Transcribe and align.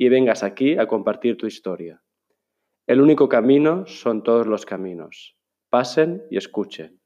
y 0.00 0.08
vengas 0.08 0.42
aquí 0.42 0.78
a 0.78 0.86
compartir 0.86 1.36
tu 1.36 1.46
historia. 1.46 2.00
El 2.86 3.02
único 3.02 3.28
camino 3.28 3.84
son 3.86 4.22
todos 4.22 4.46
los 4.46 4.64
caminos. 4.64 5.36
Pasen 5.68 6.24
y 6.30 6.38
escuchen. 6.38 6.98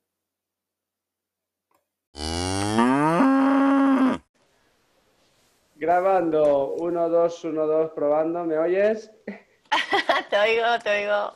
Grabando, 5.74 6.74
1, 6.74 7.08
2, 7.08 7.44
1, 7.44 7.66
2, 7.66 7.90
probando, 7.96 8.44
¿me 8.44 8.58
oyes? 8.58 9.10
te 10.30 10.38
oigo, 10.38 10.78
te 10.84 11.02
oigo. 11.02 11.32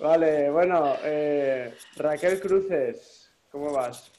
Vale, 0.00 0.50
bueno, 0.50 0.96
eh, 1.04 1.72
Raquel 1.94 2.40
Cruces, 2.40 3.32
¿cómo 3.52 3.72
vas? 3.72 4.10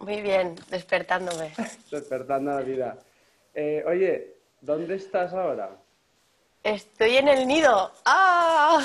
Muy 0.00 0.20
bien, 0.20 0.56
despertándome. 0.68 1.52
Despertando 1.92 2.50
la 2.50 2.62
vida. 2.62 2.98
Eh, 3.54 3.84
oye, 3.86 4.31
¿dónde 4.62 4.94
estás 4.94 5.34
ahora? 5.34 5.70
Estoy 6.62 7.16
en 7.16 7.28
el 7.28 7.46
nido. 7.46 7.90
¡Ah! 8.06 8.80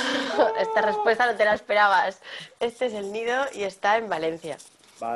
Esta 0.59 0.81
respuesta 0.81 1.31
no 1.31 1.38
te 1.38 1.45
la 1.45 1.53
esperabas. 1.53 2.19
Este 2.59 2.88
es 2.88 2.93
el 2.93 3.11
nido 3.11 3.45
y 3.53 3.63
está 3.63 3.97
en 3.97 4.09
Valencia. 4.09 4.57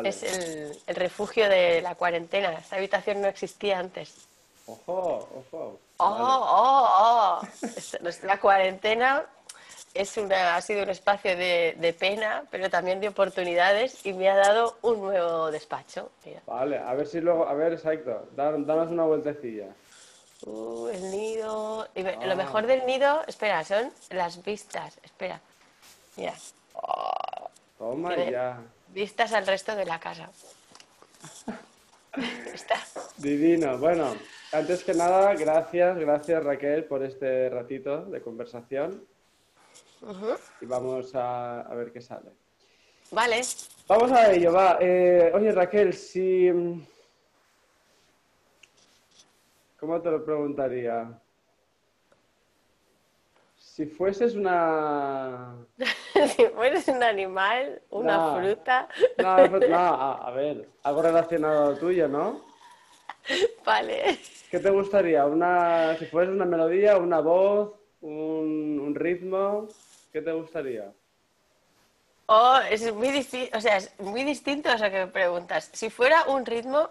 Es 0.03 0.21
el, 0.21 0.95
refugio 0.95 1.49
de 1.49 1.81
la 1.81 1.95
cuarentena. 1.95 2.53
Esta 2.53 2.75
habitación 2.75 3.19
no 3.19 3.27
existía 3.27 3.79
antes. 3.79 4.27
Ojo, 4.67 5.27
ojo. 5.35 5.79
Oh, 5.97 6.05
oh, 6.07 7.41
oh. 7.41 8.07
La 8.23 8.39
cuarentena 8.39 9.25
es 9.95 10.17
una, 10.17 10.55
ha 10.55 10.61
sido 10.61 10.83
un 10.83 10.89
espacio 10.89 11.35
de, 11.35 11.95
pena, 11.99 12.43
pero 12.51 12.69
también 12.69 12.99
de 12.99 13.07
oportunidades 13.07 14.05
y 14.05 14.13
me 14.13 14.29
ha 14.29 14.35
dado 14.35 14.77
un 14.83 15.01
nuevo 15.01 15.49
despacho. 15.49 16.11
Vale, 16.45 16.77
a 16.77 16.93
ver 16.93 17.07
si 17.07 17.19
luego, 17.19 17.47
a 17.47 17.53
ver, 17.53 17.73
exacto, 17.73 18.27
danos 18.35 18.91
una 18.91 19.03
vueltecilla. 19.03 19.67
Uh, 20.45 20.87
el 20.87 21.11
nido. 21.11 21.87
Lo 21.95 22.35
mejor 22.35 22.65
del 22.65 22.85
nido, 22.85 23.23
espera, 23.27 23.63
son 23.63 23.91
las 24.09 24.43
vistas. 24.43 24.97
Espera. 25.03 25.39
Mira. 26.17 26.33
Toma 27.77 28.15
ya. 28.15 28.59
Vistas 28.89 29.33
al 29.33 29.45
resto 29.47 29.75
de 29.75 29.85
la 29.85 29.99
casa. 29.99 30.29
Está. 32.53 32.75
Divino. 33.17 33.77
Bueno, 33.77 34.15
antes 34.51 34.83
que 34.83 34.93
nada, 34.93 35.33
gracias, 35.35 35.97
gracias 35.97 36.43
Raquel 36.43 36.83
por 36.85 37.03
este 37.03 37.49
ratito 37.49 38.05
de 38.05 38.21
conversación. 38.21 39.05
Y 40.59 40.65
vamos 40.65 41.11
a, 41.13 41.67
ver 41.75 41.91
qué 41.91 42.01
sale. 42.01 42.31
Vale. 43.11 43.41
Vamos 43.87 44.11
a 44.11 44.31
ello, 44.31 44.51
va. 44.51 44.77
Eh, 44.81 45.31
oye 45.33 45.51
Raquel, 45.51 45.93
si 45.93 46.49
¿Cómo 49.81 49.99
te 49.99 50.11
lo 50.11 50.23
preguntaría? 50.23 51.19
Si 53.55 53.87
fueses 53.87 54.35
una... 54.35 55.55
si 56.35 56.45
fueses 56.49 56.87
un 56.87 57.01
animal, 57.01 57.81
una 57.89 58.35
fruta... 58.35 58.87
no, 59.17 59.47
no, 59.47 59.75
a, 59.75 60.31
ver, 60.35 60.69
algo 60.83 61.01
relacionado 61.01 61.71
a 61.71 61.79
tuyo, 61.79 62.07
¿no? 62.07 62.41
Vale. 63.65 64.19
¿Qué 64.51 64.59
te 64.59 64.69
gustaría? 64.69 65.25
Una, 65.25 65.97
si 65.97 66.05
fueses 66.05 66.31
una 66.31 66.45
melodía, 66.45 66.97
una 66.97 67.19
voz, 67.19 67.73
un, 68.01 68.93
ritmo, 68.93 69.67
¿qué 70.13 70.21
te 70.21 70.31
gustaría? 70.31 70.93
Oh, 72.27 72.59
es 72.69 72.93
muy 72.93 73.09
distinto, 73.09 73.57
o 73.57 73.61
sea, 73.61 73.77
es 73.77 73.99
muy 73.99 74.23
distinto 74.23 74.69
a 74.69 74.75
eso 74.75 74.91
que 74.91 75.05
me 75.05 75.07
preguntas. 75.07 75.71
Si 75.73 75.89
fuera 75.89 76.25
un 76.25 76.45
ritmo, 76.45 76.87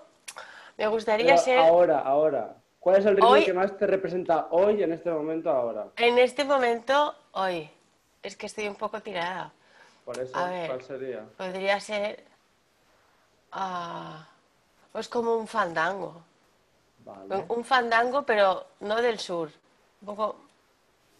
me 0.76 0.88
gustaría 0.88 1.36
ser... 1.36 1.60
Ahora, 1.60 2.00
ahora. 2.00 2.59
¿Cuál 2.80 2.96
es 2.96 3.04
el 3.04 3.16
ritmo 3.16 3.34
que 3.34 3.52
más 3.52 3.76
te 3.76 3.86
representa 3.86 4.48
hoy, 4.50 4.82
en 4.82 4.92
este 4.92 5.10
momento, 5.10 5.50
ahora? 5.50 5.88
En 5.96 6.18
este 6.18 6.44
momento, 6.44 7.14
hoy. 7.32 7.68
Es 8.22 8.36
que 8.36 8.46
estoy 8.46 8.68
un 8.68 8.74
poco 8.74 9.00
tirada. 9.00 9.52
Por 10.04 10.18
eso, 10.18 10.32
¿cuál 10.32 10.82
sería? 10.82 11.24
Podría 11.36 11.78
ser. 11.78 12.24
Ah, 13.52 14.26
pues 14.92 15.08
como 15.08 15.36
un 15.36 15.46
fandango. 15.46 16.22
Vale. 17.04 17.44
Un 17.48 17.64
fandango, 17.64 18.22
pero 18.22 18.66
no 18.80 19.00
del 19.02 19.18
sur. 19.18 19.50
Un 20.00 20.06
poco 20.06 20.36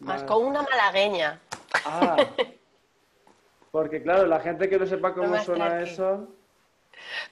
más, 0.00 0.22
con 0.22 0.44
una 0.44 0.62
malagueña. 0.62 1.40
Ah. 1.84 2.16
Porque, 3.70 4.02
claro, 4.02 4.26
la 4.26 4.40
gente 4.40 4.68
que 4.68 4.78
no 4.78 4.86
sepa 4.86 5.14
cómo 5.14 5.38
suena 5.42 5.82
eso. 5.82 6.26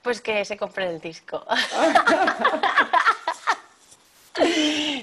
Pues 0.03 0.21
que 0.21 0.45
se 0.45 0.56
compre 0.56 0.89
el 0.89 1.00
disco. 1.00 1.45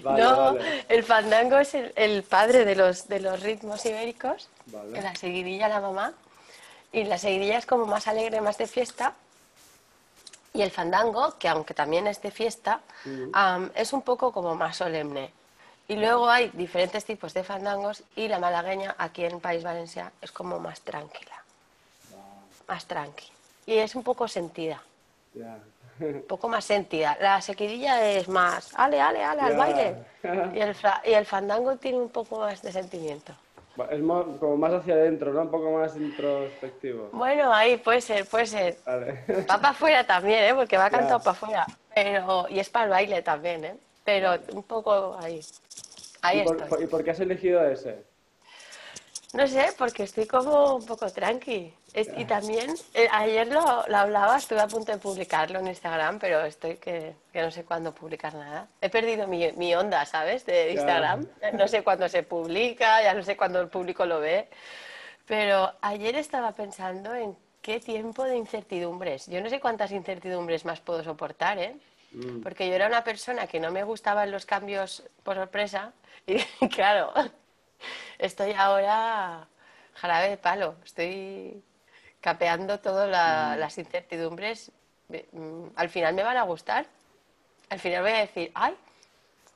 no, 0.05 0.57
el 0.89 1.03
fandango 1.03 1.57
es 1.57 1.73
el, 1.73 2.23
padre 2.23 2.65
de 2.65 2.75
los, 2.75 3.07
de 3.07 3.19
los 3.19 3.41
ritmos 3.41 3.85
ibéricos, 3.85 4.49
la 4.71 5.15
seguidilla 5.15 5.67
la 5.67 5.81
mamá, 5.81 6.13
y 6.91 7.03
la 7.03 7.17
seguidilla 7.17 7.57
es 7.57 7.65
como 7.65 7.85
más 7.85 8.07
alegre, 8.07 8.41
más 8.41 8.57
de 8.57 8.67
fiesta, 8.67 9.13
y 10.53 10.61
el 10.61 10.71
fandango, 10.71 11.37
que 11.37 11.49
aunque 11.49 11.73
también 11.73 12.07
es 12.07 12.21
de 12.21 12.31
fiesta, 12.31 12.79
es 13.75 13.93
un 13.93 14.01
poco 14.01 14.31
como 14.31 14.55
más 14.55 14.77
solemne. 14.77 15.31
Y 15.87 15.97
luego 15.97 16.29
hay 16.29 16.49
diferentes 16.49 17.05
tipos 17.05 17.33
de 17.33 17.43
fandangos 17.43 18.03
y 18.15 18.27
la 18.27 18.39
malagueña 18.39 18.95
aquí 18.97 19.23
en 19.23 19.39
País 19.39 19.63
Valencia 19.63 20.11
es 20.21 20.31
como 20.31 20.59
más 20.59 20.81
tranquila, 20.81 21.43
más 22.67 22.85
tranqui. 22.85 23.27
Y 23.67 23.73
es 23.73 23.93
un 23.93 24.03
poco 24.03 24.27
sentida 24.27 24.81
un 25.99 26.23
poco 26.27 26.47
más 26.47 26.65
sentida. 26.65 27.17
La 27.21 27.41
sequidilla 27.41 28.09
es 28.09 28.27
más, 28.27 28.71
ale, 28.75 28.99
ale, 28.99 29.23
ale, 29.23 29.41
al 29.41 29.57
baile. 29.57 29.95
Y 30.53 30.59
el, 30.59 30.75
y 31.05 31.13
el 31.13 31.25
fandango 31.25 31.75
tiene 31.77 31.99
un 31.99 32.09
poco 32.09 32.39
más 32.39 32.61
de 32.61 32.71
sentimiento. 32.71 33.33
Es 33.91 33.99
como 34.39 34.55
más 34.55 34.73
hacia 34.73 34.93
adentro, 34.93 35.33
¿no? 35.33 35.41
Un 35.41 35.51
poco 35.51 35.71
más 35.71 35.95
introspectivo. 35.97 37.09
Bueno, 37.11 37.53
ahí 37.53 37.77
puede 37.77 37.99
ser, 37.99 38.25
puede 38.25 38.45
ser. 38.45 38.77
Va 38.87 39.57
para 39.57 39.69
afuera 39.69 40.05
también, 40.05 40.45
¿eh? 40.45 40.53
Porque 40.55 40.77
va 40.77 40.89
cantado 40.89 41.19
para 41.19 41.31
afuera. 41.31 41.65
Pero, 41.93 42.45
y 42.49 42.59
es 42.59 42.69
para 42.69 42.85
el 42.85 42.91
baile 42.91 43.21
también, 43.21 43.65
¿eh? 43.65 43.75
Pero 44.05 44.35
un 44.53 44.63
poco 44.63 45.17
ahí. 45.19 45.41
Ahí 46.21 46.39
¿Y 46.39 46.43
por, 46.43 46.81
¿Y 46.81 46.87
por 46.87 47.03
qué 47.03 47.11
has 47.11 47.19
elegido 47.19 47.65
ese? 47.67 48.03
No 49.35 49.47
sé, 49.47 49.67
porque 49.77 50.03
estoy 50.03 50.25
como 50.25 50.75
un 50.75 50.85
poco 50.85 51.09
tranqui. 51.11 51.73
y 51.93 52.25
también, 52.25 52.73
eh, 52.93 53.07
ayer 53.11 53.47
lo, 53.47 53.59
hablaba, 53.61 54.37
estuve 54.37 54.61
a 54.61 54.67
punto 54.67 54.91
de 54.93 54.97
publicarlo 54.97 55.59
en 55.59 55.67
Instagram, 55.67 56.19
pero 56.19 56.45
estoy 56.45 56.77
que, 56.77 57.15
no 57.33 57.51
sé 57.51 57.65
cuándo 57.65 57.93
publicar 57.93 58.33
nada. 58.33 58.67
He 58.79 58.89
perdido 58.89 59.27
mi, 59.27 59.75
onda, 59.75 60.05
¿sabes? 60.05 60.45
De 60.45 60.71
Instagram. 60.71 61.27
No 61.53 61.67
sé 61.67 61.83
cuándo 61.83 62.07
se 62.07 62.23
publica, 62.23 63.03
ya 63.03 63.13
no 63.13 63.23
sé 63.23 63.35
cuándo 63.35 63.59
el 63.59 63.67
público 63.67 64.05
lo 64.05 64.21
ve. 64.21 64.47
Pero 65.25 65.73
ayer 65.81 66.15
estaba 66.15 66.53
pensando 66.53 67.13
en 67.13 67.35
qué 67.61 67.79
tiempo 67.79 68.23
de 68.23 68.37
incertidumbres. 68.37 69.27
Yo 69.27 69.41
no 69.41 69.49
sé 69.49 69.59
cuántas 69.59 69.91
incertidumbres 69.91 70.65
más 70.65 70.79
puedo 70.79 71.03
soportar, 71.03 71.59
¿eh? 71.59 71.75
Mm. 72.11 72.41
Porque 72.41 72.69
yo 72.69 72.75
era 72.75 72.87
una 72.87 73.03
persona 73.03 73.47
que 73.47 73.59
no 73.59 73.71
me 73.71 73.83
gustaban 73.83 74.31
los 74.31 74.45
cambios 74.45 75.03
por 75.23 75.35
sorpresa 75.35 75.91
y 76.27 76.39
claro, 76.69 77.11
estoy 78.19 78.53
ahora 78.53 79.47
jarabe 79.95 80.29
de 80.29 80.37
palo, 80.37 80.75
estoy 80.83 81.63
capeando 82.21 82.79
todas 82.79 83.07
mm. 83.07 83.59
las 83.59 83.77
incertidumbres. 83.77 84.71
Mm, 85.31 85.67
al 85.75 85.89
final 85.89 86.13
me 86.13 86.23
van 86.23 86.37
a 86.37 86.43
gustar. 86.43 86.85
Al 87.69 87.79
final 87.79 88.01
voy 88.01 88.11
a 88.11 88.19
decir, 88.19 88.51
¡ay! 88.53 88.75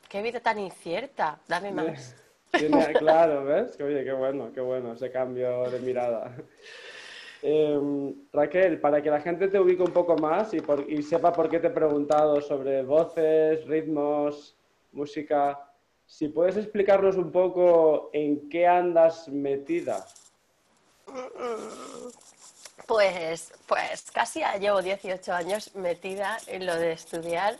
¡Qué 0.07 0.21
vida 0.21 0.39
tan 0.39 0.59
incierta! 0.59 1.39
Dame 1.47 1.71
más. 1.71 2.15
claro, 2.99 3.45
¿ves? 3.45 3.79
oye, 3.79 4.03
qué 4.03 4.13
bueno, 4.13 4.51
qué 4.53 4.61
bueno 4.61 4.93
ese 4.93 5.11
cambio 5.11 5.69
de 5.69 5.79
mirada. 5.79 6.35
Em, 7.41 8.13
Raquel, 8.33 8.81
para 8.81 9.01
que 9.01 9.09
la 9.09 9.21
gente 9.21 9.47
te 9.47 9.59
ubique 9.59 9.81
un 9.81 9.93
poco 9.93 10.17
más 10.17 10.53
y, 10.53 10.61
y 10.89 11.01
sepa 11.03 11.31
por 11.31 11.49
qué 11.49 11.59
te 11.59 11.67
he 11.67 11.71
preguntado 11.71 12.41
sobre 12.41 12.83
voces, 12.83 13.65
ritmos, 13.65 14.57
música, 14.91 15.68
si 16.09 16.27
puedes 16.27 16.57
explicarnos 16.57 17.15
un 17.15 17.31
poco 17.31 18.09
en 18.13 18.49
qué 18.49 18.67
andas 18.67 19.29
metida. 19.29 20.05
Pues, 22.87 23.53
pues 23.67 24.09
casi 24.11 24.39
ya 24.39 24.57
llevo 24.57 24.81
18 24.81 25.31
años 25.31 25.75
metida 25.75 26.37
en 26.47 26.65
lo 26.65 26.75
de 26.75 26.93
estudiar 26.93 27.57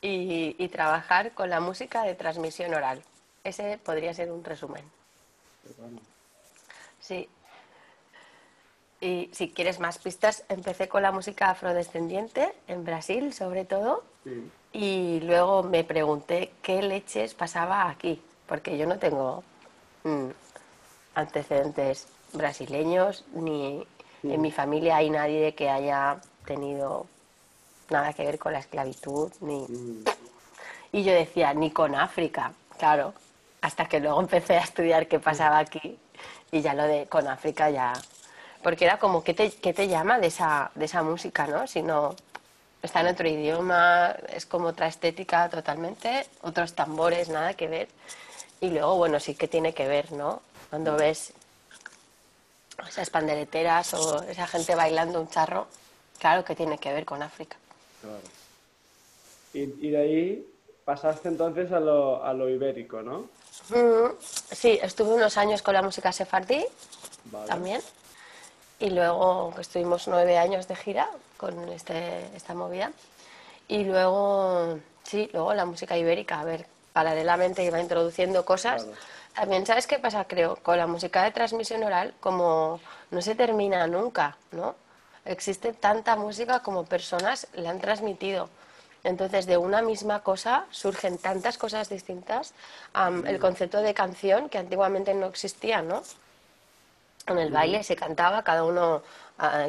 y, 0.00 0.66
trabajar 0.68 1.32
con 1.32 1.50
la 1.50 1.60
música 1.60 2.02
de 2.02 2.14
transmisión 2.14 2.74
oral. 2.74 3.02
ese 3.44 3.78
podría 3.78 4.14
ser 4.14 4.32
un 4.32 4.42
resumen. 4.42 4.84
Sí. 7.00 7.28
Y 9.00 9.28
si 9.32 9.50
quieres 9.50 9.78
más 9.78 9.98
pistas, 9.98 10.44
empecé 10.48 10.88
con 10.88 11.02
la 11.02 11.12
música 11.12 11.50
afrodescendiente 11.50 12.54
en 12.66 12.84
Brasil, 12.84 13.34
sobre 13.34 13.66
todo. 13.66 14.04
Y 14.74 15.20
luego 15.20 15.62
me 15.62 15.84
pregunté 15.84 16.52
qué 16.60 16.82
leches 16.82 17.32
pasaba 17.32 17.88
aquí, 17.88 18.20
porque 18.46 18.76
yo 18.76 18.86
no 18.86 18.98
tengo 18.98 19.44
mm, 20.02 20.26
antecedentes 21.14 22.08
brasileños, 22.32 23.24
ni 23.32 23.86
en 24.24 24.40
mi 24.40 24.50
familia 24.50 24.96
hay 24.96 25.10
nadie 25.10 25.54
que 25.54 25.70
haya 25.70 26.18
tenido 26.44 27.06
nada 27.88 28.12
que 28.12 28.24
ver 28.24 28.38
con 28.38 28.52
la 28.52 28.58
esclavitud, 28.58 29.32
ni... 29.40 29.66
Y 30.90 31.04
yo 31.04 31.12
decía, 31.12 31.54
ni 31.54 31.70
con 31.70 31.94
África, 31.94 32.52
claro, 32.76 33.14
hasta 33.60 33.88
que 33.88 34.00
luego 34.00 34.20
empecé 34.20 34.56
a 34.56 34.64
estudiar 34.64 35.06
qué 35.06 35.20
pasaba 35.20 35.58
aquí 35.58 35.98
y 36.50 36.60
ya 36.60 36.74
lo 36.74 36.82
de 36.82 37.06
con 37.06 37.26
África 37.28 37.70
ya 37.70 37.94
porque 38.64 38.86
era 38.86 38.98
como, 38.98 39.22
¿qué 39.22 39.34
te, 39.34 39.50
te 39.50 39.88
llama 39.88 40.18
de 40.18 40.28
esa, 40.28 40.70
de 40.74 40.86
esa 40.86 41.02
música, 41.02 41.46
no? 41.46 41.66
Si 41.66 41.82
no 41.82 42.16
está 42.84 43.00
en 43.00 43.08
otro 43.08 43.28
idioma, 43.28 44.14
es 44.28 44.46
como 44.46 44.68
otra 44.68 44.86
estética 44.86 45.48
totalmente, 45.48 46.26
otros 46.42 46.74
tambores, 46.74 47.28
nada 47.28 47.54
que 47.54 47.68
ver. 47.68 47.88
Y 48.60 48.70
luego, 48.70 48.96
bueno, 48.96 49.20
sí 49.20 49.34
que 49.34 49.48
tiene 49.48 49.72
que 49.74 49.88
ver, 49.88 50.12
¿no? 50.12 50.42
Cuando 50.70 50.96
ves 50.96 51.32
esas 52.88 53.10
pandereteras 53.10 53.94
o 53.94 54.22
esa 54.24 54.46
gente 54.46 54.74
bailando 54.74 55.20
un 55.20 55.28
charro, 55.28 55.66
claro 56.18 56.44
que 56.44 56.54
tiene 56.54 56.78
que 56.78 56.92
ver 56.92 57.04
con 57.04 57.22
África. 57.22 57.56
Claro. 58.00 58.20
Y, 59.54 59.90
de 59.90 59.96
ahí 59.96 60.46
pasaste 60.84 61.28
entonces 61.28 61.70
a 61.70 61.78
lo, 61.78 62.24
a 62.24 62.32
lo 62.34 62.48
ibérico, 62.48 63.02
¿no? 63.02 63.28
Mm, 63.70 64.16
sí, 64.20 64.78
estuve 64.82 65.14
unos 65.14 65.38
años 65.38 65.62
con 65.62 65.74
la 65.74 65.82
música 65.82 66.12
sefardí 66.12 66.64
también. 67.46 67.80
Y 68.80 68.90
luego 68.90 69.54
estuvimos 69.58 70.08
nueve 70.08 70.36
años 70.36 70.66
de 70.66 70.74
gira 70.74 71.08
con 71.44 71.68
este, 71.68 72.24
esta 72.34 72.54
movida. 72.54 72.90
Y 73.68 73.84
luego, 73.84 74.78
sí, 75.02 75.28
luego 75.32 75.52
la 75.52 75.66
música 75.66 75.96
ibérica, 75.98 76.40
a 76.40 76.44
ver, 76.44 76.66
paralelamente 76.94 77.62
iba 77.62 77.80
introduciendo 77.80 78.46
cosas. 78.46 78.86
También, 79.34 79.66
¿sabes 79.66 79.86
qué 79.86 79.98
pasa? 79.98 80.24
Creo, 80.24 80.56
con 80.56 80.78
la 80.78 80.86
música 80.86 81.22
de 81.22 81.32
transmisión 81.32 81.82
oral, 81.82 82.14
como 82.20 82.80
no 83.10 83.20
se 83.20 83.34
termina 83.34 83.86
nunca, 83.86 84.38
¿no? 84.52 84.74
Existe 85.26 85.74
tanta 85.74 86.16
música 86.16 86.60
como 86.60 86.84
personas 86.84 87.46
la 87.54 87.70
han 87.70 87.80
transmitido. 87.80 88.48
Entonces, 89.02 89.44
de 89.44 89.58
una 89.58 89.82
misma 89.82 90.20
cosa 90.20 90.64
surgen 90.70 91.18
tantas 91.18 91.58
cosas 91.58 91.90
distintas. 91.90 92.54
el 93.26 93.38
concepto 93.38 93.82
de 93.82 93.92
canción, 93.92 94.48
que 94.48 94.56
antiguamente 94.56 95.12
no 95.12 95.26
existía, 95.26 95.82
¿no? 95.82 96.02
En 97.26 97.38
el 97.38 97.50
baile 97.50 97.82
se 97.82 97.96
cantaba, 97.96 98.42
cada 98.42 98.64
uno 98.64 99.02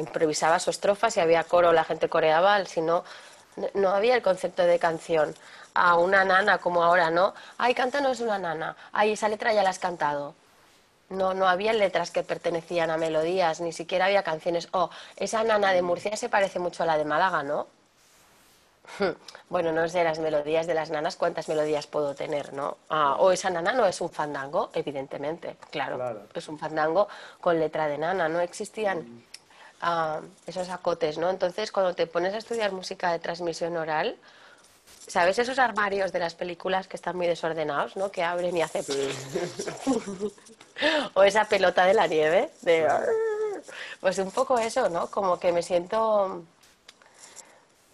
improvisaba 0.00 0.58
su 0.58 0.70
estrofa, 0.70 1.10
si 1.10 1.20
había 1.20 1.44
coro 1.44 1.72
la 1.72 1.84
gente 1.84 2.08
coreaba, 2.08 2.64
si 2.64 2.80
no, 2.80 3.04
no 3.74 3.90
había 3.90 4.14
el 4.14 4.22
concepto 4.22 4.62
de 4.62 4.78
canción. 4.78 5.34
A 5.74 5.96
una 5.96 6.24
nana 6.24 6.58
como 6.58 6.82
ahora, 6.82 7.10
¿no? 7.10 7.34
Ay, 7.58 7.74
cántanos 7.74 8.20
una 8.20 8.38
nana. 8.38 8.76
Ay, 8.92 9.12
esa 9.12 9.28
letra 9.28 9.52
ya 9.52 9.62
la 9.62 9.70
has 9.70 9.78
cantado. 9.78 10.34
No, 11.10 11.34
no 11.34 11.46
había 11.46 11.72
letras 11.72 12.10
que 12.10 12.22
pertenecían 12.22 12.90
a 12.90 12.96
melodías, 12.96 13.60
ni 13.60 13.72
siquiera 13.72 14.06
había 14.06 14.22
canciones. 14.22 14.68
Oh, 14.72 14.90
esa 15.16 15.44
nana 15.44 15.72
de 15.72 15.82
Murcia 15.82 16.16
se 16.16 16.28
parece 16.28 16.58
mucho 16.58 16.82
a 16.82 16.86
la 16.86 16.96
de 16.96 17.04
Málaga, 17.04 17.42
¿no? 17.42 17.66
Bueno, 19.48 19.70
no 19.70 19.88
sé 19.88 20.02
las 20.02 20.18
melodías 20.18 20.66
de 20.66 20.74
las 20.74 20.90
nanas, 20.90 21.14
cuántas 21.14 21.48
melodías 21.48 21.86
puedo 21.86 22.16
tener, 22.16 22.52
¿no? 22.52 22.78
Ah, 22.88 23.14
o 23.20 23.30
esa 23.30 23.48
nana 23.48 23.72
no 23.72 23.86
es 23.86 24.00
un 24.00 24.10
fandango, 24.10 24.70
evidentemente, 24.74 25.56
claro, 25.70 26.26
es 26.34 26.48
un 26.48 26.58
fandango 26.58 27.06
con 27.40 27.60
letra 27.60 27.86
de 27.86 27.96
nana, 27.96 28.28
no 28.28 28.40
existían 28.40 29.24
esos 30.46 30.68
acotes, 30.68 31.18
¿no? 31.18 31.30
Entonces, 31.30 31.70
cuando 31.72 31.94
te 31.94 32.06
pones 32.06 32.34
a 32.34 32.38
estudiar 32.38 32.72
música 32.72 33.12
de 33.12 33.18
transmisión 33.18 33.76
oral, 33.76 34.16
¿sabes 35.06 35.38
esos 35.38 35.58
armarios 35.58 36.12
de 36.12 36.18
las 36.18 36.34
películas 36.34 36.88
que 36.88 36.96
están 36.96 37.16
muy 37.16 37.26
desordenados, 37.26 37.96
¿no? 37.96 38.10
Que 38.10 38.22
abren 38.22 38.56
y 38.56 38.62
hacen... 38.62 38.84
o 41.14 41.22
esa 41.22 41.44
pelota 41.44 41.84
de 41.84 41.94
la 41.94 42.06
nieve, 42.06 42.50
de... 42.62 42.88
Pues 44.00 44.18
un 44.18 44.30
poco 44.30 44.58
eso, 44.58 44.88
¿no? 44.88 45.08
Como 45.10 45.38
que 45.38 45.52
me 45.52 45.62
siento 45.62 46.44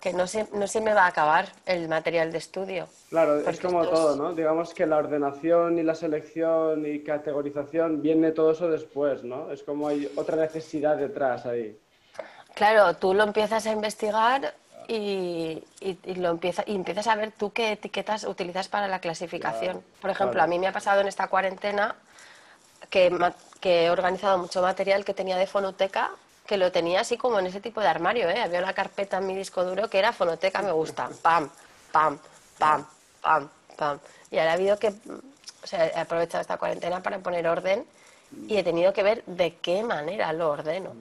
que 0.02 0.12
no 0.12 0.26
se, 0.26 0.48
no 0.52 0.66
se 0.66 0.80
me 0.80 0.92
va 0.92 1.04
a 1.04 1.06
acabar 1.06 1.46
el 1.64 1.88
material 1.88 2.32
de 2.32 2.38
estudio. 2.38 2.88
Claro, 3.08 3.38
es 3.38 3.60
como 3.60 3.86
todo, 3.86 4.16
¿no? 4.16 4.34
Digamos 4.34 4.74
que 4.74 4.84
la 4.84 4.96
ordenación 4.96 5.78
y 5.78 5.84
la 5.84 5.94
selección 5.94 6.84
y 6.84 7.04
categorización 7.04 8.02
viene 8.02 8.32
todo 8.32 8.50
eso 8.50 8.68
después, 8.68 9.22
¿no? 9.22 9.52
Es 9.52 9.62
como 9.62 9.86
hay 9.86 10.10
otra 10.16 10.34
necesidad 10.34 10.96
detrás 10.96 11.46
ahí. 11.46 11.78
Claro, 12.54 12.96
tú 12.96 13.14
lo 13.14 13.22
empiezas 13.22 13.64
a 13.64 13.70
investigar 13.70 14.52
y, 14.88 15.62
y, 15.80 16.14
lo 16.16 16.30
empieza, 16.30 16.64
y 16.66 16.74
empiezas 16.74 17.06
a 17.06 17.14
ver 17.14 17.30
tú 17.30 17.52
qué 17.52 17.70
etiquetas 17.70 18.24
utilizas 18.24 18.66
para 18.66 18.88
la 18.88 18.98
clasificación. 18.98 19.84
Por 20.00 20.10
ejemplo, 20.10 20.42
a 20.42 20.48
mí 20.48 20.58
me 20.58 20.66
ha 20.66 20.72
pasado 20.72 21.00
en 21.00 21.06
esta 21.06 21.28
cuarentena 21.28 21.94
que, 22.90 23.16
que 23.60 23.84
he 23.84 23.90
organizado 23.90 24.36
mucho 24.36 24.62
material 24.62 25.04
que 25.04 25.14
tenía 25.14 25.36
de 25.36 25.46
fonoteca 25.46 26.10
que 26.46 26.56
lo 26.56 26.72
tenía 26.72 27.00
así 27.00 27.16
como 27.16 27.38
en 27.38 27.46
ese 27.46 27.60
tipo 27.60 27.80
de 27.80 27.88
armario, 27.88 28.28
¿eh? 28.28 28.40
Había 28.40 28.60
una 28.60 28.72
carpeta 28.72 29.18
en 29.18 29.26
mi 29.26 29.34
disco 29.36 29.64
duro 29.64 29.88
que 29.88 29.98
era 29.98 30.12
fonoteca 30.12 30.62
me 30.62 30.72
gusta, 30.72 31.08
pam, 31.22 31.48
pam, 31.92 32.18
pam, 32.58 32.84
pam, 33.20 33.48
pam. 33.76 33.98
Y 34.30 34.38
ahora 34.38 34.52
ha 34.52 34.54
habido 34.54 34.78
que, 34.78 34.88
o 34.88 35.66
sea, 35.66 35.86
he 35.86 35.98
aprovechado 35.98 36.42
esta 36.42 36.56
cuarentena 36.56 37.02
para 37.02 37.18
poner 37.18 37.46
orden 37.46 37.84
y 38.48 38.56
he 38.56 38.64
tenido 38.64 38.92
que 38.92 39.02
ver 39.02 39.22
de 39.26 39.56
qué 39.56 39.82
manera 39.82 40.32
lo 40.32 40.50
ordeno. 40.50 40.94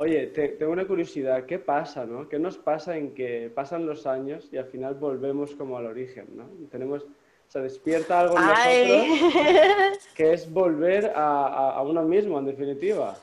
Oye, 0.00 0.28
tengo 0.28 0.70
una 0.70 0.86
curiosidad, 0.86 1.44
¿qué 1.44 1.58
pasa, 1.58 2.04
no? 2.04 2.28
¿Qué 2.28 2.38
nos 2.38 2.56
pasa 2.56 2.96
en 2.96 3.14
que 3.14 3.50
pasan 3.52 3.84
los 3.84 4.06
años 4.06 4.48
y 4.52 4.56
al 4.56 4.66
final 4.66 4.94
volvemos 4.94 5.56
como 5.56 5.76
al 5.76 5.86
origen, 5.86 6.26
¿no? 6.36 6.44
tenemos, 6.70 7.04
se 7.48 7.60
despierta 7.60 8.20
algo 8.20 8.36
en 8.38 8.46
nosotros 8.46 10.04
que 10.14 10.32
es 10.34 10.52
volver 10.52 11.06
a, 11.16 11.70
a 11.70 11.82
uno 11.82 12.02
mismo, 12.02 12.38
en 12.38 12.44
definitiva. 12.46 13.16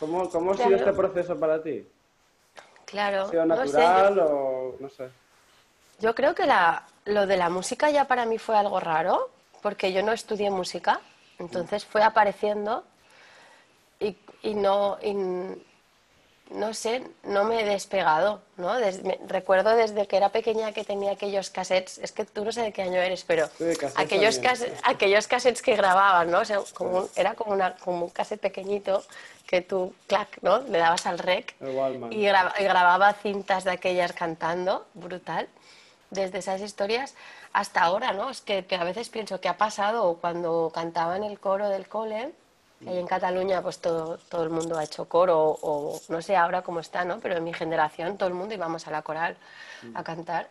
¿Cómo, 0.00 0.22
ha 0.22 0.56
sido 0.56 0.76
este 0.76 0.92
proceso 0.94 1.38
para 1.38 1.62
ti? 1.62 1.86
Claro. 2.86 3.24
¿Ha 3.24 3.30
sido 3.30 3.46
natural 3.46 4.18
o 4.18 4.76
no 4.80 4.88
sé? 4.88 5.10
Yo 6.00 6.14
creo 6.14 6.34
que 6.34 6.46
la, 6.46 6.86
lo 7.04 7.26
de 7.26 7.36
la 7.36 7.50
música 7.50 7.90
ya 7.90 8.06
para 8.06 8.24
mí 8.24 8.38
fue 8.38 8.56
algo 8.56 8.80
raro, 8.80 9.28
porque 9.60 9.92
yo 9.92 10.02
no 10.02 10.12
estudié 10.12 10.50
música, 10.50 11.00
entonces 11.38 11.84
fue 11.84 12.02
apareciendo 12.02 12.82
y, 14.00 14.16
y 14.42 14.54
no, 14.54 14.98
no 16.50 16.74
sé, 16.74 17.02
no 17.22 17.44
me 17.44 17.60
he 17.60 17.64
despegado, 17.64 18.42
¿no? 18.56 18.74
recuerdo 19.26 19.74
desde 19.76 20.06
que 20.06 20.16
era 20.16 20.30
pequeña 20.30 20.72
que 20.72 20.84
tenía 20.84 21.12
aquellos 21.12 21.50
cassettes, 21.50 21.98
es 21.98 22.12
que 22.12 22.24
tú 22.24 22.44
no 22.44 22.52
sé 22.52 22.62
de 22.62 22.72
qué 22.72 22.82
año 22.82 23.00
eres, 23.00 23.24
pero 23.24 23.48
aquellos, 23.96 24.38
cassettes, 24.38 24.80
aquellos 24.84 25.26
cassettes 25.26 25.62
que 25.62 25.76
grababan, 25.76 26.30
¿no? 26.30 26.42
como 26.74 27.08
era 27.16 27.34
como, 27.34 27.52
una, 27.52 27.76
como 27.76 28.04
un 28.04 28.10
cassette 28.10 28.40
pequeñito 28.40 29.02
que 29.50 29.62
tú, 29.62 29.92
clac, 30.06 30.38
¿no? 30.42 30.58
Le 30.58 30.78
dabas 30.78 31.06
al 31.06 31.18
rec 31.18 31.56
y, 32.10 32.22
grababa 32.22 33.12
cintas 33.14 33.64
de 33.64 33.72
aquellas 33.72 34.12
cantando, 34.12 34.86
brutal. 34.94 35.48
Desde 36.10 36.38
esas 36.38 36.60
historias 36.60 37.14
hasta 37.52 37.82
ahora, 37.82 38.12
¿no? 38.12 38.30
Es 38.30 38.40
que, 38.40 38.64
a 38.78 38.84
veces 38.84 39.08
pienso 39.08 39.40
qué 39.40 39.48
ha 39.48 39.56
pasado 39.56 40.18
cuando 40.20 40.70
cantaba 40.72 41.16
en 41.16 41.24
el 41.24 41.40
coro 41.40 41.68
del 41.68 41.88
cole, 41.88 42.32
en 42.86 43.06
Cataluña 43.06 43.62
pues 43.62 43.78
todo, 43.78 44.18
todo 44.28 44.42
el 44.42 44.50
mundo 44.50 44.78
ha 44.78 44.84
hecho 44.84 45.06
coro, 45.06 45.58
o, 45.60 46.00
no 46.08 46.22
sé 46.22 46.36
ahora 46.36 46.62
cómo 46.62 46.80
está, 46.80 47.04
¿no? 47.04 47.18
Pero 47.20 47.36
en 47.36 47.44
mi 47.44 47.52
generación 47.52 48.16
todo 48.16 48.28
el 48.28 48.34
mundo 48.34 48.54
íbamos 48.54 48.86
a 48.86 48.90
la 48.90 49.02
coral 49.02 49.36
a 49.94 50.02
cantar. 50.02 50.48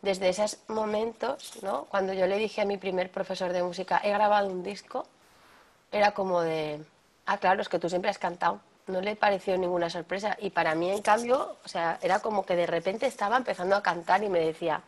Desde 0.00 0.28
esos 0.28 0.58
momentos, 0.68 1.62
¿no? 1.62 1.84
Cuando 1.84 2.12
yo 2.12 2.26
le 2.26 2.36
dije 2.36 2.62
a 2.62 2.64
mi 2.64 2.76
primer 2.76 3.10
profesor 3.10 3.52
de 3.52 3.62
música, 3.62 4.00
he 4.02 4.10
grabado 4.10 4.48
un 4.48 4.62
disco, 4.62 5.06
era 5.92 6.12
como 6.12 6.40
de, 6.40 6.80
ah, 7.26 7.38
claro, 7.38 7.62
es 7.62 7.68
que 7.68 7.78
tú 7.78 7.88
siempre 7.88 8.10
has 8.10 8.18
cantado. 8.18 8.60
No 8.88 9.00
le 9.00 9.14
pareció 9.14 9.56
ninguna 9.56 9.90
sorpresa. 9.90 10.36
Y 10.40 10.50
para 10.50 10.74
mí, 10.74 10.90
en 10.90 11.02
cambio, 11.02 11.56
o 11.64 11.68
sea, 11.68 11.98
era 12.02 12.18
como 12.18 12.44
que 12.44 12.56
de 12.56 12.66
repente 12.66 13.06
estaba 13.06 13.36
empezando 13.36 13.76
a 13.76 13.82
cantar 13.82 14.24
y 14.24 14.28
me 14.28 14.40
decía, 14.40 14.82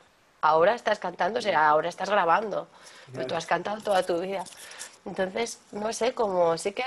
ahora 0.45 0.75
estás 0.75 0.99
cantando, 0.99 1.39
o 1.39 1.43
sea, 1.43 1.69
ahora 1.69 1.89
estás 1.89 2.11
grabando. 2.11 2.69
Pero 3.13 3.27
tú 3.27 3.35
has 3.35 3.47
cantado 3.47 3.81
toda 3.81 4.03
tu 4.03 4.21
vida. 4.21 4.45
Entonces, 5.07 5.59
no 5.73 5.93
sé, 5.93 6.13
como 6.13 6.57
sí 6.59 6.73
que 6.73 6.85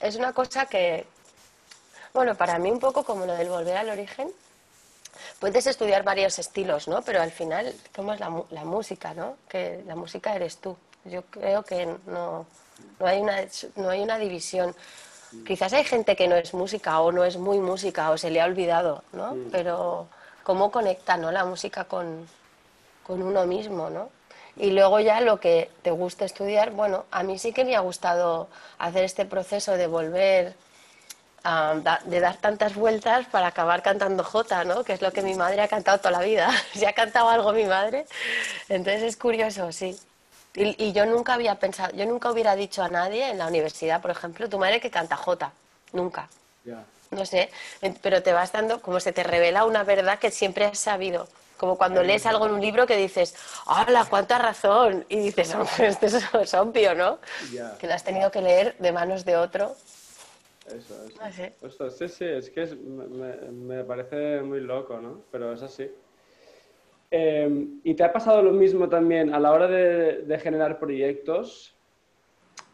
es 0.00 0.16
una 0.16 0.32
cosa 0.32 0.66
que, 0.66 1.06
bueno, 2.12 2.34
para 2.34 2.58
mí 2.58 2.70
un 2.70 2.80
poco 2.80 3.04
como 3.04 3.24
lo 3.24 3.34
del 3.34 3.48
volver 3.48 3.76
al 3.76 3.88
origen, 3.88 4.32
puedes 5.38 5.66
estudiar 5.66 6.02
varios 6.02 6.38
estilos, 6.40 6.88
¿no? 6.88 7.02
Pero 7.02 7.22
al 7.22 7.30
final, 7.30 7.72
¿cómo 7.94 8.14
es 8.14 8.20
la, 8.20 8.42
la 8.50 8.64
música, 8.64 9.14
no? 9.14 9.36
Que 9.48 9.82
la 9.86 9.94
música 9.94 10.34
eres 10.34 10.56
tú. 10.58 10.76
Yo 11.04 11.22
creo 11.22 11.62
que 11.62 11.86
no, 11.86 12.46
no, 12.98 13.06
hay, 13.06 13.20
una, 13.20 13.36
no 13.76 13.90
hay 13.90 14.00
una 14.00 14.18
división. 14.18 14.74
Quizás 15.46 15.72
hay 15.72 15.84
gente 15.84 16.16
que 16.16 16.26
no 16.26 16.34
es 16.34 16.52
música 16.52 17.00
o 17.00 17.12
no 17.12 17.24
es 17.24 17.36
muy 17.36 17.58
música 17.58 18.10
o 18.10 18.18
se 18.18 18.30
le 18.30 18.40
ha 18.40 18.44
olvidado, 18.44 19.04
¿no? 19.12 19.36
Pero 19.52 20.08
cómo 20.42 20.70
conecta 20.70 21.16
¿no? 21.16 21.30
la 21.30 21.44
música 21.44 21.84
con, 21.84 22.26
con 23.02 23.22
uno 23.22 23.46
mismo, 23.46 23.90
¿no? 23.90 24.10
Y 24.56 24.70
luego 24.70 25.00
ya 25.00 25.20
lo 25.20 25.40
que 25.40 25.70
te 25.82 25.90
gusta 25.90 26.24
estudiar, 26.24 26.72
bueno, 26.72 27.06
a 27.10 27.22
mí 27.22 27.38
sí 27.38 27.52
que 27.52 27.64
me 27.64 27.74
ha 27.74 27.80
gustado 27.80 28.48
hacer 28.78 29.04
este 29.04 29.24
proceso 29.24 29.72
de 29.72 29.86
volver 29.86 30.54
de 32.04 32.20
dar 32.20 32.36
tantas 32.36 32.74
vueltas 32.74 33.26
para 33.26 33.48
acabar 33.48 33.82
cantando 33.82 34.22
Jota, 34.22 34.62
¿no? 34.64 34.84
Que 34.84 34.92
es 34.92 35.02
lo 35.02 35.12
que 35.12 35.22
mi 35.22 35.34
madre 35.34 35.60
ha 35.60 35.68
cantado 35.68 35.98
toda 35.98 36.12
la 36.12 36.20
vida. 36.20 36.48
si 36.72 36.84
ha 36.84 36.92
cantado 36.92 37.28
algo 37.28 37.52
mi 37.52 37.64
madre, 37.64 38.06
entonces 38.68 39.02
es 39.02 39.16
curioso, 39.16 39.72
sí. 39.72 39.98
Y, 40.54 40.92
yo 40.92 41.06
nunca 41.06 41.34
había 41.34 41.54
pensado, 41.54 41.94
yo 41.96 42.04
nunca 42.04 42.30
hubiera 42.30 42.54
dicho 42.54 42.82
a 42.82 42.88
nadie 42.88 43.30
en 43.30 43.38
la 43.38 43.46
universidad, 43.46 44.02
por 44.02 44.10
ejemplo, 44.10 44.48
tu 44.48 44.58
madre 44.58 44.80
que 44.80 44.90
canta 44.90 45.16
Jota. 45.16 45.52
Nunca. 45.92 46.28
No 47.10 47.26
sé, 47.26 47.50
pero 48.00 48.22
te 48.22 48.32
vas 48.32 48.52
dando, 48.52 48.80
como 48.80 49.00
se 49.00 49.12
te 49.12 49.22
revela 49.22 49.64
una 49.64 49.82
verdad 49.82 50.18
que 50.18 50.30
siempre 50.30 50.64
has 50.64 50.78
sabido. 50.78 51.28
Como 51.62 51.78
cuando 51.78 52.02
lees 52.02 52.26
algo 52.26 52.46
en 52.46 52.54
un 52.54 52.60
libro 52.60 52.88
que 52.88 52.96
dices, 52.96 53.36
¡Hala, 53.66 54.04
cuánta 54.10 54.36
razón! 54.36 55.04
Y 55.08 55.20
dices, 55.20 55.54
esto 55.78 56.06
es 56.40 56.54
obvio, 56.54 56.92
¿no? 56.96 57.20
Que 57.78 57.86
lo 57.86 57.94
has 57.94 58.02
tenido 58.02 58.32
que 58.32 58.40
leer 58.40 58.74
de 58.80 58.90
manos 58.90 59.24
de 59.24 59.36
otro 59.36 59.76
eso, 60.66 61.06
eso. 61.06 61.16
Ah, 61.20 61.30
sí, 61.90 62.08
sí, 62.08 62.24
es 62.24 62.50
que 62.50 62.66
me, 62.66 63.84
parece 63.84 64.42
muy 64.42 64.58
loco, 64.60 65.00
¿no? 65.00 65.22
Pero 65.30 65.52
es 65.52 65.62
así. 65.62 65.88
Em, 67.12 67.80
¿Y 67.84 67.94
te 67.94 68.02
ha 68.02 68.12
pasado 68.12 68.42
lo 68.42 68.50
mismo 68.50 68.88
también 68.88 69.32
a 69.32 69.38
la 69.38 69.52
hora 69.52 69.68
de, 69.68 70.38
generar 70.42 70.80
proyectos 70.80 71.76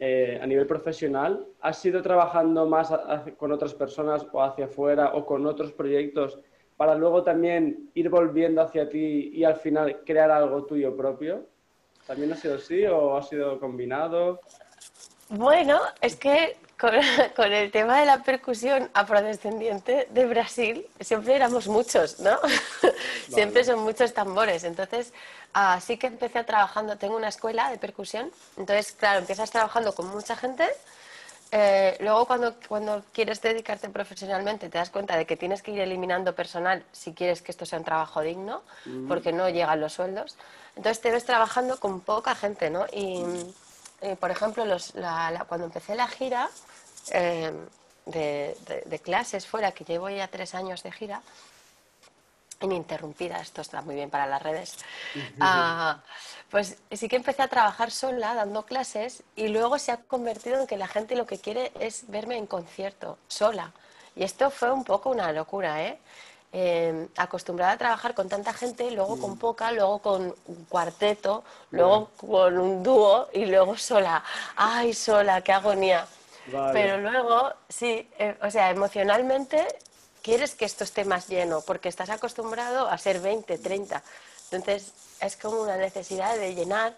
eh, 0.00 0.38
a 0.40 0.46
nivel 0.46 0.66
profesional? 0.66 1.46
¿Has 1.60 1.84
ido 1.84 2.00
trabajando 2.00 2.64
más 2.64 2.90
con 3.36 3.52
otras 3.52 3.74
personas 3.74 4.26
o 4.32 4.42
hacia 4.42 4.64
afuera 4.64 5.12
o 5.12 5.26
con 5.26 5.44
otros 5.46 5.72
proyectos 5.72 6.38
para 6.78 6.94
luego 6.94 7.24
también 7.24 7.90
ir 7.94 8.08
volviendo 8.08 8.62
hacia 8.62 8.88
ti 8.88 9.32
y 9.34 9.42
al 9.42 9.56
final 9.56 10.00
crear 10.06 10.30
algo 10.30 10.64
tuyo 10.64 10.96
propio? 10.96 11.44
¿También 12.06 12.32
ha 12.32 12.36
sido 12.36 12.54
así 12.54 12.86
o 12.86 13.16
ha 13.16 13.22
sido 13.22 13.58
combinado? 13.58 14.40
Bueno, 15.28 15.80
es 16.00 16.14
que 16.14 16.56
con, 16.78 16.94
el 17.52 17.70
tema 17.72 17.98
de 17.98 18.06
la 18.06 18.22
percusión 18.22 18.88
afrodescendiente 18.94 20.06
de 20.10 20.26
Brasil, 20.26 20.86
siempre 21.00 21.34
éramos 21.34 21.66
muchos, 21.66 22.20
¿no? 22.20 22.38
siempre 23.28 23.64
son 23.64 23.80
muchos 23.80 24.14
tambores. 24.14 24.62
Entonces, 24.62 25.12
así 25.52 25.96
que 25.96 26.06
empecé 26.06 26.44
trabajando, 26.44 26.96
tengo 26.96 27.16
una 27.16 27.28
escuela 27.28 27.70
de 27.72 27.78
percusión, 27.78 28.30
entonces, 28.56 28.92
claro, 28.92 29.18
empiezas 29.18 29.50
trabajando 29.50 29.92
con 29.96 30.06
mucha 30.06 30.36
gente. 30.36 30.64
Eh, 31.50 31.96
luego, 32.00 32.26
cuando, 32.26 32.54
cuando 32.68 33.04
quieres 33.12 33.40
dedicarte 33.40 33.88
profesionalmente, 33.88 34.68
te 34.68 34.78
das 34.78 34.90
cuenta 34.90 35.16
de 35.16 35.26
que 35.26 35.36
tienes 35.36 35.62
que 35.62 35.70
ir 35.70 35.80
eliminando 35.80 36.34
personal 36.34 36.84
si 36.92 37.14
quieres 37.14 37.40
que 37.40 37.52
esto 37.52 37.64
sea 37.64 37.78
un 37.78 37.84
trabajo 37.84 38.20
digno, 38.20 38.62
porque 39.08 39.32
no 39.32 39.48
llegan 39.48 39.80
los 39.80 39.94
sueldos. 39.94 40.36
Entonces, 40.76 41.00
te 41.00 41.10
ves 41.10 41.24
trabajando 41.24 41.80
con 41.80 42.00
poca 42.00 42.34
gente, 42.34 42.68
¿no? 42.70 42.86
Y 42.92 43.24
eh, 44.00 44.16
por 44.16 44.30
ejemplo, 44.30 44.64
cuando 45.48 45.66
empecé 45.66 45.94
la 45.96 46.06
gira 46.06 46.48
eh, 47.10 47.52
de, 48.06 49.00
clases 49.02 49.46
fuera, 49.46 49.72
que 49.72 49.84
llevo 49.84 50.08
ya 50.08 50.28
tres 50.28 50.54
años 50.54 50.82
de 50.82 50.92
gira, 50.92 51.20
ininterrumpida, 52.60 53.40
esto 53.40 53.60
está 53.60 53.82
muy 53.82 53.94
bien 53.94 54.10
para 54.10 54.26
las 54.26 54.42
redes, 54.42 54.76
ah, 55.40 56.00
pues 56.50 56.78
sí 56.90 57.08
que 57.08 57.16
empecé 57.16 57.42
a 57.42 57.48
trabajar 57.48 57.90
sola, 57.90 58.34
dando 58.34 58.64
clases, 58.64 59.22
y 59.36 59.48
luego 59.48 59.78
se 59.78 59.92
ha 59.92 59.98
convertido 59.98 60.60
en 60.60 60.66
que 60.66 60.76
la 60.76 60.88
gente 60.88 61.14
lo 61.14 61.26
que 61.26 61.38
quiere 61.38 61.72
es 61.78 62.08
verme 62.08 62.36
en 62.36 62.46
concierto, 62.46 63.18
sola. 63.28 63.72
Y 64.16 64.24
esto 64.24 64.50
fue 64.50 64.70
un 64.72 64.84
poco 64.84 65.10
una 65.10 65.30
locura, 65.32 65.84
¿eh? 65.84 65.98
eh, 66.52 67.08
acostumbrada 67.16 67.72
a 67.72 67.78
trabajar 67.78 68.14
con 68.14 68.28
tanta 68.28 68.52
gente, 68.52 68.90
luego 68.90 69.18
con 69.20 69.32
mm. 69.32 69.38
poca, 69.38 69.72
luego 69.72 69.98
con 70.00 70.34
un 70.46 70.64
cuarteto, 70.64 71.44
luego 71.70 72.10
con 72.16 72.58
un 72.58 72.82
dúo 72.82 73.28
y 73.32 73.44
luego 73.46 73.76
sola. 73.76 74.24
¡Ay, 74.56 74.94
sola! 74.94 75.42
¡Qué 75.42 75.52
agonía! 75.52 76.06
Pero 76.72 76.96
luego, 76.98 77.52
sí, 77.68 78.08
eh, 78.18 78.38
o 78.42 78.50
sea, 78.50 78.70
emocionalmente 78.70 79.66
quieres 80.22 80.54
que 80.54 80.64
esto 80.64 80.84
esté 80.84 81.04
más 81.04 81.28
lleno 81.28 81.60
porque 81.60 81.90
estás 81.90 82.08
acostumbrado 82.08 82.88
a 82.88 82.96
ser 82.96 83.20
20, 83.20 83.58
30. 83.58 84.02
Entonces 84.50 84.92
es 85.20 85.36
como 85.36 85.62
una 85.62 85.76
necesidad 85.76 86.36
de 86.36 86.54
llenar. 86.54 86.96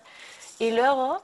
Y 0.59 0.71
luego 0.71 1.23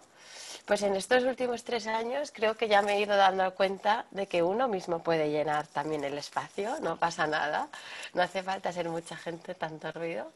pues 0.67 0.83
en 0.83 0.97
estos 0.97 1.23
últimos 1.23 1.63
tres 1.63 1.87
años 1.87 2.33
creo 2.33 2.57
que 2.57 2.67
ya 2.67 2.83
me 2.83 2.97
he 2.97 3.01
ido 3.01 3.17
dando 3.17 3.55
cuenta 3.55 4.05
de 4.11 4.27
que 4.27 4.43
uno 4.43 4.67
mismo 4.67 5.01
puede 5.01 5.31
llenar 5.31 5.69
también 5.69 6.03
el 6.03 6.19
espacio, 6.19 6.81
no 6.83 6.97
pasa 6.99 7.27
nada, 7.29 7.69
no 8.15 8.23
hace 8.23 8.43
falta 8.43 8.73
ser 8.73 8.89
mucha 8.89 9.17
gente, 9.17 9.55
tanto 9.55 9.93
ruido. 9.93 10.33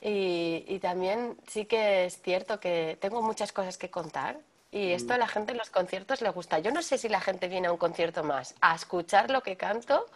Y, 0.00 0.78
también 0.80 1.36
sí 1.48 1.66
que 1.66 2.06
es 2.06 2.22
cierto 2.22 2.60
que 2.60 2.96
tengo 3.00 3.20
muchas 3.20 3.52
cosas 3.52 3.76
que 3.76 3.90
contar 3.90 4.38
y 4.70 4.92
esto 4.92 5.12
a 5.12 5.18
la 5.18 5.26
gente 5.26 5.52
en 5.52 5.58
los 5.58 5.70
conciertos 5.70 6.22
le 6.22 6.30
gusta. 6.30 6.60
Yo 6.60 6.70
no 6.70 6.82
sé 6.82 6.96
si 6.96 7.08
la 7.08 7.20
gente 7.20 7.48
viene 7.48 7.66
a 7.68 7.72
un 7.72 7.78
concierto 7.78 8.22
más 8.22 8.54
a 8.60 8.74
escuchar 8.74 9.30
lo 9.30 9.42
que 9.42 9.56
canto 9.56 10.06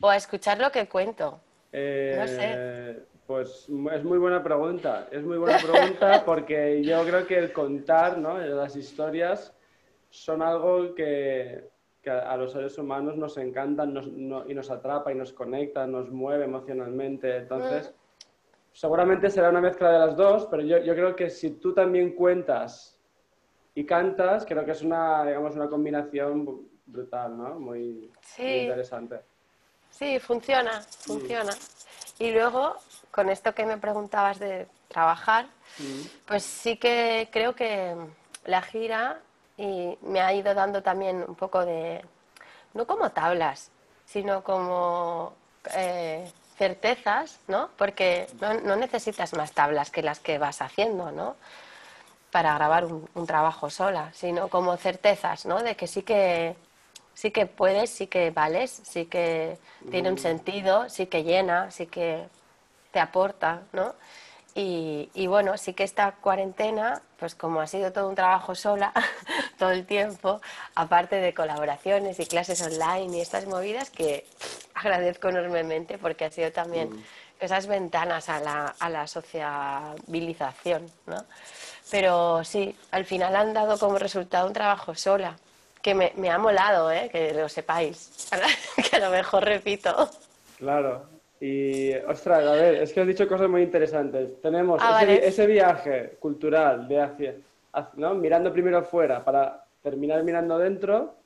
o 0.00 0.08
a 0.08 0.16
escuchar 0.16 0.58
lo 0.60 0.70
que 0.70 0.88
cuento. 0.88 1.40
no 1.72 2.26
sé. 2.26 3.13
Eh, 3.24 3.26
pues 3.26 3.68
es 3.92 4.04
muy 4.04 4.18
buena 4.18 4.42
pregunta, 4.42 5.08
es 5.10 5.22
muy 5.22 5.38
buena 5.38 5.58
pregunta 5.58 6.22
porque 6.26 6.82
yo 6.84 7.02
creo 7.04 7.26
que 7.26 7.38
el 7.38 7.52
contar 7.52 8.18
¿no? 8.18 8.38
las 8.38 8.76
historias 8.76 9.54
son 10.10 10.42
algo 10.42 10.94
que, 10.94 11.64
a 12.06 12.36
los 12.36 12.52
seres 12.52 12.76
humanos 12.76 13.16
nos 13.16 13.38
encantan 13.38 13.96
y 14.46 14.54
nos 14.54 14.70
atrapa 14.70 15.10
y 15.10 15.14
nos 15.14 15.32
conecta, 15.32 15.86
nos 15.86 16.10
mueve 16.10 16.44
emocionalmente. 16.44 17.38
Entonces, 17.38 17.94
seguramente 18.72 19.30
será 19.30 19.48
una 19.48 19.62
mezcla 19.62 19.90
de 19.90 19.98
las 20.00 20.16
dos, 20.16 20.46
pero 20.50 20.62
yo, 20.62 20.94
creo 20.94 21.16
que 21.16 21.30
si 21.30 21.52
tú 21.52 21.72
también 21.72 22.14
cuentas 22.14 23.00
y 23.74 23.84
cantas, 23.86 24.44
creo 24.44 24.64
que 24.66 24.72
es 24.72 24.82
una, 24.82 25.24
digamos, 25.24 25.56
una 25.56 25.68
combinación 25.68 26.68
brutal, 26.84 27.36
¿no? 27.36 27.58
Muy, 27.58 28.12
interesante. 28.38 29.20
Sí, 29.88 30.18
funciona, 30.18 30.82
funciona. 30.82 31.52
Y 32.18 32.30
luego, 32.30 32.76
con 33.14 33.30
esto 33.30 33.54
que 33.54 33.64
me 33.64 33.76
preguntabas 33.76 34.40
de 34.40 34.66
trabajar, 34.88 35.46
pues 36.26 36.42
sí 36.42 36.76
que 36.78 37.28
creo 37.30 37.54
que 37.54 37.94
la 38.44 38.60
gira 38.60 39.20
y 39.56 39.96
me 40.02 40.20
ha 40.20 40.32
ido 40.32 40.52
dando 40.52 40.82
también 40.82 41.24
un 41.28 41.36
poco 41.36 41.64
de, 41.64 42.04
no 42.72 42.88
como 42.88 43.10
tablas, 43.10 43.70
sino 44.04 44.42
como 44.42 45.32
eh, 45.76 46.28
certezas, 46.58 47.38
¿no? 47.46 47.70
Porque 47.76 48.26
no, 48.40 48.74
necesitas 48.74 49.32
más 49.34 49.52
tablas 49.52 49.92
que 49.92 50.02
las 50.02 50.18
que 50.18 50.38
vas 50.38 50.60
haciendo, 50.60 51.12
¿no? 51.12 51.36
Para 52.32 52.52
grabar 52.54 52.84
un, 52.84 53.08
un, 53.14 53.26
trabajo 53.28 53.70
sola, 53.70 54.10
sino 54.12 54.48
como 54.48 54.76
certezas, 54.76 55.46
¿no? 55.46 55.62
De 55.62 55.76
que 55.76 55.86
sí 55.86 56.02
que 56.02 56.56
sí 57.14 57.30
que 57.30 57.46
puedes, 57.46 57.90
sí 57.90 58.08
que 58.08 58.32
vales, 58.32 58.82
sí 58.82 59.06
que 59.06 59.56
tiene 59.88 60.08
un 60.08 60.16
mm. 60.16 60.18
sentido, 60.18 60.88
sí 60.88 61.06
que 61.06 61.22
llena, 61.22 61.70
sí 61.70 61.86
que 61.86 62.26
te 62.94 63.00
aporta, 63.00 63.62
¿no? 63.72 63.94
Y, 64.54 65.10
y, 65.14 65.26
bueno, 65.26 65.58
sí 65.58 65.74
que 65.74 65.82
esta 65.82 66.12
cuarentena, 66.12 67.02
pues 67.18 67.34
como 67.34 67.60
ha 67.60 67.66
sido 67.66 67.92
todo 67.92 68.08
un 68.08 68.14
trabajo 68.14 68.54
sola 68.54 68.92
todo 69.58 69.72
el 69.72 69.84
tiempo, 69.84 70.40
aparte 70.76 71.16
de 71.16 71.34
colaboraciones 71.34 72.20
y 72.20 72.26
clases 72.26 72.62
online 72.62 73.16
y 73.16 73.20
estas 73.20 73.46
movidas, 73.46 73.90
que 73.90 74.24
agradezco 74.74 75.28
enormemente 75.28 75.98
porque 75.98 76.24
ha 76.24 76.30
sido 76.30 76.52
también 76.52 76.90
mm. 76.90 77.02
esas 77.40 77.66
ventanas 77.66 78.28
a 78.28 78.38
la, 78.38 78.76
a 78.78 78.88
la 78.88 79.08
sociabilización, 79.08 80.88
¿no? 81.06 81.24
Pero 81.90 82.44
sí, 82.44 82.76
al 82.92 83.04
final 83.06 83.34
han 83.34 83.52
dado 83.54 83.76
como 83.76 83.98
resultado 83.98 84.46
un 84.46 84.52
trabajo 84.52 84.94
sola 84.94 85.36
que 85.82 85.96
me, 85.96 86.12
me 86.14 86.30
ha 86.30 86.38
molado, 86.38 86.92
¿eh? 86.92 87.08
que 87.10 87.34
lo 87.34 87.48
sepáis, 87.48 88.30
que 88.88 88.96
a 88.96 89.00
lo 89.00 89.10
mejor 89.10 89.44
repito. 89.44 90.08
Claro, 90.58 91.13
y, 91.46 91.94
ostras, 92.08 92.42
a 92.42 92.52
ver, 92.52 92.76
es 92.76 92.90
que 92.90 93.02
has 93.02 93.06
dicho 93.06 93.28
cosas 93.28 93.50
muy 93.50 93.60
interesantes. 93.60 94.40
Tenemos 94.40 94.80
ah, 94.82 95.04
ese, 95.04 95.46
viaje 95.46 96.16
cultural 96.18 96.88
de 96.88 96.98
hacia, 97.02 97.34
¿no? 97.96 98.14
mirando 98.14 98.50
primero 98.50 98.82
fuera 98.82 99.22
para 99.22 99.66
terminar 99.82 100.24
mirando 100.24 100.56
dentro. 100.56 101.16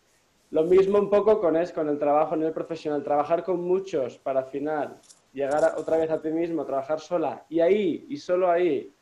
Lo 0.51 0.65
mismo 0.65 0.99
un 0.99 1.09
poco 1.09 1.41
con, 1.41 1.55
es, 1.57 1.71
con 1.71 1.89
el 1.89 2.01
trabajo 2.01 2.35
en 2.35 2.43
el 2.43 2.53
profesional, 2.53 3.05
trabajar 3.05 3.45
con 3.45 3.61
muchos 3.61 4.19
para 4.19 4.41
al 4.41 4.47
final 4.47 4.97
llegar 5.33 5.75
otra 5.77 5.99
vez 5.99 6.11
a 6.11 6.21
ti 6.21 6.31
mismo, 6.31 6.65
trabajar 6.65 6.99
sola 6.99 7.45
y 7.49 7.61
ahí, 7.61 8.05
y 8.09 8.17
solo 8.17 8.51
ahí, 8.51 8.93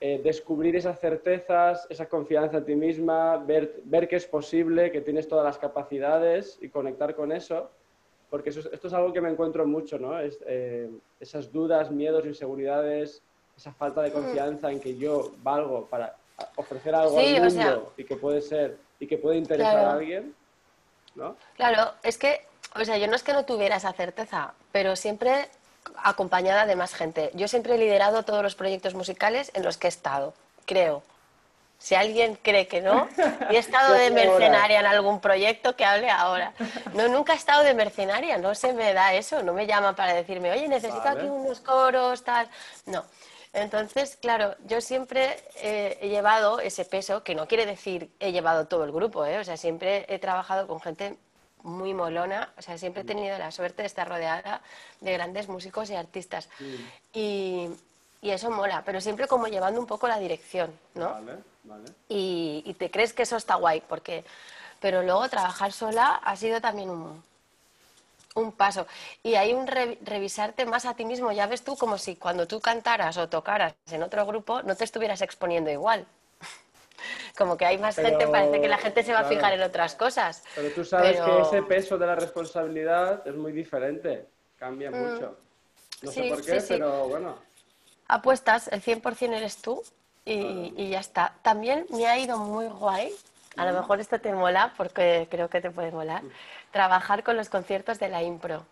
eh, 0.00 0.20
descubrir 0.24 0.74
esas 0.74 0.98
certezas, 0.98 1.86
esa 1.88 2.08
confianza 2.08 2.56
en 2.56 2.64
ti 2.64 2.74
misma, 2.74 3.36
ver, 3.36 3.82
ver 3.84 4.08
que 4.08 4.16
es 4.16 4.26
posible, 4.26 4.90
que 4.90 5.00
tienes 5.00 5.28
todas 5.28 5.44
las 5.44 5.58
capacidades 5.58 6.58
y 6.60 6.70
conectar 6.70 7.14
con 7.14 7.30
eso, 7.30 7.70
porque 8.34 8.50
esto 8.50 8.88
es 8.88 8.92
algo 8.92 9.12
que 9.12 9.20
me 9.20 9.30
encuentro 9.30 9.64
mucho, 9.64 9.96
¿no? 9.96 10.18
Es, 10.18 10.40
eh, 10.44 10.90
esas 11.20 11.52
dudas, 11.52 11.92
miedos, 11.92 12.26
inseguridades, 12.26 13.22
esa 13.56 13.72
falta 13.72 14.02
de 14.02 14.10
confianza 14.10 14.72
en 14.72 14.80
que 14.80 14.96
yo 14.96 15.30
valgo 15.44 15.86
para 15.86 16.16
ofrecer 16.56 16.96
algo 16.96 17.16
al 17.16 17.40
mundo 17.40 17.92
y 17.96 18.02
que 18.02 18.16
puede 18.16 18.42
ser 18.42 18.76
y 18.98 19.06
que 19.06 19.18
puede 19.18 19.36
interesar 19.36 19.76
a 19.76 19.92
alguien, 19.92 20.34
¿no? 21.14 21.36
Claro, 21.54 21.92
es 22.02 22.18
que, 22.18 22.40
o 22.74 22.84
sea, 22.84 22.98
yo 22.98 23.06
no 23.06 23.14
es 23.14 23.22
que 23.22 23.34
no 23.34 23.44
tuviera 23.44 23.76
esa 23.76 23.92
certeza, 23.92 24.54
pero 24.72 24.96
siempre 24.96 25.46
acompañada 26.02 26.66
de 26.66 26.74
más 26.74 26.92
gente. 26.92 27.30
Yo 27.34 27.46
siempre 27.46 27.76
he 27.76 27.78
liderado 27.78 28.24
todos 28.24 28.42
los 28.42 28.56
proyectos 28.56 28.94
musicales 28.94 29.52
en 29.54 29.62
los 29.62 29.78
que 29.78 29.86
he 29.86 29.90
estado. 29.90 30.34
creo. 30.66 31.04
Si 31.84 31.94
alguien 31.94 32.38
cree 32.40 32.66
que 32.66 32.80
no, 32.80 33.06
y 33.50 33.56
he 33.56 33.58
estado 33.58 33.92
de 33.92 34.10
mercenaria 34.10 34.80
en 34.80 34.86
algún 34.86 35.20
proyecto, 35.20 35.76
que 35.76 35.84
hable 35.84 36.08
ahora. 36.08 36.54
No, 36.94 37.08
nunca 37.08 37.34
he 37.34 37.36
estado 37.36 37.62
de 37.62 37.74
mercenaria, 37.74 38.38
no 38.38 38.54
se 38.54 38.72
me 38.72 38.94
da 38.94 39.12
eso, 39.12 39.42
no 39.42 39.52
me 39.52 39.66
llama 39.66 39.94
para 39.94 40.14
decirme, 40.14 40.50
oye, 40.50 40.66
necesito 40.66 41.06
aquí 41.06 41.26
unos 41.26 41.60
coros, 41.60 42.24
tal. 42.24 42.48
No. 42.86 43.04
Entonces, 43.52 44.16
claro, 44.16 44.56
yo 44.64 44.80
siempre 44.80 45.36
he 45.56 46.08
llevado 46.08 46.58
ese 46.58 46.86
peso, 46.86 47.22
que 47.22 47.34
no 47.34 47.46
quiere 47.46 47.66
decir 47.66 48.10
he 48.18 48.32
llevado 48.32 48.66
todo 48.66 48.84
el 48.84 48.90
grupo, 48.90 49.26
¿eh? 49.26 49.38
o 49.38 49.44
sea, 49.44 49.58
siempre 49.58 50.06
he 50.08 50.18
trabajado 50.18 50.66
con 50.66 50.80
gente 50.80 51.18
muy 51.64 51.92
molona, 51.92 52.50
o 52.56 52.62
sea, 52.62 52.78
siempre 52.78 53.02
he 53.02 53.04
tenido 53.04 53.36
la 53.36 53.50
suerte 53.50 53.82
de 53.82 53.88
estar 53.88 54.08
rodeada 54.08 54.62
de 55.02 55.12
grandes 55.12 55.48
músicos 55.48 55.90
y 55.90 55.96
artistas. 55.96 56.48
Y, 57.12 57.68
y 58.22 58.30
eso 58.30 58.50
mola, 58.50 58.82
pero 58.86 59.02
siempre 59.02 59.28
como 59.28 59.48
llevando 59.48 59.78
un 59.78 59.86
poco 59.86 60.08
la 60.08 60.18
dirección, 60.18 60.72
¿no? 60.94 61.10
Vale, 61.10 61.53
vale. 61.64 61.84
Y, 62.08 62.74
te 62.78 62.90
crees 62.90 63.12
que 63.12 63.22
eso 63.22 63.36
está 63.36 63.56
guay, 63.56 63.82
porque... 63.88 64.24
Pero 64.80 65.02
luego 65.02 65.26
trabajar 65.30 65.72
sola 65.72 66.20
ha 66.22 66.36
sido 66.36 66.60
también 66.60 66.90
un, 66.90 67.22
un 68.34 68.52
paso. 68.52 68.86
Y 69.22 69.34
hay 69.34 69.54
un 69.54 69.66
revisarte 69.66 70.66
más 70.66 70.84
a 70.84 70.94
ti 70.94 71.06
mismo, 71.06 71.32
ya 71.32 71.46
ves 71.46 71.62
tú, 71.62 71.74
como 71.76 71.96
si 71.96 72.16
cuando 72.16 72.46
tú 72.46 72.60
cantaras 72.60 73.16
o 73.16 73.28
tocaras 73.28 73.74
en 73.90 74.02
otro 74.02 74.26
grupo 74.26 74.62
no 74.62 74.76
te 74.76 74.84
estuvieras 74.84 75.22
exponiendo 75.22 75.70
igual. 75.70 76.04
como 77.38 77.56
que 77.56 77.64
hay 77.64 77.78
más 77.78 77.96
gente, 77.96 78.26
parece 78.26 78.60
que 78.60 78.68
la 78.68 78.76
gente 78.76 79.02
se 79.02 79.14
va 79.14 79.20
a 79.20 79.24
fijar 79.24 79.54
en 79.54 79.62
otras 79.62 79.94
cosas. 79.94 80.42
Pero 80.54 80.70
tú 80.74 80.84
sabes 80.84 81.18
que 81.18 81.40
ese 81.40 81.62
peso 81.62 81.96
de 81.96 82.06
la 82.06 82.16
responsabilidad 82.16 83.26
es 83.26 83.34
muy 83.34 83.52
diferente, 83.52 84.26
cambia 84.58 84.90
mm. 84.90 84.94
mucho. 84.96 85.38
No 86.02 86.12
sé 86.12 86.28
por 86.28 86.44
qué, 86.44 86.62
pero 86.68 87.08
bueno 87.08 87.38
apuestas, 88.08 88.68
el 88.68 88.82
100% 88.82 89.34
eres 89.34 89.56
tú 89.56 89.82
y, 90.24 90.88
ya 90.88 91.00
está. 91.00 91.34
También 91.42 91.86
me 91.90 92.06
ha 92.06 92.18
ido 92.18 92.38
muy 92.38 92.66
guay, 92.66 93.14
a 93.56 93.66
lo 93.66 93.72
mejor 93.72 94.00
esto 94.00 94.20
te 94.20 94.32
mola 94.32 94.72
porque 94.76 95.28
creo 95.30 95.48
que 95.48 95.60
te 95.60 95.70
puede 95.70 95.90
molar, 95.90 96.22
trabajar 96.70 97.22
con 97.22 97.36
los 97.36 97.48
conciertos 97.48 97.98
de 97.98 98.08
la 98.08 98.22
Impro. 98.22 98.64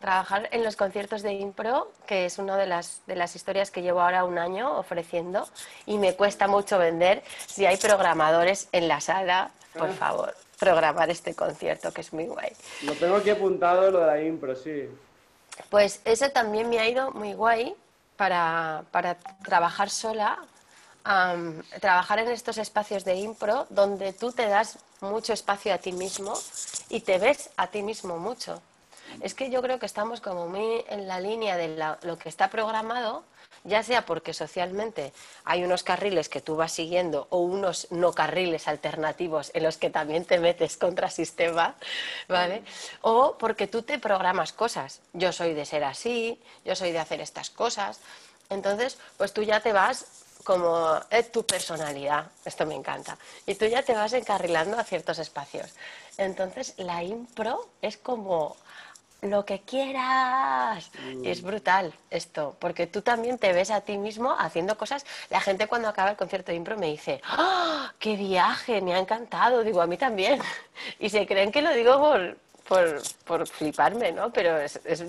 Trabajar 0.00 0.48
en 0.52 0.64
los 0.64 0.76
conciertos 0.76 1.22
de 1.22 1.34
Impro, 1.34 1.92
que 2.06 2.24
es 2.24 2.38
una 2.38 2.56
de 2.56 2.66
las, 2.66 3.02
de 3.06 3.16
las 3.16 3.36
historias 3.36 3.70
que 3.70 3.82
llevo 3.82 4.00
ahora 4.00 4.24
un 4.24 4.38
año 4.38 4.78
ofreciendo 4.78 5.46
y 5.84 5.98
me 5.98 6.14
cuesta 6.14 6.48
mucho 6.48 6.78
vender. 6.78 7.22
Si 7.46 7.66
hay 7.66 7.76
programadores 7.76 8.68
en 8.72 8.88
la 8.88 9.02
sala, 9.02 9.50
por 9.74 9.90
ah. 9.90 9.92
favor, 9.92 10.34
programar 10.58 11.10
este 11.10 11.34
concierto, 11.34 11.92
que 11.92 12.00
es 12.00 12.14
muy 12.14 12.26
guay. 12.26 12.50
Lo 12.82 12.94
tengo 12.94 13.16
aquí 13.16 13.28
apuntado, 13.28 13.90
lo 13.90 14.00
de 14.00 14.06
la 14.06 14.22
Impro, 14.22 14.56
sí. 14.56 14.88
Pues 15.68 16.00
eso 16.06 16.30
también 16.30 16.70
me 16.70 16.78
ha 16.78 16.88
ido 16.88 17.10
muy 17.10 17.34
guay 17.34 17.76
para, 18.20 18.84
para 18.90 19.14
trabajar 19.42 19.88
sola, 19.88 20.36
trabajar 21.80 22.18
en 22.18 22.28
estos 22.28 22.58
espacios 22.58 23.02
de 23.02 23.14
impro 23.14 23.66
donde 23.70 24.12
tú 24.12 24.30
te 24.30 24.46
das 24.46 24.78
mucho 25.00 25.32
espacio 25.32 25.72
a 25.72 25.78
ti 25.78 25.92
mismo 25.92 26.34
y 26.90 27.00
te 27.00 27.16
ves 27.16 27.48
a 27.56 27.68
ti 27.68 27.82
mismo 27.82 28.18
mucho. 28.18 28.60
Es 29.22 29.34
que 29.34 29.50
yo 29.50 29.62
creo 29.62 29.78
que 29.78 29.86
estamos 29.86 30.20
como 30.20 30.46
muy 30.46 30.84
en 30.88 31.06
la 31.08 31.20
línea 31.20 31.56
de 31.56 31.76
lo 32.02 32.18
que 32.18 32.28
está 32.28 32.48
programado, 32.48 33.24
ya 33.64 33.82
sea 33.82 34.06
porque 34.06 34.32
socialmente 34.32 35.12
hay 35.44 35.64
unos 35.64 35.82
carriles 35.82 36.28
que 36.28 36.40
tú 36.40 36.56
vas 36.56 36.72
siguiendo 36.72 37.26
o 37.30 37.38
unos 37.38 37.88
no 37.90 38.12
carriles 38.12 38.68
alternativos 38.68 39.50
en 39.54 39.64
los 39.64 39.76
que 39.76 39.90
también 39.90 40.24
te 40.24 40.38
metes 40.38 40.76
contra 40.76 41.10
sistema, 41.10 41.74
¿vale? 42.28 42.62
O 43.02 43.36
porque 43.38 43.66
tú 43.66 43.82
te 43.82 43.98
programas 43.98 44.52
cosas. 44.52 45.00
Yo 45.12 45.32
soy 45.32 45.54
de 45.54 45.66
ser 45.66 45.84
así, 45.84 46.40
yo 46.64 46.74
soy 46.74 46.92
de 46.92 47.00
hacer 47.00 47.20
estas 47.20 47.50
cosas. 47.50 48.00
Entonces, 48.48 48.98
pues 49.16 49.32
tú 49.32 49.42
ya 49.42 49.60
te 49.60 49.72
vas 49.72 50.06
como 50.44 50.98
es 51.10 51.30
tu 51.30 51.44
personalidad, 51.44 52.30
esto 52.44 52.64
me 52.64 52.74
encanta, 52.74 53.18
y 53.46 53.54
tú 53.54 53.66
ya 53.66 53.82
te 53.82 53.94
vas 53.94 54.14
encarrilando 54.14 54.78
a 54.78 54.84
ciertos 54.84 55.18
espacios. 55.18 55.70
Entonces, 56.16 56.74
la 56.78 57.02
impro 57.02 57.68
es 57.82 57.98
como 57.98 58.56
lo 59.22 59.44
que 59.44 59.60
quieras. 59.60 60.90
Mm. 61.14 61.24
Es 61.24 61.42
brutal 61.42 61.92
esto, 62.10 62.56
porque 62.58 62.86
tú 62.86 63.02
también 63.02 63.38
te 63.38 63.52
ves 63.52 63.70
a 63.70 63.80
ti 63.80 63.98
mismo 63.98 64.34
haciendo 64.38 64.76
cosas. 64.76 65.04
La 65.28 65.40
gente 65.40 65.66
cuando 65.66 65.88
acaba 65.88 66.10
el 66.10 66.16
concierto 66.16 66.52
de 66.52 66.56
impro 66.56 66.76
me 66.76 66.86
dice, 66.86 67.20
¡Ah, 67.24 67.92
¡qué 67.98 68.16
viaje! 68.16 68.80
Me 68.80 68.94
ha 68.94 68.98
encantado. 68.98 69.62
Digo, 69.62 69.80
a 69.80 69.86
mí 69.86 69.96
también. 69.96 70.40
Y 70.98 71.10
se 71.10 71.26
creen 71.26 71.52
que 71.52 71.60
lo 71.60 71.74
digo 71.74 71.98
por, 71.98 72.38
por, 72.66 73.02
por 73.24 73.46
fliparme, 73.46 74.12
¿no? 74.12 74.32
Pero 74.32 74.56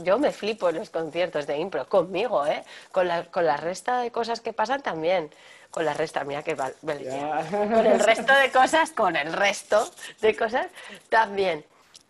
yo 0.03 0.19
me 0.19 0.31
flipo 0.31 0.67
en 0.67 0.75
los 0.75 0.89
conciertos 0.89 1.47
de 1.47 1.57
impro, 1.57 1.87
conmigo, 1.87 2.45
¿eh? 2.45 2.63
Con 2.91 3.07
la, 3.07 3.23
con 3.25 3.45
la 3.45 3.55
resta 3.55 4.01
de 4.01 4.11
cosas 4.11 4.41
que 4.41 4.51
pasan 4.51 4.81
también. 4.81 5.31
Con 5.69 5.85
la 5.85 5.93
resta, 5.93 6.25
mía 6.25 6.43
que 6.43 6.55
val, 6.55 6.75
Con 6.81 7.85
el 7.85 7.99
resto 8.01 8.33
de 8.33 8.51
cosas, 8.51 8.91
con 8.91 9.15
el 9.15 9.31
resto 9.31 9.89
de 10.19 10.35
cosas 10.35 10.67
también. 11.07 11.63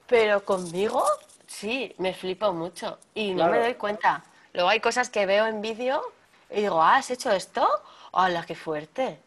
Pero 0.07 0.43
conmigo 0.43 1.05
Sí, 1.51 1.93
me 1.97 2.13
flipo 2.13 2.53
mucho 2.53 2.97
y 3.13 3.33
no 3.35 3.49
me 3.49 3.59
doy 3.59 3.75
cuenta. 3.75 4.23
Luego 4.53 4.69
hay 4.69 4.79
cosas 4.79 5.09
que 5.09 5.25
veo 5.25 5.45
en 5.45 5.61
vídeo 5.61 6.01
y 6.49 6.61
digo, 6.61 6.81
ah, 6.81 6.95
¿has 6.95 7.11
hecho 7.11 7.29
esto? 7.29 7.67
¡Hola, 8.13 8.45
qué 8.47 8.55
fuerte! 8.55 9.17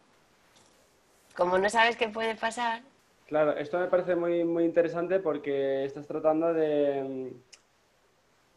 Como 1.36 1.58
no 1.58 1.68
sabes 1.68 1.96
qué 1.96 2.08
puede 2.08 2.34
pasar. 2.34 2.80
Claro, 3.26 3.52
esto 3.56 3.78
me 3.78 3.86
parece 3.86 4.16
muy, 4.16 4.42
muy 4.42 4.64
interesante 4.64 5.20
porque 5.20 5.84
estás 5.84 6.06
tratando 6.06 6.52
de... 6.54 7.30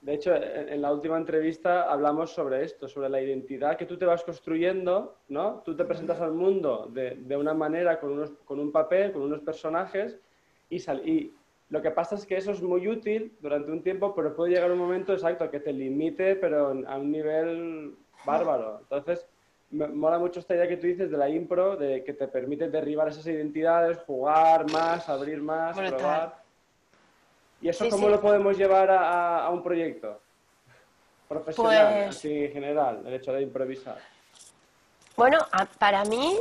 De 0.02 0.14
hecho, 0.14 0.34
en 0.34 0.82
la 0.82 0.92
última 0.92 1.18
entrevista 1.18 1.92
hablamos 1.92 2.32
sobre 2.32 2.64
esto, 2.64 2.88
sobre 2.88 3.10
la 3.10 3.22
identidad 3.22 3.78
que 3.78 3.86
tú 3.86 3.98
te 3.98 4.06
vas 4.06 4.24
construyendo, 4.24 5.18
¿no? 5.28 5.62
Tú 5.66 5.76
te 5.76 5.84
presentas 5.84 6.22
al 6.22 6.32
mundo 6.32 6.88
de, 6.90 7.16
de 7.16 7.36
una 7.36 7.54
manera, 7.54 8.00
con, 8.00 8.14
unos, 8.14 8.32
con 8.46 8.60
un 8.60 8.72
papel, 8.72 9.12
con 9.12 9.24
unos 9.24 9.42
personajes, 9.42 10.18
y, 10.70 10.80
sal, 10.80 11.08
y 11.08 11.34
lo 11.70 11.82
que 11.82 11.92
pasa 11.92 12.16
es 12.16 12.26
que 12.26 12.38
eso 12.38 12.52
es 12.52 12.62
muy 12.62 12.88
útil 12.88 13.36
durante 13.42 13.72
un 13.72 13.84
tiempo, 13.84 14.16
pero 14.16 14.36
puede 14.36 14.54
llegar 14.54 14.72
un 14.72 14.78
momento 14.78 15.14
exacto 15.14 15.52
que 15.52 15.60
te 15.60 15.74
limite, 15.74 16.36
pero 16.38 16.68
a 16.88 16.98
un 16.98 17.12
nivel 17.12 17.94
bárbaro. 18.24 18.80
Entonces, 18.80 19.26
me 19.72 19.88
mola 19.88 20.18
mucho 20.18 20.40
esta 20.40 20.56
idea 20.56 20.68
que 20.68 20.78
tú 20.78 20.88
dices 20.88 21.12
de 21.12 21.18
la 21.18 21.30
impro, 21.30 21.76
de 21.76 22.06
que 22.06 22.14
te 22.14 22.30
permite 22.30 22.70
derribar 22.70 23.10
esas 23.10 23.28
identidades, 23.28 23.98
jugar 24.08 24.72
más, 24.72 25.10
abrir 25.10 25.42
más, 25.42 25.78
probar. 25.78 26.42
¿Y 27.60 27.68
eso 27.68 27.90
cómo 27.90 28.08
lo 28.08 28.22
podemos 28.22 28.58
llevar 28.58 28.90
a, 28.90 29.50
un 29.50 29.62
proyecto 29.62 30.22
profesional, 31.28 32.04
pues 32.06 32.16
así 32.16 32.46
en 32.46 32.54
general, 32.54 33.04
el 33.06 33.14
hecho 33.16 33.34
de 33.34 33.42
improvisar? 33.42 33.98
Bueno, 35.18 35.40
para 35.80 36.06
mí, 36.06 36.38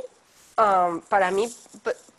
um, 0.59 1.01
para 1.01 1.33
mí 1.33 1.47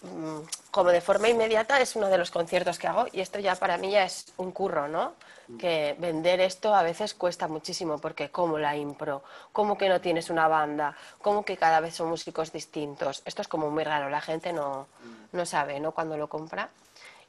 Mm, 0.03 0.41
como 0.77 0.91
de 0.91 1.01
forma 1.01 1.27
inmediata 1.27 1.81
es 1.81 1.95
uno 1.95 2.07
de 2.07 2.19
los 2.19 2.29
conciertos 2.29 2.77
que 2.77 2.85
hago 2.85 3.07
y 3.11 3.21
esto 3.21 3.39
ya 3.39 3.55
para 3.55 3.79
mí 3.79 3.89
ya 3.89 4.03
es 4.03 4.31
un 4.37 4.51
curro, 4.51 4.87
¿no? 4.87 5.13
Que 5.57 5.95
vender 5.97 6.39
esto 6.39 6.75
a 6.75 6.83
veces 6.83 7.15
cuesta 7.15 7.47
muchísimo 7.47 7.97
porque 7.97 8.29
como 8.29 8.59
la 8.59 8.77
impro, 8.77 9.23
como 9.51 9.75
que 9.75 9.89
no 9.89 9.99
tienes 10.01 10.29
una 10.29 10.47
banda, 10.47 10.95
como 11.19 11.43
que 11.43 11.57
cada 11.57 11.79
vez 11.79 11.95
son 11.95 12.09
músicos 12.09 12.51
distintos. 12.51 13.23
Esto 13.25 13.41
es 13.41 13.47
como 13.47 13.71
muy 13.71 13.83
raro, 13.85 14.07
la 14.11 14.21
gente 14.21 14.53
no, 14.53 14.85
no 15.31 15.47
sabe, 15.47 15.79
¿no? 15.79 15.93
Cuando 15.93 16.15
lo 16.15 16.29
compra. 16.29 16.69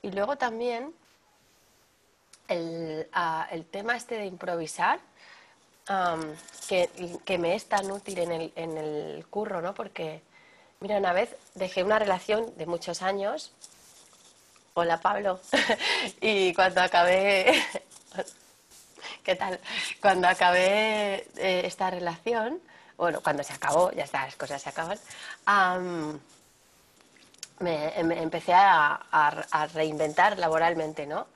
Y 0.03 0.11
luego 0.11 0.37
también 0.37 0.93
el, 2.49 3.09
el 3.51 3.65
tema 3.65 3.97
este 3.97 4.17
de 4.17 4.27
improvisar, 4.27 5.01
que, 6.69 6.91
que, 7.25 7.39
me 7.39 7.55
es 7.55 7.65
tan 7.65 7.91
útil 7.91 8.19
en 8.19 8.31
el, 8.31 8.53
en 8.57 8.77
el 8.77 9.27
curro, 9.31 9.63
¿no? 9.63 9.73
Porque 9.73 10.21
Mira, 10.81 10.99
una 10.99 11.13
vez 11.13 11.35
dejé 11.57 11.83
una 11.83 11.99
relación 11.99 12.57
de 12.57 12.65
muchos 12.65 13.03
años. 13.03 13.51
Hola 14.75 15.01
Pablo. 15.01 15.41
y 16.21 16.55
cuando 16.55 16.81
acabé. 16.81 17.53
¿Qué 19.25 19.35
tal? 19.35 19.59
Cuando 20.01 20.29
acabé 20.29 21.27
eh, 21.37 21.63
esta 21.65 21.91
relación, 21.91 22.61
bueno, 22.97 23.21
cuando 23.21 23.43
se 23.43 23.53
acabó, 23.53 23.91
ya 23.91 24.05
está, 24.05 24.25
las 24.25 24.37
cosas 24.37 24.63
se 24.63 24.69
acaban, 24.69 24.99
me, 27.59 27.99
empecé 27.99 28.53
a, 28.55 29.69
reinventar 29.75 30.39
laboralmente, 30.39 31.07
¿no? 31.09 31.27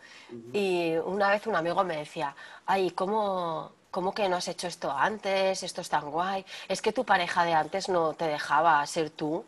Y 0.53 0.95
una 0.99 1.31
vez 1.31 1.49
un 1.49 1.57
amigo 1.57 1.83
me 1.83 1.97
decía, 1.97 2.35
ay, 2.65 2.93
¿cómo, 2.93 3.73
¿cómo 3.93 4.13
que 4.13 4.29
no 4.29 4.37
has 4.37 4.49
hecho 4.49 4.67
esto 4.67 4.91
antes? 4.91 5.63
Esto 5.63 5.83
es 5.83 5.89
tan 5.89 6.11
guay. 6.11 6.45
Es 6.67 6.83
que 6.83 6.93
tu 6.93 7.05
pareja 7.05 7.45
de 7.45 7.53
antes 7.53 7.89
no 7.89 8.15
te 8.15 8.25
dejaba 8.25 8.85
ser 8.87 9.11
tú. 9.11 9.45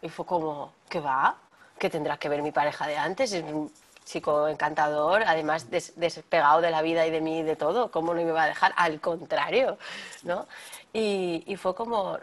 Y 0.00 0.08
fue 0.08 0.24
como, 0.24 0.72
¿qué 0.88 1.00
va? 1.00 1.36
¿Qué 1.78 1.90
tendrá 1.90 2.16
que 2.16 2.30
ver 2.30 2.42
mi 2.42 2.52
pareja 2.52 2.86
de 2.86 2.96
antes? 2.96 3.32
Es 3.32 3.42
un 3.42 3.70
chico 4.04 4.48
encantador, 4.48 5.22
además 5.26 5.68
despegado 5.70 6.60
de 6.60 6.70
la 6.70 6.82
vida 6.82 7.06
y 7.06 7.10
de 7.10 7.20
mí 7.20 7.40
y 7.40 7.42
de 7.42 7.56
todo. 7.56 7.90
¿Cómo 7.90 8.14
no 8.14 8.22
me 8.22 8.32
va 8.32 8.44
a 8.44 8.48
dejar? 8.48 8.72
Al 8.76 9.00
contrario, 9.00 9.78
¿no? 10.22 10.46
Y, 10.92 11.56
fue 11.56 11.74
como, 11.74 12.18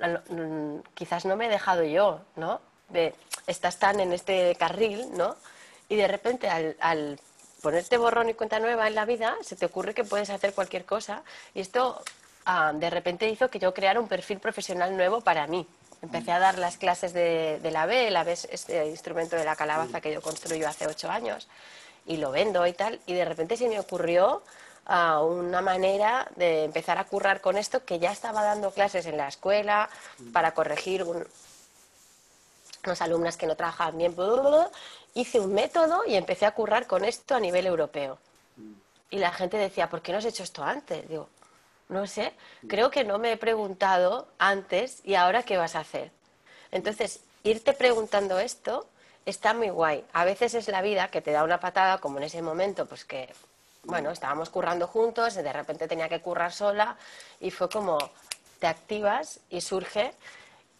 quizás 0.94 1.26
no 1.26 1.36
me 1.36 1.48
he 1.48 1.50
dejado 1.50 1.84
yo, 1.84 2.22
¿no? 2.38 2.62
De, 2.88 3.14
estás 3.48 3.78
tan 3.78 4.00
en 4.00 4.14
este 4.14 4.56
carril, 4.56 5.10
¿no? 5.16 5.36
Y 5.90 5.96
de 5.96 6.08
repente 6.08 6.50
al 6.50 7.20
ponerte 7.62 7.98
borrón 7.98 8.30
y 8.30 8.34
cuenta 8.34 8.60
nueva 8.60 8.88
en 8.88 8.96
la 8.96 9.06
vida, 9.06 9.36
se 9.42 9.56
te 9.56 9.66
ocurre 9.66 9.94
que 9.94 10.04
puedes 10.04 10.30
hacer 10.30 10.54
cualquier 10.54 10.86
cosa. 10.86 11.24
Y 11.54 11.62
esto 11.62 12.02
ah, 12.46 12.72
de 12.74 12.90
repente 12.90 13.30
hizo 13.30 13.50
que 13.50 13.60
yo 13.60 13.74
creara 13.74 14.00
un 14.00 14.08
perfil 14.08 14.40
profesional 14.40 14.96
nuevo 14.96 15.22
para 15.22 15.48
mí, 15.48 15.68
Empecé 16.02 16.32
a 16.32 16.40
dar 16.40 16.58
las 16.58 16.78
clases 16.78 17.12
de, 17.12 17.60
la 17.72 17.86
B, 17.86 18.10
la 18.10 18.24
B 18.24 18.32
es 18.32 18.48
este 18.50 18.88
instrumento 18.88 19.36
de 19.36 19.44
la 19.44 19.58
calabaza 19.58 20.00
que 20.00 20.14
yo 20.14 20.22
construyo 20.22 20.68
hace 20.68 20.88
ocho 20.88 21.10
años 21.10 21.48
y 22.06 22.18
lo 22.18 22.32
vendo 22.32 22.66
y 22.66 22.74
tal, 22.74 23.00
y 23.06 23.14
de 23.14 23.26
repente 23.26 23.58
se 23.58 23.68
me 23.68 23.80
ocurrió 23.80 24.42
uh, 24.88 25.22
una 25.22 25.62
manera 25.62 26.28
de 26.38 26.64
empezar 26.64 26.98
a 26.98 27.04
currar 27.04 27.42
con 27.42 27.58
esto 27.58 27.84
que 27.84 28.00
ya 28.00 28.12
estaba 28.12 28.44
dando 28.44 28.72
clases 28.72 29.06
en 29.06 29.18
la 29.18 29.28
escuela 29.28 29.90
para 30.32 30.54
corregir 30.54 31.04
un, 31.04 31.28
unas 32.86 33.02
alumnas 33.02 33.36
que 33.36 33.46
no 33.46 33.56
trabajaban 33.58 33.98
bien. 33.98 34.16
Hice 35.14 35.40
un 35.40 35.54
método 35.54 36.04
y 36.06 36.16
empecé 36.16 36.46
a 36.46 36.52
currar 36.52 36.88
con 36.88 37.04
esto 37.04 37.36
a 37.36 37.40
nivel 37.40 37.66
europeo. 37.66 38.18
Y 39.10 39.18
la 39.18 39.32
gente 39.32 39.58
decía, 39.58 39.90
¿por 39.90 40.02
qué 40.02 40.12
no 40.12 40.20
has 40.20 40.26
hecho 40.26 40.44
esto 40.44 40.64
antes? 40.64 41.08
Digo, 41.10 41.28
no 41.90 42.06
sé, 42.06 42.34
creo 42.68 42.92
que 42.92 43.04
no 43.04 43.18
me 43.18 43.32
he 43.32 43.38
preguntado 43.38 44.28
antes 44.38 45.02
y 45.04 45.16
ahora 45.16 45.44
qué 45.44 45.58
vas 45.58 45.76
a 45.76 45.80
hacer. 45.80 46.12
Entonces, 46.72 47.22
irte 47.44 47.74
preguntando 47.74 48.40
esto 48.40 48.88
está 49.26 49.54
muy 49.54 49.70
guay. 49.70 50.06
A 50.14 50.26
veces 50.26 50.54
es 50.54 50.68
la 50.68 50.82
vida 50.84 51.10
que 51.10 51.22
te 51.22 51.32
da 51.32 51.44
una 51.44 51.60
patada, 51.60 51.98
como 51.98 52.20
en 52.20 52.26
ese 52.26 52.44
momento, 52.44 52.86
pues 52.86 53.06
que, 53.06 53.34
bueno, 53.84 54.12
estábamos 54.12 54.52
currando 54.52 54.86
juntos, 54.88 55.36
y 55.38 55.42
de 55.42 55.54
repente 55.54 55.88
tenía 55.88 56.10
que 56.10 56.22
currar 56.22 56.52
sola 56.52 56.96
y 57.40 57.50
fue 57.50 57.70
como, 57.70 57.98
te 58.60 58.68
activas 58.68 59.40
y 59.50 59.62
surge. 59.62 60.14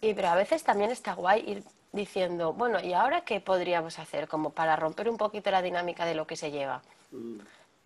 Y, 0.00 0.14
pero 0.14 0.28
a 0.28 0.36
veces 0.36 0.62
también 0.62 0.90
está 0.90 1.14
guay 1.14 1.50
ir 1.50 1.64
diciendo, 1.92 2.52
bueno, 2.52 2.80
¿y 2.80 2.92
ahora 2.92 3.22
qué 3.22 3.40
podríamos 3.40 3.98
hacer? 3.98 4.28
Como 4.28 4.50
para 4.50 4.76
romper 4.76 5.08
un 5.08 5.16
poquito 5.16 5.50
la 5.50 5.62
dinámica 5.62 6.04
de 6.04 6.14
lo 6.14 6.26
que 6.26 6.36
se 6.36 6.50
lleva. 6.50 6.82
Mm 7.10 7.40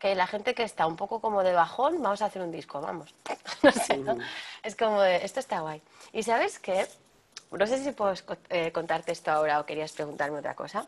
que 0.05 0.15
la 0.15 0.27
gente 0.27 0.55
que 0.55 0.65
está 0.65 0.87
un 0.87 0.97
poco 0.97 1.19
como 1.19 1.43
de 1.43 1.55
bajón, 1.55 2.03
vamos 2.03 2.21
a 2.21 2.27
hacer 2.27 2.43
un 2.43 2.53
disco, 2.53 2.79
vamos. 2.79 3.15
no 3.63 3.73
sé, 3.73 3.97
¿no? 3.97 4.19
Es 4.63 4.77
como, 4.77 5.01
de, 5.01 5.25
esto 5.25 5.41
está 5.41 5.61
guay. 5.61 5.81
Y 6.13 6.23
sabes 6.23 6.59
qué, 6.59 6.87
no 7.51 7.67
sé 7.67 7.83
si 7.83 7.91
puedo 7.93 8.13
eh, 8.51 8.71
contarte 8.71 9.13
esto 9.13 9.31
ahora 9.31 9.61
o 9.61 9.65
querías 9.65 9.93
preguntarme 9.93 10.41
otra 10.41 10.55
cosa, 10.55 10.87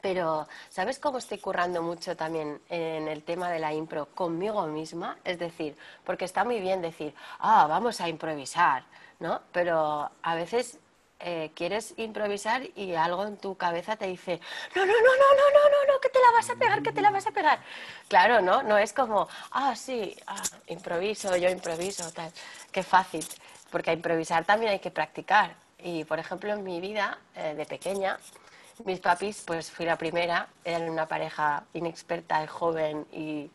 pero 0.00 0.48
¿sabes 0.70 0.98
cómo 0.98 1.18
estoy 1.18 1.36
currando 1.36 1.82
mucho 1.82 2.16
también 2.16 2.62
en 2.70 3.08
el 3.08 3.24
tema 3.24 3.50
de 3.50 3.58
la 3.58 3.74
impro 3.74 4.06
conmigo 4.06 4.66
misma? 4.66 5.18
Es 5.22 5.38
decir, 5.38 5.76
porque 6.02 6.24
está 6.24 6.44
muy 6.44 6.60
bien 6.60 6.80
decir, 6.80 7.14
ah, 7.40 7.66
vamos 7.68 8.00
a 8.00 8.08
improvisar, 8.08 8.84
¿no? 9.20 9.42
Pero 9.52 10.10
a 10.22 10.34
veces 10.34 10.78
eh, 11.24 11.52
quieres 11.54 11.94
improvisar 11.96 12.62
y 12.74 12.94
algo 12.94 13.24
en 13.24 13.36
tu 13.36 13.56
cabeza 13.56 13.96
te 13.96 14.06
dice, 14.06 14.40
no, 14.74 14.84
no, 14.84 14.92
no, 14.92 14.98
no, 14.98 15.34
no, 15.36 15.50
no, 15.52 15.70
no, 15.70 15.92
no, 15.92 16.00
que 16.00 16.08
te 16.08 16.18
la 16.18 16.32
vas 16.32 16.50
a 16.50 16.56
pegar, 16.56 16.82
que 16.82 16.92
te 16.92 17.00
la 17.00 17.10
vas 17.10 17.26
a 17.26 17.30
pegar. 17.30 17.60
Claro, 18.08 18.40
¿no? 18.40 18.62
No 18.62 18.76
es 18.76 18.92
como, 18.92 19.28
ah, 19.52 19.74
sí, 19.76 20.16
ah, 20.26 20.42
improviso, 20.66 21.36
yo 21.36 21.48
improviso, 21.48 22.10
tal. 22.12 22.32
Qué 22.72 22.82
fácil, 22.82 23.24
porque 23.70 23.90
a 23.90 23.92
improvisar 23.94 24.44
también 24.44 24.72
hay 24.72 24.80
que 24.80 24.90
practicar. 24.90 25.54
Y, 25.78 26.04
por 26.04 26.18
ejemplo, 26.18 26.52
en 26.52 26.62
mi 26.64 26.80
vida, 26.80 27.18
eh, 27.36 27.54
de 27.54 27.66
pequeña, 27.66 28.18
mis 28.84 29.00
papis, 29.00 29.42
pues 29.46 29.70
fui 29.70 29.86
la 29.86 29.96
primera, 29.96 30.48
eran 30.64 30.88
una 30.90 31.06
pareja 31.06 31.64
inexperta 31.72 32.46
joven 32.48 33.06
y 33.12 33.50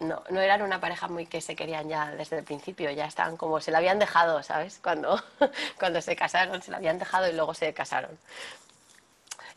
no, 0.00 0.22
no 0.30 0.40
eran 0.40 0.62
una 0.62 0.80
pareja 0.80 1.08
muy 1.08 1.26
que 1.26 1.40
se 1.40 1.56
querían 1.56 1.88
ya 1.88 2.10
desde 2.12 2.38
el 2.38 2.44
principio, 2.44 2.90
ya 2.90 3.06
estaban 3.06 3.36
como, 3.36 3.60
se 3.60 3.70
la 3.70 3.78
habían 3.78 3.98
dejado, 3.98 4.42
¿sabes? 4.42 4.78
Cuando, 4.82 5.20
cuando 5.78 6.00
se 6.00 6.14
casaron, 6.14 6.62
se 6.62 6.70
la 6.70 6.76
habían 6.76 6.98
dejado 6.98 7.28
y 7.28 7.32
luego 7.32 7.54
se 7.54 7.72
casaron. 7.74 8.16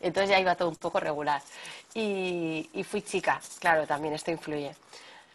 Entonces 0.00 0.30
ya 0.30 0.40
iba 0.40 0.56
todo 0.56 0.68
un 0.68 0.76
poco 0.76 0.98
regular. 0.98 1.40
Y, 1.94 2.68
y 2.72 2.84
fui 2.84 3.02
chica, 3.02 3.40
claro, 3.60 3.86
también 3.86 4.14
esto 4.14 4.30
influye. 4.32 4.74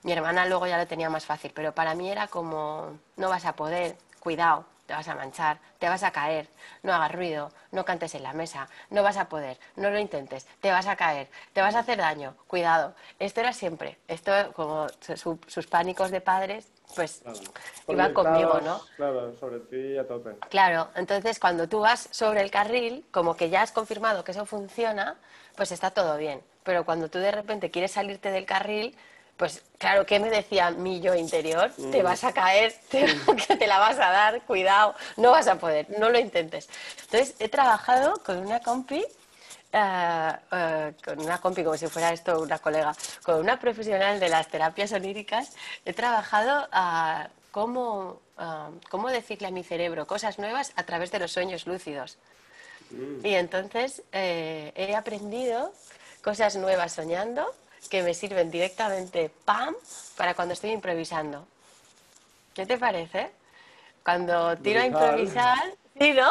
Mi 0.03 0.11
hermana 0.11 0.45
luego 0.45 0.67
ya 0.67 0.77
lo 0.77 0.87
tenía 0.87 1.09
más 1.09 1.25
fácil, 1.25 1.51
pero 1.55 1.73
para 1.73 1.95
mí 1.95 2.09
era 2.11 2.27
como, 2.27 2.99
no 3.15 3.29
vas 3.29 3.45
a 3.45 3.53
poder, 3.55 3.97
cuidado, 4.19 4.65
te 4.87 4.93
vas 4.93 5.07
a 5.09 5.15
manchar, 5.15 5.59
te 5.79 5.89
vas 5.89 6.01
a 6.01 6.11
caer, 6.11 6.47
no 6.81 6.93
hagas 6.93 7.11
ruido, 7.11 7.51
no 7.71 7.83
cantes 7.85 8.15
en 8.15 8.23
la 8.23 8.33
mesa, 8.33 8.69
no 8.89 9.03
vas 9.03 9.17
a 9.17 9.27
poder, 9.27 9.59
no 9.75 9.89
lo 9.89 9.99
intentes, 9.99 10.47
te 10.61 10.71
vas 10.71 10.87
a 10.87 10.95
caer, 10.95 11.27
te 11.53 11.61
vas 11.61 11.75
a 11.75 11.79
hacer 11.79 11.97
daño, 11.97 12.35
cuidado. 12.47 12.95
Esto 13.19 13.41
era 13.41 13.53
siempre, 13.53 13.97
esto 14.07 14.31
como 14.53 14.87
sus 15.47 15.67
pánicos 15.67 16.09
de 16.09 16.21
padres, 16.21 16.71
pues 16.95 17.21
iban 17.89 18.13
conmigo, 18.13 18.61
¿no? 18.61 18.79
Claro, 18.95 19.37
sobre 19.37 19.59
ti 19.59 19.97
a 19.97 20.07
tope. 20.07 20.37
Claro, 20.49 20.89
entonces 20.95 21.37
cuando 21.37 21.67
tú 21.67 21.81
vas 21.81 22.07
sobre 22.11 22.41
el 22.41 22.49
carril, 22.49 23.05
como 23.11 23.35
que 23.35 23.49
ya 23.49 23.61
has 23.61 23.73
confirmado 23.73 24.23
que 24.23 24.31
eso 24.31 24.45
funciona, 24.45 25.17
pues 25.57 25.73
está 25.73 25.91
todo 25.91 26.17
bien. 26.17 26.41
Pero 26.63 26.85
cuando 26.85 27.09
tú 27.09 27.19
de 27.19 27.31
repente 27.31 27.71
quieres 27.71 27.91
salirte 27.91 28.31
del 28.31 28.45
carril, 28.45 28.97
pues 29.37 29.63
claro, 29.77 30.05
¿qué 30.05 30.19
me 30.19 30.29
decía 30.29 30.71
mi 30.71 30.99
yo 30.99 31.13
interior? 31.13 31.71
Te 31.91 32.01
vas 32.01 32.23
a 32.23 32.33
caer, 32.33 32.73
te, 32.89 33.67
la 33.67 33.77
vas 33.77 33.97
a 33.99 34.09
dar, 34.09 34.41
cuidado, 34.41 34.95
no 35.15 35.31
vas 35.31 35.47
a 35.47 35.55
poder, 35.59 35.87
no 35.99 36.09
lo 36.09 36.19
intentes. 36.19 36.67
Entonces 37.03 37.35
he 37.39 37.47
trabajado 37.47 38.21
con 38.23 38.37
una 38.39 38.59
compi, 38.61 39.05
eh, 39.71 40.93
con 41.05 41.19
una 41.19 41.37
compi 41.37 41.63
como 41.63 41.77
si 41.77 41.87
fuera 41.87 42.11
esto 42.11 42.41
una 42.41 42.57
colega, 42.57 42.95
con 43.23 43.35
una 43.35 43.59
profesional 43.59 44.19
de 44.19 44.29
las 44.29 44.47
terapias 44.47 44.91
oníricas, 44.91 45.53
he 45.85 45.93
trabajado 45.93 46.67
a 46.71 47.29
cómo, 47.51 48.21
cómo 48.89 49.09
decirle 49.09 49.47
a 49.47 49.51
mi 49.51 49.63
cerebro 49.63 50.07
cosas 50.07 50.39
nuevas 50.39 50.73
a 50.75 50.83
través 50.83 51.11
de 51.11 51.19
los 51.19 51.31
sueños 51.31 51.67
lúcidos. 51.67 52.17
Mm. 52.89 53.25
Y 53.25 53.35
entonces 53.35 54.01
eh, 54.11 54.71
he 54.75 54.95
aprendido 54.95 55.71
cosas 56.23 56.55
nuevas 56.55 56.93
soñando 56.93 57.53
que 57.87 58.03
me 58.03 58.13
sirven 58.13 58.51
directamente, 58.51 59.31
¡pam!, 59.45 59.75
para 60.15 60.33
cuando 60.33 60.53
estoy 60.53 60.71
improvisando. 60.71 61.45
¿Qué 62.53 62.65
te 62.65 62.77
parece? 62.77 63.29
Cuando 64.03 64.55
tiro 64.57 64.81
a 64.81 64.85
improvisar, 64.85 65.73
¿sí, 65.99 66.13
no? 66.13 66.29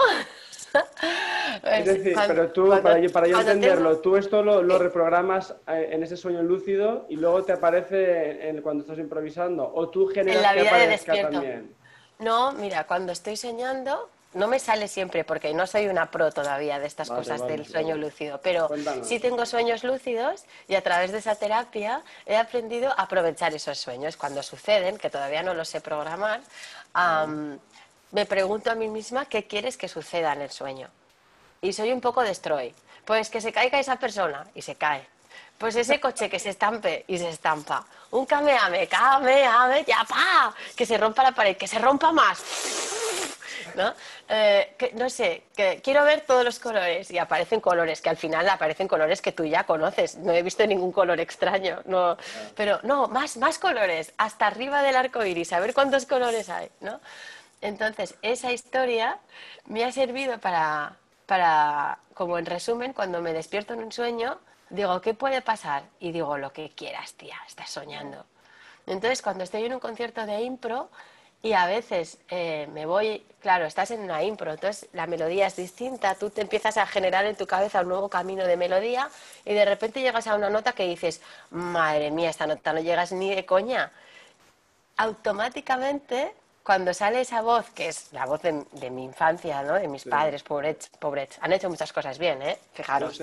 es 1.63 1.85
decir, 1.85 2.17
pero 2.27 2.51
tú, 2.51 2.69
para, 2.83 2.99
yo, 2.99 3.11
para 3.11 3.27
yo 3.27 3.41
entenderlo, 3.41 3.99
tú 3.99 4.17
esto 4.17 4.43
lo, 4.43 4.79
reprogramas 4.79 5.55
eh, 5.69 5.91
en 5.93 6.03
ese 6.03 6.17
sueño 6.17 6.43
lúcido 6.43 7.07
y 7.09 7.17
luego 7.17 7.45
te 7.45 7.53
aparece 7.53 8.49
en, 8.49 8.61
cuando 8.63 8.83
estás 8.83 8.99
improvisando, 8.99 9.71
o 9.75 9.89
tú 9.89 10.09
generas 10.09 10.39
en 10.39 10.43
la 10.43 10.63
vida 10.63 10.99
que 10.99 11.13
de 11.13 11.23
también. 11.23 11.75
No, 12.19 12.53
mira, 12.53 12.87
cuando 12.87 13.13
estoy 13.13 13.37
soñando, 13.37 14.09
no 14.37 14.49
me 14.49 14.59
sale 14.59 14.87
siempre 14.87 15.25
porque 15.25 15.53
no 15.55 15.67
soy 15.67 15.87
una 15.89 16.11
pro 16.11 16.31
todavía 16.31 16.79
de 16.79 16.87
estas 16.87 17.09
cosas 17.09 17.47
del 17.47 17.67
sueño 17.67 17.97
lúcido, 17.97 18.39
pero 18.43 18.69
sí 19.03 19.19
tengo 19.19 19.47
sueños 19.47 19.83
lúcidos 19.83 20.45
y 20.69 20.75
a 20.75 20.83
través 20.83 21.11
de 21.11 21.19
esa 21.19 21.37
terapia 21.37 22.03
he 22.27 22.37
aprendido 22.37 22.91
a 22.91 23.05
aprovechar 23.05 23.55
esos 23.55 23.79
sueños 23.79 24.19
cuando 24.19 24.43
suceden, 24.43 24.99
que 24.99 25.09
todavía 25.09 25.43
no 25.43 25.55
los 25.55 25.69
sé 25.69 25.81
programar. 25.81 26.41
me 28.13 28.27
pregunto 28.27 28.71
a 28.71 28.75
mí 28.75 28.89
misma 28.89 29.25
qué 29.25 29.47
quieres 29.47 29.79
que 29.79 29.89
suceda 29.89 30.35
en 30.35 30.43
el 30.43 30.51
sueño. 30.51 30.89
Y 31.63 31.73
soy 31.73 31.91
un 31.91 32.03
poco 32.03 32.23
destroy. 32.23 32.75
Pues 33.07 33.31
que 33.31 33.41
se 33.41 33.53
caiga 33.53 33.81
esa 33.81 33.97
persona 33.97 34.47
y 34.55 34.61
se 34.63 34.75
cae. 34.75 35.07
Pues 35.57 35.77
ese 35.77 35.99
coche 36.07 36.29
que 36.29 36.39
se 36.39 36.51
estampe 36.51 37.05
y 37.09 37.17
se 37.17 37.31
estampa. 37.31 37.87
Un 38.11 38.27
kameame, 38.27 38.87
kameame, 38.87 39.85
ya 39.85 40.05
pa, 40.05 40.55
que 40.77 40.85
se 40.85 40.99
rompa 40.99 41.23
la 41.23 41.33
pared, 41.33 41.57
que 41.57 41.67
se 41.67 41.79
rompa 41.79 42.13
más 42.13 42.43
¿no? 43.77 43.95
Eh, 44.29 44.93
no 44.95 45.09
sé, 45.09 45.45
quiero 45.83 46.05
ver 46.05 46.23
todos 46.23 46.45
los 46.45 46.59
colores 46.59 47.11
y 47.11 47.19
aparecen 47.19 47.61
colores, 47.61 48.01
que 48.01 48.09
al 48.09 48.17
final 48.17 48.49
aparecen 48.49 48.89
colores 48.89 49.23
que 49.23 49.33
tú 49.33 49.45
ya 49.45 49.65
conoces. 49.65 50.17
No 50.17 50.33
he 50.33 50.43
visto 50.43 50.67
ningún 50.67 50.91
color 50.91 51.21
extraño, 51.21 51.83
no, 51.85 52.17
pero 52.57 52.81
no, 52.83 53.07
más, 53.09 53.37
más 53.37 53.59
colores, 53.59 54.13
hasta 54.17 54.47
arriba 54.47 54.83
del 54.83 54.97
arco 54.97 55.25
iris, 55.25 55.53
a 55.53 55.61
ver 55.61 55.75
cuántos 55.75 56.07
colores 56.07 56.49
hay, 56.49 56.71
¿no? 56.81 57.01
Entonces, 57.61 58.15
esa 58.23 58.53
historia 58.53 59.19
me 59.67 59.85
ha 59.85 59.93
servido 59.93 60.39
para, 60.39 60.97
para, 61.27 61.99
como 62.15 62.39
en 62.39 62.47
resumen, 62.47 62.93
cuando 62.93 63.21
me 63.21 63.33
despierto 63.33 63.75
en 63.75 63.85
un 63.85 63.93
sueño, 63.93 64.39
digo, 64.71 65.01
¿qué 65.01 65.15
puede 65.15 65.43
pasar? 65.43 65.85
Y 66.01 66.13
digo, 66.13 66.37
lo 66.39 66.53
que 66.53 66.71
quieras, 66.71 67.15
tía, 67.15 67.37
estás 67.47 67.71
soñando. 67.71 68.25
Entonces, 68.87 69.23
cuando 69.23 69.45
estoy 69.45 69.65
en 69.65 69.75
un 69.75 69.81
concierto 69.81 70.25
de 70.27 70.43
impro, 70.43 70.91
y 71.47 71.53
a 71.53 71.67
veces 71.67 72.19
eh, 72.29 72.67
me 72.73 72.87
voy, 72.87 73.25
claro, 73.41 73.67
estás 73.67 73.93
en 73.93 74.01
una 74.01 74.21
impro, 74.25 74.51
entonces 74.51 74.89
la 74.93 75.07
melodía 75.07 75.47
es 75.47 75.55
distinta, 75.55 76.17
tú 76.17 76.29
te 76.29 76.41
empiezas 76.41 76.77
a 76.77 76.87
generar 76.87 77.25
en 77.25 77.37
tu 77.37 77.47
cabeza 77.47 77.83
un 77.83 77.89
nuevo 77.89 78.09
camino 78.09 78.45
de 78.45 78.57
melodía 78.57 79.09
y 79.45 79.55
de 79.55 79.65
repente 79.65 80.01
llegas 80.01 80.27
a 80.27 80.35
una 80.35 80.51
nota 80.51 80.73
que 80.73 80.89
dices, 80.89 81.21
madre 81.51 82.11
mía, 82.11 82.31
esta 82.31 82.49
nota 82.49 82.73
no 82.73 82.81
llegas 82.81 83.13
ni 83.13 83.33
de 83.33 83.47
coña. 83.47 83.93
Automáticamente, 84.97 86.35
cuando 86.65 86.93
sale 86.93 87.21
esa 87.21 87.43
voz, 87.43 87.71
que 87.71 87.91
es 87.91 88.13
la 88.13 88.27
voz 88.27 88.43
de, 88.43 88.91
mi 88.91 89.05
infancia, 89.05 89.63
¿no? 89.63 89.75
de 89.75 89.87
mis 89.87 90.05
padres, 90.05 90.43
pobres, 90.43 90.91
pobres, 90.99 91.29
han 91.41 91.53
hecho 91.53 91.71
muchas 91.71 91.93
cosas 91.93 92.19
bien, 92.19 92.43
¿eh? 92.43 92.59
fijaros, 92.73 93.23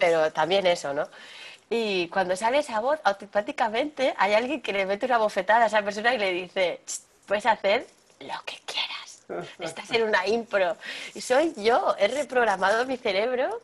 pero 0.00 0.32
también 0.32 0.66
eso, 0.66 0.92
¿no? 0.92 1.06
Y 1.70 2.08
cuando 2.08 2.34
sale 2.34 2.58
esa 2.58 2.80
voz, 2.80 2.98
automáticamente 3.04 4.14
hay 4.18 4.34
alguien 4.34 4.60
que 4.60 4.72
le 4.72 4.84
mete 4.84 5.06
una 5.06 5.18
bofetada 5.18 5.62
a 5.62 5.66
esa 5.68 5.82
persona 5.82 6.12
y 6.12 6.18
le 6.18 6.32
dice, 6.32 6.80
puedes 7.32 7.46
hacer 7.46 7.86
lo 8.20 8.34
que 8.44 8.58
quieras. 8.66 9.48
Estás 9.58 9.90
en 9.92 10.02
una 10.02 10.26
impro. 10.26 10.76
Y 11.14 11.22
soy 11.22 11.54
yo, 11.56 11.96
he 11.98 12.06
reprogramado 12.08 12.84
mi 12.84 12.98
cerebro 12.98 13.62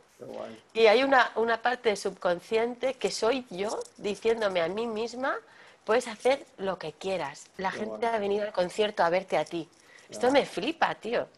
y 0.72 0.86
hay 0.86 1.04
una, 1.04 1.30
una 1.34 1.60
parte 1.60 1.94
subconsciente 1.94 2.94
que 2.94 3.10
soy 3.10 3.44
yo 3.50 3.78
diciéndome 3.98 4.62
a 4.62 4.68
mí 4.68 4.86
misma, 4.86 5.36
puedes 5.84 6.08
hacer 6.08 6.46
lo 6.56 6.78
que 6.78 6.94
quieras. 6.94 7.44
La 7.58 7.70
gente 7.70 8.06
ha 8.06 8.18
venido 8.18 8.44
al 8.44 8.54
concierto 8.54 9.02
a 9.02 9.10
verte 9.10 9.36
a 9.36 9.44
ti. 9.44 9.68
Esto 10.08 10.30
me 10.30 10.46
flipa, 10.46 10.94
tío. 10.94 11.28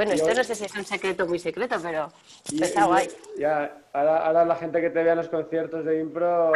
Bueno, 0.00 0.12
Y 0.12 0.14
esto 0.16 0.28
hoy- 0.30 0.34
no 0.34 0.44
sé 0.44 0.54
si 0.54 0.64
es 0.64 0.74
un 0.74 0.84
secreto 0.86 1.26
muy 1.26 1.38
secreto, 1.38 1.76
pero 1.82 2.10
Y- 2.50 2.62
está 2.62 2.80
y- 2.80 2.84
guay. 2.84 3.08
Ya, 3.36 3.70
ahora, 3.92 4.26
ahora 4.26 4.44
la 4.46 4.56
gente 4.56 4.80
que 4.80 4.88
te 4.88 5.02
vea 5.02 5.12
en 5.12 5.18
los 5.18 5.28
conciertos 5.28 5.84
de 5.84 6.00
impro 6.00 6.54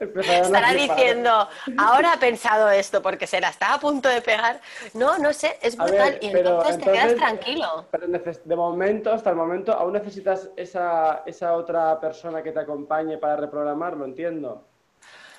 estará- 0.00 0.72
diciendo, 0.72 1.46
ahora 1.76 2.14
ha 2.14 2.18
pensado 2.18 2.70
esto 2.70 3.02
porque 3.02 3.26
se 3.26 3.42
la 3.42 3.50
estaba 3.50 3.74
a 3.74 3.78
punto 3.80 4.08
de 4.08 4.22
pegar. 4.22 4.58
No, 4.94 5.18
no 5.18 5.34
sé, 5.34 5.58
es 5.60 5.76
brutal. 5.76 6.12
ver, 6.12 6.18
y 6.22 6.30
pero 6.30 6.48
entonces, 6.52 6.78
te 6.78 6.82
quedas 6.84 6.96
entonces- 7.12 7.18
tranquilo. 7.18 7.84
Pero 7.90 8.06
de 8.06 8.56
momento, 8.56 9.12
hasta 9.12 9.28
el 9.28 9.36
momento, 9.36 9.74
aún 9.74 9.92
necesitas 9.92 10.48
esa, 10.56 11.24
esa 11.26 11.52
otra 11.52 12.00
persona 12.00 12.42
que 12.42 12.52
te 12.52 12.60
acompañe 12.60 13.18
para 13.18 13.36
reprogramarlo, 13.36 14.06
entiendo. 14.06 14.64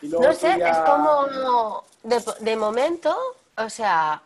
Y 0.04 0.10
luego 0.10 0.24
No 0.28 0.34
sé, 0.34 0.56
ya- 0.60 0.70
es 0.70 0.78
como 0.78 1.84
de, 2.04 2.24
de 2.42 2.56
momento, 2.56 3.18
o 3.58 3.70
sea, 3.72 4.22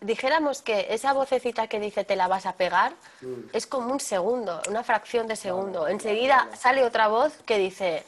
dijéramos 0.00 0.62
que 0.62 0.88
esa 0.90 1.12
vocecita 1.12 1.68
que 1.68 1.80
dice 1.80 2.04
te 2.04 2.16
la 2.16 2.28
vas 2.28 2.46
a 2.46 2.52
pegar 2.54 2.92
Mm. 3.22 3.48
es 3.52 3.66
como 3.66 3.92
un 3.92 4.00
segundo, 4.00 4.60
una 4.68 4.84
fracción 4.84 5.26
de 5.26 5.36
segundo. 5.36 5.88
Enseguida 5.88 6.48
sale 6.56 6.84
otra 6.84 7.08
voz 7.08 7.32
que 7.46 7.58
dice, 7.58 8.04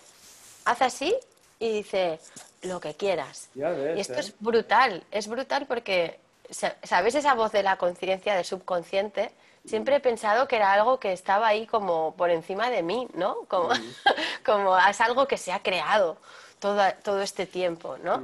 haz 0.64 0.82
así 0.82 1.14
y 1.58 1.72
dice 1.72 2.20
lo 2.62 2.78
que 2.80 2.94
quieras. 2.94 3.48
Ves, 3.54 3.96
y 3.96 4.00
esto 4.00 4.14
¿eh? 4.14 4.20
es 4.20 4.34
brutal, 4.38 5.02
es 5.10 5.28
brutal 5.28 5.66
porque, 5.66 6.18
sa- 6.50 6.76
¿sabes 6.82 7.14
esa 7.14 7.34
voz 7.34 7.52
de 7.52 7.62
la 7.62 7.76
conciencia, 7.78 8.34
del 8.34 8.44
subconsciente? 8.44 9.30
Siempre 9.66 9.96
he 9.96 10.00
pensado 10.00 10.46
que 10.48 10.56
era 10.56 10.72
algo 10.72 10.98
que 11.00 11.12
estaba 11.12 11.46
ahí 11.48 11.66
como 11.66 12.14
por 12.16 12.30
encima 12.30 12.70
de 12.70 12.82
mí, 12.82 13.08
¿no? 13.14 13.36
Como, 13.48 13.68
como 14.46 14.78
es 14.78 15.00
algo 15.00 15.26
que 15.26 15.36
se 15.36 15.52
ha 15.52 15.62
creado 15.62 16.16
todo, 16.58 16.82
todo 17.02 17.20
este 17.22 17.46
tiempo, 17.46 17.96
¿no? 17.98 18.22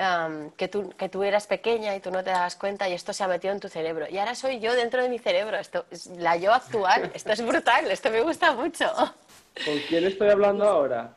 Am, 0.00 0.52
que, 0.52 0.68
tú, 0.68 0.90
que 0.96 1.08
tú 1.08 1.24
eras 1.24 1.48
pequeña 1.48 1.96
y 1.96 2.00
tú 2.00 2.12
no 2.12 2.22
te 2.22 2.30
dabas 2.30 2.54
cuenta 2.54 2.88
y 2.88 2.92
esto 2.92 3.12
se 3.12 3.24
ha 3.24 3.28
metido 3.28 3.52
en 3.52 3.58
tu 3.58 3.68
cerebro. 3.68 4.06
Y 4.08 4.16
ahora 4.18 4.36
soy 4.36 4.60
yo 4.60 4.72
dentro 4.74 5.02
de 5.02 5.08
mi 5.08 5.18
cerebro, 5.18 5.56
esto 5.56 5.86
es 5.90 6.06
la 6.06 6.36
yo 6.36 6.52
actual, 6.52 7.10
esto 7.14 7.32
es 7.32 7.44
brutal, 7.44 7.90
esto 7.90 8.08
me 8.10 8.20
gusta 8.20 8.52
mucho. 8.52 8.86
¿Con 9.64 9.76
quién 9.88 10.06
estoy 10.06 10.28
hablando 10.28 10.64
ahora? 10.64 11.12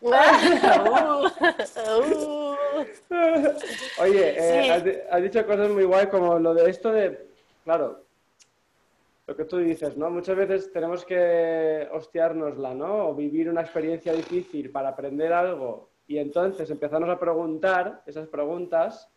Uh, 0.00 0.10
Oye, 3.98 4.34
eh, 4.36 4.62
Sí. 4.64 4.70
has, 4.70 4.82
has 5.14 5.22
dicho 5.22 5.46
cosas 5.46 5.70
muy 5.70 5.84
guay 5.84 6.08
como 6.08 6.36
lo 6.40 6.54
de 6.54 6.68
esto 6.68 6.90
de, 6.90 7.28
claro, 7.62 8.02
lo 9.28 9.36
que 9.36 9.44
tú 9.44 9.58
dices, 9.58 9.96
¿no? 9.96 10.10
Muchas 10.10 10.34
veces 10.36 10.72
tenemos 10.72 11.04
que 11.04 11.88
hostiárnosla, 11.92 12.74
¿no? 12.74 13.10
O 13.10 13.14
vivir 13.14 13.48
una 13.48 13.60
experiencia 13.62 14.12
difícil 14.12 14.70
para 14.70 14.88
aprender 14.88 15.32
algo 15.32 15.88
y 16.06 16.18
entonces 16.18 16.70
empezarnos 16.70 17.08
a 17.10 17.18
preguntar 17.18 18.02
esas 18.06 18.28
preguntas 18.28 19.08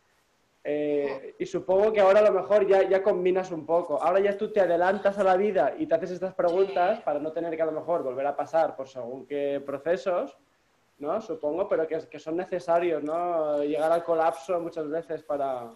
eh, 0.63 1.35
y 1.39 1.45
supongo 1.45 1.93
que 1.93 2.01
ahora 2.01 2.19
a 2.19 2.23
lo 2.23 2.33
mejor 2.33 2.67
ya, 2.67 2.83
ya 2.83 3.01
combinas 3.01 3.51
un 3.51 3.65
poco. 3.65 4.01
Ahora 4.01 4.19
ya 4.19 4.37
tú 4.37 4.51
te 4.51 4.59
adelantas 4.59 5.17
a 5.17 5.23
la 5.23 5.37
vida 5.37 5.73
y 5.77 5.87
te 5.87 5.95
haces 5.95 6.11
estas 6.11 6.33
preguntas 6.33 6.97
Sí. 6.97 7.03
para 7.05 7.19
no 7.19 7.31
tener 7.31 7.55
que 7.55 7.61
a 7.61 7.65
lo 7.67 7.71
mejor 7.71 8.03
volver 8.03 8.27
a 8.27 8.35
pasar 8.35 8.75
por 8.75 8.89
según 8.89 9.25
qué 9.25 9.61
procesos, 9.65 10.37
¿no? 10.99 11.21
Supongo, 11.21 11.69
pero 11.69 11.87
que, 11.87 11.99
que 12.09 12.19
son 12.19 12.35
necesarios, 12.35 13.01
¿no? 13.01 13.63
Llegar 13.63 13.91
al 13.93 14.03
colapso 14.03 14.59
muchas 14.59 14.89
veces 14.89 15.23
para... 15.23 15.69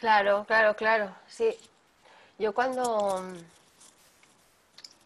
Claro, 0.00 0.44
claro, 0.48 0.74
claro, 0.74 1.14
sí. 1.28 1.54
Yo 2.40 2.52
cuando, 2.52 3.22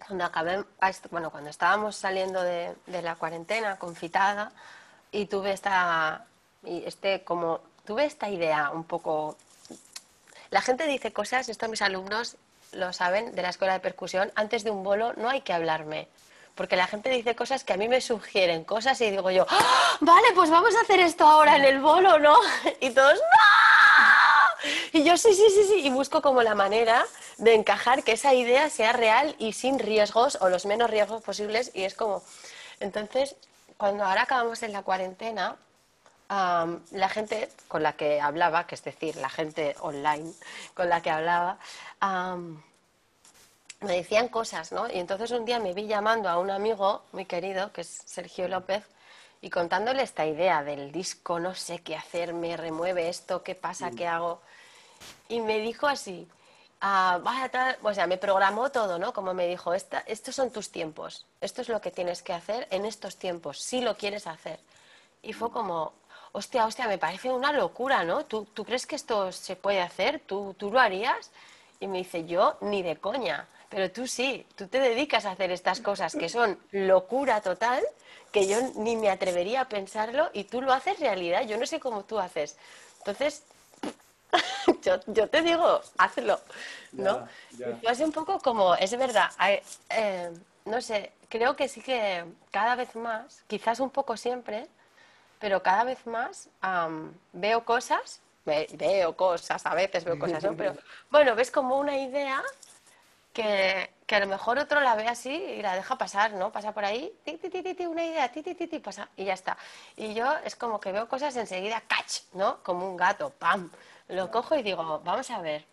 cuando 0.06 0.24
acabé, 0.24 0.64
bueno, 1.10 1.30
cuando 1.30 1.50
estábamos 1.50 1.96
saliendo 1.96 2.42
de, 2.42 2.74
de 2.86 3.02
la 3.02 3.16
cuarentena 3.16 3.76
confitada 3.78 4.52
y 5.12 5.26
tuve 5.26 5.52
esta, 5.52 6.24
este 6.64 7.22
como, 7.22 7.60
tuve 7.84 8.06
esta 8.06 8.28
idea 8.28 8.70
un 8.70 8.84
poco, 8.84 9.36
la 10.50 10.62
gente 10.62 10.86
dice 10.86 11.12
cosas, 11.12 11.48
esto 11.48 11.68
mis 11.68 11.82
alumnos 11.82 12.36
lo 12.72 12.92
saben, 12.92 13.34
de 13.34 13.42
la 13.42 13.50
escuela 13.50 13.74
de 13.74 13.80
percusión, 13.80 14.32
antes 14.34 14.64
de 14.64 14.70
un 14.70 14.82
bolo 14.82 15.12
no 15.14 15.28
hay 15.28 15.42
que 15.42 15.52
hablarme. 15.52 16.08
Porque 16.54 16.76
la 16.76 16.86
gente 16.86 17.08
dice 17.08 17.34
cosas 17.34 17.64
que 17.64 17.72
a 17.72 17.78
mí 17.78 17.88
me 17.88 18.02
sugieren 18.02 18.64
cosas 18.64 19.00
y 19.00 19.10
digo 19.10 19.30
yo, 19.30 19.46
"Ah, 19.48 19.96
vale, 20.00 20.28
pues 20.34 20.50
vamos 20.50 20.74
a 20.76 20.82
hacer 20.82 21.00
esto 21.00 21.24
ahora 21.26 21.56
en 21.56 21.64
el 21.64 21.80
bolo, 21.80 22.18
¿no? 22.18 22.36
Y 22.80 22.90
todos, 22.90 23.14
¡no! 23.14 24.68
Y 24.92 25.02
yo, 25.02 25.16
sí, 25.16 25.34
sí, 25.34 25.44
sí, 25.48 25.64
sí, 25.64 25.86
y 25.86 25.90
busco 25.90 26.20
como 26.20 26.42
la 26.42 26.54
manera 26.54 27.06
de 27.38 27.54
encajar 27.54 28.04
que 28.04 28.12
esa 28.12 28.34
idea 28.34 28.68
sea 28.70 28.92
real 28.92 29.34
y 29.38 29.54
sin 29.54 29.78
riesgos 29.78 30.38
o 30.40 30.48
los 30.50 30.66
menos 30.66 30.90
riesgos 30.90 31.22
posibles. 31.22 31.70
Y 31.74 31.84
es 31.84 31.94
como, 31.94 32.22
entonces, 32.80 33.34
cuando 33.82 34.04
ahora 34.04 34.22
acabamos 34.22 34.62
en 34.62 34.72
la 34.72 34.82
cuarentena, 34.84 35.56
la 36.28 37.08
gente 37.08 37.48
con 37.66 37.82
la 37.82 37.94
que 37.94 38.20
hablaba, 38.20 38.64
que 38.64 38.76
es 38.76 38.84
decir, 38.84 39.16
la 39.16 39.28
gente 39.28 39.74
online 39.80 40.32
con 40.72 40.88
la 40.88 41.02
que 41.02 41.10
hablaba, 41.10 41.58
me 43.80 43.96
decían 43.96 44.28
cosas, 44.28 44.70
¿no? 44.70 44.88
Y 44.88 45.00
entonces 45.00 45.32
un 45.32 45.44
día 45.44 45.58
me 45.58 45.72
vi 45.72 45.88
llamando 45.88 46.28
a 46.28 46.38
un 46.38 46.52
amigo 46.52 47.02
muy 47.10 47.24
querido, 47.24 47.72
que 47.72 47.80
es 47.80 48.02
Sergio 48.06 48.46
López, 48.46 48.84
y 49.40 49.50
contándole 49.50 50.04
esta 50.04 50.26
idea 50.26 50.62
del 50.62 50.92
disco, 50.92 51.40
no 51.40 51.56
sé 51.56 51.80
qué 51.80 51.96
hacer, 51.96 52.34
me 52.34 52.56
remueve 52.56 53.08
esto, 53.08 53.42
qué 53.42 53.56
pasa, 53.56 53.90
qué 53.90 54.06
hago. 54.06 54.40
Y 55.28 55.40
me 55.40 55.58
dijo 55.58 55.88
así, 55.88 56.28
ah, 56.82 57.20
vaya 57.22 57.48
tal, 57.48 57.78
o 57.82 57.94
sea, 57.94 58.06
me 58.06 58.18
programó 58.18 58.70
todo, 58.70 58.98
¿no? 58.98 59.12
Como 59.14 59.32
me 59.34 59.46
dijo, 59.46 59.72
Esta, 59.74 60.00
estos 60.06 60.34
son 60.34 60.50
tus 60.50 60.70
tiempos, 60.70 61.26
esto 61.40 61.62
es 61.62 61.68
lo 61.70 61.80
que 61.80 61.90
tienes 61.90 62.22
que 62.22 62.34
hacer 62.34 62.68
en 62.70 62.84
estos 62.84 63.16
tiempos, 63.16 63.60
si 63.60 63.80
lo 63.80 63.96
quieres 63.96 64.26
hacer. 64.26 64.60
Y 65.22 65.32
fue 65.32 65.50
como, 65.50 65.92
hostia, 66.32 66.66
hostia, 66.66 66.88
me 66.88 66.98
parece 66.98 67.30
una 67.30 67.52
locura, 67.52 68.04
¿no? 68.04 68.24
¿Tú, 68.26 68.44
tú 68.52 68.64
crees 68.64 68.86
que 68.86 68.96
esto 68.96 69.32
se 69.32 69.56
puede 69.56 69.80
hacer? 69.80 70.20
¿Tú, 70.26 70.54
¿Tú 70.58 70.70
lo 70.70 70.80
harías? 70.80 71.30
Y 71.80 71.86
me 71.88 71.98
dice, 71.98 72.26
yo 72.26 72.58
ni 72.60 72.82
de 72.82 72.96
coña, 72.96 73.48
pero 73.68 73.90
tú 73.90 74.06
sí, 74.06 74.46
tú 74.56 74.68
te 74.68 74.80
dedicas 74.80 75.24
a 75.24 75.32
hacer 75.32 75.50
estas 75.50 75.80
cosas 75.80 76.14
que 76.14 76.28
son 76.28 76.58
locura 76.72 77.40
total, 77.40 77.82
que 78.32 78.46
yo 78.46 78.58
ni 78.76 78.96
me 78.96 79.10
atrevería 79.10 79.62
a 79.62 79.68
pensarlo 79.68 80.30
y 80.32 80.44
tú 80.44 80.62
lo 80.62 80.72
haces 80.72 81.00
realidad, 81.00 81.46
yo 81.46 81.56
no 81.58 81.66
sé 81.66 81.80
cómo 81.80 82.04
tú 82.04 82.18
haces. 82.18 82.56
Entonces, 82.98 83.44
yo, 84.82 84.98
yo 85.06 85.28
te 85.28 85.42
digo, 85.42 85.80
hazlo, 85.98 86.40
¿no? 86.96 87.18
Ya, 87.18 87.28
ya. 87.58 87.68
Y 87.70 87.74
fue 87.74 87.90
así 87.92 88.04
un 88.04 88.12
poco 88.12 88.38
como, 88.38 88.74
es 88.74 88.96
verdad, 88.96 89.30
hay- 89.38 89.62
eh, 89.90 90.30
no 90.64 90.80
sé, 90.80 91.12
creo 91.28 91.56
que 91.56 91.68
sí 91.68 91.80
que 91.82 92.24
cada 92.50 92.74
vez 92.76 92.94
más, 92.96 93.42
quizás 93.46 93.80
un 93.80 93.90
poco 93.90 94.16
siempre, 94.16 94.68
pero 95.38 95.62
cada 95.62 95.84
vez 95.84 96.06
más 96.06 96.48
am, 96.60 97.12
veo 97.32 97.64
cosas, 97.64 98.20
ve- 98.44 98.68
veo 98.74 99.16
cosas, 99.16 99.64
a 99.66 99.74
veces 99.74 100.04
veo 100.04 100.18
cosas, 100.18 100.44
¿no? 100.44 100.54
Pero 100.56 100.74
bueno, 101.10 101.34
ves 101.34 101.50
como 101.50 101.78
una 101.78 101.96
idea 101.98 102.42
que, 103.32 103.90
que 104.06 104.14
a 104.16 104.20
lo 104.20 104.26
mejor 104.26 104.58
otro 104.58 104.80
la 104.80 104.94
ve 104.94 105.08
así 105.08 105.32
y 105.34 105.62
la 105.62 105.74
deja 105.74 105.96
pasar, 105.96 106.32
¿no? 106.34 106.52
Pasa 106.52 106.72
por 106.72 106.84
ahí, 106.84 107.12
ti, 107.24 107.38
ti, 107.38 107.48
ti, 107.50 107.74
ti, 107.74 107.86
una 107.86 108.04
idea, 108.04 108.30
ti, 108.30 108.42
ti, 108.42 108.54
ti, 108.54 108.66
ti, 108.68 108.78
pasa 108.78 109.08
y 109.16 109.24
ya 109.24 109.34
está. 109.34 109.56
Y 109.96 110.14
yo 110.14 110.26
es 110.44 110.54
como 110.56 110.80
que 110.80 110.92
veo 110.92 111.08
cosas 111.08 111.34
enseguida, 111.36 111.80
catch, 111.88 112.22
¿no? 112.34 112.62
Como 112.62 112.88
un 112.88 112.96
gato, 112.96 113.30
pam. 113.30 113.70
Lo 114.12 114.30
cojo 114.30 114.54
y 114.56 114.62
digo, 114.62 115.00
vamos 115.02 115.30
a 115.30 115.40
ver. 115.40 115.64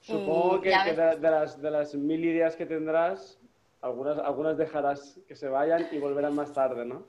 Supongo 0.00 0.60
que, 0.60 0.70
de, 0.70 1.16
de 1.16 1.30
las, 1.30 1.62
de 1.62 1.70
las 1.70 1.94
mil 1.94 2.24
ideas 2.24 2.56
que 2.56 2.66
tendrás, 2.66 3.38
algunas, 3.80 4.18
algunas 4.18 4.58
dejarás 4.58 5.18
que 5.28 5.36
se 5.36 5.48
vayan 5.48 5.88
y 5.92 5.98
volverán 5.98 6.34
más 6.34 6.52
tarde, 6.52 6.84
¿no? 6.84 7.06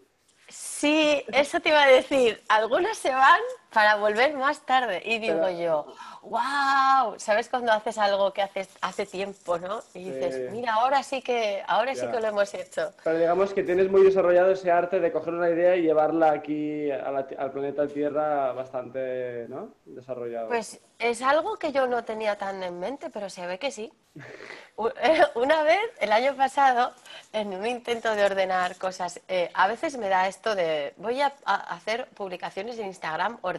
Sí, 0.47 1.23
eso 1.33 1.59
te 1.59 1.69
iba 1.69 1.83
a 1.83 1.87
decir. 1.87 2.41
Algunos 2.47 2.97
se 2.97 3.09
van 3.09 3.41
para 3.73 3.95
volver 3.95 4.35
más 4.35 4.61
tarde. 4.65 5.01
Y 5.05 5.19
digo 5.19 5.41
Pero- 5.45 5.59
yo, 5.59 5.93
wow, 6.23 7.15
¿sabes 7.17 7.49
cuando 7.49 7.71
haces 7.71 7.97
algo 7.97 8.31
que 8.33 8.41
haces 8.41 8.69
hace 8.81 9.05
tiempo, 9.05 9.57
no? 9.57 9.81
Y 9.93 10.09
dices, 10.11 10.35
Sí. 10.35 10.41
mira, 10.51 10.73
ahora 10.75 11.03
sí 11.03 11.21
que, 11.21 11.63
ahora 11.67 11.95
sí 11.95 12.07
que 12.07 12.19
lo 12.19 12.27
hemos 12.27 12.53
hecho. 12.53 12.91
Pero 13.03 13.17
digamos 13.17 13.53
que 13.53 13.63
tienes 13.63 13.89
muy 13.89 14.03
desarrollado 14.03 14.51
ese 14.51 14.71
arte 14.71 14.99
de 14.99 15.11
coger 15.11 15.33
una 15.33 15.49
idea 15.49 15.75
y 15.75 15.81
llevarla 15.83 16.31
aquí 16.31 16.89
a 16.91 17.11
la 17.11 17.27
ti- 17.27 17.35
al 17.37 17.51
planeta 17.51 17.87
Tierra 17.87 18.51
bastante, 18.53 19.45
¿no? 19.49 19.69
Desarrollado. 19.85 20.47
Pues 20.49 20.79
es 20.97 21.21
algo 21.21 21.57
que 21.57 21.71
yo 21.71 21.87
no 21.87 22.03
tenía 22.03 22.37
tan 22.37 22.61
en 22.63 22.79
mente, 22.79 23.09
pero 23.09 23.29
se 23.29 23.45
ve 23.47 23.57
que 23.59 23.71
sí. 23.71 23.91
U- 24.75 24.89
Una 25.35 25.63
vez, 25.63 25.79
el 25.99 26.11
año 26.11 26.35
pasado, 26.35 26.91
en 27.33 27.53
un 27.53 27.65
intento 27.65 28.15
de 28.15 28.23
ordenar 28.25 28.75
cosas, 28.77 29.19
eh, 29.27 29.49
a 29.53 29.67
veces 29.67 29.97
me 29.97 30.07
da 30.09 30.27
esto 30.27 30.55
de, 30.55 30.93
voy 30.97 31.21
a, 31.21 31.33
a 31.45 31.55
hacer 31.75 32.07
publicaciones 32.15 32.79
en 32.79 32.87
Instagram 32.87 33.37
ordenadas, 33.41 33.58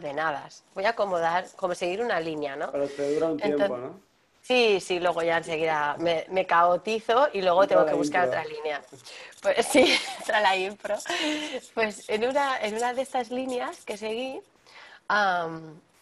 voy 0.73 0.85
a 0.85 0.89
acomodar, 0.89 1.45
como 1.55 1.75
seguir 1.75 2.01
una 2.01 2.19
línea, 2.19 2.55
¿no? 2.55 2.71
Pero 2.71 2.87
te 2.87 3.13
dura 3.13 3.27
un 3.27 3.37
tiempo, 3.37 3.77
¿no? 3.77 4.11
Sí, 4.41 4.79
sí, 4.79 4.99
luego 4.99 5.21
ya 5.21 5.37
enseguida 5.37 5.95
me, 5.99 6.25
me 6.29 6.45
caotizo 6.45 7.29
y 7.31 7.41
luego 7.41 7.67
tengo 7.67 7.85
que 7.85 7.93
buscar 7.93 8.25
impro. 8.25 8.39
otra 8.39 8.51
línea. 8.51 8.81
Pues 9.41 9.65
sí, 9.71 9.97
entra 10.19 10.41
la 10.41 10.55
impro. 10.55 10.95
Pues 11.73 12.09
en 12.09 12.27
una, 12.27 12.59
en 12.59 12.75
una 12.75 12.93
de 12.93 13.03
estas 13.03 13.29
líneas 13.29 13.85
que 13.85 13.97
seguí, 13.97 14.41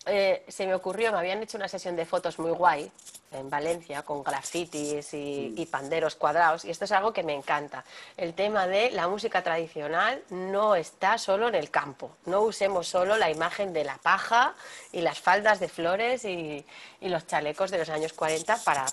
eh, 0.05 0.45
se 0.47 0.65
me 0.65 0.73
ocurrió, 0.73 1.11
me 1.11 1.17
habían 1.19 1.43
hecho 1.43 1.57
una 1.57 1.67
sesión 1.67 1.95
de 1.95 2.05
fotos 2.05 2.39
muy 2.39 2.51
guay 2.51 2.91
en 3.31 3.49
Valencia 3.49 4.01
con 4.01 4.23
grafitis 4.23 5.13
y, 5.13 5.53
y, 5.55 5.65
panderos 5.67 6.15
cuadrados 6.15 6.65
y 6.65 6.71
esto 6.71 6.85
es 6.85 6.91
algo 6.91 7.13
que 7.13 7.23
me 7.23 7.33
encanta. 7.33 7.83
El 8.17 8.33
tema 8.33 8.67
de 8.67 8.91
la 8.91 9.07
música 9.07 9.43
tradicional 9.43 10.23
no 10.29 10.75
está 10.75 11.17
solo 11.17 11.47
en 11.47 11.55
el 11.55 11.69
campo, 11.69 12.11
no 12.25 12.41
usemos 12.41 12.87
solo 12.87 13.17
la 13.17 13.29
imagen 13.29 13.73
de 13.73 13.83
la 13.83 13.97
paja 13.97 14.55
y 14.91 15.01
las 15.01 15.19
faldas 15.19 15.59
de 15.59 15.69
flores 15.69 16.25
y, 16.25 16.65
y 17.01 17.09
los 17.09 17.27
chalecos 17.27 17.71
de 17.71 17.77
los 17.77 17.89
años 17.89 18.13
40 18.13 18.57
para 18.63 18.85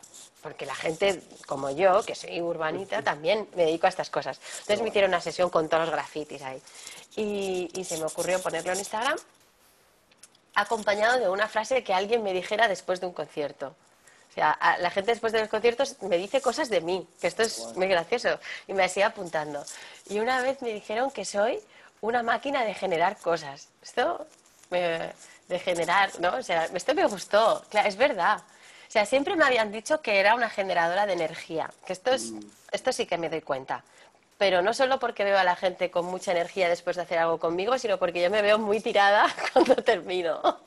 porque 0.42 0.66
la 0.66 0.74
gente 0.74 1.22
como 1.46 1.70
yo, 1.70 2.04
que 2.04 2.14
soy 2.14 2.40
urbanita, 2.40 3.02
también 3.04 3.48
me 3.56 3.64
dedico 3.64 3.86
a 3.86 3.88
estas 3.88 4.10
cosas. 4.10 4.40
Entonces 4.60 4.82
me 4.82 4.90
hicieron 4.90 5.10
una 5.10 5.20
sesión 5.20 5.50
con 5.50 5.68
todos 5.68 5.84
los 5.86 5.92
grafitis 5.92 6.42
ahí 6.42 6.62
y, 7.16 7.70
y 7.74 7.84
se 7.84 7.96
me 7.98 8.04
ocurrió 8.04 8.40
ponerlo 8.40 8.72
en 8.72 8.78
Instagram 8.78 9.16
acompañado 10.54 11.18
de 11.18 11.28
una 11.28 11.48
frase 11.48 11.84
que 11.84 11.92
alguien 11.92 12.22
me 12.22 12.32
dijera 12.32 12.66
después 12.68 13.00
de 13.00 13.06
un 13.06 13.12
concierto 13.12 13.74
sea, 14.36 14.58
la 14.80 14.90
gente 14.90 15.12
después 15.12 15.32
de 15.32 15.40
los 15.40 15.48
conciertos 15.48 15.96
me 16.02 16.18
dice 16.18 16.40
cosas 16.40 16.68
de 16.68 16.80
mí, 16.80 17.08
que 17.20 17.26
esto 17.26 17.42
es 17.42 17.74
muy 17.74 17.88
gracioso, 17.88 18.38
y 18.66 18.74
me 18.74 18.88
sigue 18.88 19.04
apuntando. 19.04 19.64
Y 20.08 20.18
una 20.18 20.42
vez 20.42 20.60
me 20.62 20.72
dijeron 20.72 21.10
que 21.10 21.24
soy 21.24 21.58
una 22.02 22.22
máquina 22.22 22.64
de 22.64 22.74
generar 22.74 23.16
cosas. 23.16 23.68
Esto, 23.82 24.26
de 24.70 25.58
generar, 25.58 26.10
¿no? 26.20 26.36
O 26.36 26.42
sea, 26.42 26.66
esto 26.66 26.94
me 26.94 27.06
gustó, 27.06 27.64
es 27.84 27.96
verdad. 27.96 28.42
O 28.86 28.90
sea, 28.90 29.06
siempre 29.06 29.36
me 29.36 29.44
habían 29.44 29.72
dicho 29.72 30.00
que 30.00 30.20
era 30.20 30.34
una 30.34 30.50
generadora 30.50 31.06
de 31.06 31.14
energía, 31.14 31.70
que 31.86 31.92
esto, 31.92 32.12
es, 32.12 32.32
esto 32.72 32.92
sí 32.92 33.06
que 33.06 33.18
me 33.18 33.28
doy 33.28 33.40
cuenta. 33.40 33.84
Pero 34.38 34.60
no 34.60 34.74
solo 34.74 34.98
porque 34.98 35.24
veo 35.24 35.38
a 35.38 35.44
la 35.44 35.56
gente 35.56 35.90
con 35.90 36.04
mucha 36.04 36.32
energía 36.32 36.68
después 36.68 36.96
de 36.96 37.02
hacer 37.02 37.18
algo 37.18 37.38
conmigo, 37.38 37.78
sino 37.78 37.98
porque 37.98 38.22
yo 38.22 38.30
me 38.30 38.42
veo 38.42 38.58
muy 38.58 38.80
tirada 38.80 39.26
cuando 39.52 39.76
termino. 39.76 40.65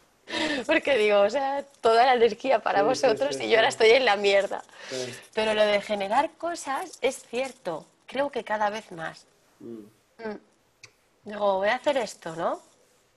Porque 0.66 0.98
digo, 0.98 1.22
o 1.22 1.30
sea, 1.30 1.64
toda 1.82 2.06
la 2.06 2.14
energía 2.16 2.60
para 2.60 2.84
vosotros 2.84 3.40
y 3.40 3.50
yo 3.50 3.58
ahora 3.58 3.70
estoy 3.70 3.90
en 3.92 4.06
la 4.06 4.16
mierda. 4.16 4.64
Pero 5.34 5.54
lo 5.54 5.66
de 5.66 5.82
generar 5.82 6.32
cosas 6.38 6.98
es 7.02 7.24
cierto, 7.30 7.86
creo 8.06 8.30
que 8.30 8.44
cada 8.44 8.70
vez 8.70 8.92
más. 8.92 9.26
Mm. 9.60 9.80
Mm. 10.26 10.40
Digo, 11.26 11.58
voy 11.58 11.70
a 11.70 11.76
hacer 11.76 11.98
esto, 11.98 12.36
¿no? 12.36 12.62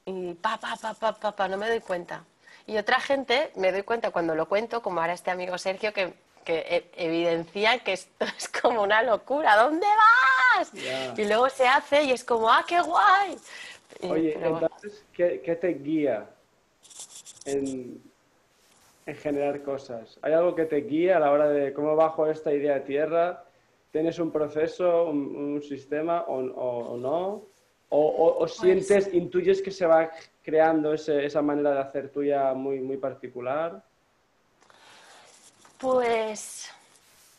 Y 0.05 0.35
pa, 0.35 0.59
pa, 0.59 0.76
pa, 0.76 0.94
pa, 0.94 1.12
pa, 1.12 1.33
pa, 1.33 1.48
no 1.48 1.57
me 1.57 1.68
doy 1.68 1.81
cuenta. 1.81 2.24
Y 2.66 2.76
otra 2.76 3.00
gente, 3.00 3.52
me 3.57 3.72
doy 3.72 3.83
cuenta 3.83 4.11
cuando 4.11 4.35
lo 4.35 4.46
cuento, 4.46 4.83
como 4.83 5.00
ahora 5.00 5.12
este 5.12 5.31
amigo 5.31 5.57
Sergio, 5.59 5.92
que, 5.92 6.14
que 6.44 6.59
e, 6.59 6.90
evidencia 6.96 7.78
que 7.78 7.94
esto 7.94 8.24
es 8.38 8.48
como 8.48 8.83
una 8.83 9.02
locura. 9.02 9.57
¿Dónde 9.57 9.87
vas? 9.87 10.72
Y 11.16 11.24
luego 11.24 11.48
se 11.48 11.66
hace 11.66 12.05
y 12.05 12.12
es 12.12 12.24
como, 12.24 12.50
¡ah, 12.50 12.64
qué 12.66 12.81
guay! 12.81 13.37
Oye, 14.02 14.35
entonces, 14.35 15.05
¿qué 15.12 15.59
te 15.61 15.68
guía 15.68 16.28
en, 17.44 18.02
generar 19.07 19.62
cosas? 19.62 20.18
¿Hay 20.22 20.33
algo 20.33 20.55
que 20.55 20.64
te 20.64 20.76
guía 20.76 21.16
a 21.16 21.20
la 21.20 21.33
hora 21.33 21.48
de 21.48 21.72
cómo 21.72 21.96
bajo 21.96 22.26
esta 22.26 22.52
idea 22.52 22.76
a 22.76 22.85
tierra? 22.85 23.44
¿Tienes 23.90 24.18
un 24.18 24.31
proceso, 24.31 25.07
un, 25.07 25.62
sistema 25.62 26.22
o, 26.22 26.96
no? 26.96 27.42
¿O, 27.88 28.38
pues 28.38 28.55
sientes, 28.55 29.12
intuyes 29.12 29.61
que 29.61 29.70
se 29.70 29.87
va 29.87 30.11
creando 30.42 30.94
esa 30.94 31.42
manera 31.42 31.72
de 31.74 31.81
hacer 31.81 32.11
tuya 32.11 32.55
muy, 32.55 32.81
muy 32.81 32.96
particular? 32.96 33.83
Pues, 35.78 36.70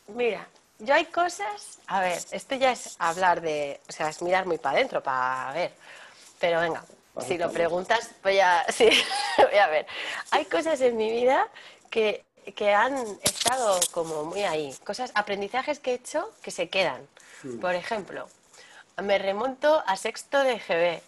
mira, 0.07 0.47
yo 0.79 0.93
hay 0.93 1.05
cosas, 1.05 1.79
a 1.87 2.01
ver, 2.01 2.19
esto 2.31 2.55
ya 2.55 2.73
es 2.73 2.97
hablar 2.99 3.39
de, 3.39 3.79
o 3.87 3.91
sea, 3.91 4.09
es 4.09 4.21
mirar 4.21 4.45
muy 4.45 4.57
para 4.57 4.77
adentro, 4.77 5.01
para 5.01 5.53
ver, 5.53 5.71
pero 6.39 6.59
venga, 6.59 6.83
si 7.21 7.37
lo 7.37 7.51
preguntas, 7.51 8.11
voy 8.23 8.39
a, 8.39 8.65
sí, 8.69 8.89
voy 9.37 9.57
a 9.57 9.67
ver. 9.67 9.85
Hay 10.31 10.45
cosas 10.45 10.81
en 10.81 10.97
mi 10.97 11.11
vida 11.11 11.47
que, 11.89 12.25
que, 12.55 12.73
han 12.73 12.95
estado 13.21 13.79
como 13.91 14.25
muy 14.25 14.43
ahí. 14.43 14.75
Cosas, 14.83 15.11
aprendizajes 15.15 15.79
que 15.79 15.91
he 15.91 15.95
hecho 15.95 16.31
que 16.41 16.51
se 16.51 16.69
quedan. 16.69 17.07
Por 17.59 17.75
ejemplo, 17.75 18.29
me 19.01 19.17
remonto 19.17 19.83
a 19.85 19.97
sexto 19.97 20.39
de 20.43 20.59
GB. 20.59 21.01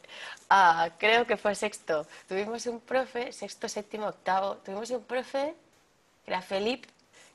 Ah, 0.49 0.89
creo 0.99 1.25
que 1.25 1.37
fue 1.37 1.55
sexto. 1.55 2.05
Tuvimos 2.27 2.65
un 2.65 2.81
profe, 2.81 3.31
sexto, 3.31 3.69
séptimo, 3.69 4.07
octavo. 4.07 4.57
Tuvimos 4.57 4.89
un 4.91 5.03
profe, 5.03 5.55
que 6.25 6.31
era 6.31 6.41
Felipe, 6.41 6.89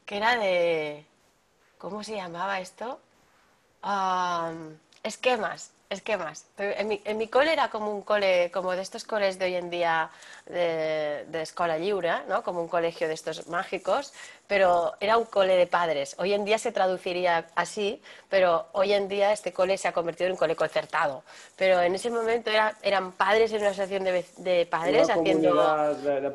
que 0.05 0.19
era 0.19 0.37
de. 0.37 1.07
¿Cómo 1.79 2.05
se 2.05 2.15
llamaba 2.15 2.61
esto? 2.61 3.01
Ah, 3.83 4.53
esquemas 5.03 5.73
esquemas. 5.91 6.47
En 6.57 6.89
mi, 6.89 7.03
en 7.05 7.19
mi 7.19 7.27
cole 7.29 7.53
era 7.53 7.69
como 7.69 7.93
un 7.93 8.03
cole, 8.03 8.51
como 8.53 8.73
de 8.73 8.83
estos 8.83 9.05
coles 9.05 9.39
de 9.39 9.47
hoy 9.47 9.55
en 9.57 9.71
día 9.71 10.11
de, 10.47 11.27
de 11.29 11.43
escuela 11.43 11.77
libre, 11.77 12.13
¿no? 12.29 12.43
como 12.43 12.63
un 12.63 12.69
colegio 12.69 13.09
de 13.09 13.15
estos 13.15 13.49
mágicos, 13.49 14.13
pero 14.51 14.97
era 14.99 15.17
un 15.17 15.27
cole 15.27 15.55
de 15.55 15.69
padres. 15.69 16.17
Hoy 16.19 16.35
en 16.35 16.45
día 16.45 16.59
se 16.59 16.73
traduciría 16.73 17.47
así, 17.55 18.03
pero 18.29 18.67
hoy 18.73 18.93
en 18.93 19.07
día 19.07 19.33
este 19.33 19.53
cole 19.53 19.79
se 19.79 19.87
ha 19.87 19.93
convertido 19.93 20.27
en 20.27 20.33
un 20.33 20.39
cole 20.39 20.57
concertado. 20.57 21.23
Pero 21.55 21.81
en 21.81 21.95
ese 21.95 22.11
momento 22.11 22.51
era, 22.51 22.77
eran 22.83 23.13
padres 23.13 23.53
en 23.53 23.61
una 23.61 23.69
asociación 23.71 24.03
de, 24.03 24.25
de 24.39 24.67
padres 24.67 25.09
haciendo... 25.09 25.55
De, 26.03 26.33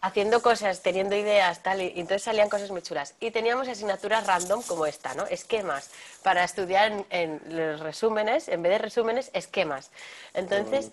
haciendo 0.00 0.40
cosas, 0.40 0.80
teniendo 0.80 1.14
ideas, 1.14 1.62
tal, 1.62 1.82
y, 1.82 1.92
entonces 1.96 2.22
salían 2.22 2.48
cosas 2.48 2.70
muy 2.70 2.80
chulas. 2.80 3.14
Y 3.20 3.30
teníamos 3.30 3.68
asignaturas 3.68 4.26
random 4.26 4.62
como 4.62 4.86
esta, 4.86 5.12
¿no? 5.12 5.26
Esquemas, 5.26 5.90
para 6.22 6.42
estudiar 6.44 7.04
en, 7.10 7.42
los 7.50 7.80
resúmenes, 7.80 8.48
en 8.48 8.62
vez 8.62 8.72
de 8.72 8.78
resúmenes, 8.78 9.30
esquemas. 9.34 9.90
Entonces, 10.32 10.90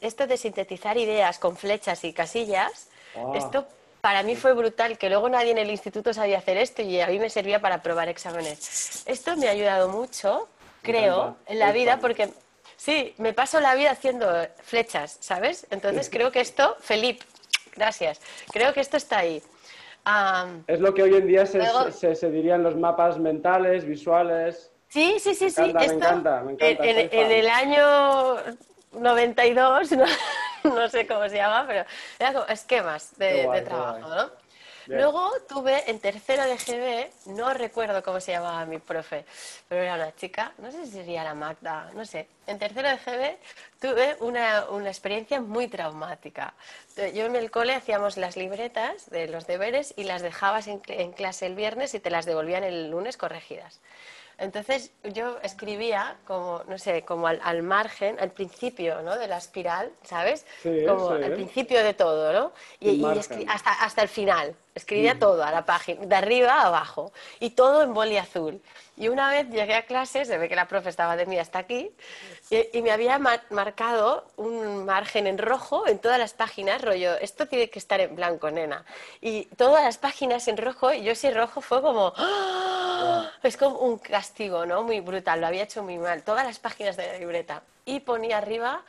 esto 0.00 0.28
de 0.28 0.36
sintetizar 0.36 0.96
ideas 0.96 1.40
con 1.40 1.56
flechas 1.56 2.04
y 2.04 2.12
casillas, 2.12 2.86
ah. 3.16 3.32
esto 3.34 3.66
para 4.06 4.22
mí 4.22 4.36
fue 4.36 4.52
brutal, 4.52 4.98
que 4.98 5.08
luego 5.08 5.28
nadie 5.28 5.50
en 5.50 5.58
el 5.58 5.68
instituto 5.68 6.14
sabía 6.14 6.38
hacer 6.38 6.58
esto 6.58 6.80
y 6.80 7.00
a 7.00 7.08
mí 7.08 7.18
me 7.18 7.28
servía 7.28 7.60
para 7.60 7.82
probar 7.82 8.08
exámenes. 8.08 9.02
Esto 9.04 9.36
me 9.36 9.48
ha 9.48 9.50
ayudado 9.50 9.88
mucho, 9.88 10.46
creo, 10.80 11.36
en 11.46 11.58
la 11.58 11.72
vida, 11.72 11.98
porque 11.98 12.30
sí, 12.76 13.14
me 13.18 13.32
paso 13.32 13.58
la 13.58 13.74
vida 13.74 13.90
haciendo 13.90 14.28
flechas, 14.62 15.16
¿sabes? 15.18 15.66
Entonces 15.70 16.08
creo 16.08 16.30
que 16.30 16.40
esto, 16.40 16.76
Felipe, 16.78 17.26
Gracias. 17.74 18.20
Creo 18.52 18.72
que 18.72 18.78
esto 18.78 18.96
está 18.96 19.18
ahí. 19.18 19.42
es 20.68 20.78
lo 20.78 20.94
que 20.94 21.02
hoy 21.02 21.16
en 21.16 21.26
día 21.26 21.44
se, 21.44 22.14
se, 22.14 22.30
dirían 22.30 22.62
los 22.62 22.76
mapas 22.76 23.18
mentales, 23.18 23.84
visuales. 23.84 24.70
Sí, 24.86 25.16
sí, 25.18 25.34
sí, 25.34 25.50
sí. 25.50 25.72
Me 25.74 25.84
encanta, 25.84 26.42
me 26.44 26.52
encanta. 26.52 26.84
En, 26.84 27.32
el 27.32 27.48
año 27.48 28.36
92, 28.92 29.90
no, 29.90 30.04
no, 30.74 30.88
sé 30.88 31.06
cómo 31.06 31.28
se 31.28 31.36
llama, 31.36 31.64
pero 31.66 31.84
era 32.18 32.32
como 32.32 32.46
esquemas 32.46 33.16
de, 33.18 33.48
de 33.48 33.60
trabajo, 33.62 34.08
¿no? 34.08 34.30
Luego 34.88 35.32
tuve 35.48 35.90
en 35.90 35.98
tercero 35.98 36.44
de 36.44 36.56
GB, 36.56 37.34
no 37.34 37.52
recuerdo 37.52 38.02
cómo 38.02 38.20
se 38.20 38.32
llamaba 38.32 38.64
mi 38.66 38.78
profe, 38.78 39.24
pero 39.68 39.82
era 39.82 39.94
una 39.94 40.14
chica, 40.14 40.52
no 40.58 40.70
sé 40.70 40.86
si 40.86 40.92
sería 40.92 41.24
la 41.24 41.34
Magda, 41.34 41.90
no 41.94 42.04
sé. 42.04 42.28
En 42.46 42.58
tercero 42.58 42.88
de 42.88 42.96
GB 42.96 43.36
tuve 43.80 44.16
una, 44.20 44.66
una 44.70 44.88
experiencia 44.88 45.40
muy 45.40 45.66
traumática. 45.68 46.54
Yo 46.96 47.26
en 47.26 47.36
el 47.36 47.50
cole 47.50 47.74
hacíamos 47.74 48.16
las 48.16 48.36
libretas 48.36 49.10
de 49.10 49.26
los 49.26 49.46
deberes 49.46 49.92
y 49.96 50.04
las 50.04 50.22
dejabas 50.22 50.68
en, 50.68 50.80
en 50.86 51.12
clase 51.12 51.46
el 51.46 51.56
viernes 51.56 51.94
y 51.94 52.00
te 52.00 52.10
las 52.10 52.24
devolvían 52.24 52.62
el 52.62 52.90
lunes 52.90 53.16
corregidas. 53.16 53.80
Entonces 54.38 54.90
yo 55.02 55.38
escribía 55.42 56.16
como, 56.26 56.62
no 56.68 56.76
sé, 56.78 57.02
como 57.02 57.26
al, 57.26 57.62
margen, 57.62 58.18
al 58.20 58.30
principio, 58.30 59.00
¿no? 59.02 59.16
De 59.16 59.28
la 59.28 59.38
espiral, 59.38 59.90
¿sabes? 60.02 60.44
como 60.86 61.10
al 61.10 61.32
principio 61.32 61.82
de 61.82 61.94
todo, 61.94 62.32
¿no? 62.32 62.52
Y, 62.80 63.02
hasta, 63.48 63.72
hasta 63.72 64.02
el 64.02 64.08
final. 64.08 64.54
Escribía 64.74 65.14
mm. 65.14 65.18
todo 65.18 65.42
a 65.42 65.50
la 65.50 65.64
página, 65.64 66.04
de 66.04 66.14
arriba 66.14 66.52
a 66.52 66.66
abajo. 66.66 67.12
Y 67.40 67.50
todo 67.50 67.82
en 67.82 67.94
boli 67.94 68.18
azul. 68.18 68.60
Y 68.98 69.08
una 69.08 69.30
vez 69.30 69.48
llegué 69.48 69.74
a 69.74 69.86
clase, 69.86 70.26
se 70.26 70.36
ve 70.36 70.50
que 70.50 70.56
la 70.56 70.68
profe 70.68 70.90
estaba 70.90 71.16
de 71.16 71.24
mí 71.24 71.38
hasta 71.38 71.58
aquí, 71.58 71.90
y, 72.50 72.82
me 72.82 72.90
había 72.90 73.18
marcado 73.18 74.26
un 74.36 74.84
margen 74.84 75.26
en 75.26 75.38
rojo 75.38 75.86
en 75.86 75.98
todas 75.98 76.18
las 76.18 76.34
páginas, 76.34 76.82
rollo, 76.82 77.14
esto 77.16 77.46
tiene 77.46 77.68
que 77.68 77.78
estar 77.78 78.00
en 78.00 78.14
blanco, 78.14 78.50
nena. 78.50 78.84
Y 79.20 79.46
todas 79.56 79.82
las 79.82 79.98
páginas 79.98 80.46
en 80.48 80.56
rojo, 80.56 80.92
y 80.92 81.02
yo 81.02 81.12
ese 81.12 81.30
rojo 81.30 81.60
fue 81.60 81.82
como, 81.82 82.12
¡ah! 82.16 82.85
es 83.42 83.56
como 83.56 83.78
un 83.78 83.98
castigo, 83.98 84.66
¿no? 84.66 84.82
Muy 84.82 85.00
brutal, 85.00 85.40
lo 85.40 85.46
había 85.46 85.64
hecho 85.64 85.82
muy 85.82 85.98
mal, 85.98 86.22
todas 86.22 86.46
las 86.46 86.58
páginas 86.58 86.96
de 86.96 87.06
la 87.06 87.18
libreta. 87.18 87.62
Y 87.84 88.00
ponía 88.00 88.38
arriba, 88.38 88.82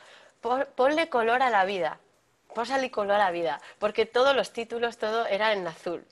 ponle 0.74 1.08
color 1.08 1.42
a 1.42 1.50
la 1.50 1.64
vida, 1.64 1.98
ponle 2.54 2.90
color 2.90 3.16
a 3.16 3.18
la 3.18 3.30
vida, 3.30 3.60
porque 3.78 4.06
todos 4.06 4.34
los 4.34 4.52
títulos, 4.52 4.98
todo 4.98 5.26
era 5.26 5.52
en 5.52 5.66
azul. 5.66 6.04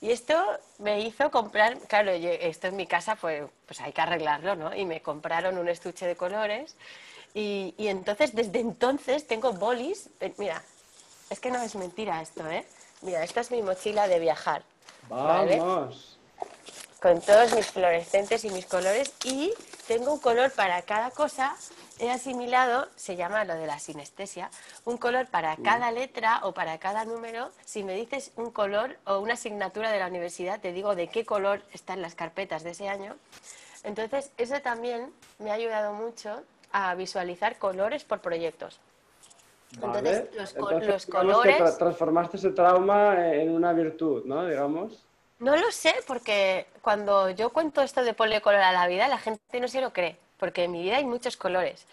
Y 0.00 0.12
esto 0.12 0.34
me 0.78 1.00
hizo 1.00 1.30
comprar, 1.30 1.76
claro, 1.80 2.10
esto 2.12 2.68
en 2.68 2.76
mi 2.76 2.86
casa 2.86 3.16
pues, 3.16 3.44
pues 3.66 3.80
hay 3.80 3.92
que 3.92 4.00
arreglarlo, 4.00 4.56
¿no? 4.56 4.74
Y 4.74 4.86
me 4.86 5.02
compraron 5.02 5.58
un 5.58 5.68
estuche 5.68 6.06
de 6.06 6.16
colores 6.16 6.74
y, 7.34 7.74
y 7.76 7.88
entonces, 7.88 8.34
desde 8.34 8.60
entonces 8.60 9.26
tengo 9.26 9.52
bolis, 9.52 10.08
eh, 10.20 10.32
mira, 10.38 10.62
es 11.28 11.38
que 11.38 11.50
no 11.50 11.60
es 11.62 11.74
mentira 11.74 12.20
esto, 12.22 12.48
¿eh? 12.50 12.66
Mira, 13.02 13.22
esta 13.22 13.40
es 13.40 13.50
mi 13.50 13.62
mochila 13.62 14.08
de 14.08 14.18
viajar. 14.18 14.62
Vamos. 15.08 16.18
Con 17.00 17.20
todos 17.20 17.54
mis 17.54 17.66
fluorescentes 17.66 18.44
y 18.44 18.50
mis 18.50 18.66
colores 18.66 19.12
y 19.24 19.52
tengo 19.86 20.12
un 20.12 20.18
color 20.20 20.50
para 20.52 20.82
cada 20.82 21.10
cosa. 21.10 21.56
He 21.98 22.10
asimilado, 22.10 22.88
se 22.96 23.16
llama 23.16 23.44
lo 23.44 23.54
de 23.54 23.66
la 23.66 23.78
sinestesia, 23.78 24.50
un 24.84 24.96
color 24.96 25.26
para 25.26 25.56
Mm. 25.56 25.62
cada 25.62 25.90
letra 25.92 26.40
o 26.44 26.52
para 26.52 26.78
cada 26.78 27.04
número. 27.04 27.50
Si 27.64 27.82
me 27.84 27.94
dices 27.94 28.32
un 28.36 28.50
color 28.50 28.96
o 29.04 29.18
una 29.18 29.34
asignatura 29.34 29.90
de 29.90 29.98
la 29.98 30.06
universidad, 30.06 30.60
te 30.60 30.72
digo 30.72 30.94
de 30.94 31.08
qué 31.08 31.24
color 31.26 31.62
están 31.72 32.00
las 32.02 32.14
carpetas 32.14 32.62
de 32.64 32.70
ese 32.70 32.88
año. 32.88 33.16
Entonces, 33.82 34.30
eso 34.38 34.60
también 34.60 35.12
me 35.38 35.50
ha 35.50 35.54
ayudado 35.54 35.92
mucho 35.92 36.42
a 36.72 36.94
visualizar 36.94 37.58
colores 37.58 38.04
por 38.04 38.20
proyectos. 38.20 38.78
Entonces, 39.74 40.24
Vale. 40.24 40.30
los, 40.36 40.54
Entonces, 40.54 41.06
que 41.06 41.12
colores... 41.12 41.56
tra- 41.60 41.78
transformaste 41.78 42.36
ese 42.38 42.50
trauma 42.50 43.32
en 43.34 43.50
una 43.50 43.72
virtud, 43.72 44.24
¿no? 44.24 44.46
Digamos. 44.46 45.04
No 45.40 45.56
lo 45.56 45.72
sé, 45.72 45.94
porque 46.06 46.66
cuando 46.82 47.30
yo 47.30 47.50
cuento 47.50 47.80
esto 47.80 48.04
de 48.04 48.12
ponle 48.12 48.42
color 48.42 48.60
a 48.60 48.72
la 48.72 48.86
vida, 48.86 49.08
la 49.08 49.18
gente 49.18 49.58
no 49.58 49.68
se 49.68 49.80
lo 49.80 49.90
cree, 49.90 50.18
porque 50.38 50.64
en 50.64 50.72
mi 50.72 50.82
vida 50.82 50.98
hay 50.98 51.06
muchos 51.06 51.38
colores. 51.38 51.86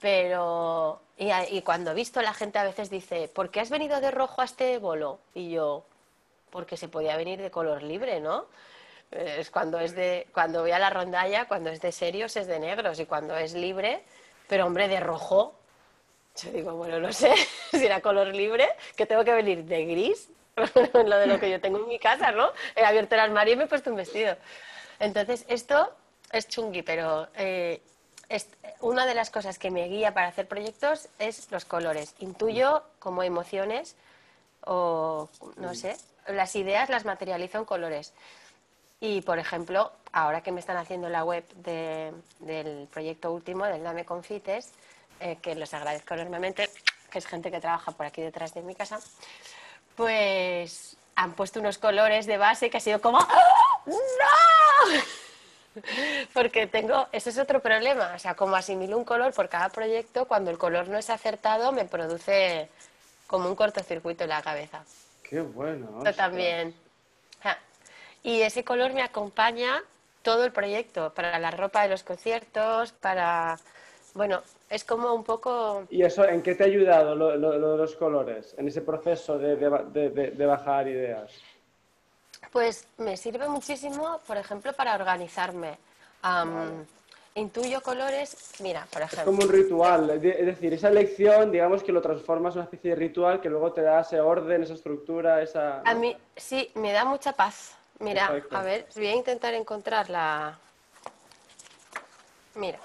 Pero, 0.00 1.00
y, 1.18 1.60
cuando 1.62 1.90
he 1.90 1.94
visto, 1.94 2.22
la 2.22 2.32
gente 2.32 2.58
a 2.58 2.64
veces 2.64 2.88
dice, 2.88 3.28
¿por 3.28 3.50
qué 3.50 3.60
has 3.60 3.68
venido 3.68 4.00
de 4.00 4.10
rojo 4.10 4.40
a 4.40 4.46
este 4.46 4.78
bolo? 4.78 5.18
Y 5.34 5.50
yo, 5.50 5.84
porque 6.50 6.78
se 6.78 6.88
podía 6.88 7.18
venir 7.18 7.40
de 7.40 7.50
color 7.50 7.82
libre, 7.82 8.20
¿no? 8.20 8.46
Es 9.10 9.50
cuando 9.50 9.78
es 9.78 9.94
de, 9.94 10.26
cuando 10.32 10.62
voy 10.62 10.70
a 10.72 10.78
la 10.78 10.90
rondalla, 10.90 11.46
cuando 11.46 11.70
es 11.70 11.82
de 11.82 11.92
serios 11.92 12.36
es 12.36 12.46
de 12.46 12.58
negros, 12.58 12.98
y 12.98 13.04
cuando 13.06 13.36
es 13.36 13.52
libre, 13.54 14.02
pero 14.48 14.66
hombre, 14.66 14.88
de 14.88 15.00
rojo, 15.00 15.54
yo 16.42 16.50
digo, 16.50 16.72
bueno, 16.74 16.98
no 16.98 17.12
sé 17.12 17.34
si 17.72 17.84
era 17.84 18.00
color 18.00 18.28
libre, 18.28 18.68
que 18.96 19.04
tengo 19.04 19.24
que 19.24 19.32
venir 19.32 19.64
de 19.64 19.84
gris, 19.84 20.30
lo 21.04 21.18
de 21.18 21.26
lo 21.26 21.38
que 21.38 21.50
yo 21.50 21.60
tengo 21.60 21.78
en 21.78 21.88
mi 21.88 21.98
casa, 21.98 22.32
¿no? 22.32 22.50
He 22.74 22.84
abierto 22.84 23.14
el 23.14 23.20
armario 23.20 23.54
y 23.54 23.56
me 23.56 23.64
he 23.64 23.66
puesto 23.68 23.90
un 23.90 23.96
vestido. 23.96 24.36
Entonces, 24.98 25.44
esto 25.48 25.92
es 26.32 26.48
chungui, 26.48 26.82
pero 26.82 27.28
eh, 27.36 27.82
es- 28.28 28.48
una 28.80 29.06
de 29.06 29.14
las 29.14 29.30
cosas 29.30 29.58
que 29.58 29.70
me 29.70 29.86
guía 29.88 30.14
para 30.14 30.28
hacer 30.28 30.48
proyectos 30.48 31.08
es 31.18 31.50
los 31.50 31.64
colores. 31.64 32.14
Intuyo 32.20 32.82
como 32.98 33.22
emociones 33.22 33.96
o, 34.64 35.28
no 35.56 35.74
sé, 35.74 35.96
las 36.28 36.56
ideas 36.56 36.88
las 36.88 37.04
materializo 37.04 37.58
en 37.58 37.64
colores. 37.66 38.12
Y, 38.98 39.20
por 39.20 39.38
ejemplo, 39.38 39.92
ahora 40.12 40.40
que 40.42 40.52
me 40.52 40.60
están 40.60 40.78
haciendo 40.78 41.08
la 41.10 41.22
web 41.24 41.44
de- 41.56 42.12
del 42.40 42.88
proyecto 42.90 43.30
último, 43.30 43.66
del 43.66 43.82
Dame 43.82 44.06
Confites, 44.06 44.72
eh, 45.20 45.36
que 45.42 45.54
los 45.54 45.72
agradezco 45.74 46.14
enormemente, 46.14 46.70
que 47.10 47.18
es 47.18 47.26
gente 47.26 47.50
que 47.50 47.60
trabaja 47.60 47.92
por 47.92 48.06
aquí 48.06 48.22
detrás 48.22 48.54
de 48.54 48.62
mi 48.62 48.74
casa, 48.74 48.98
pues 49.96 50.96
han 51.14 51.32
puesto 51.32 51.60
unos 51.60 51.78
colores 51.78 52.26
de 52.26 52.36
base 52.36 52.70
que 52.70 52.76
ha 52.76 52.80
sido 52.80 53.00
como 53.00 53.18
¡Ah! 53.18 53.28
¡No! 53.86 53.96
Porque 56.32 56.66
tengo, 56.66 57.08
ese 57.12 57.30
es 57.30 57.38
otro 57.38 57.60
problema, 57.60 58.12
o 58.14 58.18
sea, 58.18 58.34
como 58.34 58.56
asimilo 58.56 58.96
un 58.96 59.04
color 59.04 59.32
por 59.34 59.48
cada 59.48 59.68
proyecto, 59.68 60.26
cuando 60.26 60.50
el 60.50 60.58
color 60.58 60.88
no 60.88 60.96
es 60.96 61.10
acertado 61.10 61.72
me 61.72 61.84
produce 61.84 62.68
como 63.26 63.48
un 63.48 63.56
cortocircuito 63.56 64.24
en 64.24 64.30
la 64.30 64.42
cabeza. 64.42 64.84
Qué 65.22 65.40
bueno. 65.40 66.02
Yo 66.04 66.14
también. 66.14 66.74
Ja. 67.42 67.58
Y 68.22 68.42
ese 68.42 68.64
color 68.64 68.92
me 68.92 69.02
acompaña 69.02 69.82
todo 70.22 70.44
el 70.44 70.52
proyecto, 70.52 71.12
para 71.14 71.38
la 71.38 71.50
ropa 71.50 71.82
de 71.82 71.88
los 71.88 72.02
conciertos, 72.02 72.92
para... 72.92 73.58
Bueno, 74.16 74.42
es 74.70 74.82
como 74.84 75.12
un 75.12 75.22
poco... 75.22 75.84
¿Y 75.90 76.02
eso 76.02 76.24
en 76.26 76.42
qué 76.42 76.54
te 76.54 76.64
ha 76.64 76.66
ayudado 76.66 77.14
lo, 77.14 77.36
lo- 77.36 77.58
lo 77.58 77.72
de 77.72 77.76
los 77.76 77.94
colores? 77.96 78.54
En 78.56 78.66
ese 78.66 78.80
proceso 78.80 79.38
de, 79.38 79.56
de 79.56 79.68
de- 80.10 80.30
de- 80.30 80.46
bajar 80.46 80.88
ideas. 80.88 81.30
Pues 82.50 82.88
me 82.96 83.18
sirve 83.18 83.46
muchísimo, 83.46 84.18
por 84.26 84.38
ejemplo, 84.38 84.72
para 84.72 84.94
organizarme. 84.94 85.76
Am, 86.22 86.86
Intuyo 87.34 87.82
colores, 87.82 88.54
mira, 88.60 88.86
por 88.90 89.02
Es 89.02 89.12
ejemplo. 89.12 89.32
como 89.32 89.44
un 89.44 89.50
ritual. 89.52 90.08
Es 90.08 90.22
de- 90.22 90.40
es 90.40 90.46
decir, 90.46 90.72
esa 90.72 90.88
lección, 90.88 91.52
digamos 91.52 91.82
que 91.82 91.92
lo 91.92 92.00
transformas 92.00 92.54
en 92.54 92.60
una 92.60 92.64
especie 92.64 92.90
de 92.92 92.96
ritual 92.96 93.42
que 93.42 93.50
luego 93.50 93.70
te 93.74 93.82
da 93.82 94.00
ese 94.00 94.18
orden, 94.18 94.62
esa 94.62 94.72
estructura, 94.72 95.42
esa... 95.42 95.82
A 95.82 95.94
mí 95.94 96.16
sí, 96.34 96.70
me 96.76 96.92
da 96.92 97.04
mucha 97.04 97.32
paz. 97.34 97.76
Mira, 97.98 98.28
Perfecto. 98.28 98.56
a 98.56 98.62
ver, 98.62 98.86
voy 98.94 99.08
a 99.08 99.14
intentar 99.14 99.52
encontrar 99.52 100.08
la... 100.08 100.58
Mira, 102.54 102.78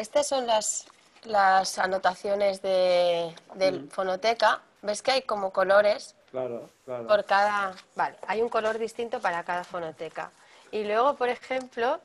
estas 0.00 0.26
son 0.26 0.46
las, 0.46 0.86
las 1.24 1.78
anotaciones 1.78 2.62
de, 2.62 3.34
del 3.54 3.90
fonoteca. 3.90 4.60
¿Ves 4.82 5.02
que 5.02 5.10
hay 5.12 5.22
como 5.22 5.52
colores 5.52 6.14
Claro, 6.30 6.70
claro. 6.84 7.06
por 7.06 7.24
cada... 7.26 7.74
Vale, 7.96 8.16
hay 8.26 8.40
un 8.40 8.48
color 8.48 8.78
distinto 8.78 9.20
para 9.20 9.44
cada 9.44 9.64
fonoteca. 9.64 10.30
Y 10.70 10.84
luego, 10.84 11.16
por 11.16 11.28
ejemplo, 11.28 12.00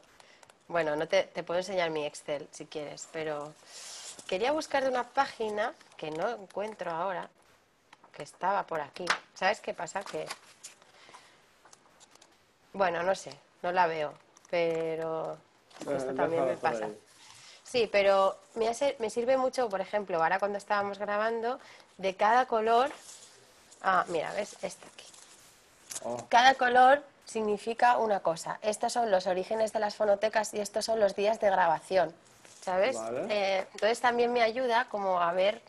bueno, 0.68 0.96
no 0.96 1.08
te, 1.08 1.24
te 1.24 1.44
puedo 1.44 1.60
enseñar 1.60 1.90
mi 1.90 2.06
Excel 2.06 2.48
si 2.52 2.66
quieres, 2.66 3.08
pero 3.14 3.54
quería 4.28 4.52
buscar 4.52 4.84
de 4.84 4.90
una 4.90 5.04
página 5.04 5.74
que 5.96 6.12
no 6.12 6.28
encuentro 6.28 6.92
ahora, 6.92 7.30
que 8.12 8.24
estaba 8.24 8.64
por 8.64 8.82
aquí. 8.82 9.06
¿Sabes 9.36 9.62
qué 9.62 9.74
pasa? 9.74 10.04
Que... 10.04 10.26
Bueno, 12.74 13.04
no 13.04 13.16
sé, 13.16 13.32
no 13.62 13.72
la 13.72 13.88
veo, 13.88 14.14
pero 14.50 15.38
esto 15.90 16.14
también 16.14 16.46
me 16.46 16.58
pasa. 16.58 16.86
ahí. 16.86 17.00
Sí, 17.66 17.90
pero 17.92 18.38
me, 18.54 18.70
hace- 18.70 18.96
me 19.00 19.10
sirve 19.10 19.38
mucho, 19.38 19.68
por 19.70 19.82
ejemplo, 19.82 20.22
ahora 20.22 20.40
cuando 20.40 20.58
estábamos 20.58 21.00
grabando, 21.00 21.60
de 21.98 22.16
cada 22.16 22.46
color. 22.46 22.90
Ah, 23.82 24.06
mira, 24.08 24.32
¿ves? 24.34 24.54
Este 24.62 24.86
aquí. 24.88 25.06
Oh, 26.04 26.18
Cada 26.30 26.54
color 26.54 27.02
significa 27.26 27.98
una 27.98 28.20
cosa. 28.20 28.60
Estos 28.62 28.94
son 28.94 29.10
los 29.12 29.26
orígenes 29.28 29.74
de 29.74 29.80
las 29.80 29.96
fonotecas 29.96 30.54
y 30.54 30.60
estos 30.60 30.86
son 30.86 31.00
los 31.00 31.16
días 31.16 31.40
de 31.40 31.50
grabación, 31.50 32.14
¿sabes? 32.62 32.96
Vale. 32.98 33.26
Eh, 33.30 33.66
entonces 33.74 34.00
también 34.00 34.32
me 34.32 34.44
ayuda 34.44 34.88
como 34.90 35.20
a 35.20 35.34
ver 35.34 35.60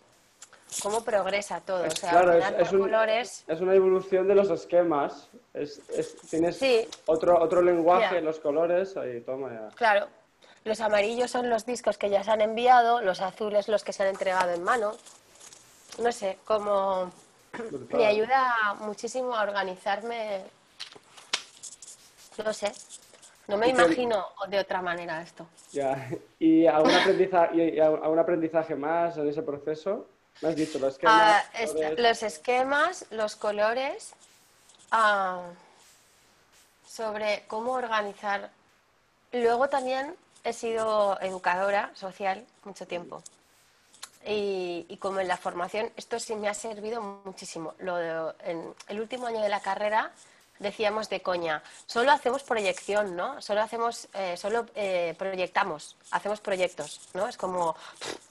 cómo 0.82 1.02
progresa 1.02 1.60
todo. 1.60 1.84
Es- 1.86 1.94
o 1.94 1.96
sea, 1.96 2.10
claro, 2.10 2.32
es, 2.34 2.72
un- 2.72 2.80
colores. 2.80 3.44
es 3.46 3.60
una 3.60 3.74
evolución 3.74 4.28
de 4.28 4.34
los 4.34 4.50
esquemas. 4.50 5.28
Es, 5.54 5.80
es- 5.90 6.16
tienes 6.28 6.58
Sí. 6.58 6.86
otro, 7.06 7.40
otro 7.40 7.62
lenguaje, 7.62 8.20
los 8.20 8.38
colores, 8.38 8.94
y 9.16 9.20
toma 9.22 9.50
ya. 9.52 9.68
Claro, 9.76 10.08
los 10.66 10.80
amarillos 10.80 11.30
son 11.30 11.48
los 11.48 11.64
discos 11.64 11.96
que 11.96 12.10
ya 12.10 12.24
se 12.24 12.30
han 12.32 12.40
enviado, 12.40 13.00
los 13.00 13.20
azules 13.20 13.68
los 13.68 13.84
que 13.84 13.92
se 13.92 14.02
han 14.02 14.08
entregado 14.10 14.52
en 14.52 14.64
mano. 14.64 14.92
No 15.98 16.10
sé, 16.10 16.38
como 16.44 17.10
me 17.92 18.04
ayuda 18.04 18.74
muchísimo 18.80 19.34
a 19.36 19.42
organizarme. 19.44 20.42
No 22.44 22.52
sé, 22.52 22.72
no 23.46 23.56
me 23.56 23.68
imagino 23.68 24.26
de 24.48 24.58
otra 24.58 24.82
manera 24.82 25.22
esto. 25.22 25.46
Ya. 25.70 26.08
¿Y 26.40 26.66
algún, 26.66 26.90
aprendiza- 26.90 27.50
y- 27.54 27.76
y 27.76 27.80
algún 27.80 28.18
aprendizaje 28.18 28.74
más 28.74 29.16
en 29.18 29.28
ese 29.28 29.42
proceso? 29.42 30.08
Me 30.42 30.48
has 30.48 30.56
dicho 30.56 30.80
los 30.80 30.94
esquemas. 30.94 31.16
Ah, 31.22 31.44
colores. 31.64 31.98
los 32.00 32.22
esquemas, 32.24 33.06
los 33.10 33.36
colores, 33.36 34.14
ah, 34.90 35.42
sobre 36.86 37.44
cómo 37.46 37.72
organizar. 37.72 38.50
Luego 39.32 39.68
también 39.68 40.14
he 40.48 40.52
sido 40.52 41.18
educadora 41.20 41.90
social 41.94 42.44
mucho 42.64 42.86
tiempo. 42.86 43.22
Y, 44.24 44.86
y 44.88 44.96
como 44.96 45.20
en 45.20 45.28
la 45.28 45.36
formación, 45.36 45.90
esto 45.96 46.18
sí 46.18 46.34
me 46.34 46.48
ha 46.48 46.54
servido 46.54 47.00
muchísimo. 47.24 47.74
Lo 47.78 47.96
de- 47.96 48.32
en 48.44 48.74
el 48.88 49.00
último 49.00 49.26
año 49.26 49.40
de 49.40 49.48
la 49.48 49.60
carrera 49.60 50.10
decíamos 50.58 51.08
de 51.10 51.20
coña, 51.20 51.62
solo 51.86 52.10
hacemos 52.12 52.42
proyección, 52.42 53.14
¿no? 53.14 53.40
Solo 53.42 53.60
hacemos, 53.60 54.08
eh, 54.14 54.36
solo 54.38 54.66
eh, 54.74 55.14
proyectamos, 55.18 55.96
hacemos 56.10 56.40
proyectos, 56.40 57.00
¿no? 57.12 57.28
Es 57.28 57.36
como, 57.36 57.76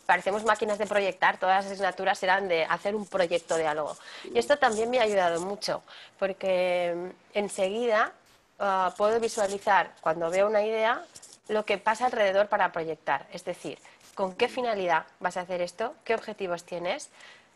parecemos 0.07 0.43
máquinas 0.43 0.77
de 0.79 0.87
proyectar, 0.87 1.37
todas 1.37 1.63
las 1.63 1.71
asignaturas 1.71 2.21
eran 2.23 2.47
de 2.47 2.65
hacer 2.65 2.95
un 2.95 3.05
proyecto 3.05 3.55
de 3.57 3.67
algo. 3.67 3.95
Y 4.33 4.39
esto 4.39 4.57
también 4.57 4.89
me 4.89 4.99
ha 4.99 5.03
ayudado 5.03 5.39
mucho, 5.39 5.83
porque 6.17 6.93
mm, 6.95 7.37
enseguida 7.37 8.11
ah, 8.59 8.91
puedo 8.97 9.19
visualizar, 9.19 9.91
cuando 10.01 10.29
veo 10.31 10.47
una 10.47 10.63
idea, 10.63 11.05
lo 11.47 11.65
que 11.65 11.77
pasa 11.77 12.05
alrededor 12.05 12.47
para 12.47 12.71
proyectar. 12.71 13.27
Es 13.31 13.45
decir, 13.45 13.79
con 14.15 14.35
qué 14.35 14.47
finalidad 14.47 15.05
vas 15.19 15.37
a 15.37 15.41
hacer 15.41 15.61
esto, 15.61 15.93
qué 16.03 16.15
objetivos 16.15 16.63
tienes, 16.63 17.09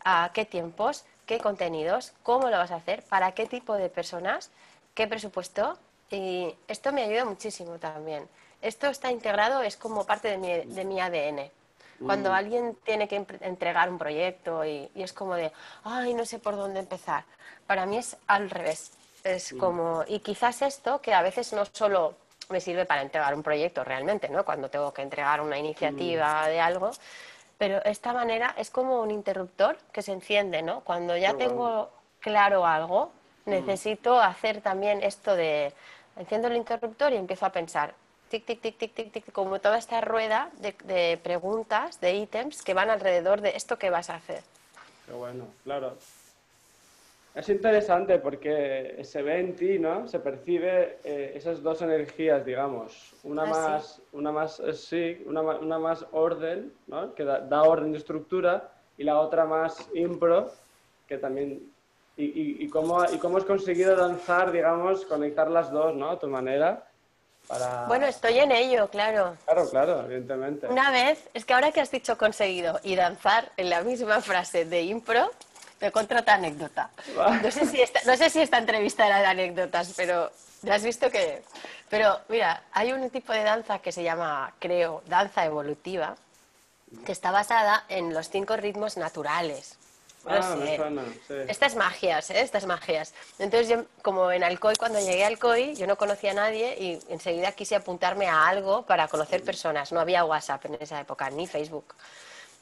a 0.04 0.30
qué 0.32 0.44
tiempos, 0.44 1.04
qué 1.26 1.38
contenidos, 1.38 2.12
cómo 2.22 2.50
lo 2.50 2.58
vas 2.58 2.70
a 2.70 2.76
hacer, 2.76 3.02
para 3.04 3.32
qué 3.32 3.46
tipo 3.46 3.74
de 3.74 3.88
personas, 3.88 4.50
qué 4.94 5.06
presupuesto. 5.06 5.78
Y 6.10 6.54
esto 6.68 6.92
me 6.92 7.04
ayuda 7.04 7.24
muchísimo 7.24 7.78
también. 7.78 8.28
Esto 8.62 8.88
está 8.88 9.10
integrado, 9.10 9.62
es 9.62 9.76
como 9.76 10.04
parte 10.04 10.28
de 10.28 10.38
mi, 10.38 10.74
de 10.74 10.84
mi 10.84 11.00
ADN. 11.00 11.50
Cuando 12.04 12.32
alguien 12.32 12.78
tiene 12.82 13.06
que 13.08 13.26
entregar 13.42 13.90
un 13.90 13.98
proyecto 13.98 14.64
y, 14.64 14.90
y 14.94 15.02
es 15.02 15.12
como 15.12 15.34
de, 15.34 15.52
ay, 15.84 16.14
no 16.14 16.24
sé 16.24 16.38
por 16.38 16.56
dónde 16.56 16.80
empezar. 16.80 17.24
Para 17.66 17.84
mí 17.84 17.98
es 17.98 18.16
al 18.26 18.48
revés. 18.48 18.92
Es 19.22 19.54
como, 19.58 20.02
y 20.08 20.20
quizás 20.20 20.62
esto, 20.62 21.02
que 21.02 21.12
a 21.12 21.20
veces 21.20 21.52
no 21.52 21.64
solo 21.66 22.14
me 22.50 22.60
sirve 22.60 22.84
para 22.84 23.02
entregar 23.02 23.34
un 23.34 23.42
proyecto 23.42 23.84
realmente, 23.84 24.28
¿no? 24.28 24.44
Cuando 24.44 24.68
tengo 24.68 24.92
que 24.92 25.02
entregar 25.02 25.40
una 25.40 25.58
iniciativa 25.58 26.46
de 26.48 26.60
algo, 26.60 26.90
pero 27.58 27.82
esta 27.84 28.12
manera 28.12 28.54
es 28.56 28.70
como 28.70 29.00
un 29.00 29.10
interruptor 29.10 29.76
que 29.92 30.02
se 30.02 30.12
enciende, 30.12 30.62
¿no? 30.62 30.80
Cuando 30.80 31.16
ya 31.16 31.34
tengo 31.34 31.90
claro 32.20 32.66
algo, 32.66 33.12
necesito 33.46 34.20
hacer 34.20 34.60
también 34.60 35.02
esto 35.02 35.34
de 35.34 35.72
enciendo 36.16 36.48
el 36.48 36.56
interruptor 36.56 37.12
y 37.12 37.16
empiezo 37.16 37.46
a 37.46 37.50
pensar, 37.50 37.94
tic, 38.28 38.44
tic, 38.44 38.60
tic, 38.60 38.76
tic, 38.78 38.94
tic, 38.94 39.12
tic, 39.12 39.32
como 39.32 39.60
toda 39.60 39.78
esta 39.78 40.00
rueda 40.00 40.50
de, 40.58 40.74
de 40.84 41.18
preguntas, 41.22 42.00
de 42.00 42.14
ítems 42.14 42.62
que 42.62 42.74
van 42.74 42.90
alrededor 42.90 43.40
de 43.40 43.56
esto 43.56 43.78
que 43.78 43.90
vas 43.90 44.10
a 44.10 44.16
hacer. 44.16 44.42
Qué 45.06 45.12
bueno, 45.12 45.46
claro. 45.64 45.96
Es 47.34 47.48
interesante 47.48 48.18
porque 48.18 49.00
se 49.04 49.22
ve 49.22 49.38
en 49.38 49.54
ti, 49.54 49.78
¿no? 49.78 50.08
Se 50.08 50.18
percibe 50.18 50.98
eh, 51.04 51.32
esas 51.36 51.62
dos 51.62 51.80
energías, 51.80 52.44
digamos. 52.44 53.14
Una 53.22 53.44
¿Ah, 53.44 53.46
más, 53.46 54.02
una 54.12 54.32
más, 54.32 54.58
eh, 54.60 54.74
sí, 54.74 55.22
una, 55.26 55.40
una 55.40 55.78
más 55.78 56.04
orden, 56.10 56.72
¿no? 56.88 57.14
Que 57.14 57.24
da, 57.24 57.38
da 57.40 57.62
orden 57.62 57.92
de 57.92 57.98
estructura 57.98 58.72
y 58.98 59.04
la 59.04 59.20
otra 59.20 59.44
más 59.44 59.88
impro, 59.94 60.50
que 61.06 61.18
también... 61.18 61.72
Y, 62.16 62.24
y, 62.24 62.64
y 62.64 62.68
cómo, 62.68 63.02
y 63.04 63.16
cómo 63.18 63.38
has 63.38 63.44
conseguido 63.44 63.96
danzar, 63.96 64.50
digamos, 64.52 65.06
conectar 65.06 65.48
las 65.50 65.70
dos, 65.70 65.94
¿no? 65.94 66.10
A 66.10 66.18
tu 66.18 66.26
manera 66.26 66.84
para... 67.48 67.86
Bueno, 67.86 68.06
estoy 68.06 68.38
en 68.38 68.52
ello, 68.52 68.88
claro. 68.88 69.36
Claro, 69.44 69.70
claro, 69.70 70.04
evidentemente. 70.04 70.66
Una 70.66 70.90
vez, 70.90 71.28
es 71.32 71.44
que 71.44 71.54
ahora 71.54 71.72
que 71.72 71.80
has 71.80 71.90
dicho 71.90 72.18
conseguido 72.18 72.78
y 72.82 72.94
danzar 72.94 73.50
en 73.56 73.70
la 73.70 73.82
misma 73.82 74.20
frase 74.20 74.64
de 74.64 74.82
impro, 74.82 75.30
te 75.80 75.90
cuento 75.90 76.14
otra 76.16 76.34
anécdota. 76.34 76.90
No 77.42 77.50
sé 77.50 77.66
si 77.66 77.80
esta, 77.80 78.00
no 78.04 78.16
sé 78.16 78.28
si 78.30 78.40
esta 78.40 78.58
entrevista 78.58 79.06
era 79.06 79.18
de 79.20 79.26
anécdotas, 79.26 79.94
pero 79.96 80.30
ya 80.62 80.74
has 80.74 80.84
visto 80.84 81.10
que... 81.10 81.42
Pero 81.88 82.20
mira, 82.28 82.62
hay 82.72 82.92
un 82.92 83.08
tipo 83.10 83.32
de 83.32 83.42
danza 83.42 83.80
que 83.80 83.90
se 83.90 84.02
llama, 84.04 84.52
creo, 84.60 85.02
danza 85.06 85.44
evolutiva, 85.44 86.14
que 87.04 87.12
está 87.12 87.30
basada 87.32 87.84
en 87.88 88.12
los 88.14 88.28
cinco 88.28 88.56
ritmos 88.56 88.96
naturales. 88.96 89.76
No 90.24 90.32
Ah, 90.34 90.54
me 90.54 90.66
sé. 90.66 90.76
suena, 90.76 91.02
sí. 91.26 91.34
Estas 91.48 91.74
magias, 91.76 92.28
¿eh? 92.28 92.42
Estas 92.42 92.66
magias. 92.66 93.14
Entonces 93.38 93.68
yo, 93.70 93.84
como 94.02 94.30
en 94.30 94.44
Alcoy, 94.44 94.76
cuando 94.76 95.00
llegué 95.00 95.24
a 95.24 95.28
Alcoy, 95.28 95.74
yo 95.76 95.86
no 95.86 95.96
conocía 95.96 96.32
a 96.32 96.34
nadie 96.34 96.76
y 96.78 97.00
enseguida 97.08 97.52
quise 97.52 97.74
apuntarme 97.74 98.28
a 98.28 98.46
algo 98.46 98.82
para 98.82 99.08
conocer 99.08 99.42
personas. 99.42 99.92
No 99.92 99.98
había 100.00 100.26
WhatsApp 100.26 100.66
en 100.66 100.74
esa 100.78 101.00
época, 101.00 101.30
ni 101.30 101.46
Facebook. 101.46 101.94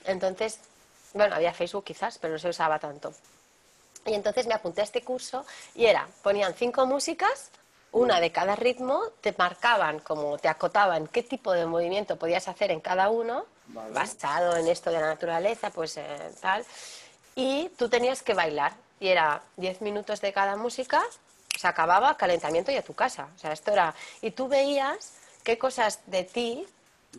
Entonces, 0.04 0.60
bueno, 1.14 1.34
había 1.34 1.52
Facebook 1.52 1.84
quizás, 1.84 2.18
pero 2.18 2.34
no 2.34 2.38
se 2.38 2.48
usaba 2.48 2.78
tanto. 2.78 3.12
Y 4.06 4.14
entonces 4.14 4.46
me 4.46 4.54
apunté 4.54 4.80
a 4.80 4.84
este 4.84 5.02
curso 5.02 5.44
y 5.74 5.86
era, 5.86 6.08
ponían 6.22 6.54
cinco 6.54 6.86
músicas, 6.86 7.50
una 7.92 8.20
de 8.20 8.32
cada 8.32 8.54
ritmo, 8.54 9.02
te 9.20 9.34
marcaban, 9.36 10.00
como 10.00 10.38
te 10.38 10.48
acotaban 10.48 11.08
qué 11.08 11.22
tipo 11.22 11.52
de 11.52 11.66
movimiento 11.66 12.16
podías 12.16 12.48
hacer 12.48 12.70
en 12.70 12.80
cada 12.80 13.10
uno, 13.10 13.46
Vale. 13.66 13.92
basado 13.92 14.56
en 14.56 14.68
esto 14.68 14.90
de 14.90 15.00
la 15.00 15.06
naturaleza, 15.06 15.70
pues 15.70 15.96
eh, 15.96 16.30
tal, 16.40 16.64
y 17.34 17.70
tú 17.76 17.88
tenías 17.88 18.22
que 18.22 18.34
bailar. 18.34 18.72
Y 19.00 19.08
era 19.08 19.42
10 19.56 19.80
minutos 19.82 20.20
de 20.20 20.32
cada 20.32 20.56
música, 20.56 21.04
se 21.56 21.68
acababa, 21.68 22.16
calentamiento 22.16 22.72
y 22.72 22.76
a 22.76 22.82
tu 22.82 22.94
casa. 22.94 23.28
O 23.36 23.38
sea, 23.38 23.52
esto 23.52 23.70
era... 23.70 23.94
Y 24.20 24.32
tú 24.32 24.48
veías 24.48 25.12
qué 25.44 25.56
cosas 25.56 26.00
de 26.06 26.24
ti 26.24 26.66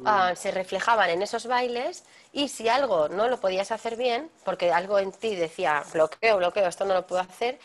ah, 0.06 0.34
se 0.36 0.52
reflejaban 0.52 1.10
en 1.10 1.22
esos 1.22 1.46
bailes 1.48 2.04
y 2.32 2.48
si 2.50 2.70
algo 2.70 3.10
no 3.10 3.28
lo 3.28 3.40
podías 3.40 3.72
hacer 3.72 3.96
bien, 3.96 4.30
porque 4.46 4.72
algo 4.72 5.00
en 5.00 5.12
ti 5.12 5.36
decía, 5.36 5.84
bloqueo, 5.92 6.38
bloqueo, 6.38 6.68
esto 6.68 6.86
no 6.86 6.94
lo 6.94 7.06
puedo 7.08 7.22
hacer, 7.22 7.60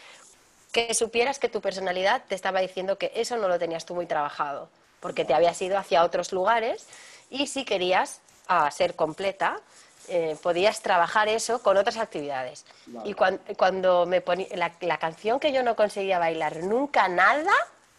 que 0.72 0.93
supieras 0.95 1.39
que 1.39 1.49
tu 1.49 1.61
personalidad 1.61 2.22
te 2.29 2.35
estaba 2.35 2.61
diciendo 2.61 2.99
que 2.99 3.12
eso 3.14 3.37
no 3.37 3.47
lo 3.49 3.59
tenías 3.59 3.85
tú 3.85 3.95
muy 3.95 4.07
trabajado, 4.07 4.68
porque 5.01 5.25
te 5.25 5.35
habías 5.35 5.61
ido 5.62 5.79
hacia 5.79 6.03
otros 6.03 6.33
lugares 6.33 6.87
y 7.31 7.47
si 7.47 7.64
querías 7.64 8.20
ah, 8.49 8.70
ser 8.70 8.97
completa, 8.97 9.61
eh, 10.09 10.37
podías 10.43 10.81
trabajar 10.83 11.29
eso 11.29 11.62
con 11.62 11.77
otras 11.77 11.97
actividades. 11.97 12.66
Vale. 12.87 13.09
Y 13.09 13.14
cuan- 13.14 13.41
cuando 13.57 14.05
me 14.05 14.20
ponía 14.20 14.49
la, 14.55 14.72
la 14.81 14.99
canción 14.99 15.41
que 15.41 15.53
yo 15.53 15.62
no 15.62 15.77
conseguía 15.77 16.18
bailar 16.18 16.57
nunca 16.64 17.09
nada 17.09 17.53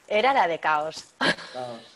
era 0.08 0.34
la 0.34 0.48
de 0.48 0.60
Caos. 0.60 1.06
Caos. 1.54 1.95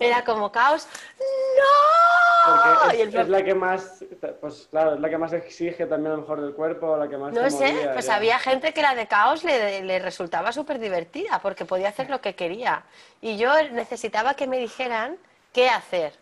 Era 0.00 0.24
como 0.24 0.50
Caos, 0.52 0.86
¡no! 1.18 2.76
Porque 2.82 2.96
Y 2.98 3.00
el 3.02 3.08
es, 3.08 3.14
es 3.14 3.28
la 3.28 3.42
que 3.44 3.54
más, 3.54 4.04
pues 4.40 4.68
claro, 4.70 4.94
es 4.94 5.00
la 5.00 5.08
que 5.10 5.18
más 5.18 5.32
exige 5.32 5.86
también 5.86 6.12
a 6.12 6.14
lo 6.16 6.20
mejor 6.22 6.40
del 6.40 6.54
cuerpo, 6.54 6.96
la 6.96 7.08
que 7.08 7.16
más 7.16 7.32
No 7.32 7.50
sé, 7.50 7.72
movía, 7.72 7.92
pues 7.92 8.06
ya. 8.06 8.14
había 8.16 8.38
gente 8.38 8.72
que 8.72 8.82
la 8.82 8.94
de 8.94 9.06
caos 9.06 9.42
le, 9.44 9.82
le 9.82 9.98
resultaba 9.98 10.52
súper 10.52 10.78
divertida 10.78 11.40
porque 11.40 11.64
podía 11.64 11.88
hacer 11.88 12.08
lo 12.10 12.20
que 12.20 12.34
quería. 12.34 12.84
Y 13.20 13.36
yo 13.36 13.50
necesitaba 13.70 14.34
que 14.34 14.46
me 14.46 14.58
dijeran 14.58 15.16
qué 15.52 15.68
hacer. 15.68 16.12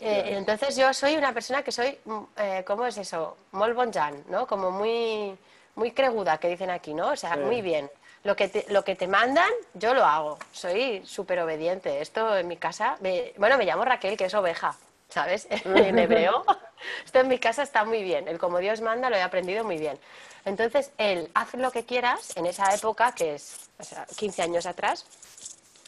Eh, 0.00 0.36
entonces 0.36 0.76
yo 0.76 0.94
soy 0.94 1.16
una 1.16 1.32
persona 1.32 1.62
que 1.62 1.72
soy, 1.72 1.98
mm, 2.04 2.20
eh, 2.36 2.64
¿cómo 2.64 2.86
es 2.86 2.96
eso? 2.96 3.36
Molt 3.52 3.74
bon 3.74 3.92
jan, 3.92 4.22
¿no? 4.28 4.46
Como 4.46 4.70
muy, 4.70 5.36
muy 5.74 5.90
creguda, 5.90 6.38
que 6.38 6.48
dicen 6.48 6.70
aquí, 6.70 6.94
¿no? 6.94 7.08
O 7.08 7.16
sea, 7.16 7.34
Sí. 7.34 7.40
muy 7.40 7.60
bien. 7.60 7.90
Lo 8.24 8.34
que, 8.36 8.48
te, 8.48 8.64
lo 8.70 8.84
que 8.84 8.96
te 8.96 9.06
mandan, 9.06 9.50
yo 9.74 9.92
lo 9.94 10.04
hago. 10.04 10.38
Soy 10.52 11.04
súper 11.06 11.40
obediente. 11.40 12.00
Esto 12.00 12.36
en 12.36 12.48
mi 12.48 12.56
casa, 12.56 12.96
me- 13.00 13.34
bueno, 13.36 13.58
me 13.58 13.66
llamo 13.66 13.84
Raquel, 13.84 14.16
que 14.16 14.24
es 14.24 14.34
oveja, 14.34 14.74
¿sabes? 15.10 15.46
en 15.64 15.98
hebreo. 15.98 16.44
Esto 17.04 17.20
en 17.20 17.28
mi 17.28 17.38
casa 17.38 17.62
está 17.62 17.84
muy 17.84 18.02
bien. 18.02 18.26
El 18.26 18.38
como 18.38 18.58
Dios 18.58 18.80
manda 18.80 19.10
lo 19.10 19.16
he 19.16 19.22
aprendido 19.22 19.62
muy 19.62 19.76
bien. 19.78 19.98
Entonces, 20.46 20.90
el 20.98 21.30
haz 21.34 21.54
lo 21.54 21.70
que 21.70 21.84
quieras, 21.84 22.32
en 22.36 22.46
esa 22.46 22.74
época, 22.74 23.12
que 23.12 23.34
es 23.34 23.68
o 23.78 23.84
sea, 23.84 24.06
15 24.16 24.42
años 24.42 24.64
atrás, 24.66 25.06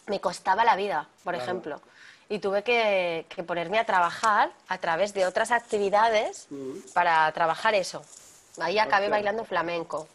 me 0.07 0.20
costaba 0.20 0.62
la 0.64 0.76
vida, 0.76 1.09
por 1.24 1.32
Claro. 1.34 1.43
ejemplo. 1.43 1.80
Y 2.28 2.39
tuve 2.39 2.62
que, 2.62 3.24
que 3.28 3.45
ponerme 3.45 3.78
a 3.78 3.84
trabajar 3.87 4.51
a 4.68 4.78
través 4.78 5.14
de 5.14 5.26
otras 5.26 5.51
actividades 5.53 6.49
para 6.93 7.30
trabajar 7.32 7.74
eso. 7.74 8.05
Ahí 8.61 8.78
acabé 8.78 9.09
bailando 9.09 9.45
flamenco. 9.45 10.09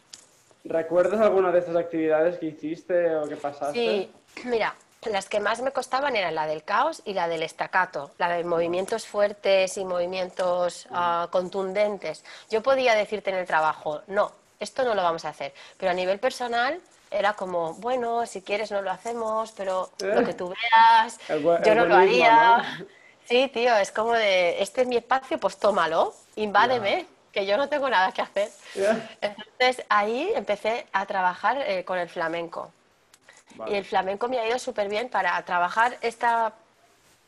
¿Recuerdas 0.63 1.19
alguna 1.19 1.51
de 1.51 1.59
estas 1.59 1.75
actividades 1.75 2.37
que 2.37 2.47
hiciste 2.47 3.15
o 3.15 3.27
que 3.27 3.35
pasaste? 3.35 3.73
Sí, 3.73 4.11
mira, 4.45 4.75
las 5.09 5.27
que 5.27 5.39
más 5.39 5.61
me 5.61 5.71
costaban 5.71 6.15
eran 6.15 6.35
la 6.35 6.45
del 6.45 6.63
caos 6.63 7.01
y 7.05 7.13
la 7.13 7.27
del 7.27 7.41
estacato, 7.41 8.11
la 8.19 8.29
de 8.29 8.43
movimientos 8.43 9.07
fuertes 9.07 9.77
y 9.77 9.85
movimientos 9.85 10.87
ah, 10.91 11.27
contundentes. 11.31 12.23
Yo 12.49 12.61
podía 12.61 12.93
decirte 12.93 13.31
en 13.31 13.37
el 13.37 13.47
trabajo, 13.47 14.01
no, 14.07 14.31
esto 14.59 14.83
no 14.83 14.93
lo 14.93 15.01
vamos 15.01 15.25
a 15.25 15.29
hacer, 15.29 15.53
pero 15.77 15.91
a 15.91 15.95
nivel 15.95 16.19
personal 16.19 16.79
era 17.09 17.33
como, 17.33 17.73
bueno, 17.75 18.25
si 18.27 18.41
quieres 18.41 18.71
no 18.71 18.81
lo 18.81 18.91
hacemos, 18.91 19.51
pero 19.53 19.89
lo 19.99 20.23
que 20.23 20.33
tú 20.33 20.49
veas, 20.49 21.19
El 21.27 21.41
yo 21.41 21.75
no 21.75 21.85
lo 21.85 21.95
haría. 21.95 22.57
¿no? 22.79 22.85
Sí, 23.25 23.49
tío, 23.53 23.75
es 23.77 23.91
como 23.91 24.13
de, 24.13 24.61
este 24.61 24.81
es 24.81 24.87
mi 24.87 24.97
espacio, 24.97 25.39
pues 25.39 25.57
tómalo, 25.57 26.13
invádeme, 26.35 27.05
que 27.31 27.45
yo 27.45 27.57
no 27.57 27.69
tengo 27.69 27.89
nada 27.89 28.11
que 28.11 28.21
hacer. 28.21 28.49
Ya. 28.75 29.09
Entonces 29.21 29.85
ahí 29.89 30.31
empecé 30.35 30.87
a 30.91 31.05
trabajar 31.05 31.61
eh, 31.65 31.83
con 31.83 31.97
el 31.97 32.09
flamenco. 32.09 32.71
Vale. 33.55 33.71
Y 33.71 33.75
el 33.75 33.85
flamenco 33.85 34.27
me 34.27 34.39
ha 34.39 34.47
ido 34.47 34.59
súper 34.59 34.89
bien 34.89 35.09
para 35.09 35.41
trabajar 35.43 35.97
esta, 36.01 36.53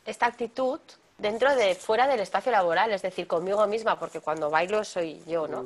esta 0.06 0.26
actitud 0.26 0.80
dentro 1.18 1.54
de, 1.54 1.74
fuera 1.74 2.06
del 2.06 2.20
espacio 2.20 2.50
laboral, 2.52 2.92
es 2.92 3.02
decir, 3.02 3.26
conmigo 3.26 3.66
misma, 3.66 3.98
porque 3.98 4.20
cuando 4.20 4.50
bailo 4.50 4.84
soy 4.84 5.22
yo, 5.26 5.46
¿no? 5.46 5.64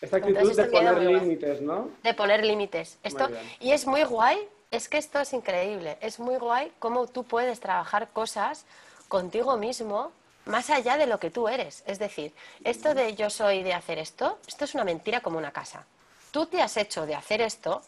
Esta 0.00 0.16
actitud 0.16 0.38
Entonces, 0.38 0.64
de 0.64 0.70
poner 0.70 1.02
límites, 1.02 1.60
¿no? 1.60 1.90
De 2.02 2.14
poner 2.14 2.44
límites. 2.44 2.98
Esto, 3.02 3.28
y 3.58 3.72
es 3.72 3.86
muy 3.86 4.04
guay, 4.04 4.48
es 4.70 4.88
que 4.88 4.98
esto 4.98 5.20
es 5.20 5.32
increíble, 5.32 5.98
es 6.00 6.18
muy 6.18 6.36
guay 6.36 6.72
cómo 6.78 7.06
tú 7.06 7.24
puedes 7.24 7.60
trabajar 7.60 8.08
cosas 8.10 8.64
contigo 9.08 9.56
mismo 9.56 10.12
más 10.50 10.68
allá 10.70 10.96
de 10.96 11.06
lo 11.06 11.18
que 11.18 11.30
tú 11.30 11.48
eres. 11.48 11.82
Es 11.86 11.98
decir, 11.98 12.34
esto 12.64 12.94
de 12.94 13.14
yo 13.14 13.30
soy 13.30 13.62
de 13.62 13.72
hacer 13.72 13.98
esto, 13.98 14.38
esto 14.46 14.64
es 14.64 14.74
una 14.74 14.84
mentira 14.84 15.20
como 15.20 15.38
una 15.38 15.52
casa. 15.52 15.84
Tú 16.30 16.46
te 16.46 16.60
has 16.60 16.76
hecho 16.76 17.06
de 17.06 17.14
hacer 17.14 17.40
esto 17.40 17.82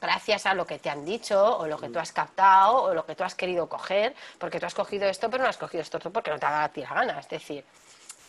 gracias 0.00 0.46
a 0.46 0.54
lo 0.54 0.66
que 0.66 0.80
te 0.80 0.90
han 0.90 1.04
dicho 1.04 1.58
o 1.58 1.66
lo 1.68 1.78
que 1.78 1.88
tú 1.88 2.00
has 2.00 2.10
captado 2.10 2.82
o 2.82 2.94
lo 2.94 3.06
que 3.06 3.14
tú 3.14 3.22
has 3.22 3.36
querido 3.36 3.68
coger, 3.68 4.16
porque 4.38 4.58
tú 4.58 4.66
has 4.66 4.74
cogido 4.74 5.08
esto 5.08 5.30
pero 5.30 5.44
no 5.44 5.48
has 5.48 5.56
cogido 5.56 5.80
esto 5.80 6.00
porque 6.10 6.30
no 6.30 6.38
te 6.40 6.46
ha 6.46 6.50
dado 6.50 6.64
a 6.64 6.68
ti 6.68 6.80
la 6.80 6.92
gana. 6.92 7.20
Es 7.20 7.28
decir, 7.28 7.64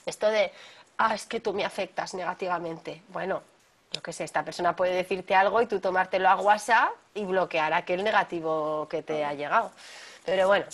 esto 0.06 0.30
de, 0.30 0.52
ah, 0.98 1.16
es 1.16 1.26
que 1.26 1.40
tú 1.40 1.52
me 1.52 1.66
afectas 1.66 2.14
negativamente. 2.14 3.02
Bueno, 3.08 3.42
yo 3.92 4.02
qué 4.02 4.14
sé, 4.14 4.24
esta 4.24 4.44
persona 4.44 4.76
puede 4.76 4.94
decirte 4.94 5.34
algo 5.36 5.62
y 5.62 5.66
tú 5.66 5.80
tomártelo 5.80 6.30
a 6.30 6.36
WhatsApp 6.36 6.92
y 7.14 7.26
bloquear 7.26 7.74
aquel 7.74 8.04
negativo 8.04 8.88
que 8.90 9.02
te 9.02 9.26
ha 9.26 9.34
llegado. 9.34 9.72
Pero 10.26 10.48
bueno, 10.48 10.66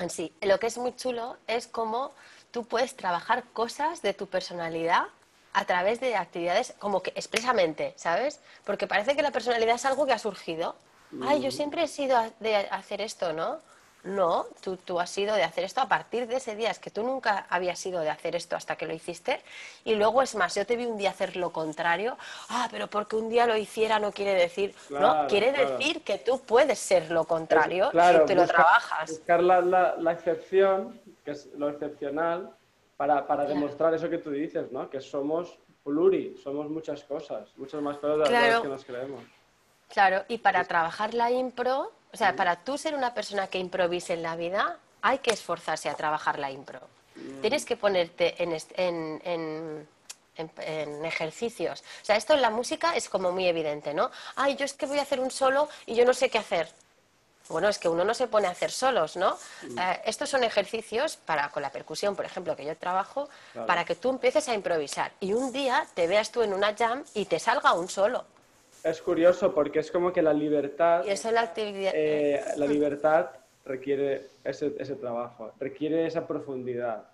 en 0.00 0.10
sí, 0.10 0.32
lo 0.42 0.58
que 0.58 0.66
es 0.66 0.78
muy 0.78 0.94
chulo 0.96 1.36
es 1.46 1.66
cómo 1.66 2.12
tú 2.50 2.64
puedes 2.64 2.96
trabajar 2.96 3.44
cosas 3.52 4.02
de 4.02 4.14
tu 4.14 4.26
personalidad 4.26 5.04
a 5.52 5.64
través 5.64 6.00
de 6.00 6.16
actividades 6.16 6.74
como 6.78 7.02
que 7.02 7.12
expresamente, 7.16 7.94
¿sabes? 7.96 8.40
Porque 8.64 8.86
parece 8.86 9.16
que 9.16 9.22
la 9.22 9.32
personalidad 9.32 9.74
es 9.74 9.84
algo 9.84 10.06
que 10.06 10.12
ha 10.12 10.18
surgido. 10.18 10.76
Ay, 11.22 11.42
yo 11.42 11.50
siempre 11.50 11.82
he 11.82 11.88
sido 11.88 12.16
de 12.38 12.56
hacer 12.56 13.00
esto, 13.00 13.32
¿no? 13.32 13.60
No, 14.02 14.46
tú, 14.62 14.76
tú 14.78 14.98
has 14.98 15.10
sido 15.10 15.34
de 15.34 15.42
hacer 15.42 15.64
esto 15.64 15.80
a 15.82 15.88
partir 15.88 16.26
de 16.26 16.36
ese 16.36 16.56
día. 16.56 16.70
Es 16.70 16.78
que 16.78 16.90
tú 16.90 17.02
nunca 17.02 17.46
habías 17.50 17.78
sido 17.78 18.00
de 18.00 18.08
hacer 18.08 18.34
esto 18.34 18.56
hasta 18.56 18.76
que 18.76 18.86
lo 18.86 18.94
hiciste. 18.94 19.42
Y 19.84 19.94
luego 19.94 20.22
es 20.22 20.34
más, 20.34 20.54
yo 20.54 20.64
te 20.64 20.76
vi 20.76 20.86
un 20.86 20.96
día 20.96 21.10
hacer 21.10 21.36
lo 21.36 21.50
contrario. 21.52 22.16
Ah, 22.48 22.68
pero 22.70 22.86
porque 22.88 23.16
un 23.16 23.28
día 23.28 23.46
lo 23.46 23.56
hiciera 23.56 23.98
no 23.98 24.10
quiere 24.10 24.34
decir. 24.34 24.74
Claro, 24.88 25.22
no, 25.22 25.28
quiere 25.28 25.52
claro. 25.52 25.76
decir 25.76 26.02
que 26.02 26.16
tú 26.18 26.40
puedes 26.40 26.78
ser 26.78 27.10
lo 27.10 27.24
contrario 27.24 27.86
Es- 27.86 27.90
claro, 27.90 28.22
y 28.22 28.26
te 28.26 28.34
lo 28.34 28.46
trabajas. 28.46 29.10
Buscar 29.10 29.42
la, 29.42 29.60
la- 29.60 29.96
la 29.96 30.12
excepción, 30.12 30.98
que 31.24 31.32
es 31.32 31.46
lo 31.56 31.68
excepcional, 31.68 32.54
para, 32.96 33.26
para 33.26 33.44
demostrar 33.44 33.92
eso 33.94 34.08
que 34.08 34.18
tú 34.18 34.30
dices, 34.30 34.72
¿no? 34.72 34.88
Que 34.88 35.00
somos 35.00 35.58
pluri, 35.84 36.36
somos 36.42 36.68
muchas 36.70 37.02
cosas, 37.04 37.48
muchas 37.56 37.80
más 37.82 37.96
cosas 37.98 38.28
de 38.30 38.34
las 38.50 38.60
que 38.60 38.68
nos 38.68 38.84
creemos. 38.84 39.22
Claro, 39.88 40.24
y 40.28 40.38
para 40.38 40.64
trabajar 40.64 41.14
la 41.14 41.30
impro, 41.30 41.90
o 42.12 42.16
sea, 42.16 42.34
para 42.34 42.56
tú 42.56 42.76
ser 42.78 42.94
una 42.94 43.14
persona 43.14 43.46
que 43.46 43.58
improvise 43.58 44.14
en 44.14 44.22
la 44.22 44.36
vida, 44.36 44.78
hay 45.02 45.18
que 45.18 45.30
esforzarse 45.30 45.88
a 45.88 45.94
trabajar 45.94 46.38
la 46.38 46.50
impro. 46.50 46.80
Tienes 47.40 47.64
que 47.64 47.76
ponerte 47.76 48.42
en, 48.42 48.52
en, 48.76 49.20
en, 49.24 49.88
en, 50.36 51.04
ejercicios. 51.04 51.80
O 52.02 52.04
sea, 52.04 52.16
esto 52.16 52.34
en 52.34 52.40
la 52.40 52.50
música 52.50 52.96
es 52.96 53.08
como 53.08 53.30
muy 53.30 53.46
evidente, 53.46 53.92
¿no? 53.92 54.10
Ay, 54.36 54.56
yo 54.56 54.64
es 54.64 54.72
que 54.72 54.86
voy 54.86 54.98
a 54.98 55.02
hacer 55.02 55.20
un 55.20 55.30
solo 55.30 55.68
y 55.86 55.94
yo 55.94 56.04
no 56.04 56.14
sé 56.14 56.30
qué 56.30 56.38
hacer. 56.38 56.68
Bueno, 57.48 57.68
es 57.68 57.78
que 57.78 57.88
uno 57.88 58.04
no 58.04 58.14
se 58.14 58.28
pone 58.28 58.46
a 58.46 58.50
hacer 58.50 58.70
solos, 58.70 59.16
¿no? 59.16 59.36
Eh, 59.64 60.00
estos 60.06 60.30
son 60.30 60.44
ejercicios 60.44 61.16
para 61.16 61.50
con 61.50 61.62
la 61.62 61.70
percusión, 61.70 62.14
por 62.14 62.24
ejemplo, 62.24 62.54
que 62.54 62.64
yo 62.64 62.76
trabajo, 62.76 63.28
para 63.66 63.84
que 63.84 63.96
tú 63.96 64.10
empieces 64.10 64.48
a 64.48 64.54
improvisar 64.54 65.12
y 65.20 65.32
un 65.32 65.52
día 65.52 65.86
te 65.94 66.06
veas 66.06 66.30
tú 66.30 66.42
en 66.42 66.54
una 66.54 66.74
jam 66.76 67.04
y 67.12 67.24
te 67.24 67.38
salga 67.38 67.72
un 67.72 67.88
solo. 67.88 68.24
Es 68.82 69.02
curioso 69.02 69.54
porque 69.54 69.80
es 69.80 69.90
como 69.90 70.12
que 70.12 70.22
la 70.22 70.32
libertad. 70.32 71.04
Y 71.04 71.10
eso 71.10 71.28
es 71.28 71.34
la 71.34 71.42
actividad. 71.42 71.92
Eh, 71.94 72.40
la 72.56 72.66
libertad 72.66 73.30
requiere 73.64 74.28
ese, 74.42 74.74
ese, 74.78 74.96
trabajo, 74.96 75.52
requiere 75.58 76.06
esa 76.06 76.26
profundidad, 76.26 77.04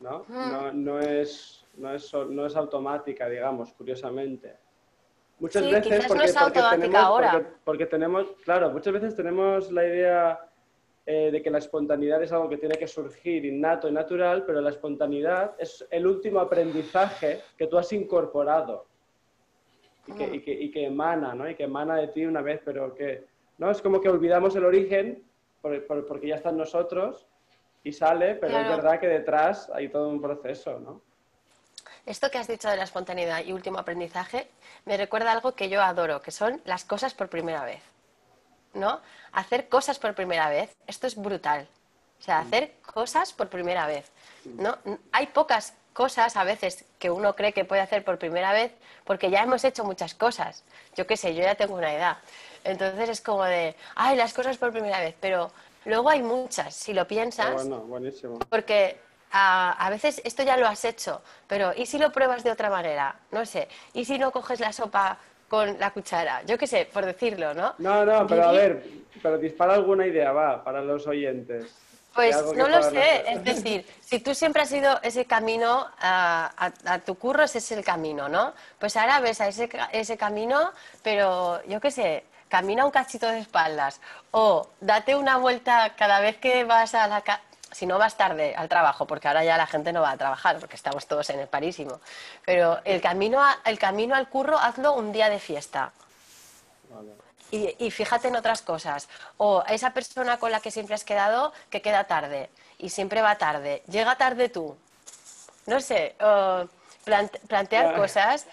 ¿no? 0.00 0.24
No, 0.28 0.72
no, 0.72 1.00
es, 1.00 1.64
no, 1.76 1.92
es, 1.92 2.12
no 2.14 2.46
es 2.46 2.56
automática, 2.56 3.28
digamos, 3.28 3.72
curiosamente. 3.72 4.56
Muchas 5.40 5.70
veces 5.70 6.04
porque, 6.06 6.26
tenemos, 6.70 6.94
ahora. 6.94 7.46
Porque, 7.64 7.86
tenemos, 7.86 8.26
claro, 8.44 8.70
muchas 8.70 8.92
veces 8.92 9.14
tenemos 9.14 9.70
la 9.70 9.84
idea 9.84 10.40
eh, 11.06 11.30
de 11.30 11.42
que 11.42 11.50
la 11.50 11.58
espontaneidad 11.58 12.22
es 12.22 12.32
algo 12.32 12.48
que 12.48 12.56
tiene 12.56 12.76
que 12.76 12.88
surgir 12.88 13.44
innato 13.44 13.88
y 13.88 13.92
natural, 13.92 14.44
pero 14.44 14.60
la 14.60 14.70
espontaneidad 14.70 15.54
es 15.58 15.86
el 15.90 16.06
último 16.06 16.40
aprendizaje 16.40 17.40
que 17.56 17.68
tú 17.68 17.78
has 17.78 17.92
incorporado 17.92 18.87
y 20.08 20.12
que, 20.12 20.24
y 20.36 20.40
que, 20.40 20.52
y 20.52 20.70
que 20.70 20.86
emana, 20.86 21.34
¿no? 21.34 21.48
Y 21.48 21.54
que 21.54 21.64
emana 21.64 21.96
de 21.96 22.08
ti 22.08 22.24
una 22.24 22.40
vez, 22.40 22.60
pero 22.64 22.94
que, 22.94 23.26
¿no? 23.58 23.70
Es 23.70 23.82
como 23.82 24.00
que 24.00 24.08
olvidamos 24.08 24.56
el 24.56 24.64
origen 24.64 25.22
porque 25.60 26.28
ya 26.28 26.36
está 26.36 26.50
en 26.50 26.56
nosotros 26.56 27.26
y 27.84 27.92
sale, 27.92 28.36
pero 28.36 28.58
es 28.58 28.68
verdad 28.68 28.98
que 29.00 29.08
detrás 29.08 29.70
hay 29.74 29.88
todo 29.88 30.08
un 30.08 30.20
proceso, 30.20 30.78
¿no? 30.78 31.02
Esto 32.06 32.30
que 32.30 32.38
has 32.38 32.48
dicho 32.48 32.70
de 32.70 32.76
la 32.76 32.84
espontaneidad 32.84 33.44
y 33.44 33.52
último 33.52 33.78
aprendizaje 33.78 34.48
me 34.86 34.96
recuerda 34.96 35.30
algo 35.30 35.54
que 35.54 35.68
yo 35.68 35.82
adoro, 35.82 36.22
que 36.22 36.30
son 36.30 36.62
las 36.64 36.84
cosas 36.84 37.12
por 37.12 37.28
primera 37.28 37.64
vez. 37.64 37.82
¿No? 38.72 39.00
Hacer 39.32 39.68
cosas 39.68 39.98
por 39.98 40.14
primera 40.14 40.48
vez, 40.48 40.74
esto 40.86 41.06
es 41.06 41.16
brutal. 41.16 41.68
O 42.18 42.22
sea, 42.22 42.38
hacer 42.38 42.72
cosas 42.94 43.32
por 43.32 43.48
primera 43.48 43.86
vez. 43.86 44.10
¿no? 44.44 44.78
Hay 45.12 45.26
pocas 45.28 45.74
cosas 45.98 46.36
a 46.36 46.44
veces 46.44 46.84
que 47.00 47.10
uno 47.10 47.34
cree 47.34 47.52
que 47.52 47.64
puede 47.64 47.82
hacer 47.82 48.04
por 48.04 48.18
primera 48.18 48.52
vez 48.52 48.70
porque 49.04 49.30
ya 49.30 49.42
hemos 49.42 49.64
hecho 49.64 49.82
muchas 49.82 50.14
cosas. 50.14 50.62
Yo 50.94 51.08
qué 51.08 51.16
sé, 51.16 51.34
yo 51.34 51.42
ya 51.42 51.56
tengo 51.56 51.74
una 51.74 51.92
edad. 51.92 52.18
Entonces 52.62 53.08
es 53.08 53.20
como 53.20 53.42
de, 53.42 53.74
ay, 53.96 54.16
las 54.16 54.32
cosas 54.32 54.56
por 54.58 54.70
primera 54.70 55.00
vez. 55.00 55.16
Pero 55.18 55.50
luego 55.86 56.08
hay 56.08 56.22
muchas, 56.22 56.72
si 56.72 56.92
lo 56.92 57.04
piensas. 57.08 57.52
Bueno, 57.52 57.80
buenísimo. 57.80 58.38
Porque 58.48 59.00
a, 59.32 59.88
veces 59.90 60.22
esto 60.24 60.44
ya 60.44 60.56
lo 60.56 60.68
has 60.68 60.84
hecho, 60.84 61.20
pero 61.48 61.72
¿y 61.74 61.84
si 61.84 61.98
lo 61.98 62.12
pruebas 62.12 62.44
de 62.44 62.52
otra 62.52 62.70
manera? 62.70 63.16
No 63.32 63.44
sé. 63.44 63.66
¿Y 63.92 64.04
si 64.04 64.20
no 64.20 64.30
coges 64.30 64.60
la 64.60 64.72
sopa 64.72 65.18
con 65.48 65.80
la 65.80 65.90
cuchara? 65.90 66.44
Yo 66.44 66.56
qué 66.56 66.68
sé, 66.68 66.88
por 66.92 67.06
decirlo, 67.06 67.54
¿no? 67.54 67.74
No, 67.78 68.04
no, 68.04 68.24
pero 68.24 68.44
a 68.44 68.52
ver, 68.52 68.84
pero 69.20 69.36
dispara 69.36 69.74
alguna 69.74 70.06
idea, 70.06 70.30
va, 70.30 70.62
para 70.62 70.80
los 70.80 71.08
oyentes. 71.08 71.87
Pues 72.18 72.34
no 72.56 72.66
lo 72.66 72.82
sé, 72.82 73.30
es 73.30 73.44
decir, 73.44 73.86
si 74.00 74.18
tú 74.18 74.34
siempre 74.34 74.62
has 74.62 74.72
ido 74.72 75.00
ese 75.02 75.24
camino 75.24 75.86
a, 76.00 76.50
tu 77.06 77.14
curro, 77.14 77.44
ese 77.44 77.58
es 77.58 77.70
el 77.70 77.84
camino, 77.84 78.28
¿no? 78.28 78.54
Pues 78.80 78.96
ahora 78.96 79.20
ves 79.20 79.40
a 79.40 79.46
ese, 79.46 79.68
ese 79.92 80.16
camino, 80.16 80.72
pero 81.04 81.64
yo 81.66 81.80
qué 81.80 81.92
sé, 81.92 82.24
camina 82.48 82.84
un 82.84 82.90
cachito 82.90 83.28
de 83.28 83.38
espaldas 83.38 84.00
o 84.32 84.68
date 84.80 85.14
una 85.14 85.36
vuelta 85.36 85.94
cada 85.94 86.18
vez 86.18 86.38
que 86.38 86.64
vas 86.64 86.92
a 86.96 87.06
la, 87.06 87.22
si 87.70 87.86
no 87.86 87.98
vas 87.98 88.16
tarde 88.16 88.52
al 88.56 88.68
trabajo, 88.68 89.06
porque 89.06 89.28
ahora 89.28 89.44
ya 89.44 89.56
la 89.56 89.68
gente 89.68 89.92
no 89.92 90.00
va 90.00 90.10
a 90.10 90.16
trabajar, 90.16 90.58
porque 90.58 90.74
estamos 90.74 91.06
todos 91.06 91.30
en 91.30 91.38
el 91.38 91.46
parísimo, 91.46 92.00
pero 92.44 92.80
el 92.84 93.00
camino, 93.00 93.40
el 93.64 93.78
camino 93.78 94.16
al 94.16 94.28
curro 94.28 94.58
hazlo 94.58 94.94
un 94.94 95.12
día 95.12 95.30
de 95.30 95.38
fiesta. 95.38 95.92
Y, 97.50 97.90
fíjate 97.90 98.28
en 98.28 98.36
otras 98.36 98.62
cosas. 98.62 99.08
O 99.36 99.64
esa 99.68 99.92
persona 99.92 100.38
con 100.38 100.50
la 100.50 100.60
que 100.60 100.70
siempre 100.70 100.94
has 100.94 101.04
quedado 101.04 101.52
que 101.70 101.80
queda 101.80 102.04
tarde 102.04 102.50
y 102.78 102.90
siempre 102.90 103.22
va 103.22 103.38
tarde. 103.38 103.82
Llega 103.88 104.16
tarde 104.16 104.48
tú. 104.48 104.76
No 105.66 105.80
sé, 105.80 106.14
plantear 107.48 107.96
cosas. 107.96 108.46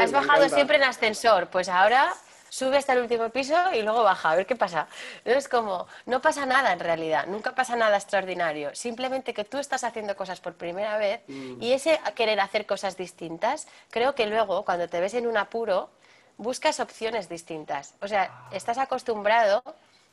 has 0.00 0.12
bajado 0.12 0.48
siempre 0.48 0.76
en 0.76 0.84
ascensor, 0.84 1.48
pues 1.48 1.68
ahora 1.68 2.12
sube 2.54 2.76
hasta 2.76 2.92
el 2.92 3.00
último 3.00 3.30
piso 3.30 3.56
y 3.72 3.82
luego 3.82 4.04
baja, 4.04 4.30
a 4.30 4.36
ver 4.36 4.46
qué 4.46 4.54
pasa. 4.54 4.86
Es 5.24 5.48
como, 5.48 5.88
no 6.06 6.22
pasa 6.22 6.46
nada 6.46 6.72
en 6.72 6.78
realidad, 6.78 7.26
nunca 7.26 7.52
pasa 7.52 7.74
nada 7.74 7.96
extraordinario, 7.96 8.72
simplemente 8.76 9.34
que 9.34 9.44
tú 9.44 9.58
estás 9.58 9.82
haciendo 9.82 10.14
cosas 10.14 10.40
por 10.40 10.54
primera 10.54 10.96
vez 10.96 11.22
mm. 11.26 11.60
y 11.60 11.72
ese 11.72 11.98
querer 12.14 12.38
hacer 12.38 12.64
cosas 12.64 12.96
distintas, 12.96 13.66
creo 13.90 14.14
que 14.14 14.26
luego 14.26 14.64
cuando 14.64 14.88
te 14.88 15.00
ves 15.00 15.14
en 15.14 15.26
un 15.26 15.36
apuro, 15.36 15.90
buscas 16.36 16.80
opciones 16.80 17.28
distintas. 17.28 17.94
O 18.00 18.08
sea, 18.08 18.48
estás 18.52 18.78
acostumbrado 18.78 19.62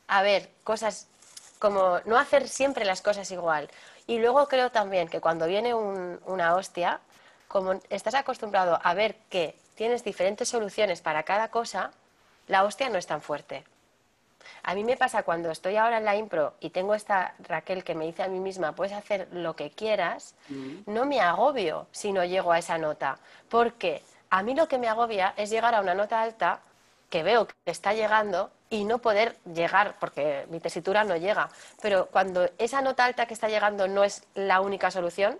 a 0.08 0.22
ver 0.22 0.50
cosas 0.64 1.08
como 1.60 2.00
no 2.06 2.18
hacer 2.18 2.48
siempre 2.48 2.86
las 2.86 3.02
cosas 3.02 3.30
igual. 3.32 3.70
Y 4.08 4.18
luego 4.18 4.48
creo 4.48 4.72
también 4.72 5.08
que 5.08 5.22
cuando 5.22 5.46
viene 5.46 5.74
una 5.74 6.56
hostia, 6.56 7.00
como 7.48 7.80
estás 7.90 8.16
acostumbrado 8.16 8.80
a 8.84 8.94
ver 8.94 9.16
que 9.30 9.56
tienes 9.76 10.04
diferentes 10.04 10.50
soluciones 10.50 11.02
para 11.02 11.24
cada 11.24 11.50
cosa, 11.50 11.92
la 12.48 12.64
hostia 12.64 12.90
no 12.90 12.98
es 12.98 13.08
tan 13.08 13.22
fuerte. 13.22 13.64
A 14.64 14.74
mí 14.76 14.84
me 14.84 14.98
pasa 14.98 15.24
cuando 15.24 15.52
estoy 15.52 15.76
ahora 15.76 15.98
en 15.98 16.06
la 16.06 16.16
impro 16.16 16.56
y 16.60 16.72
tengo 16.72 16.96
esta 16.96 17.36
Raquel 17.40 17.84
que 17.84 17.96
me 17.96 18.06
dice 18.06 18.24
a 18.24 18.28
mí 18.28 18.40
misma, 18.40 18.74
puedes 18.74 18.94
hacer 18.94 19.28
lo 19.32 19.56
que 19.56 19.70
quieras, 19.70 20.36
mm. 20.50 20.80
no 20.88 21.06
me 21.06 21.22
agobio 21.22 21.88
si 21.92 22.12
no 22.12 22.26
llego 22.26 22.52
a 22.52 22.60
esa 22.60 22.78
nota. 22.78 23.18
Porque 23.50 24.04
a 24.32 24.44
mí 24.44 24.56
lo 24.56 24.68
que 24.68 24.78
me 24.78 24.88
agobia 24.88 25.34
es 25.38 25.50
llegar 25.50 25.76
a 25.76 25.82
una 25.82 25.94
nota 25.94 26.22
alta 26.22 26.62
que 27.10 27.22
veo 27.22 27.46
que 27.46 27.54
está 27.66 27.94
llegando 27.94 28.50
y 28.70 28.86
no 28.86 29.00
poder 29.00 29.36
llegar, 29.54 29.98
porque 30.00 30.48
mi 30.50 30.62
tesitura 30.62 31.04
no 31.04 31.18
llega. 31.18 31.50
Pero 31.82 32.08
cuando 32.08 32.50
esa 32.58 32.82
nota 32.82 33.04
alta 33.04 33.26
que 33.26 33.34
está 33.34 33.50
llegando 33.50 33.90
no 33.90 34.06
es 34.06 34.24
la 34.34 34.62
única 34.62 34.90
solución, 34.90 35.38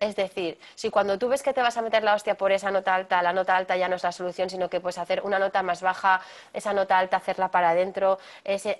es 0.00 0.16
decir, 0.16 0.58
si 0.74 0.90
cuando 0.90 1.18
tú 1.18 1.28
ves 1.28 1.42
que 1.42 1.52
te 1.52 1.62
vas 1.62 1.76
a 1.76 1.82
meter 1.82 2.02
la 2.02 2.14
hostia 2.14 2.34
por 2.34 2.52
esa 2.52 2.70
nota 2.70 2.94
alta, 2.94 3.22
la 3.22 3.32
nota 3.32 3.56
alta 3.56 3.76
ya 3.76 3.88
no 3.88 3.96
es 3.96 4.02
la 4.02 4.12
solución, 4.12 4.50
sino 4.50 4.68
que 4.68 4.80
puedes 4.80 4.98
hacer 4.98 5.22
una 5.22 5.38
nota 5.38 5.62
más 5.62 5.82
baja, 5.82 6.20
esa 6.52 6.72
nota 6.72 6.98
alta 6.98 7.16
hacerla 7.16 7.50
para 7.50 7.70
adentro, 7.70 8.18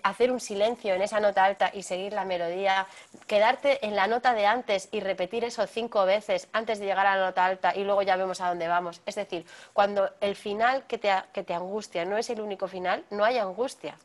hacer 0.02 0.30
un 0.30 0.40
silencio 0.40 0.94
en 0.94 1.02
esa 1.02 1.20
nota 1.20 1.44
alta 1.44 1.70
y 1.72 1.82
seguir 1.82 2.12
la 2.12 2.24
melodía, 2.24 2.86
quedarte 3.26 3.86
en 3.86 3.96
la 3.96 4.06
nota 4.06 4.34
de 4.34 4.46
antes 4.46 4.88
y 4.90 5.00
repetir 5.00 5.44
eso 5.44 5.66
cinco 5.66 6.04
veces 6.04 6.48
antes 6.52 6.78
de 6.78 6.86
llegar 6.86 7.06
a 7.06 7.16
la 7.16 7.26
nota 7.26 7.44
alta 7.44 7.74
y 7.74 7.84
luego 7.84 8.02
ya 8.02 8.16
vemos 8.16 8.40
a 8.40 8.48
dónde 8.48 8.68
vamos. 8.68 9.00
Es 9.06 9.14
decir, 9.14 9.46
cuando 9.72 10.10
el 10.20 10.36
final 10.36 10.84
que 10.86 10.98
te, 10.98 11.12
que 11.32 11.42
te 11.42 11.54
angustia 11.54 12.04
no 12.04 12.18
es 12.18 12.28
el 12.30 12.40
único 12.40 12.68
final, 12.68 13.04
no 13.10 13.24
hay 13.24 13.38
angustia. 13.38 13.96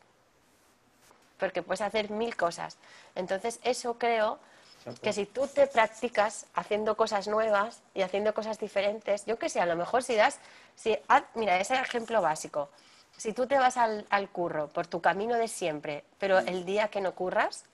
Porque 1.37 1.63
puedes 1.63 1.81
hacer 1.81 2.09
mil 2.09 2.35
cosas. 2.35 2.77
Entonces, 3.15 3.59
eso 3.63 3.97
creo 3.97 4.39
que 5.01 5.13
si 5.13 5.25
tú 5.25 5.47
te 5.47 5.67
practicas 5.67 6.45
haciendo 6.53 6.95
cosas 6.95 7.27
nuevas 7.27 7.81
y 7.93 8.01
haciendo 8.01 8.33
cosas 8.33 8.59
diferentes, 8.59 9.25
yo 9.25 9.37
que 9.37 9.49
sé, 9.49 9.59
a 9.59 9.65
lo 9.65 9.75
mejor 9.75 10.03
si 10.03 10.15
das, 10.15 10.39
si, 10.75 10.97
mira, 11.35 11.59
ese 11.59 11.75
ejemplo 11.75 12.21
básico, 12.21 12.69
si 13.17 13.33
tú 13.33 13.47
te 13.47 13.57
vas 13.57 13.77
al, 13.77 14.05
al 14.09 14.29
curro 14.29 14.67
por 14.67 14.87
tu 14.87 15.01
camino 15.01 15.35
de 15.35 15.47
siempre, 15.47 16.03
pero 16.17 16.39
el 16.39 16.65
día 16.65 16.87
que 16.87 17.01
no 17.01 17.13
curras, 17.13 17.65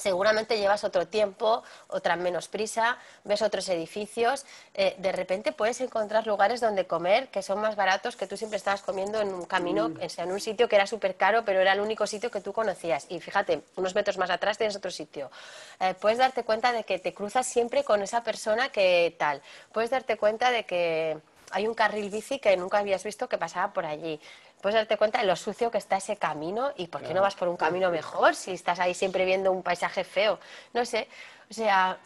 seguramente 0.00 0.58
llevas 0.58 0.82
otro 0.82 1.06
tiempo, 1.06 1.62
otra 1.88 2.16
menos 2.16 2.48
prisa, 2.48 2.98
ves 3.24 3.42
otros 3.42 3.68
edificios, 3.68 4.46
eh, 4.74 4.96
de 4.98 5.12
repente 5.12 5.52
puedes 5.52 5.80
encontrar 5.80 6.26
lugares 6.26 6.60
donde 6.60 6.86
comer 6.86 7.28
que 7.28 7.42
son 7.42 7.60
más 7.60 7.76
baratos 7.76 8.16
que 8.16 8.26
tú 8.26 8.36
siempre 8.36 8.56
estabas 8.56 8.82
comiendo 8.82 9.20
en 9.20 9.32
un 9.32 9.44
camino, 9.44 9.90
mm. 9.90 9.98
en 10.16 10.32
un 10.32 10.40
sitio 10.40 10.68
que 10.68 10.76
era 10.76 10.86
súper 10.86 11.16
caro, 11.16 11.44
pero 11.44 11.60
era 11.60 11.72
el 11.72 11.80
único 11.80 12.06
sitio 12.06 12.30
que 12.30 12.40
tú 12.40 12.52
conocías. 12.52 13.06
Y 13.08 13.20
fíjate, 13.20 13.62
unos 13.76 13.94
metros 13.94 14.18
más 14.18 14.30
atrás 14.30 14.58
tienes 14.58 14.76
otro 14.76 14.90
sitio. 14.90 15.30
Eh, 15.78 15.94
puedes 16.00 16.18
darte 16.18 16.44
cuenta 16.44 16.72
de 16.72 16.84
que 16.84 16.98
te 16.98 17.12
cruzas 17.12 17.46
siempre 17.46 17.84
con 17.84 18.02
esa 18.02 18.22
persona 18.22 18.70
que 18.70 19.14
tal. 19.18 19.42
Puedes 19.72 19.90
darte 19.90 20.16
cuenta 20.16 20.50
de 20.50 20.64
que 20.64 21.18
hay 21.50 21.66
un 21.66 21.74
carril 21.74 22.10
bici 22.10 22.38
que 22.38 22.56
nunca 22.56 22.78
habías 22.78 23.02
visto 23.02 23.28
que 23.28 23.38
pasaba 23.38 23.72
por 23.72 23.84
allí 23.84 24.20
puedes 24.60 24.74
darte 24.74 24.96
cuenta 24.96 25.20
de 25.20 25.26
lo 25.26 25.36
sucio 25.36 25.70
que 25.70 25.78
está 25.78 25.96
ese 25.96 26.16
camino 26.16 26.72
y 26.76 26.86
por 26.86 27.02
qué 27.02 27.14
no 27.14 27.22
vas 27.22 27.34
por 27.34 27.48
un 27.48 27.56
camino 27.56 27.90
mejor 27.90 28.34
si 28.34 28.52
estás 28.52 28.78
ahí 28.80 28.94
siempre 28.94 29.24
viendo 29.24 29.52
un 29.52 29.62
paisaje 29.62 30.04
feo. 30.04 30.38
No 30.72 30.84
sé, 30.84 31.08
o 31.50 31.54
sea, 31.54 31.98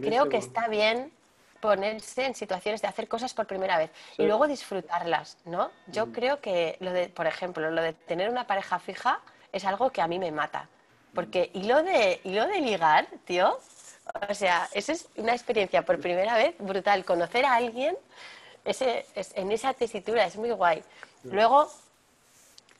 creo 0.00 0.28
que 0.28 0.36
está 0.36 0.68
bien 0.68 1.12
ponerse 1.60 2.26
en 2.26 2.34
situaciones 2.34 2.82
de 2.82 2.88
hacer 2.88 3.06
cosas 3.06 3.32
por 3.34 3.46
primera 3.46 3.78
vez 3.78 3.90
y 4.18 4.24
luego 4.24 4.48
disfrutarlas, 4.48 5.38
¿no? 5.44 5.70
Yo 5.86 6.06
mm. 6.06 6.12
creo 6.12 6.40
que 6.40 6.76
lo 6.80 6.92
de, 6.92 7.08
por 7.08 7.26
ejemplo, 7.26 7.70
lo 7.70 7.80
de 7.80 7.92
tener 7.92 8.28
una 8.28 8.46
pareja 8.48 8.80
fija 8.80 9.20
es 9.52 9.64
algo 9.64 9.90
que 9.90 10.02
a 10.02 10.08
mí 10.08 10.18
me 10.18 10.32
mata. 10.32 10.68
Porque, 11.14 11.50
y 11.54 11.64
lo 11.64 11.82
de, 11.82 12.20
y 12.24 12.34
lo 12.34 12.46
de 12.46 12.60
ligar, 12.60 13.06
tío, 13.24 13.58
o 14.28 14.34
sea, 14.34 14.68
eso 14.72 14.92
es 14.92 15.08
una 15.16 15.32
experiencia 15.32 15.82
por 15.82 16.00
primera 16.00 16.36
vez 16.36 16.54
brutal. 16.58 17.04
Conocer 17.04 17.44
a 17.44 17.54
alguien 17.54 17.96
ese, 18.64 19.06
en 19.14 19.52
esa 19.52 19.72
tesitura 19.74 20.24
es 20.24 20.36
muy 20.36 20.50
guay. 20.50 20.82
Luego, 21.24 21.70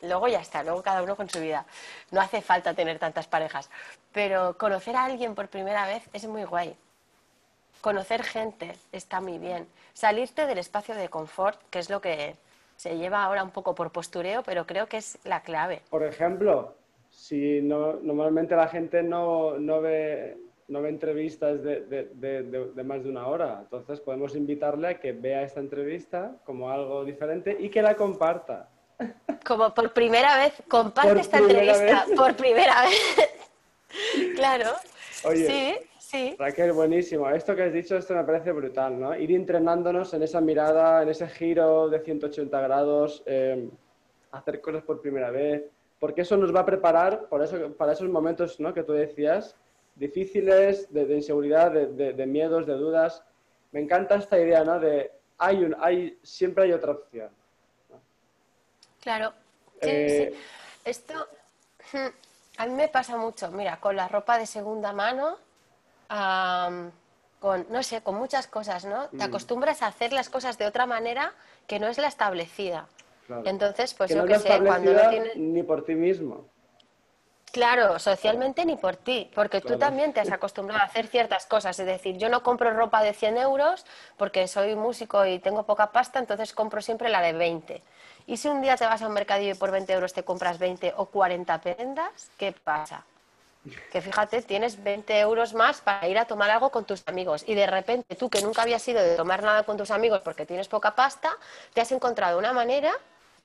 luego 0.02 0.28
ya 0.28 0.40
está, 0.40 0.62
luego 0.62 0.82
cada 0.82 1.02
uno 1.02 1.16
con 1.16 1.28
su 1.28 1.40
vida. 1.40 1.64
No 2.10 2.20
hace 2.20 2.42
falta 2.42 2.74
tener 2.74 2.98
tantas 2.98 3.26
parejas. 3.26 3.70
Pero 4.12 4.56
conocer 4.58 4.96
a 4.96 5.04
alguien 5.04 5.34
por 5.34 5.48
primera 5.48 5.86
vez 5.86 6.02
es 6.12 6.26
muy 6.26 6.44
guay. 6.44 6.76
Conocer 7.80 8.22
gente 8.22 8.72
está 8.92 9.20
muy 9.20 9.38
bien. 9.38 9.66
Salirte 9.92 10.46
del 10.46 10.58
espacio 10.58 10.94
de 10.94 11.08
confort, 11.08 11.60
que 11.70 11.78
es 11.78 11.90
lo 11.90 12.00
que 12.00 12.36
se 12.76 12.96
lleva 12.96 13.24
ahora 13.24 13.44
un 13.44 13.50
poco 13.50 13.74
por 13.74 13.90
postureo, 13.90 14.42
pero 14.42 14.66
creo 14.66 14.86
que 14.86 14.98
es 14.98 15.18
la 15.24 15.40
clave. 15.42 15.82
Por 15.90 16.04
ejemplo, 16.04 16.74
si 17.10 17.60
no, 17.60 17.94
normalmente 17.94 18.56
la 18.56 18.68
gente 18.68 19.02
no, 19.02 19.58
no, 19.58 19.80
ve, 19.80 20.36
no 20.68 20.82
ve 20.82 20.88
entrevistas 20.88 21.62
de, 21.62 21.82
de, 21.82 22.42
de, 22.42 22.84
más 22.84 23.04
de 23.04 23.10
una 23.10 23.26
hora, 23.28 23.60
entonces 23.62 24.00
podemos 24.00 24.34
invitarle 24.34 24.88
a 24.88 25.00
que 25.00 25.12
vea 25.12 25.42
esta 25.42 25.60
entrevista 25.60 26.36
como 26.44 26.70
algo 26.70 27.04
diferente 27.04 27.56
y 27.58 27.68
que 27.68 27.82
la 27.82 27.94
comparta. 27.94 28.68
Como 29.44 29.74
por 29.74 29.92
primera 29.92 30.36
vez, 30.38 30.52
comparte 30.68 31.20
esta 31.20 31.38
entrevista 31.38 32.06
por 32.16 32.34
primera 32.36 32.82
vez. 32.82 33.30
claro. 34.36 34.70
Oye, 35.24 35.46
sí, 35.46 35.88
sí. 35.98 36.36
Raquel, 36.38 36.72
buenísimo. 36.72 37.28
Esto 37.30 37.54
que 37.56 37.64
has 37.64 37.72
dicho, 37.72 37.96
esto 37.96 38.14
me 38.14 38.24
parece 38.24 38.52
brutal, 38.52 38.98
¿no? 38.98 39.16
Ir 39.16 39.32
entrenándonos 39.32 40.14
en 40.14 40.22
esa 40.22 40.40
mirada, 40.40 41.02
en 41.02 41.08
ese 41.08 41.28
giro 41.28 41.88
de 41.88 42.00
180 42.00 42.60
grados, 42.60 43.22
eh, 43.26 43.68
hacer 44.32 44.60
cosas 44.60 44.82
por 44.82 45.00
primera 45.00 45.30
vez, 45.30 45.64
porque 45.98 46.22
eso 46.22 46.36
nos 46.36 46.54
va 46.54 46.60
a 46.60 46.66
preparar 46.66 47.28
por 47.28 47.42
eso, 47.42 47.72
para 47.74 47.92
esos 47.92 48.08
momentos 48.08 48.58
¿no? 48.58 48.74
que 48.74 48.82
tú 48.82 48.92
decías, 48.92 49.56
difíciles, 49.94 50.92
de, 50.92 51.02
inseguridad, 51.14 51.70
de, 51.70 52.12
de, 52.12 52.26
miedos, 52.26 52.66
de 52.66 52.74
dudas. 52.74 53.22
Me 53.70 53.80
encanta 53.80 54.16
esta 54.16 54.38
idea, 54.38 54.64
¿no? 54.64 54.80
De 54.80 55.12
hay 55.38 55.64
un, 55.64 55.76
hay, 55.78 56.18
siempre 56.22 56.64
hay 56.64 56.72
otra 56.72 56.92
opción. 56.92 57.30
Claro. 59.02 59.32
Eh, 59.80 60.32
Esto 60.84 61.28
hmm, 61.92 62.08
a 62.58 62.66
mí 62.66 62.74
me 62.74 62.88
pasa 62.88 63.16
mucho, 63.16 63.50
mira, 63.50 63.78
con 63.78 63.96
la 63.96 64.08
ropa 64.08 64.38
de 64.38 64.46
segunda 64.46 64.92
mano, 64.92 65.38
con, 67.40 67.66
no 67.70 67.82
sé, 67.82 68.02
con 68.02 68.14
muchas 68.14 68.46
cosas, 68.46 68.84
¿no? 68.84 69.08
Te 69.08 69.16
mm. 69.16 69.22
acostumbras 69.22 69.82
a 69.82 69.88
hacer 69.88 70.12
las 70.12 70.28
cosas 70.30 70.58
de 70.58 70.66
otra 70.66 70.86
manera 70.86 71.32
que 71.66 71.80
no 71.80 71.88
es 71.88 71.98
la 71.98 72.08
establecida. 72.08 72.86
Entonces, 73.44 73.94
pues 73.94 74.14
yo 74.14 74.26
que 74.26 74.38
sé, 74.38 74.60
cuando 74.64 74.92
no 74.92 75.08
tienes... 75.08 75.36
Ni 75.36 75.62
por 75.62 75.84
ti 75.84 75.94
mismo. 75.94 76.46
Claro, 77.50 77.98
socialmente 77.98 78.64
ni 78.64 78.76
por 78.76 78.96
ti, 78.96 79.30
porque 79.34 79.60
tú 79.60 79.78
también 79.78 80.12
te 80.12 80.20
has 80.20 80.30
acostumbrado 80.30 80.82
a 80.82 80.86
hacer 80.86 81.06
ciertas 81.06 81.44
cosas. 81.44 81.78
Es 81.78 81.86
decir, 81.86 82.16
yo 82.16 82.30
no 82.30 82.42
compro 82.42 82.72
ropa 82.72 83.02
de 83.02 83.12
100 83.12 83.36
euros 83.36 83.84
porque 84.16 84.48
soy 84.48 84.74
músico 84.74 85.24
y 85.26 85.38
tengo 85.38 85.64
poca 85.64 85.92
pasta, 85.92 86.18
entonces 86.18 86.54
compro 86.54 86.80
siempre 86.80 87.10
la 87.10 87.20
de 87.20 87.34
20. 87.34 87.82
Y 88.26 88.36
si 88.36 88.48
un 88.48 88.60
día 88.60 88.76
te 88.76 88.86
vas 88.86 89.02
a 89.02 89.06
un 89.06 89.12
mercadillo 89.12 89.52
y 89.52 89.56
por 89.56 89.70
20 89.70 89.92
euros 89.92 90.12
te 90.12 90.24
compras 90.24 90.58
20 90.58 90.94
o 90.96 91.06
40 91.06 91.60
prendas, 91.60 92.30
¿qué 92.36 92.52
pasa? 92.52 93.04
Que 93.92 94.00
fíjate, 94.00 94.42
tienes 94.42 94.82
20 94.82 95.20
euros 95.20 95.54
más 95.54 95.80
para 95.80 96.08
ir 96.08 96.18
a 96.18 96.24
tomar 96.24 96.50
algo 96.50 96.70
con 96.70 96.84
tus 96.84 97.02
amigos 97.06 97.44
y 97.46 97.54
de 97.54 97.66
repente 97.66 98.16
tú 98.16 98.28
que 98.28 98.42
nunca 98.42 98.62
habías 98.62 98.86
ido 98.88 99.00
de 99.00 99.14
tomar 99.14 99.42
nada 99.42 99.62
con 99.62 99.76
tus 99.76 99.90
amigos 99.92 100.20
porque 100.24 100.46
tienes 100.46 100.66
poca 100.68 100.94
pasta, 100.96 101.30
te 101.72 101.80
has 101.80 101.92
encontrado 101.92 102.38
una 102.38 102.52
manera 102.52 102.92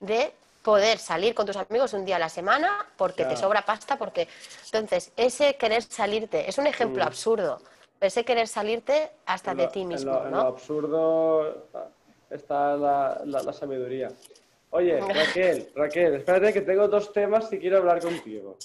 de 0.00 0.32
poder 0.62 0.98
salir 0.98 1.34
con 1.34 1.46
tus 1.46 1.56
amigos 1.56 1.92
un 1.92 2.04
día 2.04 2.16
a 2.16 2.18
la 2.18 2.28
semana 2.28 2.86
porque 2.96 3.24
te 3.24 3.36
sobra 3.36 3.62
pasta, 3.62 3.96
porque... 3.96 4.28
Entonces, 4.66 5.12
ese 5.16 5.56
querer 5.56 5.82
salirte, 5.82 6.48
es 6.48 6.58
un 6.58 6.66
ejemplo 6.66 7.04
mm. 7.04 7.06
absurdo, 7.06 7.62
ese 8.00 8.24
querer 8.24 8.48
salirte 8.48 9.10
hasta 9.24 9.54
de 9.54 9.68
ti 9.68 9.84
mismo, 9.84 10.22
en 10.24 10.30
lo, 10.32 10.40
absurdo 10.40 11.68
está 12.30 12.76
la, 12.76 13.52
sabiduría. 13.52 14.10
Oye, 14.70 15.00
Raquel, 15.00 15.70
Raquel, 15.74 16.14
espérate 16.16 16.52
que 16.52 16.60
tengo 16.60 16.88
dos 16.88 17.12
temas 17.12 17.48
que 17.48 17.58
quiero 17.58 17.78
hablar 17.78 18.00
contigo. 18.00 18.56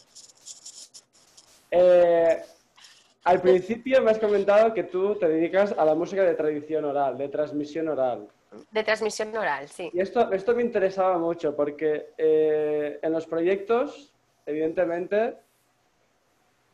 Eh, 1.71 2.41
al 3.23 3.41
principio 3.41 4.01
me 4.01 4.11
has 4.11 4.19
comentado 4.19 4.73
que 4.73 4.83
tú 4.83 5.15
te 5.15 5.29
dedicas 5.29 5.71
a 5.71 5.85
la 5.85 5.95
música 5.95 6.23
de 6.23 6.35
tradición 6.35 6.83
oral, 6.83 7.17
de 7.17 7.29
transmisión 7.29 7.87
oral. 7.87 8.27
De 8.69 8.83
transmisión 8.83 9.35
oral, 9.35 9.67
sí. 9.69 9.89
Y 9.93 10.01
esto, 10.01 10.31
esto 10.31 10.53
me 10.53 10.61
interesaba 10.61 11.17
mucho 11.17 11.55
porque 11.55 12.09
eh, 12.17 12.99
en 13.01 13.11
los 13.13 13.25
proyectos, 13.25 14.13
evidentemente, 14.45 15.37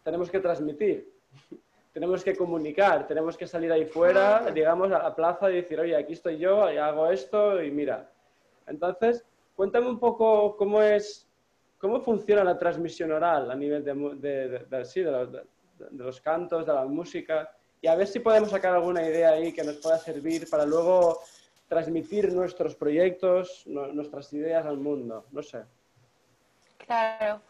tenemos 0.04 0.32
que 0.32 0.40
transmitir, 0.40 1.08
tenemos 1.94 2.24
que 2.24 2.36
comunicar, 2.36 3.08
tenemos 3.08 3.38
que 3.38 3.46
salir 3.46 3.72
ahí 3.72 3.86
fuera, 3.86 4.50
digamos, 4.52 4.92
a 4.92 5.04
la 5.04 5.16
plaza 5.16 5.52
y 5.52 5.58
decir, 5.58 5.80
oye, 5.80 5.96
aquí 5.96 6.14
estoy 6.14 6.40
yo, 6.40 6.72
y 6.72 6.78
hago 6.78 7.12
esto 7.12 7.62
y 7.64 7.70
mira. 7.70 8.10
Entonces, 8.70 9.26
cuéntame 9.56 9.90
un 9.90 10.00
poco 10.00 10.56
cómo 10.58 10.82
es, 10.82 11.28
cómo 11.78 12.02
funciona 12.02 12.44
la 12.44 12.58
transmisión 12.58 13.12
oral 13.12 13.52
a 13.52 13.56
nivel 13.56 13.84
de, 13.84 13.94
de, 13.94 14.60
de, 14.60 15.44
de 15.90 16.04
los 16.04 16.22
cantos, 16.22 16.66
de 16.66 16.74
la 16.74 16.86
música, 16.86 17.50
y 17.82 17.88
a 17.88 17.96
ver 17.96 18.08
si 18.08 18.20
podemos 18.20 18.52
sacar 18.52 18.74
alguna 18.74 19.02
idea 19.02 19.32
ahí 19.32 19.54
que 19.54 19.64
nos 19.64 19.78
pueda 19.78 19.98
servir 19.98 20.50
para 20.50 20.66
luego 20.66 21.22
transmitir 21.68 22.34
nuestros 22.34 22.76
proyectos, 22.76 23.64
nuestras 23.68 24.34
ideas 24.34 24.66
al 24.66 24.78
mundo, 24.78 25.26
no 25.32 25.44
sé. 25.44 25.64
Claro, 26.86 27.42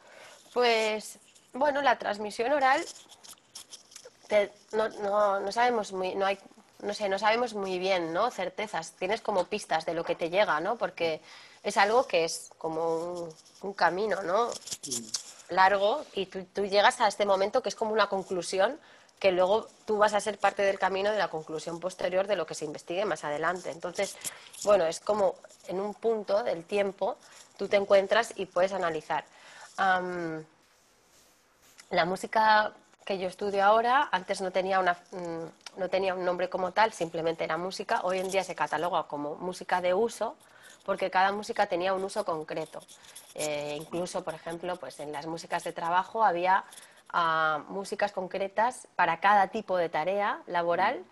pues 0.53 1.19
bueno, 1.53 1.81
la 1.81 1.97
transmisión 1.97 2.51
oral 2.51 2.81
no, 4.73 5.51
sabemos 5.51 5.91
muy, 5.93 6.13
no 6.15 6.25
hay, 6.25 6.37
no 6.81 6.93
sé, 6.93 7.09
no 7.09 7.19
sabemos 7.19 7.53
muy 7.53 7.79
bien, 7.79 8.13
¿no? 8.13 8.31
Certezas, 8.31 8.93
tienes 8.93 9.21
como 9.21 9.45
pistas 9.45 9.85
de 9.85 9.93
lo 9.93 10.03
que 10.03 10.15
te 10.15 10.29
llega, 10.29 10.59
¿no? 10.59 10.77
Porque 10.77 11.21
es 11.63 11.77
algo 11.77 12.07
que 12.07 12.25
es 12.25 12.49
como 12.57 13.29
un, 13.61 13.73
camino, 13.73 14.21
¿no? 14.23 14.49
Largo 15.49 16.05
y 16.13 16.25
tú 16.27 16.65
llegas 16.65 17.01
a 17.01 17.07
este 17.07 17.25
momento 17.25 17.61
que 17.61 17.69
es 17.69 17.75
como 17.75 17.91
una 17.91 18.07
conclusión 18.07 18.79
que 19.19 19.31
luego 19.31 19.67
tú 19.85 19.97
vas 19.97 20.13
a 20.13 20.21
ser 20.21 20.37
parte 20.37 20.61
del 20.61 20.79
camino 20.79 21.11
de 21.11 21.17
la 21.17 21.27
conclusión 21.27 21.79
posterior 21.79 22.25
de 22.25 22.37
lo 22.37 22.45
que 22.45 22.55
se 22.55 22.65
investigue 22.65 23.03
más 23.03 23.25
adelante. 23.25 23.69
Entonces, 23.69 24.15
bueno, 24.63 24.85
es 24.85 25.01
como 25.01 25.35
en 25.67 25.79
un 25.81 25.93
punto 25.93 26.43
del 26.43 26.63
tiempo 26.63 27.17
tú 27.57 27.67
te 27.67 27.75
encuentras 27.75 28.33
y 28.37 28.45
puedes 28.45 28.71
analizar. 28.71 29.25
la 31.89 32.05
música 32.05 32.73
que 33.09 33.17
yo 33.17 33.27
estudio 33.27 33.65
ahora, 33.65 34.07
antes 34.11 34.39
no 34.39 34.51
tenía, 34.51 34.79
una, 34.79 34.93
mm, 34.93 35.79
no 35.79 35.89
tenía 35.89 36.13
un 36.13 36.23
nombre 36.23 36.47
como 36.47 36.73
tal, 36.73 36.93
simplemente 36.93 37.43
era 37.43 37.57
música. 37.57 38.01
Hoy 38.03 38.19
en 38.19 38.29
día 38.29 38.43
se 38.43 38.53
cataloga 38.53 39.07
como 39.07 39.33
música 39.33 39.81
de 39.81 39.95
uso 39.95 40.35
porque 40.85 41.09
cada 41.09 41.31
música 41.31 41.65
tenía 41.65 41.95
un 41.95 42.03
uso 42.03 42.23
concreto. 42.23 42.81
Eh, 43.33 43.77
incluso, 43.79 44.23
por 44.23 44.35
ejemplo, 44.35 44.75
pues 44.75 44.99
en 44.99 45.11
las 45.11 45.25
músicas 45.25 45.63
de 45.63 45.73
trabajo 45.73 46.23
había 46.23 46.65
a 47.11 47.63
músicas 47.69 48.11
concretas 48.11 48.87
para 48.95 49.19
cada 49.19 49.47
tipo 49.47 49.75
de 49.75 49.89
tarea 49.89 50.43
laboral 50.45 51.03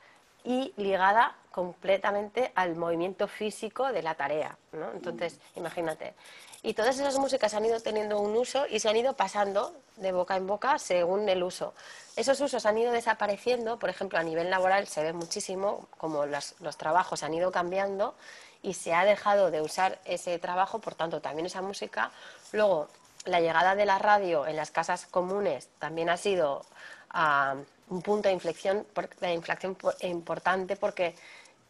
y 0.43 0.75
ligada 0.77 1.35
completamente 1.57 2.51
al 2.53 2.75
movimiento 2.75 3.27
físico 3.27 3.91
de 3.91 4.03
la 4.03 4.13
tarea. 4.13 4.55
¿no? 4.73 4.91
Entonces, 4.91 5.39
imagínate. 5.55 6.13
Y 6.61 6.75
todas 6.75 6.99
esas 6.99 7.17
músicas 7.17 7.55
han 7.55 7.65
ido 7.65 7.79
teniendo 7.79 8.19
un 8.19 8.37
uso 8.37 8.67
y 8.69 8.79
se 8.79 8.87
han 8.89 8.95
ido 8.95 9.13
pasando 9.13 9.73
de 9.95 10.11
boca 10.11 10.35
en 10.35 10.45
boca 10.45 10.77
según 10.77 11.27
el 11.27 11.41
uso. 11.41 11.73
Esos 12.15 12.39
usos 12.41 12.67
han 12.67 12.77
ido 12.77 12.91
desapareciendo, 12.91 13.79
por 13.79 13.89
ejemplo, 13.89 14.19
a 14.19 14.23
nivel 14.23 14.51
laboral 14.51 14.85
se 14.85 15.01
ve 15.01 15.13
muchísimo 15.13 15.87
como 15.97 16.27
los, 16.27 16.53
los 16.59 16.77
trabajos 16.77 17.23
han 17.23 17.33
ido 17.33 17.51
cambiando 17.51 18.13
y 18.61 18.75
se 18.75 18.93
ha 18.93 19.03
dejado 19.03 19.49
de 19.49 19.61
usar 19.61 19.97
ese 20.05 20.37
trabajo, 20.37 20.77
por 20.77 20.93
tanto, 20.93 21.21
también 21.21 21.47
esa 21.47 21.63
música. 21.63 22.11
Luego, 22.51 22.87
la 23.25 23.39
llegada 23.39 23.73
de 23.73 23.87
la 23.87 23.97
radio 23.97 24.45
en 24.45 24.57
las 24.57 24.69
casas 24.69 25.07
comunes 25.07 25.69
también 25.79 26.11
ha 26.11 26.17
sido 26.17 26.63
ah, 27.09 27.55
un 27.89 28.01
punto 28.01 28.27
de 28.29 28.33
inflexión, 28.33 28.85
de 29.21 29.33
inflexión 29.33 29.77
importante 30.01 30.75
porque 30.75 31.15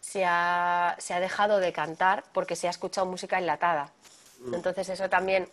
se 0.07 0.25
ha, 0.25 0.95
se 0.99 1.13
ha, 1.13 1.19
dejado 1.19 1.59
de 1.59 1.73
cantar 1.73 2.23
porque 2.33 2.55
se 2.55 2.67
ha 2.67 2.69
escuchado 2.69 3.07
música 3.07 3.37
enlatada. 3.37 3.91
Mm. 4.39 4.53
Entonces 4.53 4.89
eso 4.89 5.09
también 5.09 5.49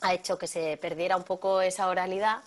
ha 0.00 0.14
hecho 0.14 0.38
que 0.38 0.46
se 0.46 0.76
perdiera 0.76 1.16
un 1.16 1.24
poco 1.24 1.60
esa 1.60 1.88
oralidad. 1.88 2.38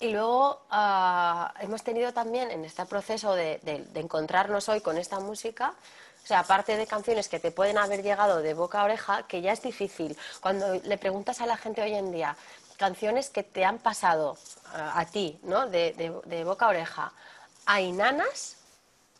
y 0.00 0.12
luego 0.12 0.62
ah, 0.70 1.52
hemos 1.60 1.82
tenido 1.82 2.12
también 2.12 2.50
en 2.50 2.64
este 2.64 2.86
proceso 2.86 3.34
de 3.34 3.60
encontrarnos 3.94 4.68
hoy 4.68 4.80
con 4.80 4.96
esta 4.96 5.20
música, 5.20 5.74
o 6.24 6.26
sea, 6.28 6.40
aparte 6.40 6.76
de 6.76 6.86
canciones 6.86 7.26
que 7.26 7.40
te 7.40 7.50
pueden 7.50 7.78
haber 7.78 8.02
llegado 8.02 8.42
de 8.42 8.52
boca 8.52 8.82
a 8.82 8.84
oreja, 8.84 9.22
que 9.22 9.40
ya 9.40 9.50
es 9.50 9.62
difícil. 9.62 10.14
Cuando 10.42 10.74
le 10.74 10.98
preguntas 10.98 11.40
a 11.40 11.46
la 11.46 11.56
gente 11.56 11.80
hoy 11.80 11.94
en 11.94 12.12
día, 12.12 12.36
canciones 12.76 13.30
que 13.30 13.42
te 13.42 13.64
han 13.64 13.78
pasado 13.78 14.36
a, 14.74 15.06
ti, 15.06 15.40
¿no? 15.44 15.66
De, 15.68 16.42
boca 16.44 16.66
a 16.66 16.68
oreja. 16.68 17.12
Hay 17.64 17.92
nanas, 17.92 18.57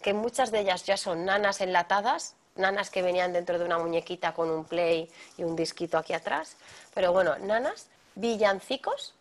que 0.00 0.14
muchas 0.14 0.50
de 0.50 0.60
ellas 0.60 0.84
ya 0.84 0.96
son 0.96 1.24
nanas 1.24 1.60
enlatadas, 1.60 2.36
nanas 2.54 2.90
que 2.90 3.02
venían 3.02 3.32
dentro 3.32 3.58
de 3.58 3.64
una 3.64 3.78
muñequita 3.78 4.34
con 4.34 4.50
un 4.50 4.64
play 4.64 5.10
y 5.36 5.44
un 5.44 5.56
disquito 5.56 5.98
aquí 5.98 6.12
atrás. 6.12 6.56
Pero 6.94 7.12
bueno, 7.12 7.36
nanas, 7.38 7.88
villancicos, 8.14 9.14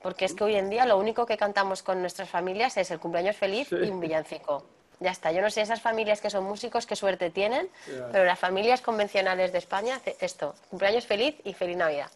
porque 0.00 0.24
es 0.24 0.34
que 0.34 0.44
hoy 0.44 0.56
en 0.56 0.70
día 0.70 0.86
lo 0.86 0.98
único 0.98 1.26
que 1.26 1.36
cantamos 1.36 1.82
con 1.82 2.00
nuestras 2.00 2.28
familias 2.28 2.76
es 2.76 2.90
el 2.90 2.98
cumpleaños 2.98 3.36
feliz 3.36 3.70
y 3.70 3.90
un 3.90 4.00
villancico. 4.00 4.64
ya 4.98 5.10
está. 5.10 5.32
Yo 5.32 5.40
no 5.40 5.50
sé 5.50 5.62
esas 5.62 5.80
familias 5.80 6.20
que 6.20 6.30
son 6.30 6.44
músicos 6.44 6.86
qué 6.86 6.96
suerte 6.96 7.30
tienen, 7.30 7.70
pero 8.12 8.24
las 8.24 8.38
familias 8.38 8.80
convencionales 8.80 9.52
de 9.52 9.58
España 9.58 10.00
esto, 10.20 10.54
cumpleaños 10.68 11.06
feliz 11.06 11.36
y 11.44 11.54
feliz 11.54 11.76
Navidad. 11.76 12.10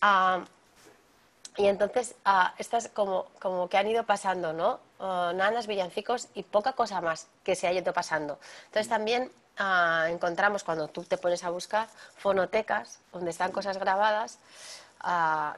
Ah, 0.00 0.44
y 1.56 1.66
entonces, 1.66 2.14
ah, 2.24 2.54
estas 2.58 2.88
como, 2.88 3.26
como 3.40 3.68
que 3.68 3.76
han 3.76 3.86
ido 3.86 4.04
pasando, 4.04 4.52
¿no? 4.52 4.80
Ah, 5.04 5.32
nanas, 5.34 5.66
villancicos 5.66 6.28
y 6.32 6.44
poca 6.44 6.74
cosa 6.74 7.00
más 7.00 7.26
que 7.42 7.56
se 7.56 7.66
ha 7.66 7.72
ido 7.72 7.92
pasando. 7.92 8.38
Entonces 8.66 8.88
también 8.88 9.32
encontramos 10.08 10.62
cuando 10.62 10.86
tú 10.86 11.02
te 11.02 11.18
pones 11.18 11.42
a 11.42 11.50
buscar 11.50 11.88
fonotecas 12.16 13.00
donde 13.12 13.32
están 13.32 13.50
cosas 13.50 13.78
grabadas, 13.78 14.38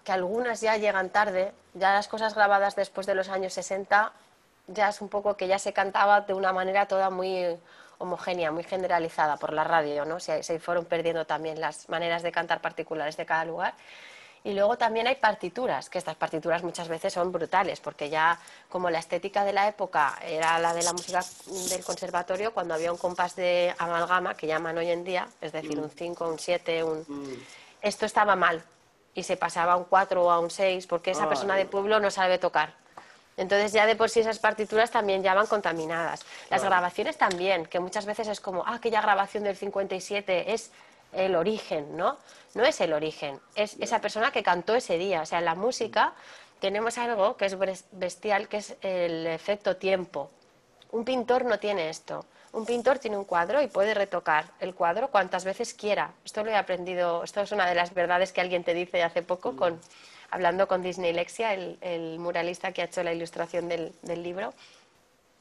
que 0.03 0.13
algunas 0.13 0.63
ya 0.63 0.79
llegan 0.79 1.11
tarde, 1.11 1.53
ya 1.75 1.93
las 1.93 2.09
cosas 2.09 2.35
grabadas 2.35 2.75
después 2.75 3.07
de 3.07 3.15
los 3.15 3.29
años 3.29 3.53
60 3.53 4.13
ya 4.69 4.89
es 4.89 5.03
un 5.03 5.11
poco 5.11 5.37
que 5.37 5.47
ya 5.47 5.59
se 5.59 5.75
cantaba 5.75 6.23
de 6.23 6.33
una 6.33 6.55
manera 6.55 6.89
toda 6.89 7.11
muy 7.11 7.45
homogénea, 7.99 8.51
muy 8.51 8.65
generalizada 8.65 9.37
por 9.37 9.53
la 9.53 9.65
radio, 9.65 10.07
¿no? 10.07 10.21
Se 10.21 10.59
fueron 10.59 10.87
perdiendo 10.87 11.27
también 11.27 11.61
las 11.61 11.91
maneras 11.91 12.23
de 12.23 12.33
cantar 12.33 12.63
particulares 12.63 13.19
de 13.19 13.27
cada 13.27 13.45
lugar. 13.45 13.75
Y 14.45 14.53
luego 14.53 14.77
también 14.77 15.07
hay 15.07 15.17
partituras, 15.17 15.89
que 15.89 15.97
estas 15.97 16.17
partituras 16.17 16.63
muchas 16.63 16.87
veces 16.87 17.15
son 17.15 17.33
brutales, 17.33 17.81
porque 17.81 18.11
ya 18.11 18.39
como 18.69 18.91
la 18.91 18.99
estética 18.99 19.43
de 19.43 19.55
la 19.55 19.67
época 19.69 20.19
era 20.23 20.59
la 20.59 20.75
de 20.75 20.83
la 20.83 20.93
música 20.93 21.25
del 21.71 21.83
conservatorio, 21.83 22.53
cuando 22.53 22.75
había 22.75 22.93
un 22.93 22.99
compás 22.99 23.37
de 23.37 23.75
amalgama, 23.79 24.37
que 24.37 24.47
llaman 24.47 24.77
hoy 24.77 24.91
en 24.91 25.03
día, 25.03 25.27
es 25.41 25.53
decir, 25.53 25.81
un 25.81 25.89
5, 25.89 26.29
un 26.29 26.39
7, 26.39 26.85
un... 26.85 27.05
Mm. 27.09 27.43
Esto 27.81 28.05
estaba 28.05 28.37
mal 28.37 28.63
y 29.15 29.23
se 29.23 29.39
pasaba 29.39 29.73
a 29.73 29.77
un 29.77 29.85
4 29.85 30.23
o 30.23 30.31
a 30.31 30.39
un 30.39 30.51
6 30.51 30.87
porque 30.89 31.13
esa 31.13 31.27
persona 31.27 31.57
de 31.57 31.65
pueblo 31.65 31.99
no 31.99 32.11
sabe 32.11 32.39
tocar. 32.39 32.75
Entonces 33.39 33.73
ya 33.73 33.87
de 33.87 33.97
por 33.97 34.11
sí 34.11 34.21
esas 34.21 34.39
partituras 34.39 34.91
también 34.91 35.23
ya 35.23 35.35
van 35.35 35.47
contaminadas. 35.47 36.25
Las 36.51 36.63
grabaciones 36.63 37.17
también, 37.17 37.67
que 37.67 37.81
muchas 37.81 38.07
veces 38.07 38.29
es 38.29 38.41
como, 38.41 38.63
ah, 38.67 38.75
aquella 38.75 39.01
grabación 39.01 39.45
del 39.45 39.57
57 39.57 40.53
es 40.53 40.71
el 41.13 41.35
origen, 41.35 41.97
¿no? 41.97 42.19
No 42.55 42.65
es 42.65 42.81
el 42.81 42.93
origen, 42.93 43.41
es 43.57 43.77
esa 43.81 44.01
persona 44.01 44.31
que 44.31 44.45
cantó 44.45 44.77
ese 44.77 44.97
día. 44.97 45.23
O 45.23 45.27
sea, 45.27 45.41
en 45.41 45.45
la 45.45 45.57
música 45.57 46.15
tenemos 46.61 46.99
algo 46.99 47.37
que 47.37 47.47
es 47.47 47.57
bestial, 47.93 48.49
que 48.49 48.59
es 48.59 48.77
el 48.81 49.27
efecto 49.27 49.77
tiempo. 49.77 50.31
Un 50.93 51.05
pintor 51.05 51.45
no 51.45 51.59
tiene 51.59 51.91
esto. 51.91 52.25
Un 52.53 52.65
pintor 52.65 53.01
tiene 53.01 53.17
un 53.19 53.25
cuadro 53.25 53.61
y 53.61 53.67
puede 53.67 53.95
retocar 53.95 54.53
el 54.61 54.77
cuadro 54.77 55.11
cuantas 55.11 55.45
veces 55.45 55.75
quiera. 55.75 56.13
Esto 56.25 56.45
lo 56.45 56.51
he 56.53 56.57
aprendido, 56.57 57.25
esto 57.25 57.41
es 57.41 57.51
una 57.51 57.69
de 57.69 57.75
las 57.75 57.93
verdades 57.93 58.33
que 58.33 58.41
alguien 58.41 58.63
te 58.63 58.73
dice 58.75 59.03
hace 59.03 59.23
poco 59.23 59.57
con, 59.57 59.81
hablando 60.31 60.69
con 60.69 60.81
Disney 60.81 61.13
Lexia, 61.13 61.53
el, 61.53 62.19
muralista 62.21 62.71
que 62.71 62.83
ha 62.83 62.85
hecho 62.85 63.03
la 63.03 63.13
ilustración 63.13 63.69
del, 63.69 63.93
del 64.03 64.23
libro. 64.23 64.55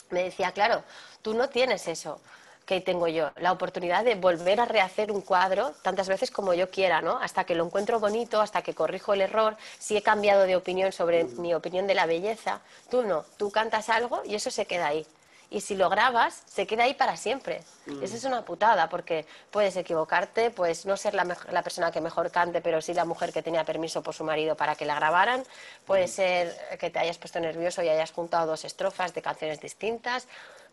Me 0.10 0.24
decía, 0.24 0.52
claro, 0.52 0.84
tú 1.22 1.36
no 1.36 1.50
tienes 1.50 1.88
eso 1.88 2.20
que 2.66 2.82
tengo 2.82 3.08
yo, 3.08 3.32
la 3.38 3.52
oportunidad 3.52 4.04
de 4.04 4.16
volver 4.16 4.60
a 4.60 4.66
rehacer 4.66 5.12
un 5.12 5.22
cuadro 5.22 5.74
tantas 5.82 6.08
veces 6.08 6.32
como 6.32 6.54
yo 6.54 6.70
quiera, 6.70 7.02
¿no? 7.02 7.18
Hasta 7.20 7.44
que 7.44 7.56
lo 7.56 7.66
encuentro 7.66 8.00
bonito, 8.00 8.42
hasta 8.42 8.62
que 8.62 8.74
corrijo 8.74 9.14
el 9.14 9.22
error, 9.22 9.58
si 9.80 9.98
he 9.98 10.02
cambiado 10.02 10.44
de 10.44 10.56
opinión 10.56 10.92
sobre 10.92 11.26
mi 11.26 11.54
opinión 11.54 11.88
de 11.88 11.96
la 11.96 12.06
belleza, 12.06 12.62
tú 12.90 13.04
no, 13.04 13.26
tú 13.38 13.52
cantas 13.52 13.90
algo 13.90 14.22
y 14.26 14.36
eso 14.36 14.50
se 14.50 14.66
queda 14.66 14.88
ahí. 14.88 15.06
Y 15.50 15.62
si 15.62 15.76
lo 15.76 15.88
grabas, 15.88 16.42
se 16.48 16.66
queda 16.66 16.86
ahí 16.86 16.96
para 16.96 17.16
siempre. 17.16 17.62
Mm. 17.86 18.02
Esa 18.02 18.16
es 18.16 18.24
una 18.24 18.44
putada, 18.44 18.90
porque 18.90 19.28
puedes 19.52 19.76
equivocarte, 19.76 20.50
puedes 20.50 20.88
no 20.88 20.98
ser 20.98 21.14
la, 21.14 21.38
la, 21.52 21.62
persona 21.62 21.92
que 21.92 22.02
mejor 22.02 22.32
cante, 22.32 22.60
pero 22.60 22.82
sí 22.82 22.96
la 22.96 23.06
mujer 23.06 23.32
que 23.32 23.44
tenía 23.44 23.64
permiso 23.64 24.02
por 24.02 24.16
su 24.16 24.24
marido 24.24 24.56
para 24.56 24.74
que 24.74 24.86
la 24.86 24.96
grabaran. 24.96 25.44
Puede 25.86 26.06
mm. 26.06 26.10
ser 26.10 26.78
que 26.80 26.90
te 26.90 26.98
hayas 26.98 27.20
puesto 27.20 27.40
nervioso 27.40 27.84
y 27.84 27.90
hayas 27.90 28.12
juntado 28.12 28.48
dos 28.48 28.66
estrofas 28.66 29.14
de 29.14 29.22
canciones 29.22 29.62
distintas 29.62 30.28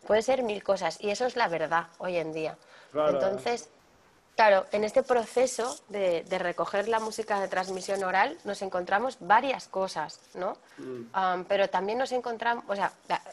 puede 0.05 0.21
ser 0.21 0.43
mil 0.43 0.63
cosas 0.63 0.97
y 0.99 1.09
eso 1.09 1.25
es 1.25 1.35
la 1.35 1.47
verdad 1.47 1.87
hoy 1.99 2.17
en 2.17 2.33
día. 2.33 2.57
Entonces, 2.93 3.69
claro, 4.35 4.65
en 4.71 4.83
este 4.83 5.03
proceso 5.03 5.77
de, 5.89 6.25
recoger 6.29 6.87
la 6.87 6.99
música 6.99 7.39
de 7.39 7.47
transmisión 7.47 8.03
oral 8.03 8.37
nos 8.43 8.61
encontramos 8.61 9.17
varias 9.19 9.67
cosas, 9.67 10.19
¿no? 10.33 10.57
Mm. 10.77 11.43
pero 11.47 11.69
también 11.69 11.97
nos 11.97 12.11
encontramos, 12.11 12.63
o 12.67 12.75
sea, 12.75 12.91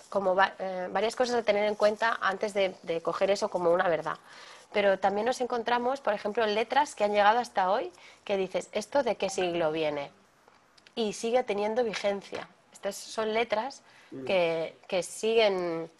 como 0.09 0.37
eh, 0.59 0.89
varias 0.91 1.17
cosas 1.17 1.37
a 1.37 1.43
tener 1.43 1.65
en 1.65 1.75
cuenta 1.75 2.19
antes 2.21 2.55
de, 2.55 2.75
de 2.83 3.01
coger 3.01 3.31
eso 3.31 3.49
como 3.49 3.71
una 3.71 3.89
verdad 3.89 4.19
pero 4.73 4.99
también 4.99 5.27
nos 5.27 5.41
encontramos, 5.41 6.01
por 6.01 6.13
ejemplo, 6.13 6.47
letras 6.47 6.95
que 6.95 7.05
han 7.05 7.13
llegado 7.13 7.39
hasta 7.39 7.71
hoy 7.71 7.91
que 8.25 8.37
dices, 8.37 8.69
¿esto 8.73 9.03
de 9.03 9.17
qué 9.17 9.31
siglo 9.31 9.73
viene? 9.73 10.11
Y 10.95 11.15
sigue 11.15 11.43
teniendo 11.43 11.85
vigencia. 11.85 12.49
Estas 12.73 12.97
son 12.97 13.33
letras 13.33 13.83
mm. 14.11 14.25
que, 14.25 14.77
que 14.87 15.03
siguen 15.03 15.91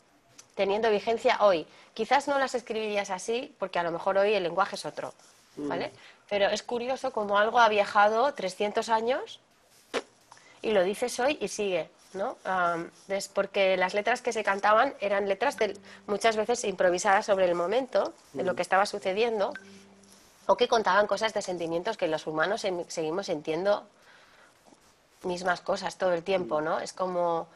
teniendo 0.59 0.91
vigencia 0.91 1.37
hoy. 1.39 1.69
Quizás 1.95 2.27
no 2.27 2.37
las 2.37 2.57
escribirías 2.57 3.11
así 3.11 3.55
porque 3.61 3.79
a 3.79 3.85
lo 3.85 3.93
mejor 3.93 4.19
hoy 4.19 4.35
el 4.35 4.43
lenguaje 4.43 4.75
es 4.75 4.85
otro, 4.85 5.15
mm. 5.55 5.69
¿vale? 5.69 5.93
Pero 6.29 6.47
es 6.47 6.65
curioso 6.65 7.13
como 7.13 7.39
algo 7.39 7.61
ha 7.61 7.69
viajado 7.69 8.35
300 8.35 8.89
años 8.89 9.39
y 10.61 10.73
lo 10.73 10.83
dices 10.83 11.21
hoy 11.21 11.39
y 11.41 11.47
sigue, 11.47 11.89
¿no? 12.13 12.37
es 13.07 13.29
porque 13.29 13.77
las 13.77 13.95
letras 13.95 14.21
que 14.21 14.33
se 14.33 14.43
cantaban 14.43 14.95
eran 14.99 15.29
letras 15.29 15.57
muchas 16.09 16.35
veces 16.35 16.65
improvisadas 16.65 17.27
sobre 17.27 17.45
el 17.45 17.55
momento, 17.55 18.13
de 18.33 18.43
lo 18.43 18.55
mm. 18.55 18.57
que 18.57 18.63
estaba 18.63 18.85
sucediendo, 18.85 19.53
o 20.47 20.57
que 20.57 20.67
contaban 20.67 21.07
cosas 21.07 21.33
de 21.35 21.41
sentimientos 21.41 21.97
que 21.97 22.09
los 22.09 22.27
humanos 22.27 22.67
seguimos 22.89 23.27
sintiendo 23.27 23.87
mismas 25.23 25.61
cosas 25.61 25.97
todo 25.99 26.15
el 26.15 26.25
tiempo, 26.25 26.61
¿no? 26.61 26.81
Es 26.81 26.93
como 26.93 27.47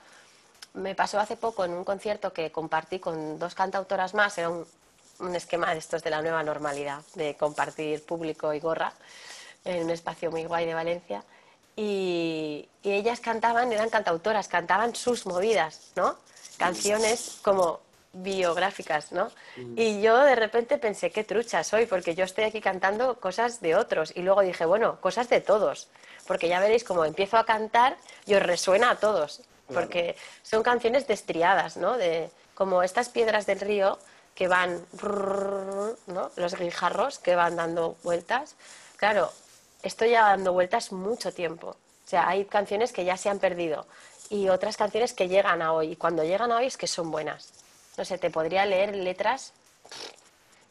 me 0.75 0.95
pasó 0.95 1.21
hace 1.21 1.37
poco 1.37 1.65
en 1.65 1.73
un 1.73 1.85
concierto 1.85 2.33
que 2.33 2.51
compartí 2.51 2.99
con 2.99 3.39
dos 3.39 3.55
cantautoras 3.55 4.15
más, 4.15 4.37
era 4.39 4.49
un, 4.49 4.67
esquema 5.35 5.73
de 5.73 5.79
estos 5.79 6.03
de 6.03 6.11
la 6.11 6.21
nueva 6.21 6.43
normalidad, 6.43 7.01
de 7.15 7.37
compartir 7.37 8.05
público 8.05 8.53
y 8.53 8.59
gorra 8.59 8.93
en 9.65 9.85
un 9.85 9.91
espacio 9.91 10.33
muy 10.33 10.45
guay 10.45 10.67
de 10.67 10.75
Valencia. 10.75 11.23
Y, 11.77 12.69
ellas 12.83 13.21
cantaban, 13.21 13.73
eran 13.73 13.89
cantautoras, 13.89 14.49
cantaban 14.49 14.97
sus 14.97 15.25
movidas, 15.25 15.93
¿no? 15.95 16.17
Canciones 16.59 17.39
como 17.43 17.79
biográficas, 18.13 19.13
¿no? 19.13 19.31
Mm. 19.57 19.79
Y 19.79 20.03
yo 20.03 20.19
de 20.19 20.35
repente 20.35 20.79
pensé, 20.79 21.13
qué 21.13 21.23
trucha 21.23 21.63
soy, 21.63 21.87
porque 21.87 22.17
yo 22.17 22.25
estoy 22.25 22.45
aquí 22.45 22.61
cantando 22.61 23.21
cosas 23.21 23.61
de 23.61 23.77
otros. 23.77 24.13
Y 24.17 24.23
luego 24.23 24.43
dije, 24.43 24.65
bueno, 24.65 25.01
cosas 25.01 25.29
de 25.29 25.41
todos, 25.41 25.87
porque 26.27 26.49
ya 26.49 26.59
veréis 26.59 26.83
como 26.83 27.05
empiezo 27.05 27.37
a 27.39 27.47
cantar 27.47 27.97
y 28.27 28.35
os 28.35 28.43
resuena 28.43 28.91
a 28.91 28.97
todos 28.97 29.43
porque 29.73 30.17
son 30.43 30.63
canciones 30.63 31.07
destriadas, 31.07 31.77
¿no? 31.77 31.97
De, 31.97 32.31
como 32.55 32.83
estas 32.83 33.09
piedras 33.09 33.47
del 33.47 33.61
río 33.61 33.99
que 34.35 34.49
van, 34.49 34.85
¿no? 36.07 36.31
Los 36.37 36.55
guijarros 36.57 37.19
que 37.19 37.35
van 37.35 37.57
dando 37.57 37.97
vueltas. 38.03 38.57
Claro, 38.97 39.31
estoy 39.83 40.11
ya 40.11 40.23
dando 40.29 40.53
vueltas 40.53 40.93
mucho 40.93 41.33
tiempo. 41.33 41.69
O 41.69 42.09
sea, 42.09 42.29
hay 42.29 42.45
canciones 42.45 42.93
que 42.93 43.05
ya 43.05 43.17
se 43.17 43.29
han 43.29 43.39
perdido 43.39 43.87
y 44.31 44.49
otras 44.49 44.77
canciones 44.77 45.13
que 45.13 45.29
llegan 45.29 45.63
a 45.63 45.73
hoy. 45.73 45.93
Y 45.93 45.97
cuando 45.97 46.25
llegan 46.25 46.53
a 46.53 46.57
hoy 46.57 46.67
es 46.67 46.77
que 46.77 46.87
son 46.87 47.11
buenas. 47.11 47.53
No 47.97 48.05
sé, 48.05 48.19
te 48.19 48.31
podría 48.31 48.65
leer 48.65 48.97
letras. 48.97 49.53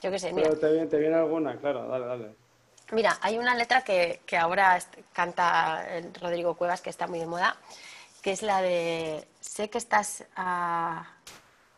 Yo 0.02 0.10
qué 0.10 0.18
sé, 0.18 0.34
mira. 0.34 0.50
Pero 0.50 0.60
te 0.60 0.72
viene, 0.72 0.88
te 0.88 0.98
viene 0.98 1.16
alguna, 1.16 1.56
claro, 1.58 1.88
dale, 1.88 2.06
dale. 2.06 2.30
Mira, 2.92 3.18
hay 3.22 3.38
una 3.38 3.56
letra 3.56 3.84
que, 3.84 4.22
que 4.26 4.36
ahora 4.36 4.80
canta 5.14 5.86
Rodrigo 6.20 6.56
Cuevas 6.56 6.82
que 6.82 6.90
está 6.90 7.08
muy 7.08 7.20
de 7.20 7.26
moda, 7.26 7.56
que 8.22 8.32
es 8.32 8.42
la 8.42 8.62
de 8.62 9.28
sé 9.40 9.70
que 9.70 9.78
estás 9.78 10.24
a, 10.36 11.06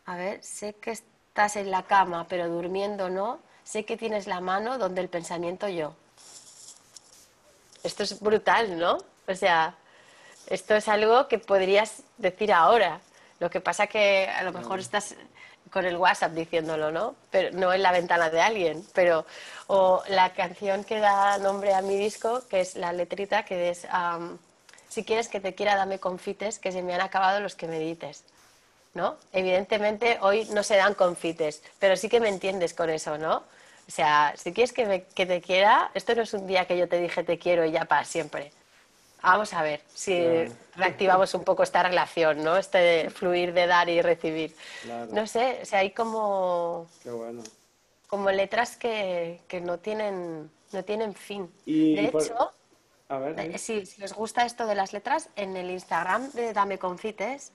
a 0.06 0.16
ver, 0.16 0.44
sé 0.44 0.74
que 0.74 0.92
estás 0.92 1.56
en 1.56 1.72
la 1.72 1.84
cama, 1.84 2.28
pero 2.28 2.50
durmiendo 2.50 3.10
no, 3.10 3.40
sé 3.64 3.86
que 3.86 3.98
tienes 3.98 4.28
la 4.28 4.42
mano 4.42 4.78
donde 4.78 5.02
el 5.02 5.10
pensamiento 5.10 5.68
yo. 5.68 5.96
Esto 7.84 8.04
es 8.04 8.20
brutal, 8.20 8.78
¿no? 8.78 8.98
O 9.28 9.36
sea, 9.36 9.76
esto 10.48 10.76
es 10.76 10.88
algo 10.88 11.28
que 11.28 11.40
podrías 11.40 12.04
decir 12.18 12.54
ahora. 12.54 13.00
Lo 13.40 13.50
que 13.50 13.62
pasa 13.62 13.88
que 13.88 14.28
a 14.28 14.44
lo 14.44 14.54
mejor 14.54 14.80
estás 14.80 15.16
con 15.72 15.86
el 15.86 15.98
WhatsApp 15.98 16.34
diciéndolo, 16.34 16.92
¿no? 16.92 17.16
Pero 17.32 17.50
no 17.58 17.74
en 17.74 17.82
la 17.82 17.92
ventana 17.92 18.30
de 18.30 18.42
alguien, 18.42 18.86
pero 18.94 19.26
o 19.68 20.04
la 20.08 20.34
canción 20.34 20.84
que 20.84 21.00
da 21.00 21.38
nombre 21.40 21.74
a 21.74 21.82
mi 21.82 21.98
disco, 21.98 22.44
que 22.48 22.62
es 22.62 22.76
la 22.76 22.94
letrita 22.94 23.44
que 23.44 23.70
es 23.70 23.88
si 24.94 25.04
quieres 25.04 25.28
que 25.28 25.40
te 25.40 25.56
quiera, 25.56 25.76
dame 25.76 26.00
confites, 26.00 26.60
que 26.60 26.72
se 26.72 26.84
me 26.84 26.94
han 26.94 27.02
acabado 27.02 27.40
los 27.40 27.56
que 27.56 27.68
me 27.68 27.80
dices. 27.80 28.24
¿No? 28.94 29.18
Evidentemente 29.32 30.20
hoy 30.22 30.46
no 30.52 30.62
se 30.62 30.76
dan 30.76 30.94
confites, 30.94 31.64
pero 31.80 31.98
sí 31.98 32.10
que 32.10 32.20
me 32.20 32.30
entiendes 32.30 32.76
con 32.76 32.92
eso, 32.92 33.18
¿no? 33.18 33.38
O 33.88 33.92
sea, 33.92 34.36
si 34.38 34.54
quieres 34.54 34.72
que, 34.72 35.08
que 35.16 35.26
te 35.26 35.42
quiera, 35.42 35.90
esto 35.96 36.14
no 36.14 36.22
es 36.22 36.34
un 36.36 36.46
día 36.46 36.68
que 36.68 36.78
yo 36.78 36.88
te 36.88 37.00
dije 37.00 37.24
te 37.24 37.40
quiero 37.40 37.66
y 37.66 37.72
ya 37.72 37.86
para 37.86 38.06
siempre. 38.06 38.52
Vamos 39.24 39.52
a 39.54 39.64
ver 39.64 39.82
si 39.96 40.22
reactivamos 40.76 41.34
un 41.34 41.44
poco 41.44 41.64
esta 41.64 41.82
relación, 41.82 42.44
¿no? 42.44 42.56
Este 42.56 43.10
fluir 43.10 43.54
de 43.54 43.66
dar 43.66 43.90
y 43.90 44.00
recibir. 44.02 44.56
No 45.12 45.26
sé, 45.26 45.60
o 45.64 45.66
sea, 45.66 45.80
hay 45.80 45.90
como... 45.90 46.88
Como 48.08 48.30
letras 48.30 48.78
que, 48.78 49.40
que 49.48 49.60
no, 49.60 49.80
tienen, 49.80 50.52
no 50.72 50.84
tienen 50.84 51.16
fin. 51.16 51.52
Y, 51.66 51.96
de 51.96 52.06
hecho... 52.06 52.54
A 53.10 53.20
ver, 53.20 53.60
si, 53.60 53.84
os 54.04 54.14
gusta 54.14 54.46
esto 54.46 54.66
de 54.66 54.76
las 54.76 54.94
letras, 54.94 55.30
en 55.36 55.56
el 55.56 55.70
Instagram 55.70 56.32
de 56.32 56.54
Dame 56.54 56.78
Confites 56.80 57.52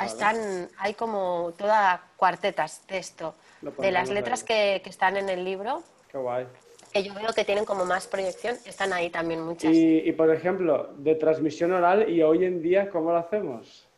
Están, 0.00 0.68
hay 0.78 0.94
como 0.94 1.52
todas 1.58 2.00
cuartetas 2.16 2.86
de 2.86 2.98
esto, 2.98 3.34
de 3.60 3.90
las 3.90 4.08
letras 4.08 4.44
que, 4.44 4.80
que, 4.82 4.90
están 4.90 5.16
en 5.16 5.28
el 5.28 5.44
libro. 5.44 5.82
Qué 6.10 6.18
guay. 6.18 6.46
Que 6.92 7.02
yo 7.02 7.12
veo 7.14 7.32
que 7.34 7.44
tienen 7.44 7.64
como 7.64 7.84
más 7.84 8.06
proyección, 8.06 8.56
están 8.64 8.92
ahí 8.92 9.10
también 9.10 9.42
muchas. 9.42 9.72
Y, 9.72 9.98
y 9.98 10.12
por 10.12 10.32
ejemplo, 10.32 10.92
de 10.96 11.16
transmisión 11.16 11.72
oral, 11.72 12.08
¿y 12.08 12.22
hoy 12.22 12.44
en 12.44 12.62
día 12.62 12.88
cómo 12.88 13.10
lo 13.10 13.18
hacemos? 13.18 13.88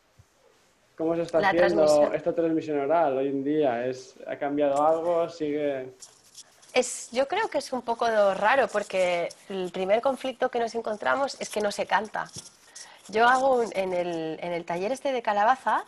¿Cómo 0.97 1.15
se 1.15 1.23
está 1.23 1.39
haciendo 1.39 2.13
esta 2.15 2.35
transmisión 2.35 2.81
oral 2.81 3.19
hoy 3.19 3.29
en 3.29 3.45
día? 3.45 3.87
¿Es, 3.87 4.19
¿Ha 4.27 4.37
cambiado 4.37 4.83
algo? 4.83 5.29
¿Sigue...? 5.29 5.93
Es, 6.77 7.09
yo 7.11 7.27
creo 7.27 7.49
que 7.49 7.57
es 7.57 7.73
un 7.73 7.81
poco 7.81 8.07
raro 8.35 8.69
porque 8.69 9.31
el 9.49 9.73
primer 9.73 10.03
conflicto 10.03 10.51
que 10.51 10.59
nos 10.59 10.75
encontramos 10.75 11.35
es 11.41 11.49
que 11.49 11.63
no 11.63 11.73
se 11.73 11.87
canta. 11.87 12.31
Yo 13.09 13.27
hago 13.27 13.63
en 13.63 13.95
el, 13.95 14.39
en 14.43 14.53
el 14.53 14.67
taller 14.67 14.93
este 14.93 15.11
de 15.11 15.23
calabaza, 15.23 15.85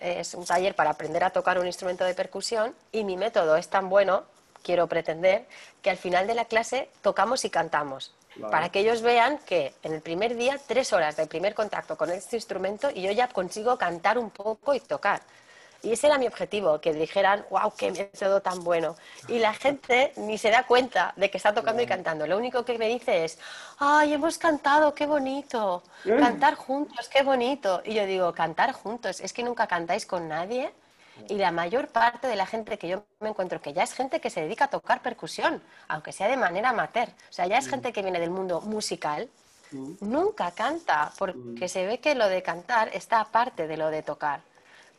es 0.00 0.34
un 0.34 0.44
taller 0.44 0.74
para 0.74 0.90
aprender 0.90 1.22
a 1.22 1.30
tocar 1.30 1.60
un 1.60 1.66
instrumento 1.68 2.04
de 2.04 2.14
percusión 2.14 2.74
y 2.90 3.04
mi 3.04 3.16
método 3.16 3.54
es 3.54 3.68
tan 3.68 3.88
bueno, 3.88 4.24
quiero 4.64 4.88
pretender, 4.88 5.46
que 5.80 5.90
al 5.90 5.96
final 5.96 6.26
de 6.26 6.34
la 6.34 6.46
clase 6.46 6.90
tocamos 7.02 7.44
y 7.44 7.50
cantamos. 7.50 8.12
Para 8.50 8.68
que 8.70 8.80
ellos 8.80 9.00
vean 9.00 9.38
que 9.46 9.74
en 9.84 9.92
el 9.92 10.00
primer 10.00 10.34
día, 10.34 10.58
tres 10.66 10.92
horas 10.92 11.14
de 11.14 11.28
primer 11.28 11.54
contacto 11.54 11.96
con 11.96 12.10
este 12.10 12.34
instrumento 12.34 12.90
y 12.92 13.02
yo 13.02 13.12
ya 13.12 13.28
consigo 13.28 13.78
cantar 13.78 14.18
un 14.18 14.30
poco 14.30 14.74
y 14.74 14.80
tocar. 14.80 15.22
Y 15.82 15.92
ese 15.92 16.06
era 16.06 16.16
mi 16.16 16.28
objetivo, 16.28 16.80
que 16.80 16.92
dijeran, 16.92 17.44
wow, 17.50 17.72
qué 17.76 17.90
método 17.90 18.40
tan 18.40 18.62
bueno. 18.62 18.94
Y 19.26 19.40
la 19.40 19.52
gente 19.52 20.12
ni 20.16 20.38
se 20.38 20.50
da 20.50 20.64
cuenta 20.64 21.12
de 21.16 21.28
que 21.28 21.38
está 21.38 21.52
tocando 21.52 21.82
y 21.82 21.86
cantando. 21.86 22.26
Lo 22.26 22.36
único 22.38 22.64
que 22.64 22.78
me 22.78 22.88
dice 22.88 23.24
es, 23.24 23.38
ay, 23.78 24.12
hemos 24.12 24.38
cantado, 24.38 24.94
qué 24.94 25.06
bonito. 25.06 25.82
¿Eh? 26.04 26.16
Cantar 26.20 26.54
juntos, 26.54 27.08
qué 27.08 27.22
bonito. 27.24 27.82
Y 27.84 27.94
yo 27.94 28.06
digo, 28.06 28.32
cantar 28.32 28.72
juntos, 28.72 29.20
es 29.20 29.32
que 29.32 29.42
nunca 29.42 29.66
cantáis 29.66 30.06
con 30.06 30.28
nadie. 30.28 30.72
Y 31.28 31.34
la 31.34 31.50
mayor 31.50 31.88
parte 31.88 32.28
de 32.28 32.36
la 32.36 32.46
gente 32.46 32.78
que 32.78 32.88
yo 32.88 33.04
me 33.20 33.28
encuentro, 33.28 33.60
que 33.60 33.72
ya 33.72 33.82
es 33.82 33.92
gente 33.92 34.20
que 34.20 34.30
se 34.30 34.40
dedica 34.40 34.66
a 34.66 34.70
tocar 34.70 35.02
percusión, 35.02 35.62
aunque 35.88 36.12
sea 36.12 36.28
de 36.28 36.36
manera 36.36 36.70
amateur, 36.70 37.08
o 37.08 37.32
sea, 37.32 37.46
ya 37.46 37.58
es 37.58 37.66
mm. 37.66 37.70
gente 37.70 37.92
que 37.92 38.02
viene 38.02 38.18
del 38.18 38.30
mundo 38.30 38.60
musical, 38.62 39.28
mm. 39.72 39.94
nunca 40.00 40.50
canta, 40.52 41.12
porque 41.18 41.66
mm. 41.66 41.68
se 41.68 41.86
ve 41.86 41.98
que 41.98 42.14
lo 42.14 42.28
de 42.28 42.42
cantar 42.42 42.88
está 42.92 43.20
aparte 43.20 43.66
de 43.66 43.76
lo 43.76 43.90
de 43.90 44.02
tocar. 44.02 44.40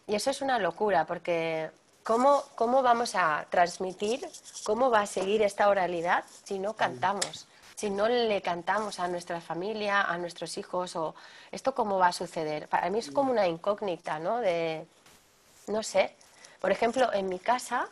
Y 0.08 0.16
eso 0.16 0.30
es 0.32 0.42
una 0.42 0.60
locura, 0.60 1.06
porque 1.06 1.72
¿cómo, 2.04 2.44
cómo 2.56 2.82
vamos 2.82 3.16
a 3.16 3.46
transmitir, 3.50 4.28
cómo 4.66 4.90
va 4.90 5.02
a 5.02 5.06
seguir 5.08 5.42
esta 5.42 5.70
oralidad 5.70 6.26
si 6.44 6.60
no 6.60 6.74
cantamos? 6.74 7.48
Si 7.76 7.90
no 7.90 8.08
le 8.08 8.42
cantamos 8.42 9.00
a 9.00 9.08
nuestra 9.08 9.42
familia, 9.42 10.04
a 10.04 10.18
nuestros 10.18 10.58
hijos, 10.58 10.96
o 10.96 11.16
esto 11.52 11.74
cómo 11.74 11.98
va 11.98 12.08
a 12.08 12.14
suceder. 12.14 12.68
Para 12.68 12.90
mí 12.90 13.00
es 13.00 13.12
como 13.12 13.32
una 13.32 13.48
incógnita, 13.48 14.20
¿no? 14.20 14.40
De, 14.40 14.86
no 15.68 15.82
sé. 15.84 16.16
Por 16.62 16.72
ejemplo, 16.72 17.12
en 17.14 17.28
mi 17.28 17.40
casa, 17.40 17.88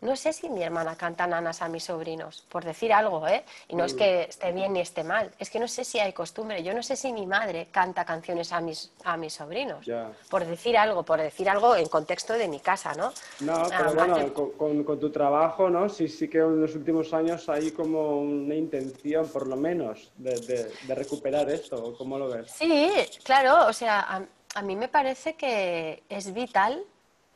no 0.00 0.14
sé 0.14 0.32
si 0.32 0.48
mi 0.48 0.62
hermana 0.62 0.96
canta 0.96 1.26
nanas 1.26 1.62
a 1.62 1.68
mis 1.68 1.84
sobrinos, 1.84 2.44
por 2.48 2.64
decir 2.64 2.92
algo, 2.92 3.26
¿eh? 3.26 3.44
Y 3.68 3.76
no 3.76 3.84
es 3.84 3.94
que 3.94 4.24
esté 4.24 4.52
bien 4.52 4.74
ni 4.74 4.80
esté 4.80 5.02
mal, 5.04 5.30
es 5.38 5.50
que 5.50 5.58
no 5.58 5.68
sé 5.68 5.84
si 5.84 5.98
hay 5.98 6.12
costumbre. 6.12 6.62
Yo 6.62 6.74
no 6.74 6.82
sé 6.82 6.96
si 6.96 7.12
mi 7.12 7.26
madre 7.26 7.68
canta 7.70 8.04
canciones 8.04 8.52
a 8.52 8.60
mis, 8.60 8.92
a 9.04 9.16
mis 9.16 9.32
sobrinos, 9.32 9.86
por 10.28 10.44
decir 10.44 10.76
algo, 10.76 11.02
por 11.02 11.20
decir 11.20 11.48
algo 11.48 11.76
en 11.76 11.86
contexto 11.86 12.34
de 12.34 12.48
mi 12.48 12.60
casa, 12.60 12.92
¿no? 12.94 13.12
No, 13.40 13.54
ah, 13.54 13.68
pero 13.76 13.94
bueno, 13.94 14.34
con, 14.34 14.84
con, 14.84 15.00
tu 15.00 15.10
trabajo, 15.10 15.70
¿no? 15.70 15.88
Sí, 15.88 16.08
sí 16.08 16.28
que 16.28 16.38
en 16.38 16.60
los 16.60 16.74
últimos 16.74 17.12
años 17.12 17.48
hay 17.48 17.70
como 17.70 18.20
una 18.20 18.54
intención, 18.54 19.28
por 19.28 19.46
lo 19.46 19.56
menos, 19.56 20.12
de, 20.16 20.70
de, 20.86 20.94
recuperar 20.94 21.48
esto, 21.50 21.94
¿cómo 21.96 22.18
lo 22.18 22.28
ves? 22.28 22.50
Sí, 22.50 22.90
claro, 23.22 23.66
o 23.66 23.72
sea, 23.72 24.00
a, 24.00 24.22
a 24.54 24.62
mí 24.62 24.76
me 24.76 24.88
parece 24.88 25.34
que 25.34 26.02
es 26.08 26.32
vital 26.32 26.82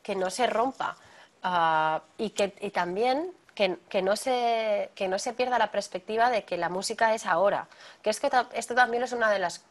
que 0.02 0.14
no 0.14 0.30
se 0.30 0.46
rompa 0.46 0.96
ah, 1.42 2.02
y, 2.18 2.30
que, 2.30 2.54
y 2.60 2.70
también 2.70 3.32
que, 3.54 3.78
que, 3.88 4.02
no 4.02 4.16
se, 4.16 4.90
que 4.94 5.08
no 5.08 5.18
se 5.18 5.32
pierda 5.32 5.58
la 5.58 5.70
perspectiva 5.70 6.30
de 6.30 6.44
que 6.44 6.56
la 6.56 6.68
música 6.68 7.14
es 7.14 7.26
ahora. 7.26 7.68
Que 8.02 8.10
es 8.10 8.20
que 8.20 8.30
esto 8.54 8.74
también 8.74 9.02
es 9.02 9.12
una 9.12 9.30
de 9.30 9.38
las 9.38 9.64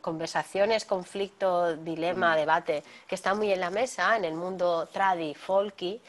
conversaciones, 0.00 0.84
conflicto, 0.84 1.76
dilema, 1.76 2.36
debate 2.36 2.82
que 3.06 3.14
está 3.14 3.34
muy 3.34 3.52
en 3.52 3.60
la 3.60 3.70
mesa 3.70 4.16
en 4.16 4.24
el 4.24 4.34
mundo 4.34 4.88
tradi, 4.92 5.34
folky, 5.34 6.00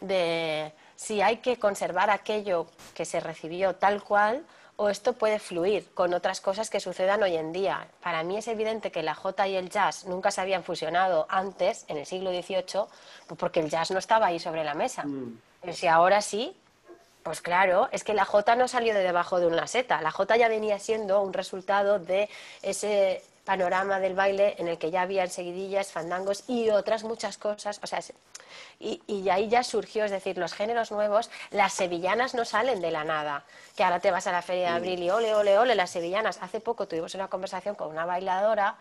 de 0.00 0.72
si 0.94 1.20
hay 1.20 1.38
que 1.38 1.58
conservar 1.58 2.10
aquello 2.10 2.66
que 2.94 3.04
se 3.04 3.20
recibió 3.20 3.76
tal 3.76 4.02
cual 4.02 4.44
o 4.76 4.90
esto 4.90 5.14
puede 5.14 5.38
fluir 5.38 5.88
con 5.94 6.12
otras 6.12 6.40
cosas 6.40 6.68
que 6.70 6.80
sucedan 6.80 7.22
hoy 7.22 7.36
en 7.36 7.52
día. 7.52 7.88
Para 8.02 8.22
mí 8.22 8.36
es 8.36 8.46
evidente 8.48 8.90
que 8.90 9.02
la 9.02 9.14
J 9.14 9.48
y 9.48 9.56
el 9.56 9.70
jazz 9.70 10.04
nunca 10.04 10.30
se 10.30 10.40
habían 10.40 10.64
fusionado 10.64 11.26
antes, 11.28 11.84
en 11.88 11.96
el 11.96 12.06
siglo 12.06 12.30
XVIII, 12.30 12.84
pues 13.26 13.38
porque 13.38 13.60
el 13.60 13.70
jazz 13.70 13.90
no 13.90 13.98
estaba 13.98 14.26
ahí 14.26 14.38
sobre 14.38 14.64
la 14.64 14.74
mesa. 14.74 15.04
Mm. 15.04 15.40
Pero 15.62 15.72
si 15.72 15.86
ahora 15.86 16.20
sí, 16.20 16.54
pues 17.22 17.40
claro, 17.40 17.88
es 17.90 18.04
que 18.04 18.14
la 18.14 18.24
J 18.24 18.54
no 18.54 18.68
salió 18.68 18.94
de 18.94 19.00
debajo 19.00 19.40
de 19.40 19.46
una 19.46 19.66
seta. 19.66 20.00
La 20.02 20.10
J 20.10 20.36
ya 20.36 20.48
venía 20.48 20.78
siendo 20.78 21.22
un 21.22 21.32
resultado 21.32 21.98
de 21.98 22.28
ese 22.62 23.22
panorama 23.46 24.00
del 24.00 24.14
baile 24.14 24.56
en 24.58 24.68
el 24.68 24.76
que 24.76 24.90
ya 24.90 25.02
había 25.02 25.26
seguidillas, 25.28 25.92
fandangos 25.92 26.44
y 26.48 26.68
otras 26.68 27.04
muchas 27.04 27.38
cosas. 27.38 27.80
O 27.82 27.86
sea, 27.86 28.00
y, 28.78 29.00
y, 29.06 29.30
ahí 29.30 29.48
ya 29.48 29.62
surgió, 29.62 30.04
es 30.04 30.10
decir, 30.10 30.36
los 30.36 30.52
géneros 30.52 30.90
nuevos, 30.90 31.30
las 31.50 31.72
sevillanas 31.72 32.34
no 32.34 32.44
salen 32.44 32.80
de 32.80 32.90
la 32.90 33.04
nada, 33.04 33.44
que 33.76 33.84
ahora 33.84 34.00
te 34.00 34.10
vas 34.10 34.26
a 34.26 34.32
la 34.32 34.42
feria 34.42 34.70
de 34.70 34.76
abril 34.76 35.02
y 35.02 35.10
ole, 35.10 35.34
ole, 35.34 35.58
ole, 35.58 35.74
las 35.76 35.90
sevillanas. 35.90 36.42
Hace 36.42 36.60
poco 36.60 36.88
tuvimos 36.88 37.14
una 37.14 37.28
conversación 37.28 37.76
con 37.76 37.88
una 37.88 38.04
bailadora 38.04 38.76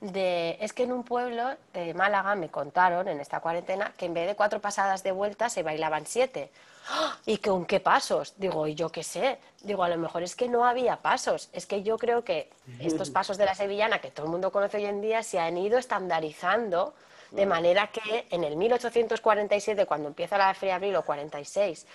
de, 0.00 0.56
es 0.60 0.72
que 0.72 0.84
en 0.84 0.92
un 0.92 1.04
pueblo 1.04 1.56
de 1.72 1.94
Málaga 1.94 2.34
me 2.34 2.48
contaron 2.48 3.08
en 3.08 3.20
esta 3.20 3.40
cuarentena 3.40 3.92
que 3.96 4.06
en 4.06 4.14
vez 4.14 4.26
de 4.26 4.34
cuatro 4.34 4.60
pasadas 4.60 5.02
de 5.02 5.12
vuelta 5.12 5.48
se 5.48 5.62
bailaban 5.62 6.06
siete. 6.06 6.50
¿Y 7.26 7.36
con 7.38 7.66
qué 7.66 7.78
pasos? 7.78 8.34
Digo, 8.38 8.66
y 8.66 8.74
yo 8.74 8.90
qué 8.90 9.04
sé. 9.04 9.38
Digo, 9.62 9.84
a 9.84 9.88
lo 9.88 9.98
mejor 9.98 10.22
es 10.22 10.34
que 10.34 10.48
no 10.48 10.64
había 10.64 10.96
pasos. 10.96 11.50
Es 11.52 11.66
que 11.66 11.82
yo 11.82 11.98
creo 11.98 12.24
que 12.24 12.50
estos 12.80 13.10
pasos 13.10 13.36
de 13.36 13.44
la 13.44 13.54
sevillana, 13.54 14.00
que 14.00 14.10
todo 14.10 14.26
el 14.26 14.32
mundo 14.32 14.50
conoce 14.50 14.78
hoy 14.78 14.86
en 14.86 15.00
día, 15.00 15.22
se 15.22 15.38
han 15.38 15.56
ido 15.56 15.78
estandarizando 15.78 16.94
de 17.30 17.46
manera 17.46 17.88
que 17.88 18.26
en 18.30 18.42
el 18.42 18.56
1847, 18.56 19.86
cuando 19.86 20.08
empieza 20.08 20.36
la 20.36 20.52
Feria 20.54 20.74
de 20.74 20.86
Abril, 20.86 20.96
o 20.96 21.04
46, 21.04 21.86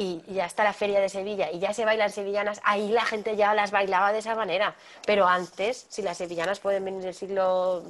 y 0.00 0.22
ya 0.32 0.46
está 0.46 0.64
la 0.64 0.72
Feria 0.72 0.98
de 0.98 1.10
Sevilla 1.10 1.50
y 1.52 1.58
ya 1.58 1.74
se 1.74 1.84
bailan 1.84 2.10
sevillanas, 2.10 2.58
ahí 2.64 2.88
la 2.88 3.04
gente 3.04 3.36
ya 3.36 3.52
las 3.52 3.70
bailaba 3.70 4.14
de 4.14 4.20
esa 4.20 4.34
manera. 4.34 4.74
Pero 5.04 5.26
antes, 5.26 5.84
si 5.90 6.00
las 6.00 6.16
sevillanas 6.16 6.58
pueden 6.58 6.86
venir 6.86 7.02
del 7.02 7.14
siglo 7.14 7.82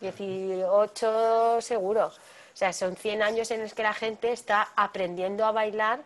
XVIII, 0.00 1.62
seguro. 1.62 2.08
O 2.08 2.56
sea, 2.58 2.74
son 2.74 2.96
100 2.96 3.22
años 3.22 3.50
en 3.50 3.62
los 3.62 3.72
que 3.72 3.82
la 3.82 3.94
gente 3.94 4.30
está 4.30 4.68
aprendiendo 4.76 5.46
a 5.46 5.52
bailar 5.52 6.00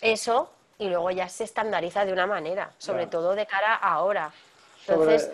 eso 0.00 0.50
y 0.78 0.88
luego 0.88 1.10
ya 1.10 1.28
se 1.28 1.44
estandariza 1.44 2.06
de 2.06 2.14
una 2.14 2.26
manera, 2.26 2.72
sobre 2.78 3.08
todo 3.08 3.34
de 3.34 3.44
cara 3.44 3.74
a 3.74 3.92
ahora. 3.92 4.32
Entonces 4.86 5.30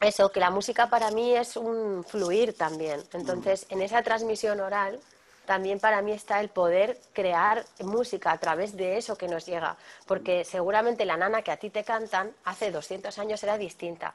eso, 0.00 0.30
que 0.30 0.40
la 0.40 0.50
música 0.50 0.88
para 0.88 1.12
mí 1.12 1.36
es 1.36 1.56
un 1.56 2.04
fluir 2.04 2.56
también. 2.58 3.04
Entonces, 3.12 3.66
en 3.68 3.82
esa 3.82 4.02
transmisión 4.02 4.60
oral, 4.60 5.00
también 5.44 5.80
para 5.80 6.02
mí 6.02 6.12
está 6.12 6.40
el 6.40 6.48
poder 6.48 6.98
crear 7.12 7.64
música 7.80 8.32
a 8.32 8.38
través 8.38 8.76
de 8.76 8.96
eso 8.96 9.16
que 9.16 9.28
nos 9.28 9.46
llega. 9.46 9.76
Porque 10.06 10.44
seguramente 10.44 11.04
la 11.04 11.16
nana 11.16 11.42
que 11.42 11.50
a 11.50 11.56
ti 11.56 11.70
te 11.70 11.84
cantan 11.84 12.32
hace 12.44 12.70
200 12.70 13.18
años 13.18 13.42
era 13.42 13.58
distinta. 13.58 14.14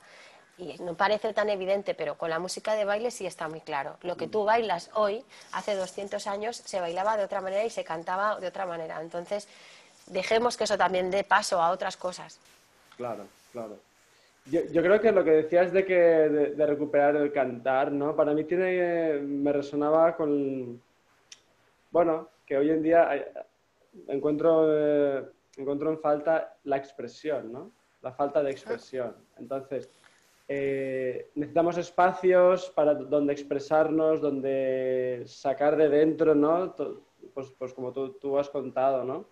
Y 0.58 0.76
no 0.80 0.94
parece 0.96 1.34
tan 1.34 1.50
evidente, 1.50 1.94
pero 1.94 2.16
con 2.16 2.30
la 2.30 2.38
música 2.38 2.76
de 2.76 2.84
baile 2.84 3.12
sí 3.12 3.26
está 3.26 3.48
muy 3.48 3.62
claro. 3.62 3.96
Lo 4.02 4.18
que 4.18 4.28
tú 4.28 4.44
bailas 4.44 4.90
hoy, 4.94 5.24
hace 5.54 5.74
200 5.74 6.28
años, 6.28 6.58
se 6.58 6.82
bailaba 6.82 7.16
de 7.16 7.24
otra 7.24 7.40
manera 7.40 7.64
y 7.64 7.70
se 7.70 7.86
cantaba 7.86 8.40
de 8.40 8.48
otra 8.48 8.66
manera. 8.66 9.02
Entonces, 9.02 9.48
dejemos 10.08 10.58
que 10.58 10.66
eso 10.66 10.78
también 10.78 11.12
dé 11.12 11.24
paso 11.24 11.62
a 11.62 11.72
otras 11.72 11.96
cosas. 11.96 12.40
Claro, 12.98 13.26
claro. 13.54 13.78
Yo, 14.48 14.62
yo, 14.72 14.82
creo 14.82 15.00
que 15.00 15.12
lo 15.12 15.24
que 15.24 15.32
decías 15.32 15.72
de 15.72 15.86
que 15.86 15.96
de, 15.96 16.66
recuperar 16.66 17.16
el 17.16 17.32
cantar, 17.32 17.92
¿no? 17.92 18.16
Para 18.16 18.34
mí 18.34 18.44
tiene, 18.44 19.20
me 19.22 19.54
resonaba 19.54 20.16
con, 20.18 20.82
bueno, 21.92 22.30
que 22.46 22.58
hoy 22.58 22.70
en 22.70 22.82
día 22.82 23.10
encuentro, 24.08 24.66
eh, 24.70 25.26
encuentro 25.58 25.90
en 25.92 26.00
falta 26.00 26.58
la 26.64 26.78
expresión, 26.78 27.52
¿no? 27.52 27.72
La 28.02 28.12
falta 28.12 28.42
de 28.42 28.52
expresión. 28.52 29.16
Entonces, 29.38 29.90
eh, 30.48 31.30
necesitamos 31.36 31.78
espacios 31.78 32.70
para 32.72 32.94
donde 32.94 33.34
expresarnos, 33.34 34.22
donde 34.22 35.24
sacar 35.26 35.76
de 35.76 35.90
dentro, 35.90 36.34
¿no? 36.34 36.76
Pues, 37.34 37.52
pues 37.58 37.74
como 37.74 37.92
tú, 37.92 38.14
tú, 38.14 38.38
has 38.38 38.50
contado, 38.50 39.04
¿no? 39.04 39.28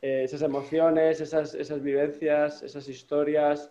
Eh, 0.00 0.22
esas 0.24 0.42
emociones, 0.42 1.20
esas, 1.20 1.54
esas 1.54 1.82
vivencias, 1.82 2.62
esas 2.62 2.88
historias 2.88 3.70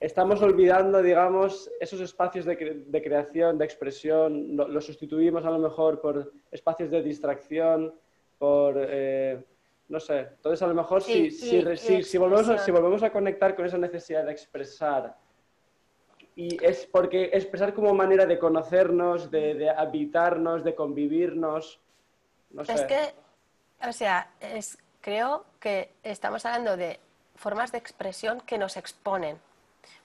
estamos 0.00 0.40
olvidando, 0.42 1.02
digamos, 1.02 1.70
esos 1.80 2.00
espacios 2.00 2.44
de, 2.44 2.56
creación, 3.02 3.58
de 3.58 3.64
expresión, 3.64 4.56
los 4.56 4.68
lo 4.68 4.80
sustituimos 4.80 5.44
a 5.44 5.50
lo 5.50 5.58
mejor 5.58 6.00
por 6.00 6.32
espacios 6.50 6.90
de 6.90 7.02
distracción, 7.02 7.94
por, 8.38 8.76
eh, 8.78 9.44
no 9.88 9.98
sé, 9.98 10.18
entonces 10.36 10.62
a 10.62 10.66
lo 10.68 10.74
mejor 10.74 11.02
si, 11.02 11.30
si, 11.30 12.02
si, 12.02 12.18
volvemos 12.18 12.48
a, 12.48 12.58
si 12.58 12.70
volvemos 12.70 13.02
a 13.02 13.10
conectar 13.10 13.56
con 13.56 13.66
esa 13.66 13.78
necesidad 13.78 14.24
de 14.24 14.32
expresar 14.32 15.16
y 16.38 16.64
es 16.64 16.86
porque 16.86 17.30
expresar 17.32 17.74
como 17.74 17.92
manera 17.94 18.24
de 18.24 18.38
conocernos, 18.38 19.28
de, 19.28 19.68
habitarnos, 19.76 20.62
de 20.62 20.72
convivirnos. 20.72 21.80
No 22.50 22.64
sé. 22.64 22.74
Es 22.74 22.82
que, 22.82 23.14
o 23.84 23.92
sea, 23.92 24.30
es, 24.38 24.78
creo 25.00 25.44
que 25.58 25.94
estamos 26.04 26.46
hablando 26.46 26.76
de 26.76 27.00
formas 27.34 27.72
de 27.72 27.78
expresión 27.78 28.40
que 28.42 28.56
nos 28.56 28.76
exponen. 28.76 29.40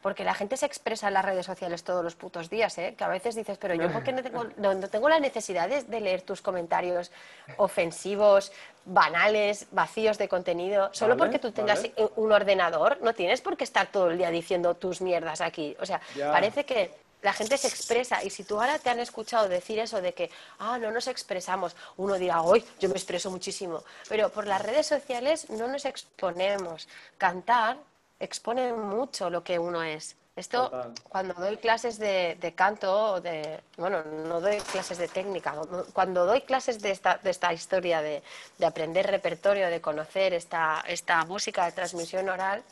Porque 0.01 0.23
la 0.23 0.33
gente 0.33 0.57
se 0.57 0.65
expresa 0.65 1.07
en 1.07 1.13
las 1.13 1.25
redes 1.25 1.45
sociales 1.45 1.83
todos 1.83 2.03
los 2.03 2.15
putos 2.15 2.49
días, 2.49 2.77
¿eh? 2.77 2.95
que 2.97 3.03
a 3.03 3.07
veces 3.07 3.35
dices, 3.35 3.57
pero 3.57 3.73
yo 3.73 3.91
porque 3.91 4.11
no 4.11 4.23
tengo, 4.23 4.45
no, 4.57 4.75
tengo 4.89 5.09
la 5.09 5.19
necesidad 5.19 5.69
de, 5.69 6.01
leer 6.01 6.21
tus 6.21 6.41
comentarios 6.41 7.11
ofensivos, 7.57 8.51
banales, 8.85 9.67
vacíos 9.71 10.17
de 10.17 10.27
contenido, 10.27 10.89
solo 10.93 11.15
porque 11.15 11.39
tú 11.39 11.51
tengas 11.51 11.83
un 12.15 12.31
ordenador, 12.31 12.97
no 13.01 13.13
tienes 13.13 13.41
por 13.41 13.55
qué 13.55 13.63
estar 13.63 13.87
todo 13.87 14.09
el 14.09 14.17
día 14.17 14.29
diciendo 14.29 14.75
tus 14.75 15.01
mierdas 15.01 15.41
aquí. 15.41 15.75
O 15.79 15.85
sea, 15.85 16.01
parece 16.31 16.65
que 16.65 17.03
la 17.23 17.33
gente 17.33 17.57
se 17.57 17.67
expresa 17.67 18.23
y 18.23 18.29
si 18.29 18.43
tú 18.43 18.59
ahora 18.59 18.77
te 18.77 18.89
han 18.89 18.99
escuchado 18.99 19.47
decir 19.47 19.79
eso 19.79 20.01
de 20.01 20.13
que, 20.13 20.29
ah, 20.59 20.77
no 20.77 20.91
nos 20.91 21.07
expresamos, 21.07 21.75
uno 21.97 22.15
dirá, 22.15 22.41
hoy 22.41 22.63
yo 22.79 22.89
me 22.89 22.95
expreso 22.95 23.31
muchísimo, 23.31 23.83
pero 24.09 24.29
por 24.29 24.45
las 24.45 24.61
redes 24.61 24.85
sociales 24.85 25.49
no 25.49 25.67
nos 25.67 25.85
exponemos. 25.85 26.87
Cantar 27.17 27.77
expone 28.19 28.73
mucho 28.73 29.29
lo 29.29 29.43
que 29.43 29.59
uno 29.59 29.83
es. 29.83 30.15
Esto, 30.35 30.71
cuando 31.09 31.35
doy 31.35 31.57
clases 31.57 31.99
de, 31.99 32.53
canto, 32.55 33.21
de, 33.21 33.61
bueno, 33.77 34.03
no 34.03 34.41
doy 34.41 34.57
clases 34.57 34.97
de 34.97 35.07
técnica, 35.07 35.55
cuando 35.93 36.25
doy 36.25 36.41
clases 36.41 36.81
de 36.81 36.89
esta, 36.89 37.19
de 37.21 37.29
esta 37.29 37.53
historia 37.53 38.01
de, 38.01 38.23
de, 38.57 38.65
aprender 38.65 39.05
repertorio, 39.05 39.69
de 39.69 39.79
conocer 39.79 40.33
esta, 40.33 40.83
esta 40.87 41.23
música 41.25 41.65
de 41.65 41.73
transmisión 41.73 42.29
oral, 42.29 42.63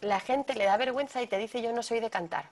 la 0.00 0.18
gente 0.18 0.54
le 0.54 0.64
da 0.64 0.78
vergüenza 0.78 1.20
y 1.20 1.26
te 1.26 1.36
dice 1.36 1.60
yo 1.60 1.72
no 1.72 1.82
soy 1.82 2.00
de 2.00 2.08
cantar. 2.08 2.46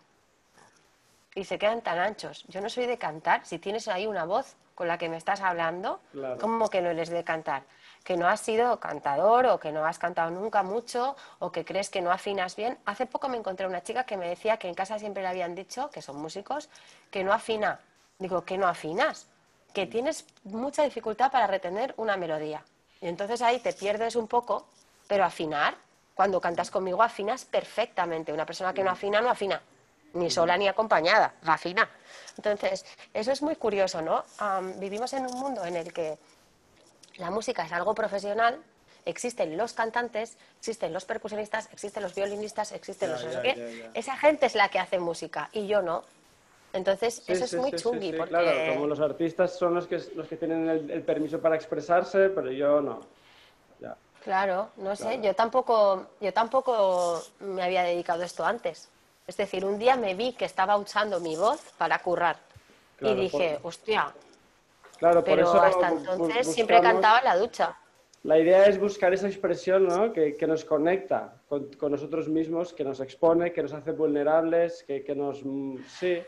Y 1.34 1.44
se 1.44 1.58
quedan 1.58 1.80
tan 1.80 1.98
anchos. 1.98 2.44
Yo 2.48 2.60
no 2.60 2.68
soy 2.68 2.86
de 2.86 2.98
cantar. 2.98 3.44
Si 3.44 3.58
tienes 3.58 3.88
ahí 3.88 4.06
una 4.06 4.24
voz 4.24 4.54
con 4.74 4.88
la 4.88 4.98
que 4.98 5.08
me 5.08 5.16
estás 5.16 5.40
hablando, 5.40 6.00
¿cómo 6.40 6.68
que 6.68 6.82
no 6.82 6.90
eres 6.90 7.08
de 7.08 7.24
cantar? 7.24 7.62
Que 8.07 8.16
no 8.16 8.28
has 8.28 8.38
sido 8.38 8.78
cantador 8.78 9.46
o 9.46 9.59
que 9.59 9.72
no 9.72 9.84
has 9.84 9.98
cantado 9.98 10.30
nunca 10.30 10.62
mucho 10.62 11.16
o 11.40 11.50
que 11.50 11.64
crees 11.64 11.90
que 11.90 12.00
no 12.00 12.12
afinas 12.12 12.54
bien. 12.54 12.78
Hace 12.84 13.04
poco 13.04 13.28
me 13.28 13.36
encontré 13.36 13.66
una 13.66 13.82
chica 13.82 14.04
que 14.04 14.16
me 14.16 14.28
decía 14.28 14.59
que 14.59 14.68
en 14.68 14.74
casa 14.76 14.96
siempre 15.00 15.24
le 15.24 15.28
habían 15.28 15.57
dicho, 15.57 15.90
que 15.90 16.00
son 16.00 16.14
músicos, 16.14 16.68
que 17.11 17.24
no 17.24 17.32
afina. 17.32 17.80
Digo, 18.20 18.44
que 18.44 18.59
no 18.59 18.68
afinas, 18.68 19.26
que 19.74 19.88
tienes 19.88 20.24
mucha 20.44 20.84
dificultad 20.84 21.32
para 21.32 21.48
retener 21.48 21.94
una 21.96 22.16
melodía. 22.16 22.62
Y 23.00 23.09
entonces 23.09 23.42
ahí 23.42 23.59
te 23.59 23.72
pierdes 23.72 24.14
un 24.14 24.28
poco, 24.28 24.68
pero 25.09 25.24
afinar, 25.24 25.74
cuando 26.14 26.40
cantas 26.40 26.70
conmigo 26.70 27.02
afinas 27.02 27.44
perfectamente. 27.44 28.32
Una 28.32 28.46
persona 28.46 28.72
que 28.72 28.84
no 28.84 28.90
afina, 28.90 29.20
no 29.20 29.30
afina, 29.30 29.61
ni 30.12 30.30
sola 30.30 30.57
ni 30.57 30.68
acompañada, 30.68 31.34
afina. 31.44 31.90
Entonces, 32.36 32.86
eso 33.12 33.32
es 33.32 33.42
muy 33.42 33.57
curioso, 33.57 34.00
¿no? 34.00 34.22
vivimos 34.76 35.12
en 35.12 35.26
un 35.26 35.40
mundo 35.40 35.64
en 35.64 35.74
el 35.74 35.92
que 35.92 36.16
la 37.18 37.30
música 37.30 37.64
es 37.64 37.72
algo 37.72 37.94
profesional, 37.94 38.58
existen 39.04 39.56
los 39.56 39.72
cantantes, 39.72 40.36
existen 40.58 40.92
los 40.92 41.04
percusionistas, 41.04 41.68
existen 41.72 42.02
los 42.02 42.14
violinistas, 42.14 42.72
existen 42.72 43.10
los... 43.10 43.24
Esa 43.94 44.16
gente 44.16 44.46
es 44.46 44.54
la 44.54 44.68
que 44.68 44.78
hace 44.78 44.98
música 44.98 45.48
y 45.52 45.66
yo 45.66 45.82
no. 45.82 46.04
Entonces, 46.72 47.22
eso 47.26 47.44
es 47.44 47.54
muy 47.54 47.72
chungui. 47.72 48.12
porque... 48.12 48.30
Claro, 48.30 48.74
como 48.74 48.86
los 48.86 49.00
artistas 49.00 49.56
son 49.56 49.74
los 49.74 49.86
que, 49.86 50.02
los 50.14 50.28
que 50.28 50.36
tienen 50.36 50.68
el, 50.68 51.02
permiso 51.02 51.40
para 51.40 51.56
expresarse, 51.56 52.28
pero 52.28 52.50
yo 52.50 52.80
no. 52.80 53.00
Claro, 54.22 54.70
no 54.78 54.96
sé, 54.96 55.20
yo 55.22 55.34
tampoco, 55.34 56.08
yo 56.20 56.32
tampoco 56.32 57.22
me 57.38 57.62
había 57.62 57.84
dedicado 57.84 58.22
a 58.22 58.26
esto 58.26 58.44
antes. 58.44 58.88
Es 59.24 59.36
decir, 59.36 59.64
un 59.64 59.78
día 59.78 59.94
me 59.94 60.14
vi 60.14 60.32
que 60.32 60.44
estaba 60.44 60.76
usando 60.76 61.20
mi 61.20 61.36
voz 61.36 61.60
para 61.78 62.00
currar. 62.00 62.36
y 63.00 63.14
dije, 63.14 63.60
hostia, 63.62 64.12
Claro, 64.99 65.22
Pero 65.22 65.44
por 65.44 65.59
eso 65.59 65.62
hasta 65.62 65.88
entonces 65.88 66.53
siempre 66.53 66.80
cantaba 66.80 67.18
en 67.18 67.24
la 67.24 67.36
ducha. 67.36 67.76
La 68.22 68.38
idea 68.38 68.64
es 68.64 68.80
buscar 68.80 69.14
esa 69.14 69.28
expresión 69.28 69.86
¿no? 69.86 70.12
que, 70.12 70.34
que, 70.34 70.47
nos 70.49 70.64
conecta 70.64 71.34
con, 71.49 71.72
con, 71.74 71.92
nosotros 71.92 72.28
mismos, 72.28 72.72
que 72.72 72.82
nos 72.82 72.99
expone, 73.01 73.53
que 73.53 73.62
nos 73.62 73.72
hace 73.72 73.92
vulnerables, 73.92 74.82
que, 74.82 75.05
que 75.05 75.14
nos... 75.14 75.44
Mm, 75.44 75.76
sí. 75.86 76.22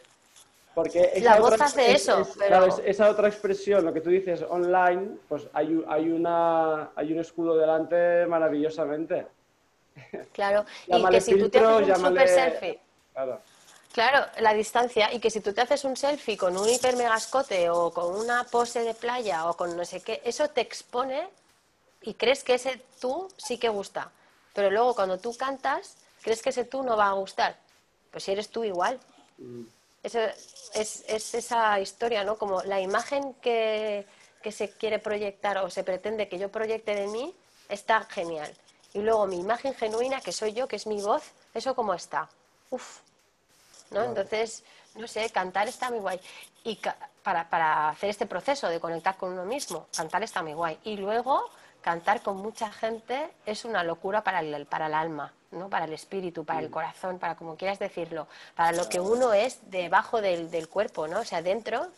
Porque 0.75 1.11
esa 1.13 1.35
la 1.35 1.41
voz 1.41 1.61
hace 1.61 1.91
eso. 1.91 2.23
pero... 2.39 2.69
esa 2.85 3.11
otra 3.11 3.27
expresión, 3.27 3.85
lo 3.85 3.93
que 3.93 4.01
tú 4.01 4.11
dices 4.11 4.45
online, 4.49 5.17
pues 5.29 5.49
hay, 5.53 5.83
hay, 5.89 6.09
una, 6.09 6.91
hay 6.95 7.13
un 7.13 7.19
escudo 7.19 7.57
delante 7.57 8.27
maravillosamente. 8.27 9.27
Claro, 10.33 10.65
y 10.87 11.05
que 11.07 11.21
si 11.21 11.37
tú 11.37 11.49
te 11.49 11.59
haces 11.59 11.89
un 11.89 12.05
super 12.05 12.29
selfie... 12.29 12.81
Claro 13.13 13.41
Claro, 13.93 14.27
la 14.41 14.55
distancia 14.55 15.13
y 15.13 15.19
que 15.19 15.31
si 15.31 15.41
tú 15.41 15.53
te 15.53 15.63
haces 15.63 15.85
un 15.85 15.97
selfie 15.97 16.37
con 16.37 16.57
un 16.57 16.69
hipermegascote 16.69 17.71
o 17.71 17.91
con 17.91 18.15
una 18.15 18.45
pose 18.45 18.83
de 18.83 18.95
playa 18.95 19.49
o 19.49 19.57
con 19.57 19.77
no 19.77 19.85
sé 19.85 20.01
qué, 20.01 20.21
eso 20.25 20.49
te 20.49 20.61
expone 20.61 21.29
y 22.03 22.15
crees 22.15 22.45
que 22.45 22.55
ese 22.55 22.81
tú 23.01 23.29
sí 23.37 23.59
que 23.59 23.69
gusta. 23.69 24.11
Pero 24.55 24.71
luego 24.71 24.95
cuando 24.95 25.19
tú 25.19 25.37
cantas, 25.37 25.97
crees 26.23 26.43
que 26.43 26.51
ese 26.51 26.65
tú 26.65 26.83
no 26.83 26.97
va 26.97 27.09
a 27.09 27.13
gustar. 27.13 27.57
Pues 28.11 28.25
si 28.25 28.33
eres 28.33 28.51
tú 28.51 28.65
igual. 28.65 29.01
Mm. 29.39 29.63
Eso 30.03 30.21
es, 30.75 31.05
es, 31.09 31.35
esa 31.35 31.81
historia, 31.81 32.25
¿no? 32.25 32.39
Como 32.39 32.63
la 32.63 32.81
imagen 32.81 33.35
que, 33.35 34.07
que 34.43 34.53
se 34.53 34.71
quiere 34.71 34.99
proyectar 34.99 35.59
o 35.59 35.71
se 35.71 35.83
pretende 35.83 36.29
que 36.29 36.39
yo 36.39 36.51
proyecte 36.51 36.95
de 36.95 37.09
mí 37.09 37.35
está 37.69 38.05
genial. 38.05 38.55
Y 38.95 39.01
luego 39.01 39.27
mi 39.27 39.39
imagen 39.39 39.75
genuina, 39.75 40.21
que 40.21 40.33
soy 40.33 40.53
yo, 40.53 40.69
que 40.69 40.77
es 40.77 40.87
mi 40.87 41.03
voz, 41.03 41.23
eso 41.53 41.75
como 41.75 41.95
está. 41.95 42.29
Uf, 42.71 43.01
¿no? 43.91 44.03
Entonces, 44.05 44.65
no 44.95 45.07
sé, 45.07 45.31
cantar 45.31 45.69
está 45.69 45.91
muy 45.91 46.01
guay. 46.01 46.21
Y 46.65 46.79
para, 47.23 47.49
para 47.49 47.91
hacer 47.91 48.11
este 48.11 48.27
proceso 48.27 48.69
de 48.69 48.81
conectar 48.81 49.17
con 49.17 49.33
uno 49.33 49.45
mismo, 49.45 49.87
cantar 49.97 50.23
está 50.23 50.43
muy 50.43 50.55
guay. 50.55 50.79
Y 50.85 50.97
luego, 50.97 51.51
cantar 51.81 52.23
con 52.23 52.37
mucha 52.37 52.71
gente 52.71 53.31
es 53.47 53.65
una 53.65 53.83
locura 53.85 54.23
para 54.23 54.41
el, 54.41 54.67
para 54.67 54.87
el 54.87 54.95
alma, 54.95 55.33
¿no? 55.51 55.69
para 55.69 55.85
el 55.85 55.93
espíritu, 55.93 56.45
para 56.45 56.61
el 56.61 56.71
corazón, 56.71 57.19
para 57.19 57.37
como 57.37 57.57
quieras 57.57 57.79
decirlo, 57.79 58.27
para 58.55 58.73
lo 58.73 58.89
que 58.89 59.01
uno 59.01 59.33
es 59.33 59.71
debajo 59.71 60.21
del, 60.21 60.51
del, 60.51 60.69
cuerpo, 60.69 61.09
¿no? 61.09 61.21
O 61.21 61.25
sea, 61.25 61.43
dentro, 61.43 61.89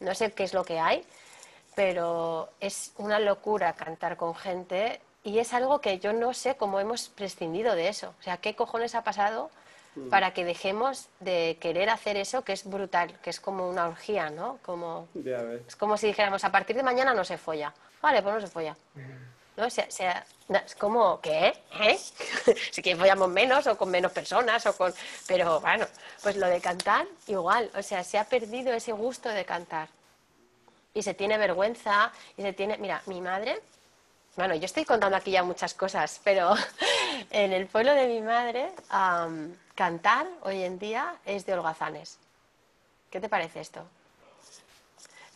no 0.00 0.14
sé 0.14 0.32
qué 0.32 0.44
es 0.44 0.54
lo 0.54 0.64
que 0.64 0.80
hay, 0.80 1.04
pero 1.74 2.48
es 2.60 2.92
una 2.96 3.18
locura 3.18 3.74
cantar 3.74 4.16
con 4.16 4.34
gente 4.34 5.00
y 5.22 5.38
es 5.38 5.52
algo 5.52 5.80
que 5.80 5.98
yo 5.98 6.12
no 6.12 6.32
sé 6.32 6.56
cómo 6.56 6.80
hemos 6.80 7.08
prescindido 7.08 7.74
de 7.74 7.88
eso. 7.88 8.14
O 8.18 8.22
sea, 8.22 8.38
¿qué 8.38 8.54
cojones 8.54 8.94
ha 8.94 9.04
pasado 9.04 9.50
Mm. 9.96 10.10
para 10.10 10.32
que 10.34 10.44
dejemos 10.44 11.08
de 11.20 11.56
querer 11.58 11.88
hacer 11.88 12.18
eso 12.18 12.42
que 12.42 12.52
es 12.52 12.68
brutal, 12.68 13.18
que 13.22 13.30
es 13.30 13.40
como 13.40 13.68
una 13.68 13.88
orgía, 13.88 14.28
¿no? 14.28 14.58
Como, 14.62 15.08
es 15.66 15.74
como 15.74 15.96
si 15.96 16.08
dijéramos, 16.08 16.44
a 16.44 16.52
partir 16.52 16.76
de 16.76 16.82
mañana 16.82 17.14
no 17.14 17.24
se 17.24 17.38
folla. 17.38 17.72
Vale, 18.02 18.22
pues 18.22 18.34
no 18.34 18.40
se 18.42 18.46
folla. 18.46 18.76
¿No? 19.56 19.64
O 19.64 19.70
sea, 19.70 19.86
es 19.86 20.74
como, 20.74 21.18
¿qué? 21.22 21.54
¿Eh? 21.80 21.98
si 22.70 22.82
que 22.82 22.94
follamos 22.94 23.30
menos 23.30 23.66
o 23.66 23.78
con 23.78 23.90
menos 23.90 24.12
personas 24.12 24.66
o 24.66 24.76
con... 24.76 24.92
Pero 25.26 25.60
bueno, 25.60 25.86
pues 26.22 26.36
lo 26.36 26.46
de 26.46 26.60
cantar 26.60 27.06
igual, 27.26 27.70
o 27.74 27.82
sea, 27.82 28.04
se 28.04 28.18
ha 28.18 28.24
perdido 28.24 28.74
ese 28.74 28.92
gusto 28.92 29.30
de 29.30 29.46
cantar. 29.46 29.88
Y 30.92 31.02
se 31.02 31.14
tiene 31.14 31.38
vergüenza 31.38 32.12
y 32.36 32.42
se 32.42 32.52
tiene... 32.52 32.76
Mira, 32.76 33.00
mi 33.06 33.22
madre... 33.22 33.62
Bueno, 34.36 34.54
yo 34.54 34.66
estoy 34.66 34.84
contando 34.84 35.16
aquí 35.16 35.30
ya 35.30 35.42
muchas 35.42 35.72
cosas, 35.72 36.20
pero 36.22 36.54
en 37.30 37.54
el 37.54 37.66
pueblo 37.66 37.94
de 37.94 38.06
mi 38.06 38.20
madre 38.20 38.70
cantar 39.76 40.26
hoy 40.42 40.62
en 40.62 40.80
día 40.80 41.16
es 41.24 41.46
de 41.46 41.54
holgazanes. 41.54 42.18
¿Qué 43.10 43.20
te 43.20 43.28
parece 43.28 43.60
esto? 43.60 43.86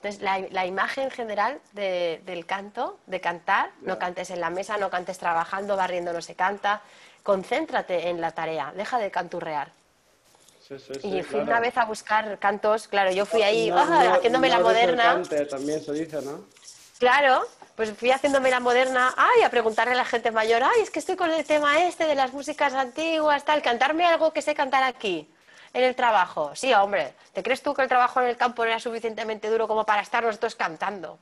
Entonces, 0.03 0.23
la, 0.23 0.67
imagen 0.67 1.11
general 1.11 1.61
del 1.73 2.47
canto, 2.47 2.99
de 3.07 3.21
cantar, 3.21 3.71
no 3.83 3.99
cantes 3.99 4.31
en 4.31 4.41
la 4.41 4.49
mesa, 4.49 4.79
no 4.79 4.89
cantes 4.89 5.19
trabajando, 5.19 5.77
barriendo 5.77 6.15
no 6.15 6.23
se 6.23 6.35
canta, 6.35 6.81
concéntrate 7.23 8.09
en 8.09 8.19
la 8.19 8.31
tarea, 8.31 8.73
deja 8.75 8.99
de 8.99 9.11
canturrear. 9.11 9.73
y 11.03 11.23
fui 11.23 11.41
una 11.41 11.61
vez 11.61 11.77
a 11.77 11.85
buscar 11.85 12.39
cantos, 12.39 12.89
claro, 12.89 13.11
yo 13.11 13.27
fui 13.27 13.43
ahí 13.43 13.69
ah, 13.69 14.15
haciéndome 14.15 14.49
la 14.49 14.61
moderna. 14.61 15.23
también 15.51 15.83
se 15.83 15.93
dice, 15.93 16.23
¿no? 16.23 16.47
Claro, 16.99 17.45
pues 17.81 17.97
fui 17.97 18.11
haciéndome 18.11 18.51
la 18.51 18.61
moderna, 18.61 19.15
ay, 19.17 19.41
a 19.41 19.49
preguntarle 19.49 19.95
a 19.95 19.97
la 19.97 20.05
gente 20.05 20.31
mayor, 20.31 20.63
ay, 20.63 20.83
es 20.83 20.91
que 20.91 20.99
estoy 20.99 21.17
con 21.17 21.31
el 21.31 21.47
tema 21.47 21.83
este 21.83 22.05
de 22.05 22.15
las 22.15 22.31
músicas 22.31 22.75
antiguas, 22.75 23.43
tal, 23.47 23.63
cantarme 23.63 24.05
algo 24.05 24.35
que 24.35 24.43
sé 24.43 24.55
cantar 24.55 24.83
aquí, 24.83 25.33
en 25.73 25.85
el 25.85 25.95
trabajo. 25.95 26.55
Sí, 26.55 26.75
hombre, 26.75 27.15
¿te 27.33 27.43
crees 27.43 27.63
tú 27.63 27.73
que 27.73 27.81
el 27.81 27.89
trabajo 27.89 28.21
en 28.21 28.27
el 28.27 28.37
campo 28.37 28.65
era 28.65 28.79
suficientemente 28.79 29.49
duro 29.49 29.67
como 29.67 29.87
para 29.87 30.03
estar 30.03 30.23
nosotros 30.23 30.57
cantando? 30.57 31.19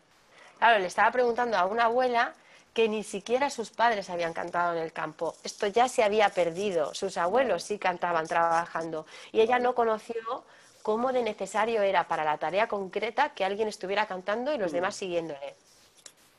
Claro, 0.59 0.81
le 0.81 0.89
estaba 0.89 1.13
preguntando 1.13 1.57
a 1.57 1.65
una 1.65 1.85
abuela 1.85 2.35
que 2.75 2.89
ni 2.89 3.05
siquiera 3.05 3.51
sus 3.51 3.71
padres 3.71 4.11
habían 4.11 4.33
cantado 4.33 4.73
en 4.77 4.83
el 4.83 4.93
campo. 4.93 5.37
Esto 5.45 5.69
ya 5.69 5.89
se 5.89 6.03
había 6.03 6.29
perdido. 6.31 6.93
Sus 6.93 7.19
abuelos 7.19 7.63
sí 7.63 7.79
cantaban 7.79 8.27
trabajando. 8.27 9.07
Y 9.31 9.43
ella 9.43 9.61
no 9.61 9.77
conoció 9.77 10.43
cómo 10.83 11.13
de 11.13 11.23
necesario 11.23 11.83
era 11.83 12.09
para 12.09 12.25
la 12.25 12.37
tarea 12.37 12.67
concreta 12.67 13.29
que 13.29 13.45
alguien 13.45 13.69
estuviera 13.69 14.07
cantando 14.07 14.53
y 14.53 14.59
los 14.59 14.73
demás 14.73 14.97
siguiéndole. 14.97 15.55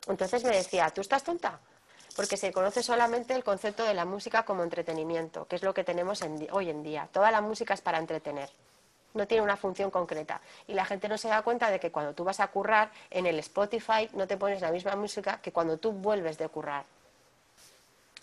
Entonces 0.07 0.43
me 0.43 0.55
decía, 0.55 0.89
¿tú 0.89 1.01
estás 1.01 1.23
tonta? 1.23 1.59
porque 2.19 2.35
se 2.35 2.51
conoce 2.51 2.83
solamente 2.83 3.33
el 3.33 3.45
concepto 3.45 3.85
de 3.85 3.93
la 3.93 4.03
música 4.03 4.43
como 4.43 4.63
entretenimiento, 4.63 5.47
que 5.47 5.55
es 5.55 5.63
lo 5.63 5.73
que 5.73 5.85
tenemos 5.85 6.21
hoy 6.51 6.69
en 6.69 6.83
día. 6.83 7.07
Toda 7.13 7.31
la 7.31 7.39
música 7.39 7.73
es 7.73 7.79
para 7.79 7.97
entretener, 7.97 8.49
no 9.13 9.25
tiene 9.25 9.41
una 9.41 9.55
función 9.55 9.89
concreta. 9.89 10.41
Y 10.67 10.73
la 10.73 10.83
gente 10.83 11.07
no 11.07 11.17
se 11.17 11.29
da 11.29 11.41
cuenta 11.43 11.71
de 11.71 11.79
que 11.79 11.91
cuando 11.91 12.13
tú 12.13 12.25
vas 12.25 12.41
a 12.41 12.47
currar 12.47 12.91
en 13.09 13.25
el 13.25 13.39
Spotify 13.39 14.09
no 14.13 14.27
te 14.27 14.35
pones 14.35 14.61
la 14.61 14.71
misma 14.71 14.97
música 14.97 15.39
que 15.41 15.53
cuando 15.53 15.77
tú 15.77 15.93
vuelves 15.93 16.37
de 16.37 16.49
currar. 16.49 16.83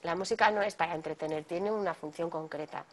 La 0.02 0.14
música 0.14 0.50
no 0.50 0.60
es 0.60 0.74
para 0.74 0.94
entretener, 0.94 1.44
tiene 1.44 1.70
una 1.70 1.94
función 1.94 2.28
concreta. 2.28 2.84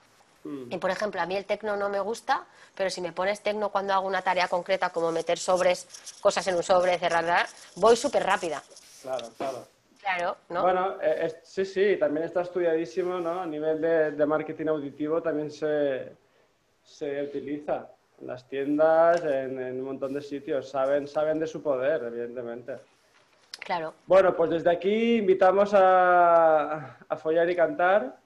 Mm. 0.44 0.72
Y 0.72 0.78
por 0.78 0.92
ejemplo, 0.92 1.22
a 1.22 1.26
mí 1.26 1.36
el 1.36 1.46
tecno 1.46 1.76
no 1.78 1.90
me 1.90 2.00
gusta, 2.00 2.46
pero 2.76 2.90
si 2.90 3.02
me 3.02 3.12
pones 3.12 3.42
tecno 3.42 3.70
cuando 3.70 3.94
hago 3.94 4.08
una 4.08 4.22
tarea 4.22 4.48
concreta 4.48 4.90
como 4.90 5.12
meter 5.12 5.38
sobres, 5.38 5.88
cosas 6.22 6.46
en 6.48 6.56
un 6.56 6.64
sobre, 6.64 6.98
cerrar, 7.00 7.48
voy 7.76 7.96
súper 7.96 8.24
rápida. 8.24 8.62
Claro, 9.02 9.30
claro. 9.38 9.68
Claro, 10.04 10.36
¿no? 10.50 10.64
Bueno, 10.64 10.98
eh, 11.02 11.34
sí, 11.44 11.64
sí, 11.64 11.96
también 11.98 12.26
está 12.26 12.42
estudiadísimo, 12.42 13.22
¿no? 13.22 13.42
A 13.42 13.46
nivel 13.46 13.80
de, 13.80 14.26
marketing 14.26 14.68
auditivo 14.68 15.22
también 15.22 15.50
se, 15.50 16.12
se, 16.84 17.24
utiliza 17.24 17.88
en 18.20 18.28
las 18.28 18.46
tiendas, 18.50 19.24
en, 19.24 19.58
un 19.80 19.82
montón 19.82 20.14
de 20.14 20.22
sitios. 20.22 20.70
Saben, 20.70 21.08
saben 21.08 21.40
de 21.40 21.48
su 21.48 21.64
poder, 21.64 22.04
evidentemente. 22.04 22.80
Claro. 23.60 23.94
Bueno, 24.06 24.36
pues 24.36 24.50
desde 24.50 24.72
aquí 24.72 25.20
invitamos 25.20 25.74
a, 25.74 26.98
a 27.08 27.16
follar 27.16 27.50
y 27.50 27.56
cantar. 27.56 28.18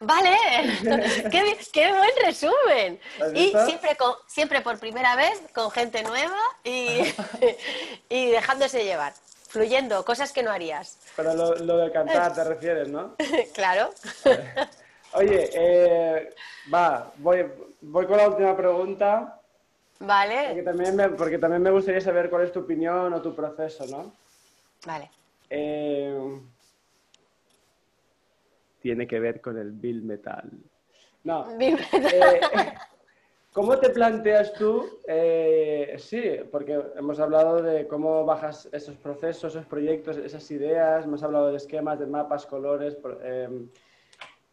Vale, 0.00 0.34
qué, 1.30 1.92
buen 1.92 2.10
resumen. 2.24 2.98
Y 3.34 3.50
siempre, 3.50 3.96
siempre 4.26 4.60
por 4.62 4.78
primera 4.78 5.14
vez 5.14 5.42
con 5.54 5.70
gente 5.70 6.02
nueva 6.02 6.38
y, 6.64 7.02
y 8.08 8.30
dejándose 8.30 8.82
llevar 8.82 9.12
fluyendo, 9.50 10.04
cosas 10.04 10.32
que 10.32 10.42
no 10.42 10.50
harías. 10.50 10.98
Pero 11.16 11.34
lo, 11.34 11.54
lo 11.56 11.76
de 11.76 11.90
cantar 11.90 12.32
te 12.32 12.44
refieres, 12.44 12.88
¿no? 12.88 13.16
claro. 13.54 13.90
Oye, 15.12 15.50
eh, 15.52 16.34
va, 16.72 17.12
voy, 17.16 17.46
voy 17.80 18.06
con 18.06 18.16
la 18.16 18.28
última 18.28 18.56
pregunta. 18.56 19.40
Vale. 19.98 20.44
Porque 20.46 20.62
también, 20.62 20.96
me, 20.96 21.08
porque 21.10 21.38
también 21.38 21.62
me 21.62 21.70
gustaría 21.70 22.00
saber 22.00 22.30
cuál 22.30 22.44
es 22.44 22.52
tu 22.52 22.60
opinión 22.60 23.12
o 23.12 23.20
tu 23.20 23.34
proceso, 23.34 23.84
¿no? 23.86 24.12
Vale. 24.86 25.10
Eh, 25.50 26.40
tiene 28.80 29.06
que 29.06 29.20
ver 29.20 29.40
con 29.40 29.58
el 29.58 29.72
Bill 29.72 30.02
Metal. 30.02 30.50
No. 31.24 31.56
Bill 31.56 31.78
Metal. 31.92 32.12
Eh, 32.12 32.40
¿Cómo 33.52 33.76
te 33.78 33.90
planteas 33.90 34.52
tú? 34.54 35.00
Eh, 35.08 35.96
sí, 35.98 36.22
porque 36.52 36.80
hemos 36.96 37.18
hablado 37.18 37.60
de 37.60 37.88
cómo 37.88 38.24
bajas 38.24 38.68
esos 38.70 38.96
procesos, 38.96 39.54
esos 39.54 39.66
proyectos, 39.66 40.18
esas 40.18 40.48
ideas, 40.52 41.04
hemos 41.04 41.24
hablado 41.24 41.50
de 41.50 41.56
esquemas, 41.56 41.98
de 41.98 42.06
mapas, 42.06 42.46
colores, 42.46 42.96
em, 43.24 43.68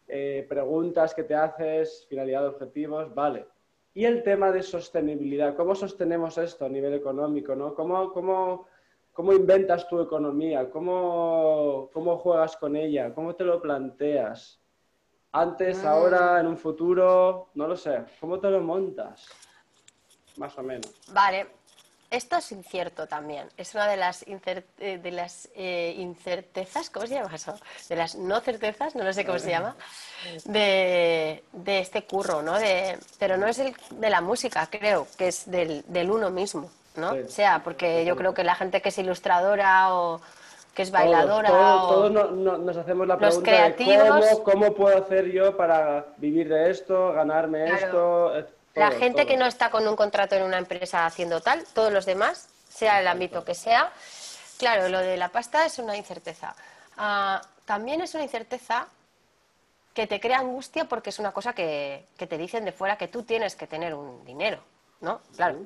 eh, 0.08 0.44
preguntas 0.48 1.14
que 1.14 1.22
te 1.22 1.34
haces, 1.36 2.06
finalidad 2.08 2.42
de 2.42 2.48
objetivos, 2.48 3.14
vale. 3.14 3.46
Y 3.94 4.04
el 4.04 4.24
tema 4.24 4.50
de 4.50 4.64
sostenibilidad, 4.64 5.54
¿cómo 5.54 5.76
sostenemos 5.76 6.36
esto 6.36 6.64
a 6.64 6.68
nivel 6.68 6.94
económico? 6.94 7.54
¿no? 7.54 7.74
¿Cómo, 7.74 8.12
cómo, 8.12 8.66
cómo 9.18 9.32
inventas 9.32 9.88
tu 9.88 10.00
economía? 10.00 10.70
¿Cómo, 10.70 11.90
¿Cómo 11.92 12.18
juegas 12.18 12.56
con 12.56 12.76
ella? 12.76 13.12
¿Cómo 13.12 13.34
te 13.34 13.42
lo 13.42 13.60
planteas? 13.60 14.60
Antes, 15.32 15.84
ah. 15.84 15.90
ahora, 15.90 16.38
en 16.38 16.46
un 16.46 16.56
futuro, 16.56 17.48
no 17.54 17.66
lo 17.66 17.76
sé. 17.76 18.04
¿Cómo 18.20 18.38
te 18.38 18.48
lo 18.48 18.60
montas? 18.60 19.26
Más 20.36 20.56
o 20.56 20.62
menos. 20.62 20.92
Vale. 21.12 21.48
Esto 22.08 22.36
es 22.36 22.52
incierto 22.52 23.08
también. 23.08 23.48
Es 23.56 23.74
una 23.74 23.88
de 23.88 23.96
las, 23.96 24.24
eh, 24.24 24.98
de 25.02 25.10
las 25.10 25.48
eh, 25.56 25.96
incertezas, 25.98 26.88
¿cómo 26.88 27.08
se 27.08 27.14
llama 27.14 27.34
eso? 27.34 27.58
De 27.88 27.96
las 27.96 28.14
no 28.14 28.38
certezas, 28.40 28.94
no 28.94 29.02
lo 29.02 29.12
sé 29.12 29.26
cómo 29.26 29.40
se 29.40 29.50
llama, 29.50 29.76
de, 30.44 31.42
este 31.66 32.04
curro, 32.04 32.40
¿no? 32.40 32.56
De, 32.56 32.98
pero 33.18 33.36
no 33.36 33.48
es 33.48 33.58
el 33.58 33.74
de 33.90 34.10
la 34.10 34.20
música, 34.20 34.68
creo, 34.70 35.08
que 35.18 35.28
es 35.28 35.50
del, 35.50 35.84
del 35.88 36.10
uno 36.10 36.30
mismo, 36.30 36.70
¿no? 36.98 37.12
O 37.12 37.28
sea, 37.28 37.62
porque 37.64 38.04
yo 38.04 38.16
creo 38.16 38.34
que 38.34 38.44
la 38.44 38.54
gente 38.54 38.82
que 38.82 38.90
es 38.90 38.98
ilustradora 38.98 39.94
o, 39.94 40.20
que 40.78 40.82
es 40.82 40.92
bailadora. 40.92 41.48
Todos, 41.48 42.30
nos 42.32 42.76
hacemos 42.76 43.04
la 43.08 43.18
pregunta 43.18 43.50
de 43.50 44.40
cómo, 44.44 44.72
puedo 44.74 44.96
hacer 44.96 45.26
yo 45.32 45.56
para 45.56 46.06
vivir 46.18 46.48
de 46.48 46.70
esto, 46.70 47.12
ganarme 47.12 47.64
esto. 47.64 48.32
la 48.76 48.92
gente 48.92 49.26
que 49.26 49.36
no 49.36 49.46
está 49.46 49.70
con 49.70 49.88
un 49.88 49.96
contrato 49.96 50.36
en 50.36 50.44
una 50.44 50.56
empresa 50.56 51.04
haciendo 51.04 51.40
tal, 51.40 51.64
todos 51.74 51.92
los 51.92 52.06
demás, 52.06 52.48
sea 52.68 53.00
el 53.00 53.08
ámbito 53.08 53.44
que 53.44 53.56
sea, 53.56 53.90
claro, 54.56 54.88
lo 54.88 55.00
de 55.00 55.16
la 55.16 55.30
pasta 55.30 55.66
es 55.66 55.80
una 55.80 55.96
incerteza. 55.96 56.54
Ah, 56.96 57.40
también 57.64 58.00
es 58.00 58.14
una 58.14 58.22
incerteza 58.22 58.86
que 59.94 60.06
te 60.06 60.20
crea 60.20 60.38
angustia 60.38 60.84
porque 60.84 61.10
es 61.10 61.18
una 61.18 61.32
cosa 61.32 61.54
que, 61.54 62.06
que, 62.16 62.28
te 62.28 62.38
dicen 62.38 62.64
de 62.64 62.70
fuera 62.70 62.96
que 62.96 63.08
tú 63.08 63.24
tienes 63.24 63.56
que 63.56 63.66
tener 63.66 63.94
un 63.94 64.24
dinero, 64.24 64.62
¿no? 65.00 65.22
Claro. 65.34 65.58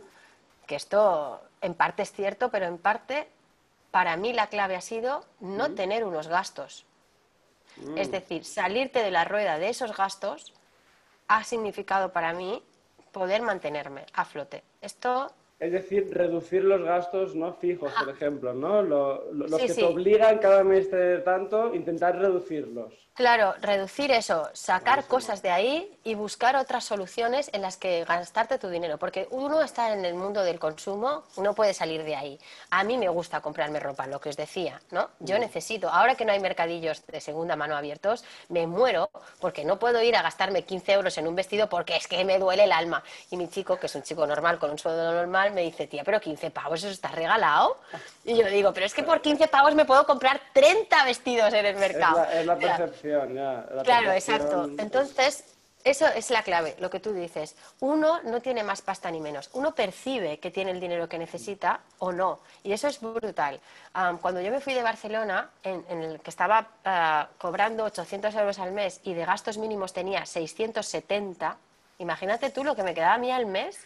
Que 0.66 0.76
esto 0.76 1.40
en 1.60 1.74
parte 1.74 2.02
es 2.02 2.12
cierto, 2.12 2.50
pero 2.50 2.66
en 2.66 2.78
parte 2.78 3.28
para 3.90 4.16
mí 4.16 4.32
la 4.32 4.48
clave 4.48 4.76
ha 4.76 4.80
sido 4.80 5.24
no 5.40 5.68
mm. 5.68 5.74
tener 5.74 6.04
unos 6.04 6.28
gastos. 6.28 6.86
Mm. 7.76 7.98
Es 7.98 8.10
decir, 8.10 8.44
salirte 8.44 9.02
de 9.02 9.10
la 9.10 9.24
rueda 9.24 9.58
de 9.58 9.68
esos 9.68 9.96
gastos 9.96 10.52
ha 11.28 11.44
significado 11.44 12.12
para 12.12 12.32
mí 12.32 12.62
poder 13.12 13.42
mantenerme 13.42 14.06
a 14.14 14.24
flote. 14.24 14.62
Esto 14.80 15.32
es 15.62 15.70
decir, 15.70 16.12
reducir 16.12 16.64
los 16.64 16.82
gastos 16.82 17.36
no 17.36 17.52
fijos, 17.52 17.92
por 17.92 18.08
ejemplo, 18.08 18.52
¿no? 18.52 18.82
los 18.82 19.54
que 19.54 19.72
te 19.72 19.84
obligan 19.84 20.38
cada 20.38 20.64
mes 20.64 20.90
de 20.90 21.18
tanto, 21.18 21.72
intentar 21.72 22.18
reducirlos. 22.18 23.01
Claro, 23.14 23.54
reducir 23.60 24.10
eso, 24.10 24.48
sacar 24.54 25.04
cosas 25.04 25.42
de 25.42 25.50
ahí 25.50 25.98
y 26.02 26.14
buscar 26.14 26.56
otras 26.56 26.84
soluciones 26.84 27.50
en 27.52 27.60
las 27.60 27.76
que 27.76 28.06
gastarte 28.06 28.58
tu 28.58 28.70
dinero. 28.70 28.96
Porque 28.96 29.28
uno 29.30 29.60
está 29.60 29.92
en 29.92 30.06
el 30.06 30.14
mundo 30.14 30.42
del 30.42 30.58
consumo, 30.58 31.24
no 31.36 31.54
puede 31.54 31.74
salir 31.74 32.04
de 32.04 32.16
ahí. 32.16 32.40
A 32.70 32.84
mí 32.84 32.96
me 32.96 33.10
gusta 33.10 33.42
comprarme 33.42 33.80
ropa, 33.80 34.06
lo 34.06 34.18
que 34.18 34.30
os 34.30 34.36
decía, 34.38 34.80
¿no? 34.90 35.10
Yo 35.20 35.36
mm. 35.36 35.40
necesito, 35.40 35.90
ahora 35.90 36.14
que 36.14 36.24
no 36.24 36.32
hay 36.32 36.40
mercadillos 36.40 37.04
de 37.06 37.20
segunda 37.20 37.54
mano 37.54 37.76
abiertos, 37.76 38.24
me 38.48 38.66
muero 38.66 39.10
porque 39.40 39.62
no 39.66 39.78
puedo 39.78 40.00
ir 40.02 40.16
a 40.16 40.22
gastarme 40.22 40.62
15 40.62 40.92
euros 40.92 41.18
en 41.18 41.28
un 41.28 41.34
vestido 41.34 41.68
porque 41.68 41.96
es 41.96 42.08
que 42.08 42.24
me 42.24 42.38
duele 42.38 42.64
el 42.64 42.72
alma. 42.72 43.04
Y 43.30 43.36
mi 43.36 43.48
chico, 43.50 43.78
que 43.78 43.86
es 43.86 43.94
un 43.94 44.04
chico 44.04 44.26
normal, 44.26 44.58
con 44.58 44.70
un 44.70 44.78
sueldo 44.78 45.12
normal, 45.12 45.52
me 45.52 45.60
dice, 45.60 45.86
tía, 45.86 46.02
pero 46.02 46.18
15 46.18 46.50
pavos, 46.50 46.82
eso 46.82 46.88
está 46.88 47.08
regalado. 47.08 47.76
Y 48.24 48.36
yo 48.36 48.46
digo, 48.46 48.72
pero 48.72 48.86
es 48.86 48.94
que 48.94 49.02
por 49.02 49.20
15 49.20 49.48
pavos 49.48 49.74
me 49.74 49.84
puedo 49.84 50.06
comprar 50.06 50.40
30 50.54 51.04
vestidos 51.04 51.52
en 51.52 51.66
el 51.66 51.76
mercado. 51.76 52.24
Es 52.24 52.46
la, 52.46 52.56
claro, 53.84 54.12
exacto. 54.12 54.70
Entonces, 54.78 55.44
eso 55.84 56.06
es 56.06 56.30
la 56.30 56.42
clave, 56.42 56.76
lo 56.78 56.90
que 56.90 57.00
tú 57.00 57.12
dices. 57.12 57.56
Uno 57.80 58.22
no 58.22 58.40
tiene 58.40 58.62
más 58.62 58.82
pasta 58.82 59.10
ni 59.10 59.20
menos. 59.20 59.50
Uno 59.52 59.74
percibe 59.74 60.38
que 60.38 60.52
tiene 60.52 60.70
el 60.70 60.78
dinero 60.78 61.08
que 61.08 61.18
necesita 61.18 61.80
o 61.98 62.12
no. 62.12 62.38
Y 62.62 62.72
eso 62.72 62.86
es 62.86 63.00
brutal. 63.00 63.60
cuando 64.20 64.40
yo 64.40 64.52
me 64.52 64.60
fui 64.60 64.74
de 64.74 64.82
Barcelona, 64.82 65.50
en, 65.64 65.84
el 65.88 66.20
que 66.20 66.30
estaba 66.30 66.68
ah, 66.84 67.28
cobrando 67.38 67.84
800 67.84 68.32
euros 68.36 68.58
al 68.60 68.70
mes 68.70 69.00
y 69.02 69.14
de 69.14 69.24
gastos 69.24 69.58
mínimos 69.58 69.92
tenía 69.92 70.24
670, 70.24 71.56
imagínate 71.98 72.50
tú 72.50 72.62
lo 72.62 72.76
que 72.76 72.84
me 72.84 72.94
quedaba 72.94 73.14
a 73.14 73.18
mí 73.18 73.32
al 73.32 73.46
mes. 73.46 73.80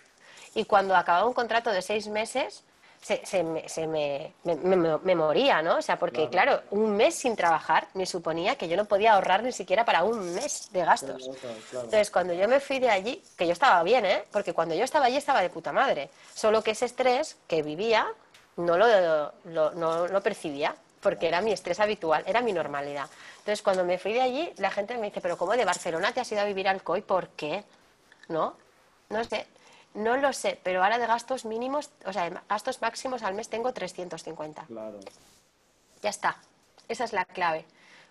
Y 0.54 0.64
cuando 0.64 0.94
acababa 0.96 1.26
un 1.26 1.34
contrato 1.34 1.70
de 1.70 1.82
seis 1.82 2.08
meses, 2.08 2.62
se, 3.00 3.24
se, 3.24 3.42
me, 3.42 3.68
se 3.68 3.86
me, 3.86 4.32
me, 4.44 5.14
moría, 5.14 5.62
¿no? 5.62 5.76
O 5.76 5.82
sea, 5.82 5.98
porque 5.98 6.28
claro. 6.28 6.62
un 6.70 6.96
mes 6.96 7.14
sin 7.14 7.36
trabajar 7.36 7.88
me 7.94 8.06
suponía 8.06 8.56
que 8.56 8.68
yo 8.68 8.76
no 8.76 8.84
podía 8.84 9.14
ahorrar 9.14 9.42
ni 9.42 9.52
siquiera 9.52 9.84
para 9.84 10.04
un 10.04 10.34
mes 10.34 10.68
de 10.72 10.84
gastos. 10.84 11.30
Entonces, 11.72 12.10
cuando 12.10 12.32
yo 12.32 12.48
me 12.48 12.60
fui 12.60 12.78
de 12.78 12.90
allí, 12.90 13.22
que 13.36 13.46
yo 13.46 13.52
estaba 13.52 13.82
bien, 13.82 14.04
¿eh? 14.04 14.24
Porque 14.32 14.52
cuando 14.52 14.74
yo 14.74 14.84
estaba 14.84 15.06
allí 15.06 15.16
estaba 15.16 15.40
de 15.40 15.50
puta 15.50 15.72
madre. 15.72 16.10
Solo 16.34 16.62
que 16.62 16.72
ese 16.72 16.86
estrés 16.86 17.36
que 17.46 17.62
vivía 17.62 18.06
no 18.56 18.76
lo, 18.76 19.32
no 19.44 20.08
lo 20.08 20.20
percibía, 20.22 20.74
porque 21.00 21.28
era 21.28 21.40
mi 21.40 21.52
estrés 21.52 21.78
habitual, 21.78 22.24
era 22.26 22.40
mi 22.40 22.52
normalidad. 22.52 23.08
Entonces, 23.38 23.62
cuando 23.62 23.84
me 23.84 23.98
fui 23.98 24.12
de 24.12 24.22
allí, 24.22 24.52
la 24.56 24.70
gente 24.70 24.96
me 24.98 25.06
dice, 25.06 25.20
pero 25.20 25.36
¿cómo 25.36 25.52
de 25.52 25.64
Barcelona 25.64 26.12
te 26.12 26.20
has 26.20 26.32
ido 26.32 26.40
a 26.40 26.44
vivir 26.44 26.66
al 26.66 26.82
COI? 26.82 27.02
¿Por 27.02 27.28
qué? 27.28 27.62
¿No? 28.28 28.56
No 29.08 29.22
sé, 29.22 29.46
no 29.96 30.16
lo 30.16 30.32
sé, 30.32 30.60
pero 30.62 30.84
ahora 30.84 30.98
de 30.98 31.06
gastos 31.06 31.44
mínimos, 31.44 31.90
o 32.04 32.12
sea, 32.12 32.30
de 32.30 32.38
gastos 32.48 32.80
máximos 32.80 33.22
al 33.22 33.34
mes 33.34 33.48
tengo 33.48 33.72
350. 33.72 34.64
Claro. 34.66 35.00
Ya 36.02 36.10
está. 36.10 36.36
Esa 36.88 37.04
es 37.04 37.12
la 37.12 37.24
clave. 37.24 37.64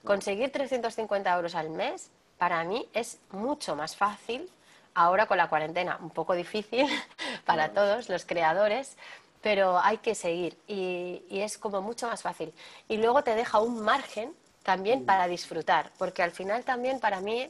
Conseguir 0.04 0.52
350 0.52 1.34
euros 1.34 1.56
al 1.56 1.70
mes 1.70 2.10
para 2.38 2.64
mí 2.64 2.88
es 2.94 3.20
mucho 3.32 3.76
más 3.76 3.96
fácil. 3.96 4.50
Ahora 4.94 5.26
con 5.26 5.38
la 5.38 5.50
cuarentena, 5.50 5.98
un 6.02 6.10
poco 6.10 6.34
difícil 6.34 6.88
para 7.46 7.72
todos 7.74 8.10
los 8.10 8.26
creadores, 8.26 8.98
pero 9.42 9.80
hay 9.80 9.98
que 9.98 10.16
seguir 10.16 10.58
y, 10.68 11.24
es 11.30 11.58
como 11.58 11.82
mucho 11.82 12.08
más 12.08 12.22
fácil. 12.22 12.54
Y 12.88 12.98
luego 12.98 13.24
te 13.24 13.36
deja 13.36 13.60
un 13.60 13.82
margen 13.82 14.34
también 14.64 15.04
mm. 15.04 15.06
para 15.06 15.28
disfrutar, 15.28 15.92
porque 15.98 16.24
al 16.24 16.32
final 16.32 16.64
también 16.64 17.00
para 17.00 17.22
mí 17.22 17.50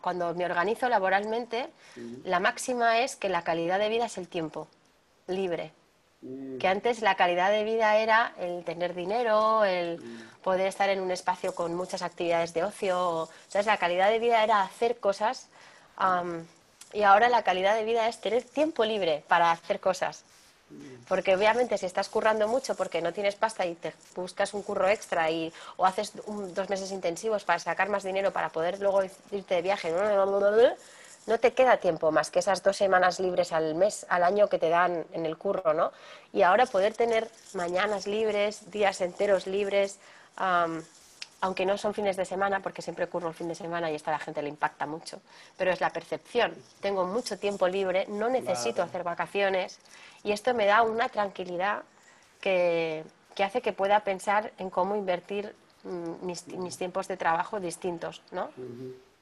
cuando 0.00 0.34
me 0.34 0.44
organizo 0.44 0.88
laboralmente, 0.88 1.68
la 2.24 2.40
máxima 2.40 3.00
es 3.00 3.16
que 3.16 3.28
la 3.28 3.42
calidad 3.42 3.78
de 3.78 3.88
vida 3.88 4.06
es 4.06 4.18
el 4.18 4.28
tiempo 4.28 4.68
libre. 5.26 5.72
Mm. 6.22 6.58
Que 6.58 6.68
antes 6.68 7.02
la 7.02 7.16
calidad 7.16 7.50
de 7.50 7.64
vida 7.64 7.96
era 7.96 8.32
el 8.38 8.64
tener 8.64 8.94
dinero, 8.94 9.64
el 9.64 9.98
mm. 9.98 10.42
poder 10.42 10.68
estar 10.68 10.88
en 10.88 11.00
un 11.00 11.10
espacio 11.10 11.54
con 11.54 11.74
muchas 11.74 12.02
actividades 12.02 12.54
de 12.54 12.64
ocio. 12.64 13.28
¿sabes? 13.48 13.66
La 13.66 13.76
calidad 13.76 14.08
de 14.08 14.18
vida 14.18 14.42
era 14.44 14.62
hacer 14.62 14.98
cosas 14.98 15.48
y 16.92 17.02
ahora 17.02 17.28
la 17.28 17.42
calidad 17.42 17.74
de 17.74 17.84
vida 17.84 18.08
es 18.08 18.20
tener 18.20 18.42
tiempo 18.42 18.84
libre 18.84 19.24
para 19.28 19.50
hacer 19.50 19.80
cosas. 19.80 20.24
Porque 21.08 21.34
obviamente 21.34 21.76
si 21.78 21.86
estás 21.86 22.08
currando 22.08 22.48
mucho 22.48 22.74
porque 22.74 23.02
no 23.02 23.12
tienes 23.12 23.34
pasta 23.34 23.66
y 23.66 23.74
te 23.74 23.92
buscas 24.14 24.54
un 24.54 24.62
curro 24.62 24.88
extra 24.88 25.30
y, 25.30 25.52
o 25.76 25.84
haces 25.84 26.12
dos 26.24 26.70
meses 26.70 26.90
intensivos 26.92 27.44
para 27.44 27.58
sacar 27.58 27.88
más 27.88 28.02
dinero 28.02 28.32
para 28.32 28.48
poder 28.50 28.80
luego 28.80 29.02
irte 29.30 29.54
de 29.54 29.62
viaje, 29.62 29.92
no 31.26 31.38
te 31.38 31.52
queda 31.52 31.76
tiempo 31.76 32.10
más 32.10 32.30
que 32.30 32.38
esas 32.38 32.62
dos 32.62 32.76
semanas 32.76 33.20
libres 33.20 33.52
al 33.52 33.74
mes, 33.74 34.06
al 34.08 34.24
año 34.24 34.48
que 34.48 34.58
te 34.58 34.68
dan 34.68 35.04
en 35.12 35.26
el 35.26 35.36
curro, 35.36 35.72
¿no? 35.72 35.92
Y 36.32 36.42
ahora 36.42 36.66
poder 36.66 36.94
tener 36.94 37.30
mañanas 37.54 38.06
libres, 38.06 38.70
días 38.70 39.00
enteros 39.00 39.46
libres, 39.46 39.98
aunque 41.42 41.66
no 41.66 41.76
son 41.76 41.92
fines 41.92 42.16
de 42.16 42.24
semana, 42.24 42.60
porque 42.60 42.82
siempre 42.82 43.08
curro 43.08 43.28
el 43.28 43.34
fin 43.34 43.48
de 43.48 43.56
semana 43.56 43.90
y 43.90 43.96
esto 43.96 44.10
a 44.10 44.12
la 44.12 44.20
gente 44.20 44.40
le 44.42 44.48
impacta 44.48 44.86
mucho, 44.86 45.20
pero 45.56 45.72
es 45.72 45.80
la 45.80 45.90
percepción. 45.90 46.54
Tengo 46.80 47.04
mucho 47.04 47.36
tiempo 47.36 47.66
libre, 47.66 48.06
no 48.08 48.28
necesito 48.28 48.80
hacer 48.80 49.02
vacaciones 49.02 49.80
y 50.22 50.30
esto 50.30 50.54
me 50.54 50.66
da 50.66 50.82
una 50.82 51.08
tranquilidad 51.08 51.82
que, 52.40 53.04
hace 53.42 53.60
que 53.60 53.72
pueda 53.72 54.00
pensar 54.04 54.52
en 54.56 54.70
cómo 54.70 54.94
invertir 54.94 55.52
mm, 55.82 56.24
mis, 56.24 56.76
tiempos 56.78 57.08
de 57.08 57.16
trabajo 57.16 57.58
distintos, 57.58 58.22
¿no? 58.30 58.50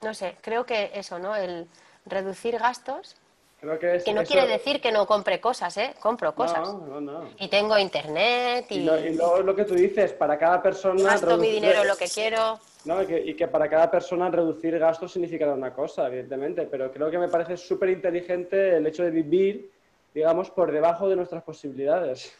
No 0.02 0.12
sé, 0.12 0.36
creo 0.42 0.66
que 0.66 0.90
eso, 0.92 1.18
¿no? 1.18 1.34
El 1.34 1.68
reducir 2.04 2.58
gastos 2.58 3.16
que, 3.60 4.12
no 4.14 4.24
quiere 4.24 4.46
decir 4.46 4.80
que 4.80 4.90
no 4.90 5.06
compre 5.06 5.38
cosas, 5.38 5.76
¿eh? 5.76 5.94
Compro 6.00 6.34
cosas. 6.34 6.60
No, 6.60 6.78
no, 6.78 7.00
no. 7.00 7.28
Y 7.38 7.48
tengo 7.48 7.76
internet 7.76 8.66
y... 8.70 8.76
Y, 8.76 9.14
lo, 9.14 9.54
que 9.54 9.64
tú 9.64 9.74
dices, 9.74 10.14
para 10.14 10.38
cada 10.38 10.62
persona... 10.62 11.02
Gasto 11.02 11.36
mi 11.36 11.50
dinero 11.50 11.84
lo 11.84 11.94
que 11.96 12.06
quiero. 12.06 12.58
No, 12.86 13.02
y, 13.02 13.34
que, 13.34 13.48
para 13.48 13.68
cada 13.68 13.90
persona 13.90 14.30
reducir 14.30 14.78
gastos 14.78 15.12
significará 15.12 15.52
una 15.52 15.74
cosa, 15.74 16.06
evidentemente, 16.06 16.62
pero 16.62 16.90
creo 16.90 17.10
que 17.10 17.18
me 17.18 17.28
parece 17.28 17.58
súper 17.58 17.90
inteligente 17.90 18.76
el 18.76 18.86
hecho 18.86 19.02
de 19.02 19.10
vivir, 19.10 19.70
digamos, 20.14 20.50
por 20.50 20.72
debajo 20.72 21.06
de 21.10 21.16
nuestras 21.16 21.42
posibilidades. 21.42 22.32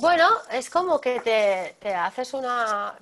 Bueno, 0.00 0.26
es 0.50 0.70
como 0.70 0.98
que 0.98 1.20
te, 1.20 1.94
haces 1.94 2.32
una... 2.32 2.94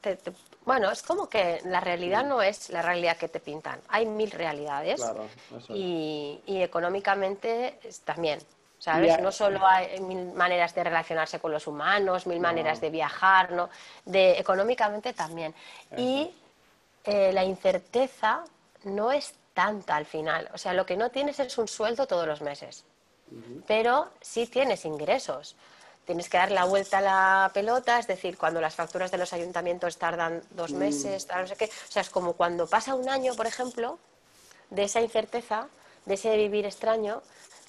Bueno, 0.66 0.90
es 0.90 1.00
como 1.04 1.28
que 1.28 1.60
la 1.64 1.78
realidad 1.78 2.24
no 2.24 2.42
es 2.42 2.70
la 2.70 2.82
realidad 2.82 3.16
que 3.16 3.28
te 3.28 3.38
pintan. 3.38 3.80
Hay 3.88 4.04
mil 4.04 4.32
realidades 4.32 5.00
y, 5.68 6.40
económicamente 6.46 7.78
también. 8.04 8.40
¿Sabes? 8.78 9.18
No 9.20 9.32
solo 9.32 9.64
hay 9.66 9.98
mil 10.00 10.32
maneras 10.34 10.74
de 10.74 10.84
relacionarse 10.84 11.38
con 11.38 11.52
los 11.52 11.66
humanos, 11.66 12.26
mil 12.26 12.40
maneras 12.40 12.80
de 12.80 12.90
viajar, 12.90 13.52
¿no? 13.52 13.70
De, 14.04 14.38
económicamente 14.38 15.12
también. 15.12 15.54
Y 15.96 16.30
eh, 17.04 17.32
la 17.32 17.44
incerteza 17.44 18.44
no 18.84 19.12
es 19.12 19.34
tanta 19.54 19.94
al 19.94 20.04
final. 20.04 20.50
O 20.52 20.58
sea, 20.58 20.74
lo 20.74 20.84
que 20.84 20.96
no 20.96 21.10
tienes 21.10 21.38
es 21.38 21.56
un 21.58 21.68
sueldo 21.68 22.06
todos 22.06 22.26
los 22.26 22.42
meses, 22.42 22.84
pero 23.66 24.08
sí 24.20 24.46
tienes 24.46 24.84
ingresos 24.84 25.56
tienes 26.06 26.28
que 26.28 26.38
dar 26.38 26.52
la 26.52 26.64
vuelta 26.64 26.98
a 26.98 27.00
la 27.02 27.50
pelota, 27.52 27.98
es 27.98 28.06
decir, 28.06 28.38
cuando 28.38 28.60
las 28.60 28.74
facturas 28.74 29.10
de 29.10 29.18
los 29.18 29.32
ayuntamientos 29.32 29.98
tardan 29.98 30.42
dos 30.50 30.72
mm. 30.72 30.78
meses, 30.78 31.26
no 31.28 31.46
sé 31.46 31.56
qué. 31.56 31.66
O 31.66 31.92
sea, 31.92 32.02
es 32.02 32.10
como 32.10 32.32
cuando 32.34 32.66
pasa 32.66 32.94
un 32.94 33.08
año, 33.08 33.34
por 33.34 33.46
ejemplo, 33.46 33.98
de 34.70 34.84
esa 34.84 35.00
incerteza, 35.00 35.68
de 36.06 36.14
ese 36.14 36.36
vivir 36.36 36.64
extraño, 36.64 37.22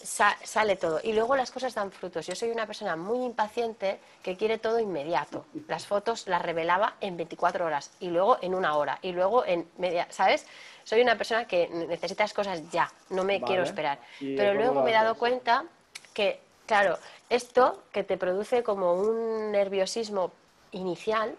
sale 0.04 0.76
todo. 0.76 1.00
Y 1.04 1.14
luego 1.14 1.36
las 1.36 1.52
cosas 1.52 1.74
dan 1.74 1.92
frutos. 1.92 2.28
Yo 2.28 2.36
soy 2.36 2.52
una 2.52 2.68
persona 2.68 2.96
muy 2.96 3.26
impaciente 3.26 4.00
que 4.22 4.38
quiere 4.38 4.60
todo 4.60 4.80
inmediato. 4.80 5.46
Las 5.68 5.88
fotos 5.88 6.28
las 6.28 6.42
revelaba 6.42 6.96
en 7.02 7.18
24 7.18 7.66
horas 7.66 7.92
y 8.00 8.10
luego 8.10 8.38
en 8.42 8.54
una 8.54 8.76
hora 8.76 9.00
y 9.02 9.12
luego 9.12 9.44
en 9.46 9.68
media, 9.78 10.08
¿sabes? 10.12 10.46
Soy 10.84 11.02
una 11.02 11.18
persona 11.18 11.48
que 11.48 11.68
necesita 11.68 12.24
las 12.24 12.34
cosas 12.34 12.62
ya, 12.70 12.90
no 13.10 13.24
me 13.24 13.42
quiero 13.42 13.64
esperar. 13.64 14.00
Pero 14.20 14.54
luego 14.54 14.84
me 14.84 14.92
he 14.92 14.94
dado 14.94 15.16
cuenta 15.16 15.66
que 16.14 16.47
Claro, 16.68 17.00
esto 17.30 17.82
que 17.92 18.04
te 18.04 18.18
produce 18.18 18.62
como 18.62 18.94
un 18.94 19.52
nerviosismo 19.52 20.32
inicial, 20.72 21.34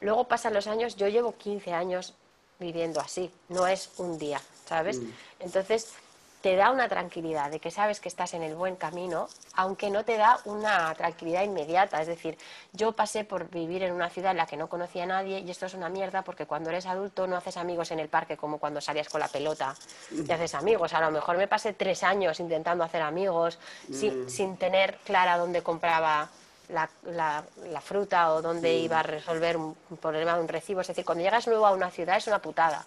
luego 0.00 0.24
pasan 0.24 0.54
los 0.54 0.66
años, 0.66 0.96
yo 0.96 1.06
llevo 1.06 1.36
15 1.36 1.72
años 1.72 2.14
viviendo 2.58 2.98
así, 3.00 3.30
no 3.50 3.66
es 3.66 3.90
un 3.98 4.18
día, 4.18 4.40
¿sabes? 4.66 4.98
Mm. 4.98 5.10
Entonces, 5.40 5.92
te 6.40 6.56
da 6.56 6.70
una 6.70 6.88
tranquilidad 6.88 7.50
de 7.50 7.60
que 7.60 7.70
sabes 7.70 8.00
que 8.00 8.08
estás 8.08 8.32
en 8.32 8.42
el 8.42 8.54
buen 8.54 8.76
camino, 8.76 9.28
aunque 9.54 9.90
no 9.90 10.04
te 10.04 10.16
da 10.16 10.38
una 10.46 10.94
tranquilidad 10.94 11.42
inmediata. 11.42 12.00
Es 12.00 12.06
decir, 12.06 12.38
yo 12.72 12.92
pasé 12.92 13.24
por 13.24 13.50
vivir 13.50 13.82
en 13.82 13.92
una 13.92 14.08
ciudad 14.08 14.30
en 14.30 14.38
la 14.38 14.46
que 14.46 14.56
no 14.56 14.68
conocía 14.68 15.04
a 15.04 15.06
nadie 15.06 15.40
y 15.40 15.50
esto 15.50 15.66
es 15.66 15.74
una 15.74 15.90
mierda 15.90 16.22
porque 16.22 16.46
cuando 16.46 16.70
eres 16.70 16.86
adulto 16.86 17.26
no 17.26 17.36
haces 17.36 17.58
amigos 17.58 17.90
en 17.90 18.00
el 18.00 18.08
parque 18.08 18.36
como 18.38 18.58
cuando 18.58 18.80
salías 18.80 19.08
con 19.08 19.20
la 19.20 19.28
pelota 19.28 19.74
y 20.10 20.30
haces 20.32 20.54
amigos. 20.54 20.94
A 20.94 21.00
lo 21.00 21.10
mejor 21.10 21.36
me 21.36 21.46
pasé 21.46 21.74
tres 21.74 22.02
años 22.02 22.40
intentando 22.40 22.84
hacer 22.84 23.02
amigos 23.02 23.58
sin, 23.92 24.24
mm. 24.24 24.28
sin 24.30 24.56
tener 24.56 24.96
clara 25.04 25.36
dónde 25.36 25.62
compraba 25.62 26.30
la, 26.68 26.88
la, 27.04 27.80
fruta 27.80 28.32
o 28.32 28.40
dónde 28.40 28.78
mm. 28.78 28.84
iba 28.84 29.00
a 29.00 29.02
resolver 29.02 29.56
un, 29.56 29.74
problema 30.00 30.36
de 30.36 30.40
un 30.40 30.48
recibo. 30.48 30.80
Es 30.80 30.86
decir, 30.86 31.04
cuando 31.04 31.22
llegas 31.22 31.46
nuevo 31.46 31.66
a 31.66 31.72
una 31.72 31.90
ciudad 31.90 32.16
es 32.16 32.26
una 32.26 32.40
putada. 32.40 32.84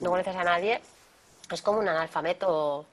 No 0.00 0.10
conoces 0.10 0.36
a 0.36 0.44
nadie 0.44 0.80
es 1.50 1.62
como 1.62 1.78
un 1.78 1.88
analfabeto 1.88 2.86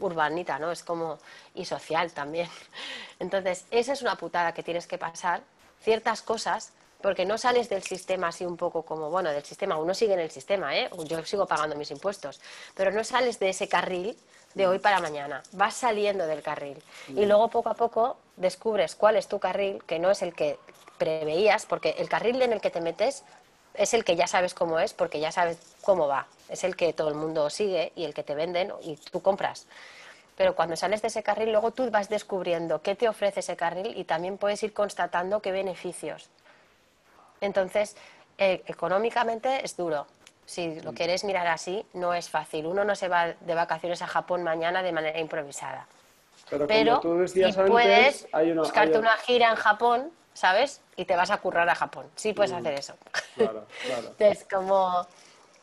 urbanita, 0.00 0.58
¿no? 0.58 0.70
Es 0.70 0.82
como 0.82 1.18
y 1.54 1.64
social 1.64 2.12
también. 2.12 2.48
Entonces, 3.18 3.64
esa 3.70 3.92
es 3.92 4.02
una 4.02 4.16
putada 4.16 4.52
que 4.52 4.62
tienes 4.62 4.86
que 4.86 4.98
pasar 4.98 5.42
ciertas 5.80 6.22
cosas 6.22 6.72
porque 7.00 7.24
no 7.24 7.38
sales 7.38 7.68
del 7.68 7.82
sistema 7.82 8.28
así 8.28 8.44
un 8.44 8.56
poco 8.56 8.82
como, 8.82 9.10
bueno, 9.10 9.30
del 9.30 9.44
sistema, 9.44 9.78
uno 9.78 9.94
sigue 9.94 10.14
en 10.14 10.20
el 10.20 10.30
sistema, 10.30 10.76
¿eh? 10.76 10.90
Yo 11.06 11.24
sigo 11.24 11.46
pagando 11.46 11.74
mis 11.76 11.90
impuestos, 11.90 12.40
pero 12.74 12.90
no 12.90 13.04
sales 13.04 13.38
de 13.38 13.48
ese 13.48 13.68
carril 13.68 14.18
de 14.54 14.66
hoy 14.66 14.78
para 14.80 15.00
mañana, 15.00 15.42
vas 15.52 15.74
saliendo 15.74 16.26
del 16.26 16.42
carril 16.42 16.82
y 17.08 17.24
luego 17.24 17.48
poco 17.48 17.68
a 17.70 17.74
poco 17.74 18.16
descubres 18.36 18.96
cuál 18.96 19.16
es 19.16 19.28
tu 19.28 19.38
carril, 19.38 19.82
que 19.84 19.98
no 19.98 20.10
es 20.10 20.22
el 20.22 20.34
que 20.34 20.58
preveías, 20.98 21.66
porque 21.66 21.94
el 21.98 22.08
carril 22.08 22.42
en 22.42 22.52
el 22.52 22.60
que 22.60 22.70
te 22.70 22.80
metes 22.80 23.24
es 23.74 23.94
el 23.94 24.04
que 24.04 24.16
ya 24.16 24.26
sabes 24.26 24.54
cómo 24.54 24.78
es 24.78 24.92
porque 24.94 25.20
ya 25.20 25.32
sabes 25.32 25.58
cómo 25.82 26.08
va. 26.08 26.26
Es 26.48 26.64
el 26.64 26.76
que 26.76 26.92
todo 26.92 27.08
el 27.08 27.14
mundo 27.14 27.50
sigue 27.50 27.92
y 27.94 28.04
el 28.04 28.14
que 28.14 28.22
te 28.22 28.34
venden 28.34 28.72
y 28.82 28.96
tú 28.96 29.22
compras. 29.22 29.66
Pero 30.36 30.54
cuando 30.54 30.74
sales 30.76 31.02
de 31.02 31.08
ese 31.08 31.22
carril, 31.22 31.52
luego 31.52 31.70
tú 31.70 31.90
vas 31.90 32.08
descubriendo 32.08 32.80
qué 32.82 32.94
te 32.94 33.08
ofrece 33.08 33.40
ese 33.40 33.56
carril 33.56 33.92
y 33.96 34.04
también 34.04 34.38
puedes 34.38 34.62
ir 34.62 34.72
constatando 34.72 35.40
qué 35.40 35.52
beneficios. 35.52 36.30
Entonces, 37.40 37.96
eh, 38.38 38.62
económicamente 38.66 39.64
es 39.64 39.76
duro. 39.76 40.06
Si 40.46 40.80
lo 40.80 40.94
quieres 40.94 41.24
mirar 41.24 41.46
así, 41.46 41.84
no 41.92 42.12
es 42.14 42.28
fácil. 42.28 42.66
Uno 42.66 42.84
no 42.84 42.96
se 42.96 43.08
va 43.08 43.34
de 43.38 43.54
vacaciones 43.54 44.02
a 44.02 44.06
Japón 44.06 44.42
mañana 44.42 44.82
de 44.82 44.92
manera 44.92 45.20
improvisada. 45.20 45.86
Pero, 46.66 47.00
tú 47.00 47.28
si 47.28 47.44
puedes 47.68 48.26
buscarte 48.56 48.98
una 48.98 49.16
gira 49.18 49.50
en 49.50 49.56
Japón, 49.56 50.10
¿sabes? 50.32 50.80
Y 50.96 51.04
te 51.04 51.14
vas 51.14 51.30
a 51.30 51.36
currar 51.36 51.68
a 51.68 51.74
Japón. 51.74 52.06
Sí 52.16 52.32
puedes 52.32 52.52
hacer 52.52 52.74
eso. 52.74 52.94
Claro, 53.36 53.66
claro. 53.84 54.08
Entonces, 54.08 54.46
como 54.50 55.06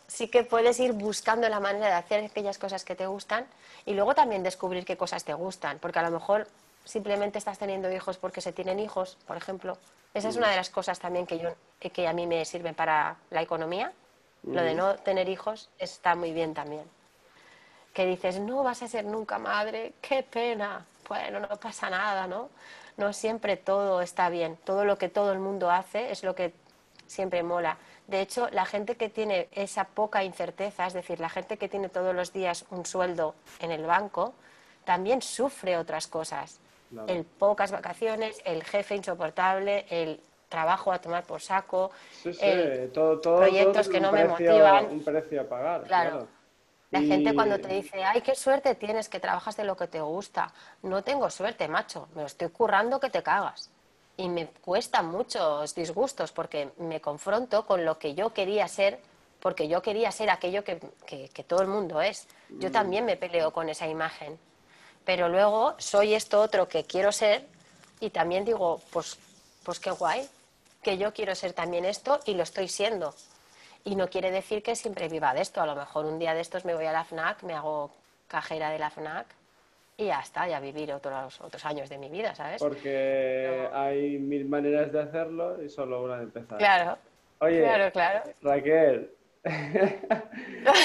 sí 0.07 0.29
que 0.29 0.43
puedes 0.43 0.79
ir 0.79 0.93
buscando 0.93 1.49
la 1.49 1.59
manera 1.59 1.87
de 1.87 1.93
hacer 1.93 2.25
aquellas 2.25 2.57
cosas 2.57 2.85
que 2.85 2.95
te 2.95 3.07
gustan 3.07 3.45
y 3.85 3.93
luego 3.93 4.15
también 4.15 4.43
descubrir 4.43 4.85
qué 4.85 4.97
cosas 4.97 5.23
te 5.23 5.33
gustan, 5.33 5.79
porque 5.79 5.99
a 5.99 6.03
lo 6.03 6.11
mejor 6.11 6.47
simplemente 6.85 7.37
estás 7.37 7.57
teniendo 7.57 7.91
hijos 7.91 8.17
porque 8.17 8.41
se 8.41 8.53
tienen 8.53 8.79
hijos, 8.79 9.17
por 9.27 9.37
ejemplo. 9.37 9.77
Esa 10.13 10.29
es 10.29 10.37
una 10.37 10.49
de 10.49 10.55
las 10.55 10.69
cosas 10.69 10.99
también 10.99 11.27
que, 11.27 11.37
yo, 11.37 11.49
que 11.79 12.07
a 12.07 12.13
mí 12.13 12.25
me 12.25 12.43
sirven 12.45 12.73
para 12.73 13.17
la 13.29 13.41
economía. 13.41 13.91
Lo 14.43 14.61
de 14.61 14.73
no 14.73 14.95
tener 14.95 15.27
hijos 15.27 15.69
está 15.77 16.15
muy 16.15 16.31
bien 16.31 16.53
también. 16.53 16.83
Que 17.93 18.05
dices, 18.05 18.39
no 18.39 18.63
vas 18.63 18.81
a 18.81 18.87
ser 18.87 19.03
nunca 19.03 19.37
madre, 19.37 19.93
qué 20.01 20.23
pena. 20.23 20.85
Bueno, 21.09 21.41
no 21.41 21.57
pasa 21.57 21.89
nada, 21.89 22.25
¿no? 22.27 22.49
no 22.97 23.13
siempre 23.13 23.57
todo 23.57 24.01
está 24.01 24.29
bien. 24.29 24.57
Todo 24.65 24.83
lo 24.83 24.97
que 24.97 25.07
todo 25.07 25.31
el 25.31 25.39
mundo 25.39 25.71
hace 25.71 26.11
es 26.11 26.23
lo 26.23 26.35
que 26.35 26.53
siempre 27.07 27.43
mola. 27.43 27.77
De 28.07 28.21
hecho, 28.21 28.49
la 28.51 28.65
gente 28.65 28.95
que 28.95 29.09
tiene 29.09 29.49
esa 29.51 29.85
poca 29.85 30.23
incerteza, 30.23 30.87
es 30.87 30.93
decir, 30.93 31.19
la 31.19 31.29
gente 31.29 31.57
que 31.57 31.67
tiene 31.67 31.89
todos 31.89 32.15
los 32.15 32.31
días 32.31 32.65
un 32.69 32.85
sueldo 32.85 33.35
en 33.59 33.71
el 33.71 33.85
banco, 33.85 34.33
también 34.85 35.21
sufre 35.21 35.77
otras 35.77 36.07
cosas. 36.07 36.59
El 37.07 37.25
pocas 37.25 37.71
vacaciones, 37.71 38.41
el 38.45 38.63
jefe 38.63 38.95
insoportable, 38.95 39.85
el 39.89 40.21
trabajo 40.47 40.93
a 40.93 40.99
tomar 40.99 41.25
por 41.25 41.41
saco, 41.41 41.91
proyectos 43.21 43.89
que 43.89 43.99
no 43.99 44.11
me 44.11 44.25
motivan. 44.25 44.85
Un 44.85 45.03
precio 45.03 45.41
a 45.41 45.43
pagar. 45.43 45.83
claro. 45.83 46.27
La 46.89 47.01
gente 47.01 47.35
cuando 47.35 47.59
te 47.59 47.67
dice, 47.67 48.01
ay, 48.01 48.21
qué 48.21 48.33
suerte 48.33 48.73
tienes 48.75 49.09
que 49.09 49.19
trabajas 49.19 49.57
de 49.57 49.65
lo 49.65 49.75
que 49.75 49.87
te 49.87 49.99
gusta. 49.99 50.53
No 50.83 51.03
tengo 51.03 51.29
suerte, 51.29 51.67
macho. 51.67 52.07
Me 52.15 52.21
lo 52.21 52.27
estoy 52.27 52.47
currando 52.49 52.99
que 52.99 53.09
te 53.09 53.21
cagas. 53.21 53.69
Y 54.17 54.29
me 54.29 54.47
cuesta 54.47 55.03
muchos 55.03 55.75
disgustos 55.75 56.31
porque 56.31 56.71
me 56.77 56.99
confronto 56.99 57.65
con 57.65 57.85
lo 57.85 57.99
que 57.99 58.15
yo 58.15 58.33
quería 58.33 58.67
ser, 58.67 58.99
porque 59.39 59.67
yo 59.67 59.81
quería 59.81 60.11
ser 60.11 60.29
aquello 60.31 60.63
que, 60.63 60.79
que 61.05 61.43
todo 61.43 61.61
el 61.61 61.67
mundo 61.67 62.01
es. 62.01 62.27
Yo 62.49 62.69
mm. 62.69 62.71
también 62.71 63.05
me 63.05 63.15
peleo 63.15 63.51
con 63.51 63.69
esa 63.69 63.87
imagen. 63.87 64.39
Pero 65.05 65.29
luego 65.29 65.75
soy 65.77 66.15
esto 66.15 66.41
otro 66.41 66.67
que 66.67 66.83
quiero 66.83 67.11
ser 67.11 67.47
y 67.99 68.09
también 68.09 68.43
digo, 68.43 68.81
pues, 68.91 69.17
pues 69.63 69.79
qué 69.79 69.91
guay, 69.91 70.27
que 70.81 70.97
yo 70.97 71.13
quiero 71.13 71.35
ser 71.35 71.53
también 71.53 71.85
esto 71.85 72.19
y 72.25 72.33
lo 72.33 72.43
estoy 72.43 72.67
siendo. 72.67 73.13
Y 73.83 73.95
no 73.95 74.09
quiere 74.09 74.31
decir 74.31 74.63
que 74.63 74.75
siempre 74.75 75.07
viva 75.07 75.33
de 75.33 75.41
esto. 75.41 75.61
A 75.61 75.65
lo 75.65 75.75
mejor 75.75 76.05
un 76.05 76.19
día 76.19 76.33
de 76.33 76.41
estos 76.41 76.65
me 76.65 76.75
voy 76.75 76.85
a 76.85 76.91
la 76.91 77.05
FNAC, 77.05 77.43
me 77.43 77.53
hago 77.53 77.91
cajera 78.27 78.69
de 78.69 78.79
la 78.79 78.89
FNAC 78.89 79.27
y 79.97 80.05
ya 80.05 80.19
está, 80.19 80.47
ya 80.47 80.59
vivir 80.59 80.93
otros, 80.93 81.41
otros 81.41 81.65
años 81.65 81.89
de 81.89 81.97
mi 81.97 82.09
vida, 82.09 82.35
¿sabes? 82.35 82.61
Porque 82.61 83.67
hay 83.73 84.19
mil 84.19 84.47
maneras 84.47 84.91
de 84.91 85.01
hacerlo 85.01 85.63
y 85.63 85.69
solo 85.69 86.03
una 86.03 86.17
de 86.17 86.23
empezar. 86.23 86.59
Claro. 86.59 86.97
Oye, 87.39 87.63
claro, 87.63 87.91
claro. 87.91 88.23
Raquel. 88.43 89.11
no 89.43 90.75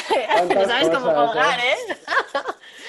sabes 0.65 0.89
cómo 0.89 1.13
colgar, 1.13 1.59
¿eh? 1.59 1.77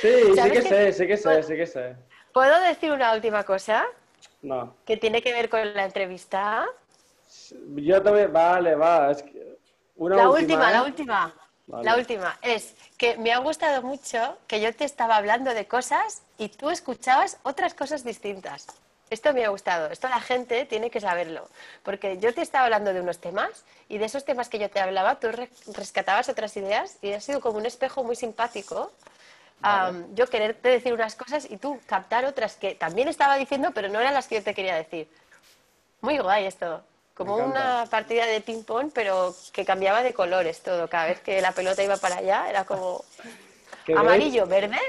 sí, 0.01 0.35
sí 0.41 0.51
que, 0.51 0.61
sé, 0.61 0.93
sí 0.93 1.07
que 1.07 1.17
sé, 1.17 1.43
sí 1.43 1.55
que 1.55 1.67
sé. 1.67 1.95
¿Puedo 2.31 2.59
decir 2.61 2.91
una 2.91 3.13
última 3.13 3.43
cosa? 3.43 3.85
No. 4.41 4.75
Que 4.85 4.95
tiene 4.95 5.21
que 5.21 5.33
ver 5.33 5.49
con 5.49 5.73
la 5.73 5.85
entrevista. 5.85 6.65
Yo 7.75 8.01
también, 8.01 8.31
vale, 8.31 8.75
va. 8.75 9.11
Es 9.11 9.25
una 9.95 10.15
la 10.15 10.29
última, 10.29 10.71
la 10.71 10.83
última. 10.83 11.33
La 11.81 11.95
última 11.95 12.37
es 12.41 12.75
que 12.97 13.17
me 13.17 13.31
ha 13.31 13.39
gustado 13.39 13.81
mucho 13.81 14.37
que 14.47 14.61
yo 14.61 14.73
te 14.75 14.85
estaba 14.85 15.15
hablando 15.15 15.53
de 15.53 15.65
cosas 15.67 16.21
y 16.37 16.49
tú 16.49 16.69
escuchabas 16.69 17.37
otras 17.43 17.73
cosas 17.73 18.03
distintas. 18.03 18.67
Esto 19.09 19.33
me 19.33 19.45
ha 19.45 19.49
gustado, 19.49 19.91
esto 19.91 20.07
la 20.07 20.21
gente 20.21 20.65
tiene 20.65 20.89
que 20.89 20.99
saberlo, 20.99 21.47
porque 21.83 22.17
yo 22.17 22.33
te 22.33 22.41
estaba 22.41 22.65
hablando 22.65 22.93
de 22.93 23.01
unos 23.01 23.19
temas 23.19 23.63
y 23.87 23.97
de 23.97 24.05
esos 24.05 24.25
temas 24.25 24.49
que 24.49 24.57
yo 24.57 24.69
te 24.69 24.79
hablaba, 24.79 25.19
tú 25.19 25.27
rescatabas 25.67 26.29
otras 26.29 26.55
ideas 26.57 26.97
y 27.01 27.13
ha 27.13 27.21
sido 27.21 27.39
como 27.39 27.57
un 27.57 27.65
espejo 27.65 28.03
muy 28.03 28.15
simpático. 28.15 28.91
yo 30.13 30.27
quererte 30.27 30.69
decir 30.69 30.93
unas 30.93 31.15
cosas 31.15 31.47
y 31.49 31.57
tú 31.57 31.79
captar 31.85 32.25
otras 32.25 32.55
que 32.55 32.75
también 32.75 33.07
estaba 33.07 33.35
diciendo, 33.35 33.71
pero 33.73 33.87
no 33.87 33.99
eran 33.99 34.13
las 34.13 34.27
que 34.27 34.35
yo 34.35 34.43
te 34.43 34.53
quería 34.53 34.75
decir. 34.75 35.07
Muy 36.01 36.17
guay 36.17 36.45
esto. 36.45 36.83
Como 37.13 37.35
una 37.35 37.85
partida 37.89 38.25
de 38.25 38.41
ping-pong, 38.41 38.91
pero 38.93 39.35
que 39.51 39.65
cambiaba 39.65 40.01
de 40.01 40.13
colores 40.13 40.61
todo. 40.61 40.87
Cada 40.87 41.05
vez 41.05 41.19
que 41.19 41.41
la 41.41 41.51
pelota 41.51 41.83
iba 41.83 41.97
para 41.97 42.17
allá, 42.17 42.49
era 42.49 42.65
como 42.65 43.03
amarillo, 43.95 44.47
verde. 44.47 44.79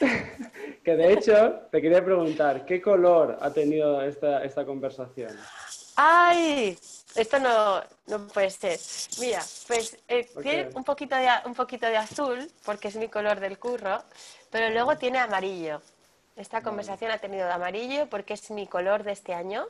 que 0.84 0.96
de 0.96 1.12
hecho, 1.12 1.52
te 1.70 1.80
quería 1.80 2.04
preguntar, 2.04 2.64
¿qué 2.66 2.80
color 2.82 3.38
ha 3.40 3.52
tenido 3.52 4.02
esta, 4.02 4.44
esta 4.44 4.64
conversación? 4.64 5.38
¡Ay! 5.96 6.78
Esto 7.14 7.40
no, 7.40 7.82
no 8.06 8.28
puede 8.28 8.50
ser. 8.50 8.78
Mira, 9.20 9.42
pues 9.66 9.98
eh, 10.08 10.28
tiene 10.42 10.70
un 10.74 10.84
poquito, 10.84 11.16
de, 11.16 11.28
un 11.46 11.54
poquito 11.54 11.86
de 11.86 11.96
azul, 11.96 12.48
porque 12.64 12.88
es 12.88 12.96
mi 12.96 13.08
color 13.08 13.40
del 13.40 13.58
curro, 13.58 14.02
pero 14.50 14.70
luego 14.70 14.96
tiene 14.96 15.18
amarillo. 15.18 15.82
Esta 16.36 16.62
conversación 16.62 17.10
ha 17.10 17.18
tenido 17.18 17.46
de 17.46 17.52
amarillo 17.52 18.08
porque 18.08 18.34
es 18.34 18.50
mi 18.52 18.68
color 18.68 19.02
de 19.02 19.12
este 19.12 19.34
año. 19.34 19.66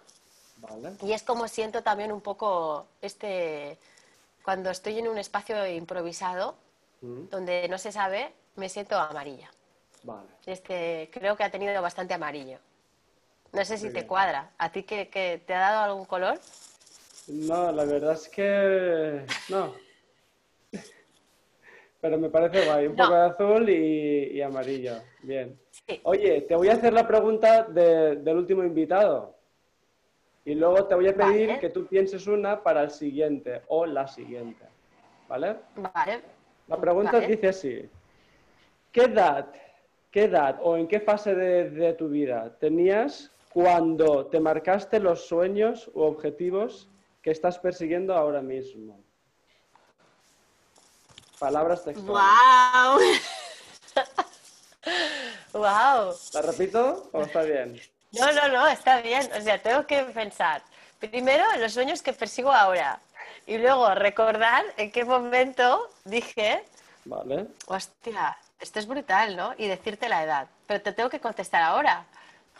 Y 1.02 1.12
es 1.12 1.22
como 1.22 1.48
siento 1.48 1.82
también 1.82 2.12
un 2.12 2.20
poco 2.20 2.86
este, 3.01 3.78
cuando 4.44 4.70
estoy 4.70 4.98
en 4.98 5.09
un 5.09 5.18
espacio 5.18 5.66
improvisado, 5.66 6.56
mm. 7.01 7.28
donde 7.30 7.68
no 7.68 7.78
se 7.78 7.93
sabe, 7.93 8.32
me 8.56 8.68
siento 8.68 8.97
amarilla. 8.97 9.51
Vale. 10.02 10.28
Este, 10.47 11.10
creo 11.12 11.36
que 11.36 11.44
ha 11.44 11.51
tenido 11.51 11.80
bastante 11.82 12.14
amarillo. 12.14 12.59
No 13.52 13.64
sé 13.64 13.78
si 13.78 13.90
te 13.93 14.06
cuadra. 14.06 14.51
¿A 14.59 14.70
ti 14.70 14.82
que, 14.82 15.06
te 15.06 15.55
ha 15.55 15.60
dado 15.60 15.85
algún 15.85 16.05
color? 16.05 16.39
No, 17.28 17.72
la 17.72 17.85
verdad 17.85 18.12
es 18.12 18.28
que 18.28 19.24
no. 19.48 19.74
Pero 22.01 22.18
me 22.18 22.28
parece 22.28 22.64
guay. 22.66 22.86
Un 22.86 22.97
poco 22.97 23.14
de 23.14 23.26
azul 23.26 23.68
y, 23.68 24.40
amarillo. 24.43 25.02
Bien. 25.22 25.59
Oye, 26.05 26.43
te 26.43 26.55
voy 26.55 26.68
a 26.68 26.74
hacer 26.74 26.93
la 26.93 27.09
pregunta 27.09 27.64
del 27.64 28.36
último 28.36 28.62
invitado. 28.62 29.38
Y 30.48 30.54
luego 30.54 30.86
te 30.86 30.94
voy 30.94 31.06
a 31.08 31.14
pedir 31.14 31.58
que 31.58 31.68
tú 31.68 31.86
pienses 31.86 32.26
una 32.26 32.62
para 32.62 32.82
el 32.82 32.90
siguiente 32.90 33.60
o 33.68 33.84
la 33.84 34.08
siguiente. 34.08 34.64
¿Vale? 35.28 35.56
Vale. 35.76 36.22
La 36.66 36.80
pregunta 36.80 37.20
dice 37.20 37.48
así. 37.48 37.90
¿Qué 38.90 39.02
edad, 39.02 39.52
qué 40.10 40.24
edad 40.24 40.58
o 40.62 40.78
en 40.78 40.88
qué 40.88 41.00
fase 41.00 41.34
de, 41.34 41.92
tu 41.92 42.08
vida 42.08 42.56
tenías 42.58 43.30
cuando 43.52 44.24
te 44.28 44.40
marcaste 44.40 44.98
los 45.00 45.28
sueños 45.28 45.90
u 45.92 46.00
objetivos 46.00 46.88
que 47.20 47.30
estás 47.30 47.58
persiguiendo 47.58 48.14
ahora 48.14 48.40
mismo? 48.40 48.98
Palabras 51.38 51.84
textuales. 51.84 52.08
¡Wow! 55.52 55.62
¡Wow! 55.62 56.14
¿La 56.32 56.40
repito 56.40 57.10
o 57.12 57.20
está 57.20 57.42
bien? 57.42 57.78
No, 58.12 58.32
no, 58.32 58.48
no, 58.48 58.66
está 58.68 59.01
bien. 59.01 59.28
O 59.36 59.40
sea, 59.40 59.60
tengo 59.60 59.86
que 59.86 60.02
pensar 60.05 60.62
primero 60.98 61.44
en 61.55 61.60
los 61.60 61.72
sueños 61.72 62.02
que 62.02 62.12
persigo 62.12 62.52
ahora 62.52 63.01
y 63.47 63.59
luego 63.59 63.94
recordar 63.94 64.64
en 64.76 64.90
qué 64.90 65.05
momento 65.05 65.89
dije, 66.05 66.64
vale. 67.05 67.47
hostia, 67.66 68.36
esto 68.60 68.78
es 68.78 68.86
brutal, 68.86 69.36
¿no? 69.36 69.55
Y 69.56 69.66
decirte 69.66 70.09
la 70.09 70.22
edad. 70.22 70.48
Pero 70.66 70.82
te 70.82 70.93
tengo 70.93 71.09
que 71.09 71.20
contestar 71.20 71.62
ahora. 71.62 72.05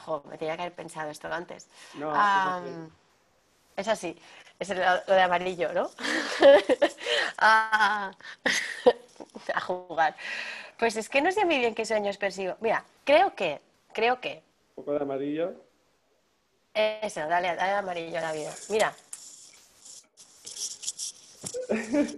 Jo, 0.05 0.23
me 0.29 0.39
tenía 0.39 0.57
que 0.57 0.63
haber 0.63 0.75
pensado 0.75 1.11
esto 1.11 1.33
antes. 1.33 1.67
No, 1.95 2.13
es 3.77 3.89
así. 3.89 4.17
Es 4.59 4.71
lo, 4.71 5.15
de 5.15 5.23
amarillo, 5.23 5.73
¿no? 5.73 5.91
Ah, 7.41 8.11
a 9.55 9.61
jugar. 9.61 10.17
Pues 10.77 10.97
es 10.97 11.09
que 11.09 11.23
no 11.23 11.31
sé 11.31 11.45
muy 11.45 11.59
bien 11.59 11.75
qué 11.75 11.85
sueños 11.85 12.17
persigo. 12.17 12.57
Mira, 12.61 12.83
creo 13.05 13.37
que, 13.37 13.61
creo 13.93 14.21
que 14.21 14.43
poco 14.79 14.93
de 14.93 15.03
amarillo. 15.03 15.55
Eso, 16.73 17.21
dale, 17.27 17.57
dale 17.57 17.73
amarillo 17.73 18.19
a 18.19 18.21
la 18.21 18.33
vida. 18.33 18.55
Mira. 18.69 18.95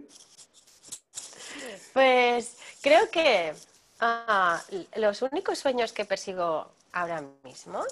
pues 1.95 2.59
creo 2.83 3.11
que 3.11 3.55
ah, 4.01 4.63
los 4.97 5.23
únicos 5.23 5.59
sueños 5.59 5.93
que 5.93 6.05
persigo 6.05 6.71
ahora 6.93 7.25
mismo, 7.43 7.83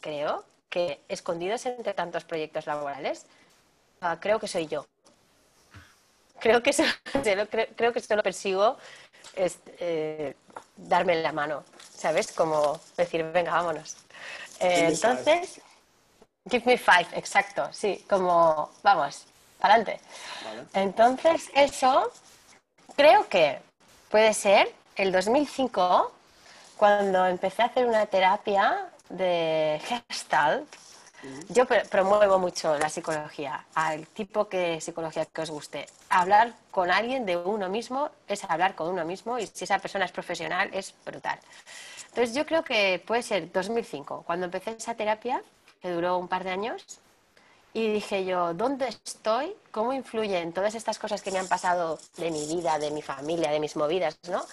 creo 0.00 0.44
que 0.68 1.00
escondidos 1.08 1.64
entre 1.66 1.94
tantos 1.94 2.24
proyectos 2.24 2.66
laborales, 2.66 3.24
ah, 4.02 4.18
creo 4.20 4.38
que 4.38 4.48
soy 4.48 4.66
yo. 4.66 4.86
Creo 6.38 6.62
que, 6.62 6.72
creo, 7.76 7.92
que 7.92 8.00
solo 8.00 8.22
persigo 8.22 8.76
es, 9.34 9.58
eh, 9.78 10.34
darme 10.76 11.16
la 11.16 11.32
mano, 11.32 11.64
¿sabes? 11.94 12.32
Como 12.32 12.80
decir, 12.96 13.24
venga, 13.24 13.52
vámonos. 13.52 13.96
Eh, 14.60 14.88
entonces, 14.88 15.60
give 16.50 16.64
me 16.66 16.76
five, 16.76 17.06
exacto, 17.12 17.68
sí, 17.72 18.04
como, 18.08 18.70
vamos, 18.82 19.26
adelante. 19.60 20.00
Entonces, 20.74 21.50
eso 21.54 22.10
creo 22.96 23.28
que 23.28 23.58
puede 24.10 24.34
ser 24.34 24.72
el 24.96 25.12
2005, 25.12 26.12
cuando 26.76 27.26
empecé 27.26 27.62
a 27.62 27.66
hacer 27.66 27.86
una 27.86 28.06
terapia 28.06 28.88
de 29.08 29.80
Gestalt, 30.08 30.66
yo 31.48 31.66
promuevo 31.66 32.38
mucho 32.38 32.78
la 32.78 32.88
psicología, 32.88 33.66
al 33.74 34.06
tipo 34.06 34.44
de 34.44 34.80
psicología 34.80 35.26
que 35.26 35.42
os 35.42 35.50
guste. 35.50 35.86
Hablar 36.08 36.54
con 36.70 36.90
alguien 36.90 37.26
de 37.26 37.36
uno 37.36 37.68
mismo 37.68 38.10
es 38.26 38.44
hablar 38.44 38.74
con 38.74 38.88
uno 38.88 39.04
mismo 39.04 39.38
y 39.38 39.46
si 39.46 39.64
esa 39.64 39.78
persona 39.78 40.04
es 40.04 40.12
profesional 40.12 40.70
es 40.72 40.94
brutal. 41.04 41.38
Entonces 42.08 42.34
yo 42.34 42.44
creo 42.46 42.64
que 42.64 43.02
puede 43.06 43.22
ser 43.22 43.52
2005, 43.52 44.24
cuando 44.26 44.46
empecé 44.46 44.72
esa 44.72 44.94
terapia, 44.94 45.42
que 45.80 45.90
duró 45.90 46.18
un 46.18 46.28
par 46.28 46.44
de 46.44 46.50
años, 46.50 47.00
y 47.72 47.92
dije 47.92 48.24
yo, 48.24 48.52
¿dónde 48.54 48.88
estoy? 48.88 49.54
¿Cómo 49.70 49.92
influyen 49.92 50.52
todas 50.52 50.74
estas 50.74 50.98
cosas 50.98 51.22
que 51.22 51.30
me 51.30 51.38
han 51.38 51.46
pasado 51.46 51.98
de 52.16 52.30
mi 52.30 52.46
vida, 52.46 52.78
de 52.78 52.90
mi 52.90 53.00
familia, 53.00 53.50
de 53.50 53.60
mis 53.60 53.76
movidas, 53.76 54.18
¿no? 54.28 54.44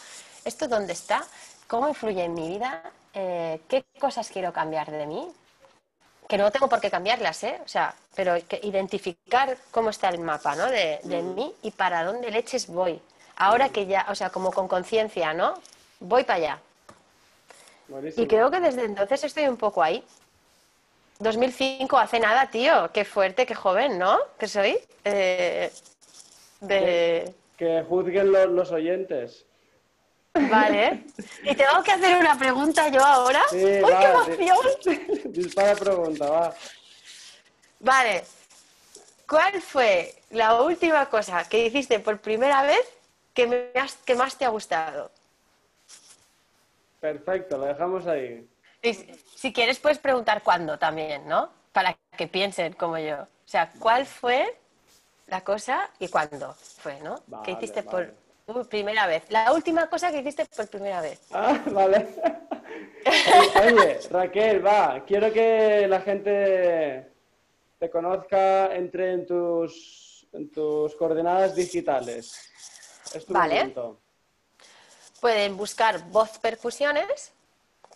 ¿Esto 0.45 0.67
dónde 0.67 0.93
está? 0.93 1.25
¿Cómo 1.67 1.89
influye 1.89 2.23
en 2.23 2.33
mi 2.35 2.47
vida? 2.47 2.83
Eh, 3.13 3.59
¿Qué 3.67 3.83
cosas 3.99 4.29
quiero 4.29 4.53
cambiar 4.53 4.91
de 4.91 5.07
mí? 5.07 5.27
Que 6.27 6.37
no 6.37 6.51
tengo 6.51 6.67
por 6.67 6.81
qué 6.81 6.91
cambiarlas, 6.91 7.43
¿eh? 7.43 7.59
O 7.63 7.67
sea, 7.67 7.93
pero 8.15 8.35
que 8.47 8.59
identificar 8.63 9.57
cómo 9.71 9.89
está 9.89 10.09
el 10.09 10.19
mapa, 10.19 10.55
¿no? 10.55 10.67
De, 10.67 10.99
mí 11.03 11.53
y 11.61 11.71
para 11.71 12.03
dónde 12.03 12.29
leches 12.31 12.67
voy. 12.67 12.99
Ahora 13.37 13.69
que 13.69 13.85
ya, 13.85 14.05
o 14.09 14.15
sea, 14.15 14.29
como 14.29 14.51
con 14.51 14.67
conciencia, 14.67 15.33
¿no? 15.33 15.53
Voy 15.99 16.23
para 16.23 16.37
allá. 16.37 16.59
Y 18.17 18.27
creo 18.27 18.51
que 18.51 18.59
desde 18.59 18.83
entonces 18.83 19.23
estoy 19.23 19.47
un 19.47 19.57
poco 19.57 19.81
ahí. 19.81 20.03
2005, 21.19 21.97
hace 21.97 22.19
nada, 22.19 22.49
tío. 22.49 22.91
Qué 22.91 23.05
fuerte, 23.05 23.45
qué 23.45 23.55
joven, 23.55 23.97
¿no? 23.97 24.19
Que 24.37 24.47
soy. 24.47 24.77
Eh, 25.03 25.71
de... 26.59 27.33
Que, 27.57 27.83
juzguen 27.87 28.31
los 28.31 28.71
oyentes. 28.71 29.46
Vale. 30.49 31.03
¿Y 31.43 31.55
tengo 31.55 31.83
que 31.83 31.91
hacer 31.91 32.17
una 32.19 32.37
pregunta 32.37 32.87
yo 32.89 33.03
ahora? 33.03 33.41
Sí, 33.49 33.57
qué 33.57 34.39
emoción! 34.39 34.57
Dispara 35.33 35.75
pregunta, 35.75 36.29
va. 36.29 36.53
Vale. 37.79 38.23
¿Cuál 39.27 39.61
fue 39.61 40.15
la 40.31 40.61
última 40.61 41.09
cosa 41.09 41.47
que 41.49 41.65
hiciste 41.65 41.99
por 41.99 42.19
primera 42.19 42.63
vez 42.63 42.79
que, 43.33 43.45
me 43.47 43.71
que 44.05 44.15
más 44.15 44.35
te 44.37 44.45
ha 44.45 44.49
gustado? 44.49 45.11
Perfecto, 46.99 47.57
lo 47.57 47.65
dejamos 47.65 48.07
ahí. 48.07 48.47
Y 48.81 48.93
si- 48.93 49.25
si 49.35 49.53
quieres, 49.53 49.79
puedes 49.79 49.99
preguntar 49.99 50.41
cuándo 50.43 50.77
también, 50.79 51.27
¿no? 51.27 51.49
Para 51.71 51.95
que 52.17 52.27
piensen 52.27 52.73
como 52.73 52.97
yo. 52.97 53.21
O 53.23 53.27
sea, 53.49 53.71
¿cuál 53.79 54.05
fue 54.05 54.57
la 55.27 55.43
cosa 55.43 55.89
y 55.99 56.07
cuándo 56.07 56.53
fue, 56.53 56.99
¿no? 57.01 57.21
Vale, 57.27 57.43
¿Qué 57.45 57.51
hiciste 57.51 57.81
vale. 57.81 57.91
por 58.07 58.26
primera 58.69 59.07
vez? 59.07 59.23
La 59.29 59.51
última 59.51 59.89
cosa 59.89 60.11
que 60.11 60.19
hiciste 60.19 60.45
por 60.45 60.67
primera 60.67 61.01
vez. 61.01 61.19
Ah, 61.31 61.59
vale. 61.71 62.07
Oye, 63.61 63.99
Raquel, 64.09 64.65
va, 64.65 65.03
quiero 65.05 65.31
que 65.31 65.87
la 65.87 66.01
gente 66.01 67.11
te 67.79 67.89
conozca, 67.89 68.73
entre 68.75 69.13
en 69.13 69.25
tus, 69.25 70.27
en 70.33 70.49
tus 70.49 70.95
coordenadas 70.95 71.55
digitales. 71.55 72.51
Es 73.13 73.25
tu 73.25 73.33
Vale. 73.33 73.55
momento. 73.55 73.99
Pueden 75.21 75.55
buscar 75.57 76.03
Voz 76.09 76.37
Percusiones, 76.39 77.33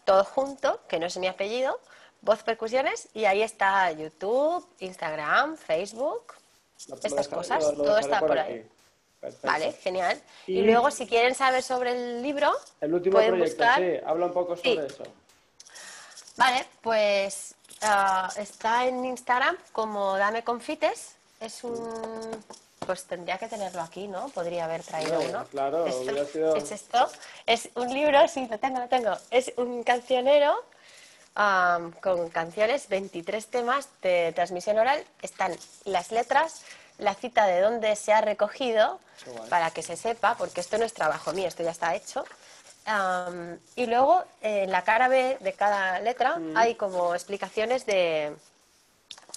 todo 0.06 0.24
junto, 0.24 0.82
que 0.88 1.00
no 1.00 1.08
es 1.08 1.18
mi 1.18 1.28
apellido, 1.28 1.80
Voz 2.22 2.44
Percusiones, 2.44 3.10
y 3.14 3.26
ahí 3.26 3.42
está 3.42 3.92
YouTube, 3.92 4.66
Instagram, 4.80 5.58
Facebook, 5.58 6.34
estas 7.04 7.28
cosas, 7.28 7.74
todo 7.76 7.98
está 7.98 8.20
por 8.20 8.38
ahí. 8.38 8.68
Perfecto. 9.22 9.48
Vale, 9.48 9.72
genial. 9.74 10.20
Y, 10.48 10.60
Y- 10.60 10.62
luego, 10.64 10.90
si 10.92 11.06
quieren 11.08 11.36
saber 11.36 11.62
sobre 11.64 11.92
el 11.92 12.22
libro, 12.24 12.52
El 12.82 12.94
último 12.96 13.14
pueden 13.14 13.36
proyecto, 13.36 13.64
buscar. 13.64 13.80
sí, 13.80 13.94
habla 14.06 14.26
un 14.26 14.34
poco 14.34 14.58
Sí. 14.58 14.74
sobre 14.76 14.88
eso. 14.88 15.04
Vale, 16.38 16.66
pues 16.82 17.54
ah, 17.82 18.32
está 18.38 18.86
en 18.88 19.06
Instagram 19.06 19.56
como 19.72 20.18
Dame 20.18 20.44
Confites. 20.44 21.12
Es 21.40 21.64
un. 21.64 22.44
Pues 22.86 23.04
tendría 23.06 23.38
que 23.38 23.48
tenerlo 23.48 23.82
aquí, 23.82 24.08
¿no? 24.08 24.30
Podría 24.30 24.66
haber 24.66 24.82
traído 24.82 25.14
Hombre, 25.20 25.30
uno. 25.30 25.46
claro, 25.52 25.86
Esto- 25.86 26.02
hubiera 26.02 26.26
sido- 26.26 26.56
Es 26.56 26.72
esto. 26.72 27.10
Es 27.46 27.70
un 27.76 27.94
libro, 27.94 28.28
sí, 28.28 28.48
lo 28.50 28.58
tengo, 28.58 28.80
lo 28.80 28.88
tengo. 28.88 29.16
Es 29.30 29.54
un 29.58 29.84
cancionero 29.84 30.56
am, 31.36 31.92
con 32.02 32.30
canciones, 32.30 32.90
23 32.90 33.46
temas 33.48 33.88
de 34.02 34.32
transmisión 34.36 34.80
oral. 34.80 35.06
Están 35.22 35.56
las 35.86 36.12
letras, 36.12 36.64
la 36.98 37.14
cita 37.16 37.46
de 37.48 37.62
dónde 37.62 37.96
se 37.96 38.14
ha 38.14 38.22
recogido, 38.22 39.00
para 39.50 39.70
que 39.72 39.84
se 39.84 39.96
sepa, 39.96 40.36
porque 40.36 40.62
esto 40.62 40.78
no 40.78 40.86
es 40.86 40.94
trabajo 40.94 41.32
mío, 41.34 41.48
esto 41.48 41.64
ya 41.64 41.72
está 41.72 41.96
hecho. 41.96 42.24
Am, 42.86 43.60
y 43.76 43.86
luego 43.86 44.24
eh, 44.42 44.64
en 44.64 44.72
la 44.72 44.84
cara 44.84 45.08
B 45.08 45.38
de 45.40 45.54
cada 45.54 46.00
letra 46.00 46.38
Mm. 46.38 46.58
hay 46.58 46.74
como 46.76 47.14
explicaciones 47.14 47.86
de, 47.86 48.36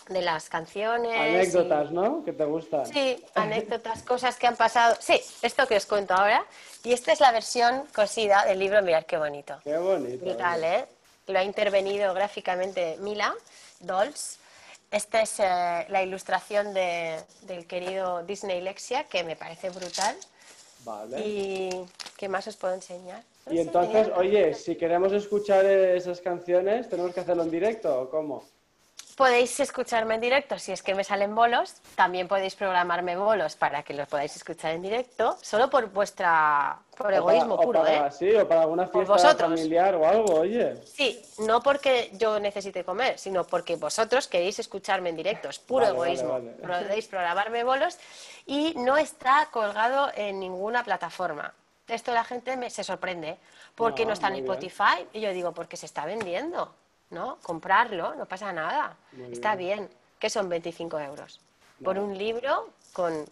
de 0.09 0.22
las 0.22 0.48
canciones. 0.48 1.12
y- 1.14 1.18
Anécdotas, 1.36 1.90
¿no? 1.90 2.24
Que 2.24 2.32
te 2.32 2.44
gustan. 2.47 2.86
Sí, 2.86 3.22
anécdotas, 3.35 4.02
cosas 4.02 4.36
que 4.36 4.47
han 4.47 4.56
pasado. 4.56 4.97
Sí, 5.01 5.20
esto 5.43 5.66
que 5.66 5.76
os 5.76 5.85
cuento 5.86 6.14
ahora. 6.14 6.43
Y 6.82 6.93
esta 6.94 7.12
es 7.12 7.20
la 7.20 7.32
versión 7.32 7.86
cosida 7.94 8.44
del 8.47 8.59
libro, 8.59 8.81
mirad 8.82 9.05
qué 9.05 9.16
bonito. 9.18 9.59
Qué 9.64 9.76
bonito. 9.76 10.24
Brutal, 10.24 10.59
oye. 10.60 10.76
¿eh? 10.78 10.85
Lo 11.26 11.39
ha 11.39 11.43
intervenido 11.44 12.12
gráficamente 12.14 12.97
Mila 13.01 13.35
Dolls. 13.81 14.39
Esta 14.95 15.23
es 15.23 15.41
eh, 15.41 15.87
la 15.89 16.05
ilustración 16.05 16.73
de- 16.73 17.19
del 17.43 17.66
querido 17.66 18.23
Disney 18.23 18.61
Lexia, 18.61 19.03
que 19.09 19.25
me 19.25 19.35
parece 19.35 19.71
brutal. 19.71 20.15
Vale. 20.85 21.19
¿Y 21.27 21.71
qué 22.16 22.29
más 22.29 22.47
os 22.47 22.57
puedo 22.57 22.75
enseñar? 22.75 23.21
No 23.47 23.53
Y 23.53 23.59
entonces, 23.59 24.09
oye, 24.15 24.55
si 24.55 24.77
queremos 24.77 25.12
escuchar 25.12 25.66
esas 25.66 26.21
canciones, 26.21 26.89
¿tenemos 26.89 27.12
que 27.12 27.21
hacerlo 27.21 27.43
en 27.43 27.51
directo 27.51 28.03
o 28.03 28.09
cómo? 28.09 28.45
Podéis 29.16 29.61
escucharme 29.61 30.16
en 30.16 30.20
directo 30.20 30.59
si 30.59 30.73
es 30.73 30.82
que 30.82 30.93
me 30.93 31.05
salen 31.05 31.36
bolos. 31.36 31.74
También 31.95 32.27
podéis 32.27 32.57
programarme 32.57 33.16
bolos 33.16 33.55
para 33.55 33.85
que 33.85 33.95
los 33.95 34.09
podáis 34.09 34.35
escuchar 34.35 34.73
en 34.73 34.82
directo, 34.82 35.39
solo 35.41 35.70
por 35.70 35.89
vuestra 35.91 36.78
por 36.97 37.07
O 37.07 37.09
para- 37.09 37.16
egoísmo 37.19 37.55
o 37.55 37.61
puro, 37.61 37.82
para- 37.82 38.09
¿eh? 38.09 38.11
Sí, 38.11 38.35
o 38.35 38.49
para 38.49 38.62
alguna 38.62 38.89
fiesta 38.89 39.12
vosotros. 39.12 39.51
familiar 39.51 39.95
o 39.95 40.05
algo, 40.07 40.41
oye. 40.41 40.77
Sí, 40.85 41.23
no 41.39 41.62
porque 41.62 42.11
yo 42.15 42.41
necesite 42.41 42.82
comer, 42.85 43.16
sino 43.19 43.45
porque 43.45 43.77
vosotros 43.77 44.27
queréis 44.27 44.59
escucharme 44.59 45.11
en 45.11 45.16
directo. 45.16 45.49
Es 45.49 45.61
puro 45.61 45.85
Vale, 45.86 45.95
egoísmo. 45.95 46.31
vale. 46.32 46.51
Podéis 46.85 47.07
programarme 47.07 47.62
bolos 47.62 47.97
y 48.47 48.74
no 48.77 48.97
está 48.97 49.47
colgado 49.53 50.11
en 50.16 50.41
ninguna 50.41 50.82
plataforma. 50.82 51.55
Esto 51.86 52.12
la 52.12 52.24
gente 52.24 52.57
me, 52.57 52.69
se 52.70 52.82
sorprende. 52.82 53.36
¿Por 53.77 53.95
qué 53.95 54.03
No, 54.03 54.09
no, 54.09 54.15
está 54.15 54.28
en. 54.28 54.36
Spotify? 54.36 55.07
Y 55.12 55.20
yo 55.20 55.31
digo, 55.32 55.53
porque 55.53 55.77
se 55.77 55.86
está 55.86 56.05
vendiendo, 56.07 56.74
¿no? 57.15 57.39
Comprarlo, 57.43 58.15
no 58.16 58.27
pasa 58.27 58.53
nada. 58.53 58.97
Muy 59.12 59.32
está 59.32 59.55
bien. 59.57 59.89
que 60.19 60.28
son 60.28 60.49
25 60.49 60.99
euros? 61.01 61.41
Por 61.82 61.99
un 61.99 62.16
libro 62.16 62.70
con 62.93 63.24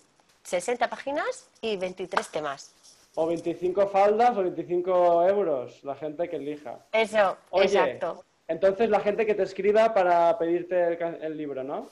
60 0.45 0.89
páginas 0.89 1.49
y 1.61 1.77
23 1.77 2.29
temas. 2.29 2.73
O 3.15 3.27
25 3.27 3.89
faldas 3.89 4.37
o 4.37 4.43
25 4.43 5.29
euros, 5.29 5.85
la 5.85 5.95
gente 5.97 6.29
que 6.29 6.37
elija. 6.37 6.79
Eso, 6.93 7.37
Oye, 7.51 7.67
exacto. 7.67 8.25
entonces 8.49 8.89
la 8.89 9.01
gente 9.01 9.27
que 9.27 9.35
te 9.35 9.43
escriba 9.43 9.93
para 9.93 10.39
pedirte 10.39 10.95
el, 10.95 11.23
el 11.23 11.37
libro, 11.37 11.63
¿no? 11.63 11.89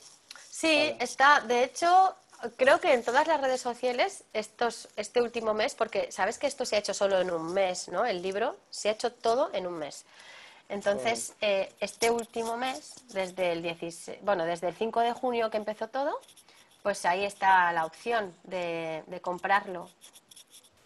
Sí, 0.48 0.94
está, 0.98 1.40
de 1.40 1.64
hecho, 1.64 2.14
creo 2.56 2.80
que 2.80 2.92
en 2.92 3.02
todas 3.02 3.26
las 3.26 3.40
redes 3.40 3.60
sociales, 3.60 4.24
estos, 4.32 4.88
este 4.96 5.20
último 5.20 5.54
mes, 5.54 5.74
porque 5.74 6.10
sabes 6.10 6.38
que 6.38 6.46
esto 6.46 6.64
se 6.64 6.76
ha 6.76 6.78
hecho 6.78 6.94
solo 6.94 7.20
en 7.20 7.30
un 7.30 7.52
mes, 7.52 7.88
¿no? 7.88 8.04
El 8.04 8.22
libro 8.22 8.56
se 8.70 8.88
ha 8.88 8.92
hecho 8.92 9.12
todo 9.12 9.50
en 9.52 9.66
un 9.66 9.78
mes. 9.78 10.04
Entonces, 10.70 11.34
eh, 11.40 11.68
este 11.80 12.10
último 12.10 12.56
mes, 12.56 12.94
desde 13.12 13.52
el 13.52 13.62
16, 13.62 14.18
bueno, 14.22 14.44
desde 14.44 14.68
el 14.68 14.74
5 14.74 15.00
de 15.00 15.12
junio 15.12 15.50
que 15.50 15.56
empezó 15.56 15.88
todo, 15.88 16.18
pues 16.82 17.04
ahí 17.04 17.24
está 17.24 17.72
la 17.72 17.84
opción 17.84 18.34
de, 18.44 19.02
de 19.06 19.20
comprarlo. 19.20 19.88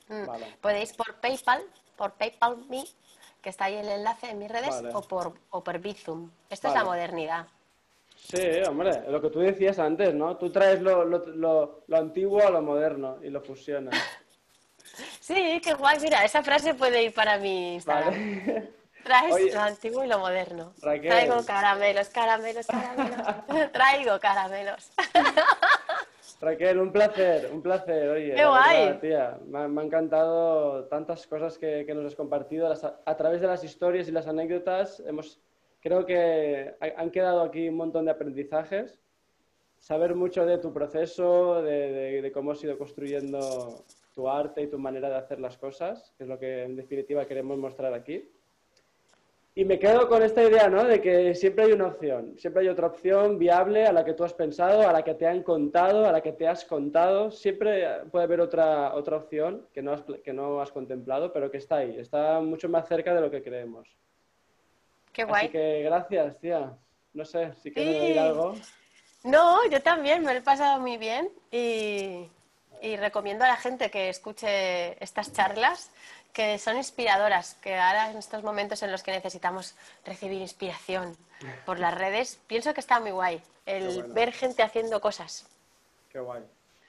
Mm, 0.08 0.26
Vale. 0.26 0.56
Podéis 0.60 0.92
por 0.94 1.14
PayPal, 1.16 1.62
por 1.96 2.12
PayPal 2.12 2.64
Me, 2.68 2.84
que 3.42 3.50
está 3.50 3.66
ahí 3.66 3.74
el 3.76 3.88
enlace 3.88 4.30
en 4.30 4.38
mis 4.38 4.50
redes, 4.50 4.70
Vale. 4.70 4.90
o 4.94 5.02
por, 5.02 5.34
o 5.50 5.62
por 5.62 5.78
Bizum. 5.78 6.30
Esto 6.50 6.68
es 6.68 6.74
Vale. 6.74 6.84
la 6.84 6.90
modernidad. 6.90 7.46
Sí, 8.16 8.40
hombre, 8.66 9.02
lo 9.10 9.20
que 9.20 9.28
tú 9.28 9.40
decías 9.40 9.78
antes, 9.78 10.14
¿no? 10.14 10.36
Tú 10.38 10.50
traes 10.50 10.80
lo, 10.80 11.04
lo, 11.04 11.18
lo- 11.26 11.84
lo 11.86 11.96
antiguo 11.96 12.40
a 12.46 12.48
lo 12.50 12.62
moderno 12.62 13.18
y 13.22 13.28
lo 13.30 13.40
fusionas. 13.42 13.94
Sí, 15.20 15.60
qué 15.64 15.74
guay. 15.74 15.98
Mira, 16.00 16.24
esa 16.24 16.40
frase 16.42 16.74
puede 16.74 17.02
ir 17.02 17.12
para 17.14 17.36
mi 17.38 17.74
Instagram. 17.74 18.14
Traes 19.04 19.32
Oye. 19.34 19.52
lo 19.52 19.60
antiguo 19.60 20.04
y 20.04 20.08
lo 20.08 20.18
moderno. 20.18 20.72
Raquel. 20.82 21.10
Traigo 21.10 21.44
caramelos, 21.46 22.08
caramelos, 22.08 22.66
caramelos. 22.66 23.26
Traigo 23.72 24.18
caramelos. 24.18 24.90
Raquel, 26.40 26.78
un 26.78 26.92
placer, 26.92 27.48
un 27.52 27.62
placer, 27.62 28.08
oye. 28.10 28.34
¡Qué 28.34 28.44
guay! 28.44 28.84
verdad, 28.86 29.00
tía, 29.00 29.38
me, 29.46 29.58
ha- 29.60 29.68
me 29.68 29.80
ha 29.80 29.84
encantado 29.84 30.84
tantas 30.86 31.26
cosas 31.26 31.56
que, 31.58 31.84
que 31.86 31.94
nos 31.94 32.04
has 32.06 32.14
compartido. 32.14 32.68
Las- 32.68 32.84
a 32.84 33.16
través 33.16 33.40
de 33.40 33.46
las 33.46 33.64
historias 33.64 34.08
y 34.08 34.12
las 34.12 34.26
anécdotas, 34.26 35.00
hemos, 35.06 35.40
creo 35.80 36.04
que 36.04 36.74
ha- 36.80 37.00
han 37.00 37.10
quedado 37.10 37.40
aquí 37.42 37.68
un 37.68 37.76
montón 37.76 38.04
de 38.04 38.10
aprendizajes. 38.10 39.00
Saber 39.78 40.14
mucho 40.14 40.44
de 40.44 40.58
tu 40.58 40.72
proceso, 40.72 41.62
de, 41.62 41.92
de- 41.92 42.22
de 42.22 42.32
cómo 42.32 42.52
has 42.52 42.62
ido 42.64 42.76
construyendo 42.76 43.84
tu 44.14 44.28
arte 44.28 44.62
y 44.62 44.66
tu 44.66 44.78
manera 44.78 45.08
de 45.08 45.16
hacer 45.16 45.40
las 45.40 45.56
cosas, 45.56 46.12
que 46.18 46.24
es 46.24 46.28
lo 46.28 46.38
que 46.38 46.62
en 46.64 46.76
definitiva 46.76 47.26
queremos 47.26 47.56
mostrar 47.58 47.94
aquí. 47.94 48.30
Y 49.56 49.64
me 49.64 49.78
quedo 49.78 50.08
con 50.08 50.20
esta 50.24 50.42
idea, 50.42 50.68
¿no? 50.68 50.82
De 50.82 51.00
que 51.00 51.32
siempre 51.36 51.66
hay 51.66 51.72
una 51.72 51.86
opción, 51.86 52.34
siempre 52.38 52.62
hay 52.62 52.68
otra 52.68 52.88
opción 52.88 53.38
viable 53.38 53.86
a 53.86 53.92
la 53.92 54.04
que 54.04 54.12
tú 54.14 54.24
has 54.24 54.32
pensado, 54.32 54.88
a 54.88 54.92
la 54.92 55.02
que 55.04 55.14
te 55.14 55.28
han 55.28 55.44
contado, 55.44 56.04
a 56.06 56.10
la 56.10 56.20
que 56.20 56.32
te 56.32 56.48
has 56.48 56.64
contado. 56.64 57.30
Siempre 57.30 58.00
puede 58.10 58.24
haber 58.24 58.40
otra, 58.40 58.92
otra 58.94 59.16
opción 59.16 59.68
que 59.72 59.80
no, 59.80 59.92
has, 59.92 60.02
que 60.24 60.32
no 60.32 60.60
has 60.60 60.72
contemplado, 60.72 61.32
pero 61.32 61.52
que 61.52 61.58
está 61.58 61.76
ahí, 61.76 61.96
está 62.00 62.40
mucho 62.40 62.68
más 62.68 62.88
cerca 62.88 63.14
de 63.14 63.20
lo 63.20 63.30
que 63.30 63.44
creemos. 63.44 63.86
Qué 65.12 65.22
Así 65.22 65.28
guay. 65.30 65.48
que 65.50 65.82
gracias, 65.84 66.36
tía. 66.40 66.72
No 67.12 67.24
sé, 67.24 67.52
si 67.62 67.70
quieres 67.70 68.12
Sí. 68.12 68.18
algo. 68.18 68.54
No, 69.22 69.58
yo 69.70 69.80
también 69.80 70.24
me 70.24 70.32
lo 70.32 70.40
he 70.40 70.42
pasado 70.42 70.80
muy 70.80 70.96
bien 70.98 71.30
y, 71.52 72.28
y 72.82 72.96
recomiendo 72.96 73.44
a 73.44 73.48
la 73.48 73.56
gente 73.56 73.88
que 73.88 74.08
escuche 74.08 75.02
estas 75.02 75.32
charlas 75.32 75.92
que 76.34 76.58
son 76.58 76.76
inspiradoras, 76.76 77.54
que 77.62 77.74
ahora 77.78 78.10
en 78.10 78.18
estos 78.18 78.42
momentos 78.42 78.82
en 78.82 78.92
los 78.92 79.02
que 79.02 79.12
necesitamos 79.12 79.74
recibir 80.04 80.42
inspiración 80.42 81.16
por 81.64 81.78
las 81.78 81.94
redes, 81.94 82.38
pienso 82.46 82.74
que 82.74 82.80
está 82.80 83.00
muy 83.00 83.12
guay 83.12 83.40
el 83.66 83.86
bueno. 83.86 84.14
ver 84.14 84.32
gente 84.32 84.62
haciendo 84.62 85.00
cosas, 85.00 85.46
Qué 86.10 86.18
guay. 86.20 86.42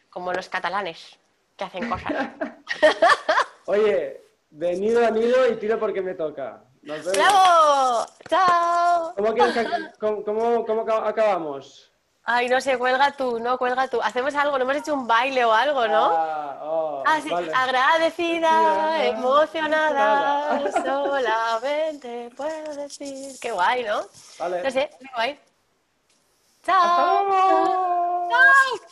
como 0.09 0.33
los 0.33 0.49
catalanes 0.49 1.17
que 1.55 1.63
hacen 1.63 1.89
cosas. 1.89 2.11
Oye, 3.65 4.21
de 4.49 4.75
nido 4.77 5.05
a 5.05 5.11
nido 5.11 5.47
y 5.47 5.55
tiro 5.57 5.79
porque 5.79 6.01
me 6.01 6.13
toca. 6.15 6.61
Nos 6.81 6.99
vemos. 7.05 7.17
¡Bravo! 7.17 8.05
¡Chao! 8.29 9.13
¿Cómo, 9.15 9.33
que- 9.33 9.91
cómo- 9.99 10.23
cómo- 10.23 10.65
cómo 10.65 10.85
acab- 10.85 11.07
acabamos? 11.07 11.91
Ay, 12.27 12.49
no 12.49 12.59
sé, 12.59 12.75
cuelga 12.79 13.11
tú, 13.11 13.39
no, 13.39 13.55
cuelga 13.59 13.87
tú. 13.87 14.01
Hacemos 14.01 14.33
algo, 14.33 14.57
no 14.57 14.63
hemos 14.63 14.77
hecho 14.77 14.95
un 14.95 15.05
baile 15.05 15.45
o 15.45 15.53
algo, 15.53 15.87
¿no? 15.87 16.09
Ah, 16.11 16.59
oh, 16.63 17.03
Ah, 17.05 17.19
sí, 17.21 17.29
vale. 17.29 17.51
agradecida, 17.53 18.49
Agradecida, 18.49 19.05
emocionada, 19.05 20.71
solamente 20.71 22.31
puedo 22.35 22.75
decir. 22.75 23.39
Qué 23.39 23.51
guay, 23.51 23.83
¿no? 23.83 24.01
Vale. 24.39 24.63
No 24.63 24.71
sé, 24.71 24.89
qué 24.99 25.07
guay. 25.13 25.39
¡Hasta 26.61 26.73
Chao. 26.73 28.29
Chao. 28.29 28.89